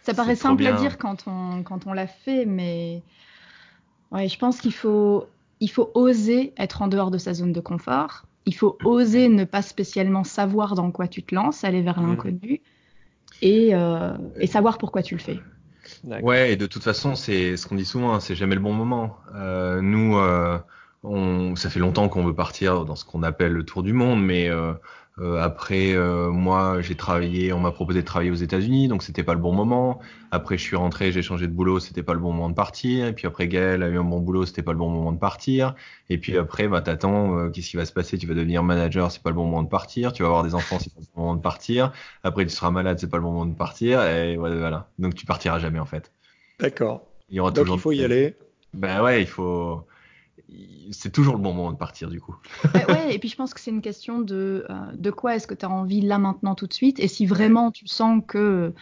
Ça 0.05 0.13
paraît 0.13 0.35
simple 0.35 0.65
à 0.67 0.73
dire 0.73 0.99
quand 0.99 1.23
on, 1.25 1.63
quand 1.63 1.87
on 1.87 1.93
l'a 1.93 2.05
fait, 2.05 2.45
mais 2.45 3.01
ouais, 4.11 4.27
je 4.27 4.37
pense 4.37 4.61
qu'il 4.61 4.73
faut, 4.73 5.25
il 5.59 5.69
faut 5.69 5.89
oser 5.95 6.53
être 6.57 6.83
en 6.83 6.87
dehors 6.87 7.09
de 7.09 7.17
sa 7.17 7.33
zone 7.33 7.51
de 7.51 7.59
confort. 7.59 8.25
Il 8.45 8.53
faut 8.53 8.77
oser 8.83 9.29
ne 9.29 9.45
pas 9.45 9.63
spécialement 9.63 10.23
savoir 10.23 10.75
dans 10.75 10.91
quoi 10.91 11.07
tu 11.07 11.23
te 11.23 11.33
lances, 11.33 11.63
aller 11.63 11.81
vers 11.81 11.99
mmh. 11.99 12.07
l'inconnu 12.07 12.61
et, 13.41 13.73
euh, 13.73 14.15
et, 14.39 14.45
savoir 14.45 14.77
pourquoi 14.77 15.01
tu 15.01 15.15
le 15.15 15.21
fais. 15.21 15.39
Ouais, 16.21 16.53
et 16.53 16.55
de 16.55 16.67
toute 16.67 16.83
façon, 16.83 17.15
c'est 17.15 17.57
ce 17.57 17.65
qu'on 17.65 17.75
dit 17.75 17.85
souvent, 17.85 18.13
hein, 18.13 18.19
c'est 18.19 18.35
jamais 18.35 18.53
le 18.53 18.61
bon 18.61 18.73
moment. 18.73 19.17
Euh, 19.33 19.81
nous, 19.81 20.17
euh, 20.17 20.59
on, 21.03 21.55
ça 21.55 21.71
fait 21.71 21.79
longtemps 21.79 22.09
qu'on 22.09 22.23
veut 22.23 22.35
partir 22.35 22.85
dans 22.85 22.95
ce 22.95 23.05
qu'on 23.05 23.23
appelle 23.23 23.53
le 23.53 23.65
tour 23.65 23.81
du 23.81 23.93
monde, 23.93 24.23
mais 24.23 24.51
euh, 25.17 25.41
après, 25.41 25.93
euh, 25.93 26.29
moi, 26.29 26.81
j'ai 26.81 26.95
travaillé, 26.95 27.53
on 27.53 27.59
m'a 27.61 27.71
proposé 27.71 28.01
de 28.01 28.05
travailler 28.05 28.31
aux 28.31 28.35
États-Unis, 28.35 28.89
donc 28.89 29.01
c'était 29.01 29.23
pas 29.23 29.33
le 29.33 29.39
bon 29.39 29.53
moment. 29.53 30.01
Après, 30.31 30.57
je 30.57 30.63
suis 30.63 30.75
rentré, 30.75 31.13
j'ai 31.13 31.21
changé 31.21 31.47
de 31.47 31.53
boulot, 31.53 31.79
c'était 31.79 32.03
pas 32.03 32.13
le 32.13 32.19
bon 32.19 32.33
moment 32.33 32.49
de 32.49 32.55
partir. 32.55 33.07
Et 33.07 33.13
puis 33.13 33.25
après, 33.25 33.47
Gaël 33.47 33.81
a 33.81 33.87
eu 33.87 33.97
un 33.97 34.03
bon 34.03 34.19
boulot, 34.19 34.45
c'était 34.45 34.61
pas 34.61 34.73
le 34.73 34.77
bon 34.77 34.89
moment 34.89 35.13
de 35.13 35.17
partir. 35.17 35.73
Et 36.09 36.17
puis 36.17 36.37
après, 36.37 36.67
bah, 36.67 36.81
t'attends, 36.81 37.37
euh, 37.37 37.49
qu'est-ce 37.49 37.69
qui 37.69 37.77
va 37.77 37.85
se 37.85 37.93
passer? 37.93 38.17
Tu 38.17 38.27
vas 38.27 38.33
devenir 38.33 38.61
manager, 38.61 39.09
c'est 39.09 39.23
pas 39.23 39.29
le 39.29 39.35
bon 39.37 39.45
moment 39.45 39.63
de 39.63 39.69
partir. 39.69 40.11
Tu 40.11 40.21
vas 40.21 40.27
avoir 40.27 40.43
des 40.43 40.53
enfants, 40.53 40.79
c'est 40.79 40.93
pas 40.93 40.99
le 40.99 41.07
bon 41.15 41.21
moment 41.21 41.35
de 41.35 41.41
partir. 41.41 41.93
Après, 42.23 42.45
tu 42.45 42.53
seras 42.53 42.71
malade, 42.71 42.99
c'est 42.99 43.09
pas 43.09 43.17
le 43.17 43.23
bon 43.23 43.31
moment 43.31 43.45
de 43.45 43.55
partir. 43.55 44.03
Et 44.03 44.35
voilà. 44.35 44.89
Donc, 44.99 45.15
tu 45.15 45.25
partiras 45.25 45.59
jamais 45.59 45.79
en 45.79 45.85
fait. 45.85 46.11
D'accord. 46.59 47.03
Il 47.29 47.37
y 47.37 47.39
aura 47.39 47.51
donc, 47.51 47.67
il 47.69 47.79
faut 47.79 47.93
y 47.93 48.03
aller. 48.03 48.35
Ben 48.73 49.01
ouais, 49.01 49.21
il 49.21 49.27
faut 49.27 49.85
c'est 50.91 51.11
toujours 51.11 51.35
le 51.35 51.41
bon 51.41 51.53
moment 51.53 51.71
de 51.71 51.77
partir 51.77 52.09
du 52.09 52.21
coup. 52.21 52.35
ouais, 52.89 53.13
et 53.13 53.19
puis 53.19 53.29
je 53.29 53.35
pense 53.35 53.53
que 53.53 53.59
c'est 53.59 53.71
une 53.71 53.81
question 53.81 54.19
de, 54.19 54.65
euh, 54.69 54.73
de 54.93 55.11
quoi 55.11 55.35
est-ce 55.35 55.47
que 55.47 55.53
tu 55.53 55.65
as 55.65 55.69
envie 55.69 56.01
là 56.01 56.17
maintenant 56.17 56.55
tout 56.55 56.67
de 56.67 56.73
suite? 56.73 56.99
Et 56.99 57.07
si 57.07 57.25
vraiment 57.25 57.71
tu 57.71 57.87
sens 57.87 58.21
que 58.27 58.73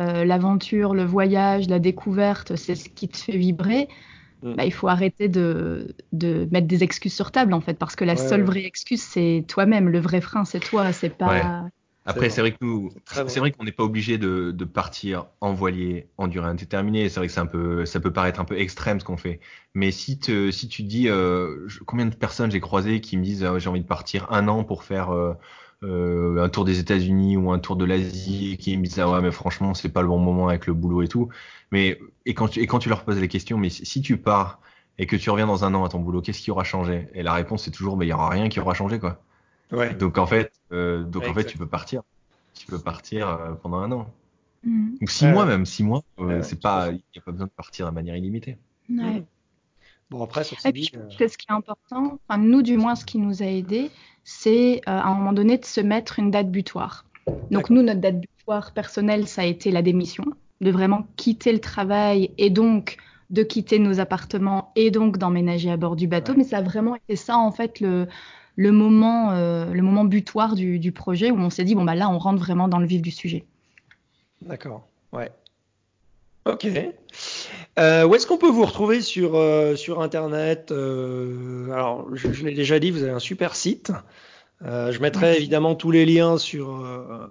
euh, 0.00 0.24
l'aventure, 0.24 0.94
le 0.94 1.04
voyage, 1.04 1.68
la 1.68 1.78
découverte, 1.78 2.56
c'est 2.56 2.74
ce 2.74 2.88
qui 2.88 3.08
te 3.08 3.16
fait 3.16 3.36
vibrer, 3.36 3.88
mm. 4.42 4.54
bah, 4.54 4.64
il 4.64 4.72
faut 4.72 4.88
arrêter 4.88 5.28
de, 5.28 5.94
de, 6.12 6.48
mettre 6.52 6.68
des 6.68 6.84
excuses 6.84 7.14
sur 7.14 7.32
table 7.32 7.52
en 7.52 7.60
fait. 7.60 7.74
Parce 7.74 7.96
que 7.96 8.04
la 8.04 8.16
seule 8.16 8.42
vraie 8.42 8.64
excuse, 8.64 9.02
c'est 9.02 9.44
toi-même. 9.48 9.88
Le 9.88 9.98
vrai 9.98 10.20
frein, 10.20 10.44
c'est 10.44 10.60
toi. 10.60 10.92
C'est 10.92 11.16
pas. 11.16 11.64
Après, 12.08 12.30
c'est 12.30 12.40
vrai 12.40 12.52
que 12.52 12.56
nous, 12.62 12.90
c'est 13.04 13.38
vrai 13.38 13.52
qu'on 13.52 13.64
n'est 13.64 13.72
pas 13.72 13.84
obligé 13.84 14.16
de, 14.16 14.50
de, 14.50 14.64
partir 14.64 15.26
en 15.42 15.52
voilier 15.52 16.08
en 16.16 16.26
durée 16.26 16.48
indéterminée. 16.48 17.08
C'est 17.10 17.20
vrai 17.20 17.26
que 17.26 17.32
c'est 17.32 17.40
un 17.40 17.46
peu, 17.46 17.84
ça 17.84 18.00
peut 18.00 18.12
paraître 18.12 18.40
un 18.40 18.46
peu 18.46 18.58
extrême 18.58 18.98
ce 18.98 19.04
qu'on 19.04 19.18
fait. 19.18 19.40
Mais 19.74 19.90
si, 19.90 20.18
te, 20.18 20.50
si 20.50 20.68
tu 20.68 20.82
dis 20.84 21.08
euh, 21.08 21.68
combien 21.86 22.06
de 22.06 22.14
personnes 22.14 22.50
j'ai 22.50 22.60
croisées 22.60 23.02
qui 23.02 23.18
me 23.18 23.22
disent 23.22 23.44
euh, 23.44 23.58
j'ai 23.58 23.68
envie 23.68 23.82
de 23.82 23.86
partir 23.86 24.26
un 24.32 24.48
an 24.48 24.64
pour 24.64 24.84
faire 24.84 25.10
euh, 25.10 25.34
euh, 25.84 26.42
un 26.42 26.48
tour 26.48 26.64
des 26.64 26.80
États-Unis 26.80 27.36
ou 27.36 27.52
un 27.52 27.58
tour 27.58 27.76
de 27.76 27.84
l'Asie, 27.84 28.56
qui 28.58 28.76
me 28.78 28.84
disent 28.84 28.98
ah 29.00 29.10
ouais 29.10 29.20
mais 29.20 29.30
franchement 29.30 29.74
c'est 29.74 29.90
pas 29.90 30.02
le 30.02 30.08
bon 30.08 30.18
moment 30.18 30.48
avec 30.48 30.66
le 30.66 30.72
boulot 30.74 31.02
et 31.02 31.08
tout. 31.08 31.28
Mais 31.72 32.00
et 32.24 32.32
quand 32.34 32.48
tu, 32.48 32.60
et 32.60 32.66
quand 32.66 32.78
tu 32.78 32.88
leur 32.88 33.04
poses 33.04 33.20
les 33.20 33.28
questions, 33.28 33.58
mais 33.58 33.68
si 33.70 34.00
tu 34.00 34.16
pars 34.16 34.60
et 34.98 35.06
que 35.06 35.14
tu 35.16 35.30
reviens 35.30 35.46
dans 35.46 35.64
un 35.64 35.74
an 35.74 35.84
à 35.84 35.88
ton 35.90 36.00
boulot, 36.00 36.22
qu'est-ce 36.22 36.40
qui 36.40 36.50
aura 36.50 36.64
changé? 36.64 37.08
Et 37.14 37.22
la 37.22 37.34
réponse 37.34 37.64
c'est 37.64 37.70
toujours 37.70 37.96
mais 37.98 38.06
il 38.06 38.08
y 38.08 38.12
aura 38.12 38.30
rien 38.30 38.48
qui 38.48 38.60
aura 38.60 38.74
changé 38.74 38.98
quoi. 38.98 39.22
Ouais. 39.72 39.94
Donc 39.94 40.18
en 40.18 40.26
fait, 40.26 40.52
euh, 40.72 41.02
donc 41.04 41.26
en 41.26 41.34
fait, 41.34 41.44
tu 41.44 41.58
peux 41.58 41.66
partir. 41.66 42.02
Tu 42.54 42.66
peux 42.66 42.78
partir 42.78 43.28
euh, 43.28 43.52
pendant 43.52 43.78
un 43.78 43.92
an. 43.92 44.10
Mm. 44.64 44.96
Ou 45.00 45.06
six 45.06 45.26
mois 45.26 45.46
même, 45.46 45.66
six 45.66 45.84
mois. 45.84 46.02
Euh, 46.18 46.42
c'est 46.42 46.60
pas, 46.60 46.90
il 46.90 46.94
n'y 46.94 47.18
a 47.18 47.20
pas 47.20 47.32
besoin 47.32 47.46
de 47.46 47.52
partir 47.52 47.86
de 47.86 47.92
manière 47.92 48.16
illimitée. 48.16 48.56
Ouais. 48.90 49.24
Bon 50.10 50.24
après, 50.24 50.42
ça 50.44 50.68
Et 50.68 50.72
puis, 50.72 50.90
ce 51.10 51.36
qui 51.36 51.46
est 51.48 51.52
important, 51.52 52.18
enfin, 52.26 52.40
nous 52.40 52.62
du 52.62 52.76
moins, 52.78 52.94
ce 52.94 53.04
qui 53.04 53.18
nous 53.18 53.42
a 53.42 53.46
aidé, 53.46 53.90
c'est 54.24 54.80
à 54.86 55.06
un 55.06 55.14
moment 55.14 55.34
donné 55.34 55.58
de 55.58 55.64
se 55.64 55.80
mettre 55.80 56.18
une 56.18 56.30
date 56.30 56.50
butoir. 56.50 57.04
Donc 57.50 57.68
nous, 57.68 57.82
notre 57.82 58.00
date 58.00 58.20
butoir 58.20 58.72
personnelle, 58.72 59.28
ça 59.28 59.42
a 59.42 59.44
été 59.44 59.70
la 59.70 59.82
démission, 59.82 60.24
de 60.62 60.70
vraiment 60.70 61.06
quitter 61.16 61.52
le 61.52 61.60
travail 61.60 62.30
et 62.38 62.48
donc 62.48 62.96
de 63.28 63.42
quitter 63.42 63.78
nos 63.78 64.00
appartements 64.00 64.72
et 64.74 64.90
donc 64.90 65.18
d'emménager 65.18 65.70
à 65.70 65.76
bord 65.76 65.94
du 65.94 66.08
bateau. 66.08 66.32
Mais 66.36 66.44
ça 66.44 66.58
a 66.58 66.62
vraiment 66.62 66.96
été 66.96 67.16
ça 67.16 67.36
en 67.36 67.52
fait 67.52 67.80
le 67.80 68.08
le 68.58 68.72
moment, 68.72 69.30
euh, 69.30 69.72
le 69.72 69.82
moment 69.82 70.04
butoir 70.04 70.56
du, 70.56 70.90
projet 70.90 71.30
où 71.30 71.38
on 71.38 71.48
s'est 71.48 71.62
dit 71.62 71.76
bon 71.76 71.84
bah 71.84 71.94
là 71.94 72.10
on 72.10 72.18
rentre 72.18 72.40
vraiment 72.40 72.66
dans 72.66 72.80
le 72.80 72.86
vif 72.86 73.00
du 73.00 73.12
sujet. 73.12 73.44
D'accord, 74.42 74.88
ouais. 75.12 75.30
Ok. 76.44 76.66
Euh, 77.78 78.04
où 78.04 78.14
est-ce 78.16 78.26
qu'on 78.26 78.36
peut 78.36 78.50
vous 78.50 78.64
retrouver 78.64 79.00
sur, 79.00 79.36
euh, 79.36 79.76
sur 79.76 80.02
Internet 80.02 80.72
Alors, 80.72 82.08
je, 82.14 82.44
l'ai 82.44 82.54
déjà 82.54 82.80
dit, 82.80 82.90
vous 82.90 83.04
avez 83.04 83.12
un 83.12 83.20
super 83.20 83.54
site. 83.54 83.92
je 84.60 84.98
mettrai 84.98 85.36
évidemment 85.36 85.76
tous 85.76 85.92
les 85.92 86.04
liens 86.04 86.36
sur, 86.36 86.84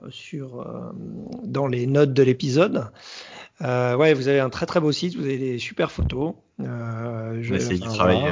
sur, 0.09 0.65
dans 1.43 1.67
les 1.67 1.87
notes 1.87 2.13
de 2.13 2.23
l'épisode. 2.23 2.85
ouais, 3.59 4.13
vous 4.13 4.29
avez 4.29 4.39
un 4.39 4.49
très 4.49 4.65
très 4.65 4.79
beau 4.79 4.93
site, 4.93 5.15
vous 5.15 5.25
avez 5.25 5.37
des 5.37 5.59
super 5.59 5.91
photos. 5.91 6.35
je 6.59 7.49
vais 7.49 7.57
essayer 7.57 7.79
de 7.79 7.83
travailler. 7.83 8.31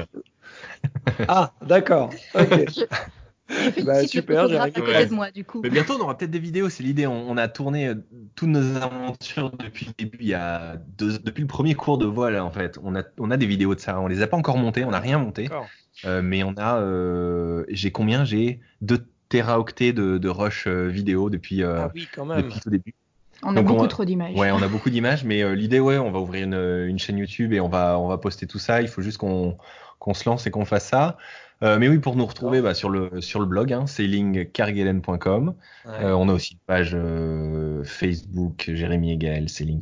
Ah, 1.28 1.54
d'accord. 1.62 2.12
bah, 3.86 4.08
super, 4.08 4.48
j'ai 4.48 5.06
de 5.06 5.14
moi 5.14 5.32
du 5.32 5.44
coup. 5.44 5.62
Mais 5.62 5.70
bientôt 5.70 5.94
on 5.98 6.02
aura 6.02 6.18
peut-être 6.18 6.32
des 6.32 6.40
vidéos, 6.40 6.70
c'est 6.70 6.84
l'idée. 6.84 7.06
On, 7.08 7.38
a 7.38 7.48
tourné 7.48 7.88
euh, 7.88 7.96
toutes 8.36 8.50
nos 8.50 8.76
aventures 8.78 9.52
depuis 9.52 9.86
le 9.88 9.94
début, 9.98 10.18
il 10.22 10.28
y 10.28 10.34
a 10.34 10.78
depuis 10.98 11.42
le 11.42 11.48
premier 11.48 11.76
cours 11.76 11.98
de 11.98 12.06
voile 12.06 12.40
en 12.40 12.52
fait. 12.52 12.80
On 12.84 12.96
a, 12.96 13.04
on 13.20 13.32
a 13.32 13.38
des 13.38 13.46
vidéos 13.46 13.76
de 13.76 13.80
ça, 13.80 14.00
on 14.00 14.08
les 14.08 14.22
a 14.22 14.28
pas 14.28 14.38
encore 14.38 14.58
montées, 14.58 14.84
on 14.84 14.92
n'a 14.92 15.00
rien 15.00 15.20
monté. 15.20 15.48
Euh, 16.06 16.22
mais 16.22 16.44
on 16.44 16.54
a, 16.58 16.80
euh, 16.80 17.66
j'ai 17.70 17.92
combien? 17.92 18.26
J'ai 18.26 18.60
2 18.82 19.06
téraoctets 19.30 19.94
de, 19.94 20.18
de 20.18 20.30
rush 20.30 20.68
vidéo 20.68 21.30
depuis, 21.30 21.64
ah 21.64 21.92
oui, 21.94 22.08
quand 22.14 22.26
même. 22.26 22.42
depuis 22.42 22.60
tout 22.60 22.70
début. 22.70 22.96
On 23.44 23.56
a 23.56 23.62
beaucoup 23.62 23.88
trop 23.88 24.06
d'images. 24.06 24.36
Ouais, 24.36 24.50
on 24.52 24.62
a 24.62 24.68
beaucoup 24.68 24.90
d'images, 24.90 25.24
mais 25.24 25.56
l'idée, 25.56 25.80
ouais, 25.80 25.98
on 25.98 26.10
va 26.10 26.20
ouvrir 26.20 26.46
une, 26.46 26.88
une, 26.88 26.98
chaîne 26.98 27.18
YouTube 27.18 27.54
et 27.54 27.60
on 27.60 27.70
va, 27.70 28.00
on 28.00 28.08
va 28.08 28.18
poster 28.18 28.48
tout 28.48 28.60
ça. 28.60 28.82
Il 28.82 28.88
faut 28.88 29.02
juste 29.02 29.18
qu'on 29.18 29.58
qu'on 30.00 30.14
se 30.14 30.28
lance 30.30 30.48
et 30.48 30.52
qu'on 30.52 30.66
fasse 30.66 30.86
ça. 30.86 31.18
Euh, 31.64 31.80
mais 31.80 31.88
oui, 31.88 32.00
pour 32.00 32.16
nous 32.16 32.26
retrouver 32.26 32.62
bah, 32.62 32.74
sur, 32.74 32.90
le, 32.90 33.22
sur 33.22 33.40
le 33.40 33.46
blog, 33.46 33.72
hein. 33.72 33.86
Euh, 35.88 36.12
on 36.12 36.28
a 36.28 36.34
aussi 36.34 36.54
une 36.54 36.60
page 36.68 36.92
euh, 36.94 37.84
Facebook 37.86 38.70
Jérémy 38.74 39.14
et 39.14 39.18
Gaël, 39.18 39.48
Sailing. 39.48 39.82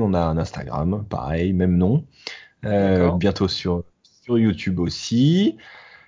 On 0.00 0.14
a 0.14 0.20
un 0.20 0.38
Instagram, 0.38 1.04
pareil, 1.08 1.52
même 1.52 1.76
nom. 1.76 2.04
bientôt 2.62 3.48
sur, 3.48 3.84
sur 4.22 4.38
YouTube 4.38 4.78
aussi. 4.78 5.58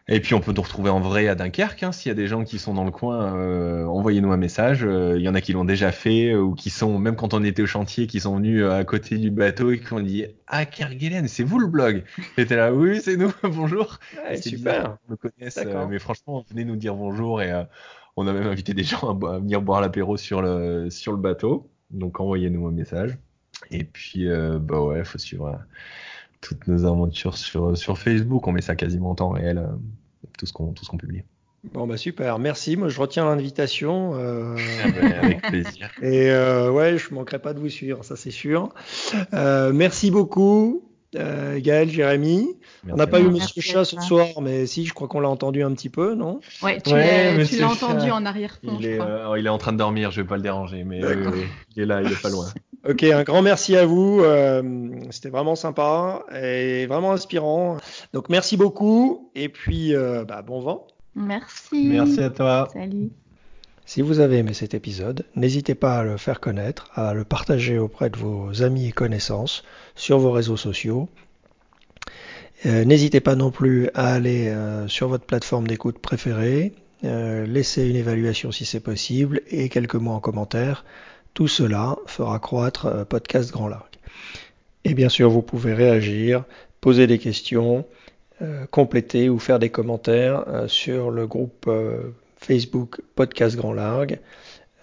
Et 0.08 0.20
puis 0.20 0.34
on 0.34 0.40
peut 0.40 0.52
nous 0.52 0.62
retrouver 0.62 0.90
en 0.90 1.00
vrai 1.00 1.26
à 1.26 1.34
Dunkerque. 1.34 1.82
Hein, 1.82 1.90
S'il 1.90 2.10
y 2.10 2.12
a 2.12 2.14
des 2.14 2.28
gens 2.28 2.44
qui 2.44 2.60
sont 2.60 2.74
dans 2.74 2.84
le 2.84 2.92
coin, 2.92 3.36
euh, 3.36 3.84
envoyez-nous 3.86 4.30
un 4.30 4.36
message. 4.36 4.84
Euh, 4.84 5.16
il 5.18 5.22
y 5.22 5.28
en 5.28 5.34
a 5.34 5.40
qui 5.40 5.52
l'ont 5.52 5.64
déjà 5.64 5.90
fait 5.90 6.32
euh, 6.32 6.40
ou 6.40 6.54
qui 6.54 6.70
sont, 6.70 6.98
même 6.98 7.16
quand 7.16 7.34
on 7.34 7.42
était 7.42 7.62
au 7.62 7.66
chantier, 7.66 8.06
qui 8.06 8.20
sont 8.20 8.36
venus 8.36 8.64
à 8.64 8.84
côté 8.84 9.18
du 9.18 9.32
bateau 9.32 9.72
et 9.72 9.80
qui 9.80 9.92
ont 9.92 10.00
dit 10.00 10.26
Ah, 10.46 10.64
Kerguelen, 10.64 11.26
c'est 11.26 11.42
vous 11.42 11.58
le 11.58 11.66
blog 11.66 12.04
J'étais 12.38 12.54
là, 12.54 12.72
oui, 12.72 13.00
c'est 13.02 13.16
nous, 13.16 13.32
bonjour. 13.42 13.98
Ouais, 14.28 14.36
super. 14.36 14.96
on 15.08 15.12
me 15.12 15.16
connaisse, 15.16 15.58
mais 15.90 15.98
franchement, 15.98 16.44
venez 16.50 16.64
nous 16.64 16.76
dire 16.76 16.94
bonjour 16.94 17.42
et 17.42 17.64
on 18.16 18.28
a 18.28 18.32
même 18.32 18.46
invité 18.46 18.74
des 18.74 18.84
gens 18.84 19.10
à, 19.10 19.38
venir 19.38 19.60
boire 19.60 19.80
l'apéro 19.80 20.16
sur 20.16 20.40
le, 20.40 20.88
sur 20.88 21.12
le 21.12 21.18
bateau. 21.18 21.68
Donc 21.90 22.20
envoyez-nous 22.20 22.66
un 22.66 22.72
message. 22.72 23.18
Et 23.70 23.84
puis, 23.84 24.28
euh, 24.28 24.58
bah 24.58 24.80
ouais, 24.80 25.04
faut 25.04 25.18
suivre 25.18 25.58
toutes 26.40 26.66
nos 26.68 26.84
aventures 26.84 27.36
sur, 27.36 27.76
sur 27.76 27.98
Facebook. 27.98 28.46
On 28.46 28.52
met 28.52 28.62
ça 28.62 28.76
quasiment 28.76 29.10
en 29.10 29.14
temps 29.14 29.30
réel, 29.30 29.66
tout 30.38 30.46
ce 30.46 30.52
qu'on 30.52 30.72
tout 30.72 30.84
ce 30.84 30.90
qu'on 30.90 30.96
publie. 30.96 31.22
Bon 31.72 31.86
bah 31.86 31.96
super, 31.96 32.38
merci. 32.38 32.76
Moi 32.76 32.88
je 32.88 33.00
retiens 33.00 33.24
l'invitation. 33.24 34.12
Euh... 34.14 34.56
Ah 34.84 34.88
bah, 34.90 35.08
avec 35.22 35.42
plaisir. 35.42 35.90
Et 36.02 36.30
euh, 36.30 36.70
ouais, 36.70 36.96
je 36.96 37.12
manquerai 37.12 37.38
pas 37.40 37.54
de 37.54 37.58
vous 37.58 37.68
suivre, 37.68 38.04
ça 38.04 38.16
c'est 38.16 38.30
sûr. 38.30 38.72
Euh, 39.34 39.72
merci 39.72 40.10
beaucoup. 40.10 40.85
Euh, 41.14 41.60
Gaël, 41.60 41.88
Jérémy. 41.88 42.56
on 42.90 42.96
n'a 42.96 43.06
pas 43.06 43.20
eu 43.20 43.28
Monsieur 43.28 43.62
Chat 43.62 43.84
ce 43.84 44.00
soir, 44.00 44.26
mais 44.42 44.66
si, 44.66 44.84
je 44.86 44.92
crois 44.92 45.08
qu'on 45.08 45.20
l'a 45.20 45.28
entendu 45.28 45.62
un 45.62 45.72
petit 45.72 45.88
peu, 45.88 46.14
non? 46.14 46.40
Ouais, 46.62 46.80
tu 46.80 46.94
l'as 46.94 47.68
entendu 47.68 48.10
en 48.10 48.24
arrière-fond. 48.26 48.76
Il, 48.78 48.86
est, 48.86 49.00
euh, 49.00 49.38
il 49.38 49.46
est 49.46 49.50
en 49.50 49.58
train 49.58 49.72
de 49.72 49.78
dormir, 49.78 50.10
je 50.10 50.20
vais 50.20 50.26
pas 50.26 50.36
le 50.36 50.42
déranger, 50.42 50.84
mais 50.84 51.00
il 51.76 51.82
est 51.82 51.86
là, 51.86 52.02
il 52.02 52.10
est 52.10 52.22
pas 52.22 52.30
loin. 52.30 52.46
Ok, 52.88 53.02
un 53.02 53.24
grand 53.24 53.42
merci 53.42 53.76
à 53.76 53.84
vous. 53.84 54.20
Euh, 54.20 54.62
C'était 55.10 55.30
vraiment 55.30 55.56
sympa 55.56 56.24
et 56.32 56.86
vraiment 56.86 57.10
inspirant. 57.12 57.78
Donc 58.12 58.28
merci 58.28 58.56
beaucoup 58.56 59.30
et 59.34 59.48
puis 59.48 59.92
euh, 59.92 60.24
bah, 60.24 60.42
bon 60.42 60.60
vent. 60.60 60.86
Merci. 61.16 61.88
Merci 61.88 62.22
à 62.22 62.30
toi. 62.30 62.68
Salut. 62.72 63.10
Si 63.88 64.02
vous 64.02 64.18
avez 64.18 64.38
aimé 64.38 64.52
cet 64.52 64.74
épisode, 64.74 65.24
n'hésitez 65.36 65.76
pas 65.76 65.98
à 65.98 66.02
le 66.02 66.16
faire 66.16 66.40
connaître, 66.40 66.90
à 66.96 67.14
le 67.14 67.22
partager 67.22 67.78
auprès 67.78 68.10
de 68.10 68.16
vos 68.16 68.64
amis 68.64 68.88
et 68.88 68.92
connaissances 68.92 69.62
sur 69.94 70.18
vos 70.18 70.32
réseaux 70.32 70.56
sociaux. 70.56 71.08
Euh, 72.66 72.84
n'hésitez 72.84 73.20
pas 73.20 73.36
non 73.36 73.52
plus 73.52 73.88
à 73.94 74.12
aller 74.12 74.48
euh, 74.48 74.88
sur 74.88 75.06
votre 75.06 75.24
plateforme 75.24 75.68
d'écoute 75.68 76.00
préférée, 76.00 76.72
euh, 77.04 77.46
laisser 77.46 77.88
une 77.88 77.94
évaluation 77.94 78.50
si 78.50 78.64
c'est 78.64 78.80
possible 78.80 79.42
et 79.52 79.68
quelques 79.68 79.94
mots 79.94 80.10
en 80.10 80.20
commentaire. 80.20 80.84
Tout 81.32 81.46
cela 81.46 81.96
fera 82.06 82.40
croître 82.40 83.06
Podcast 83.06 83.52
Grand 83.52 83.68
Largue. 83.68 83.84
Et 84.82 84.94
bien 84.94 85.08
sûr, 85.08 85.30
vous 85.30 85.42
pouvez 85.42 85.74
réagir, 85.74 86.42
poser 86.80 87.06
des 87.06 87.18
questions, 87.18 87.86
compléter 88.70 89.28
ou 89.28 89.38
faire 89.38 89.58
des 89.58 89.70
commentaires 89.70 90.44
sur 90.66 91.10
le 91.10 91.26
groupe 91.26 91.70
Facebook 92.38 93.00
Podcast 93.14 93.56
Grand 93.56 93.72
Largue 93.72 94.20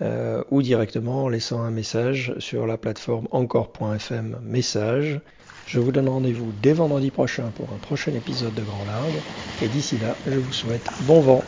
euh, 0.01 0.43
ou 0.51 0.61
directement 0.61 1.25
en 1.25 1.29
laissant 1.29 1.61
un 1.61 1.71
message 1.71 2.33
sur 2.39 2.65
la 2.65 2.77
plateforme 2.77 3.27
encore.fm 3.31 4.39
message. 4.41 5.21
Je 5.67 5.79
vous 5.79 5.91
donne 5.91 6.09
rendez-vous 6.09 6.51
dès 6.61 6.73
vendredi 6.73 7.09
prochain 7.11 7.51
pour 7.55 7.69
un 7.73 7.77
prochain 7.77 8.13
épisode 8.13 8.53
de 8.53 8.61
Grand 8.61 8.85
Largue 8.85 9.21
et 9.61 9.67
d'ici 9.67 9.97
là, 9.97 10.15
je 10.27 10.39
vous 10.39 10.53
souhaite 10.53 10.89
bon 11.01 11.21
vent. 11.21 11.43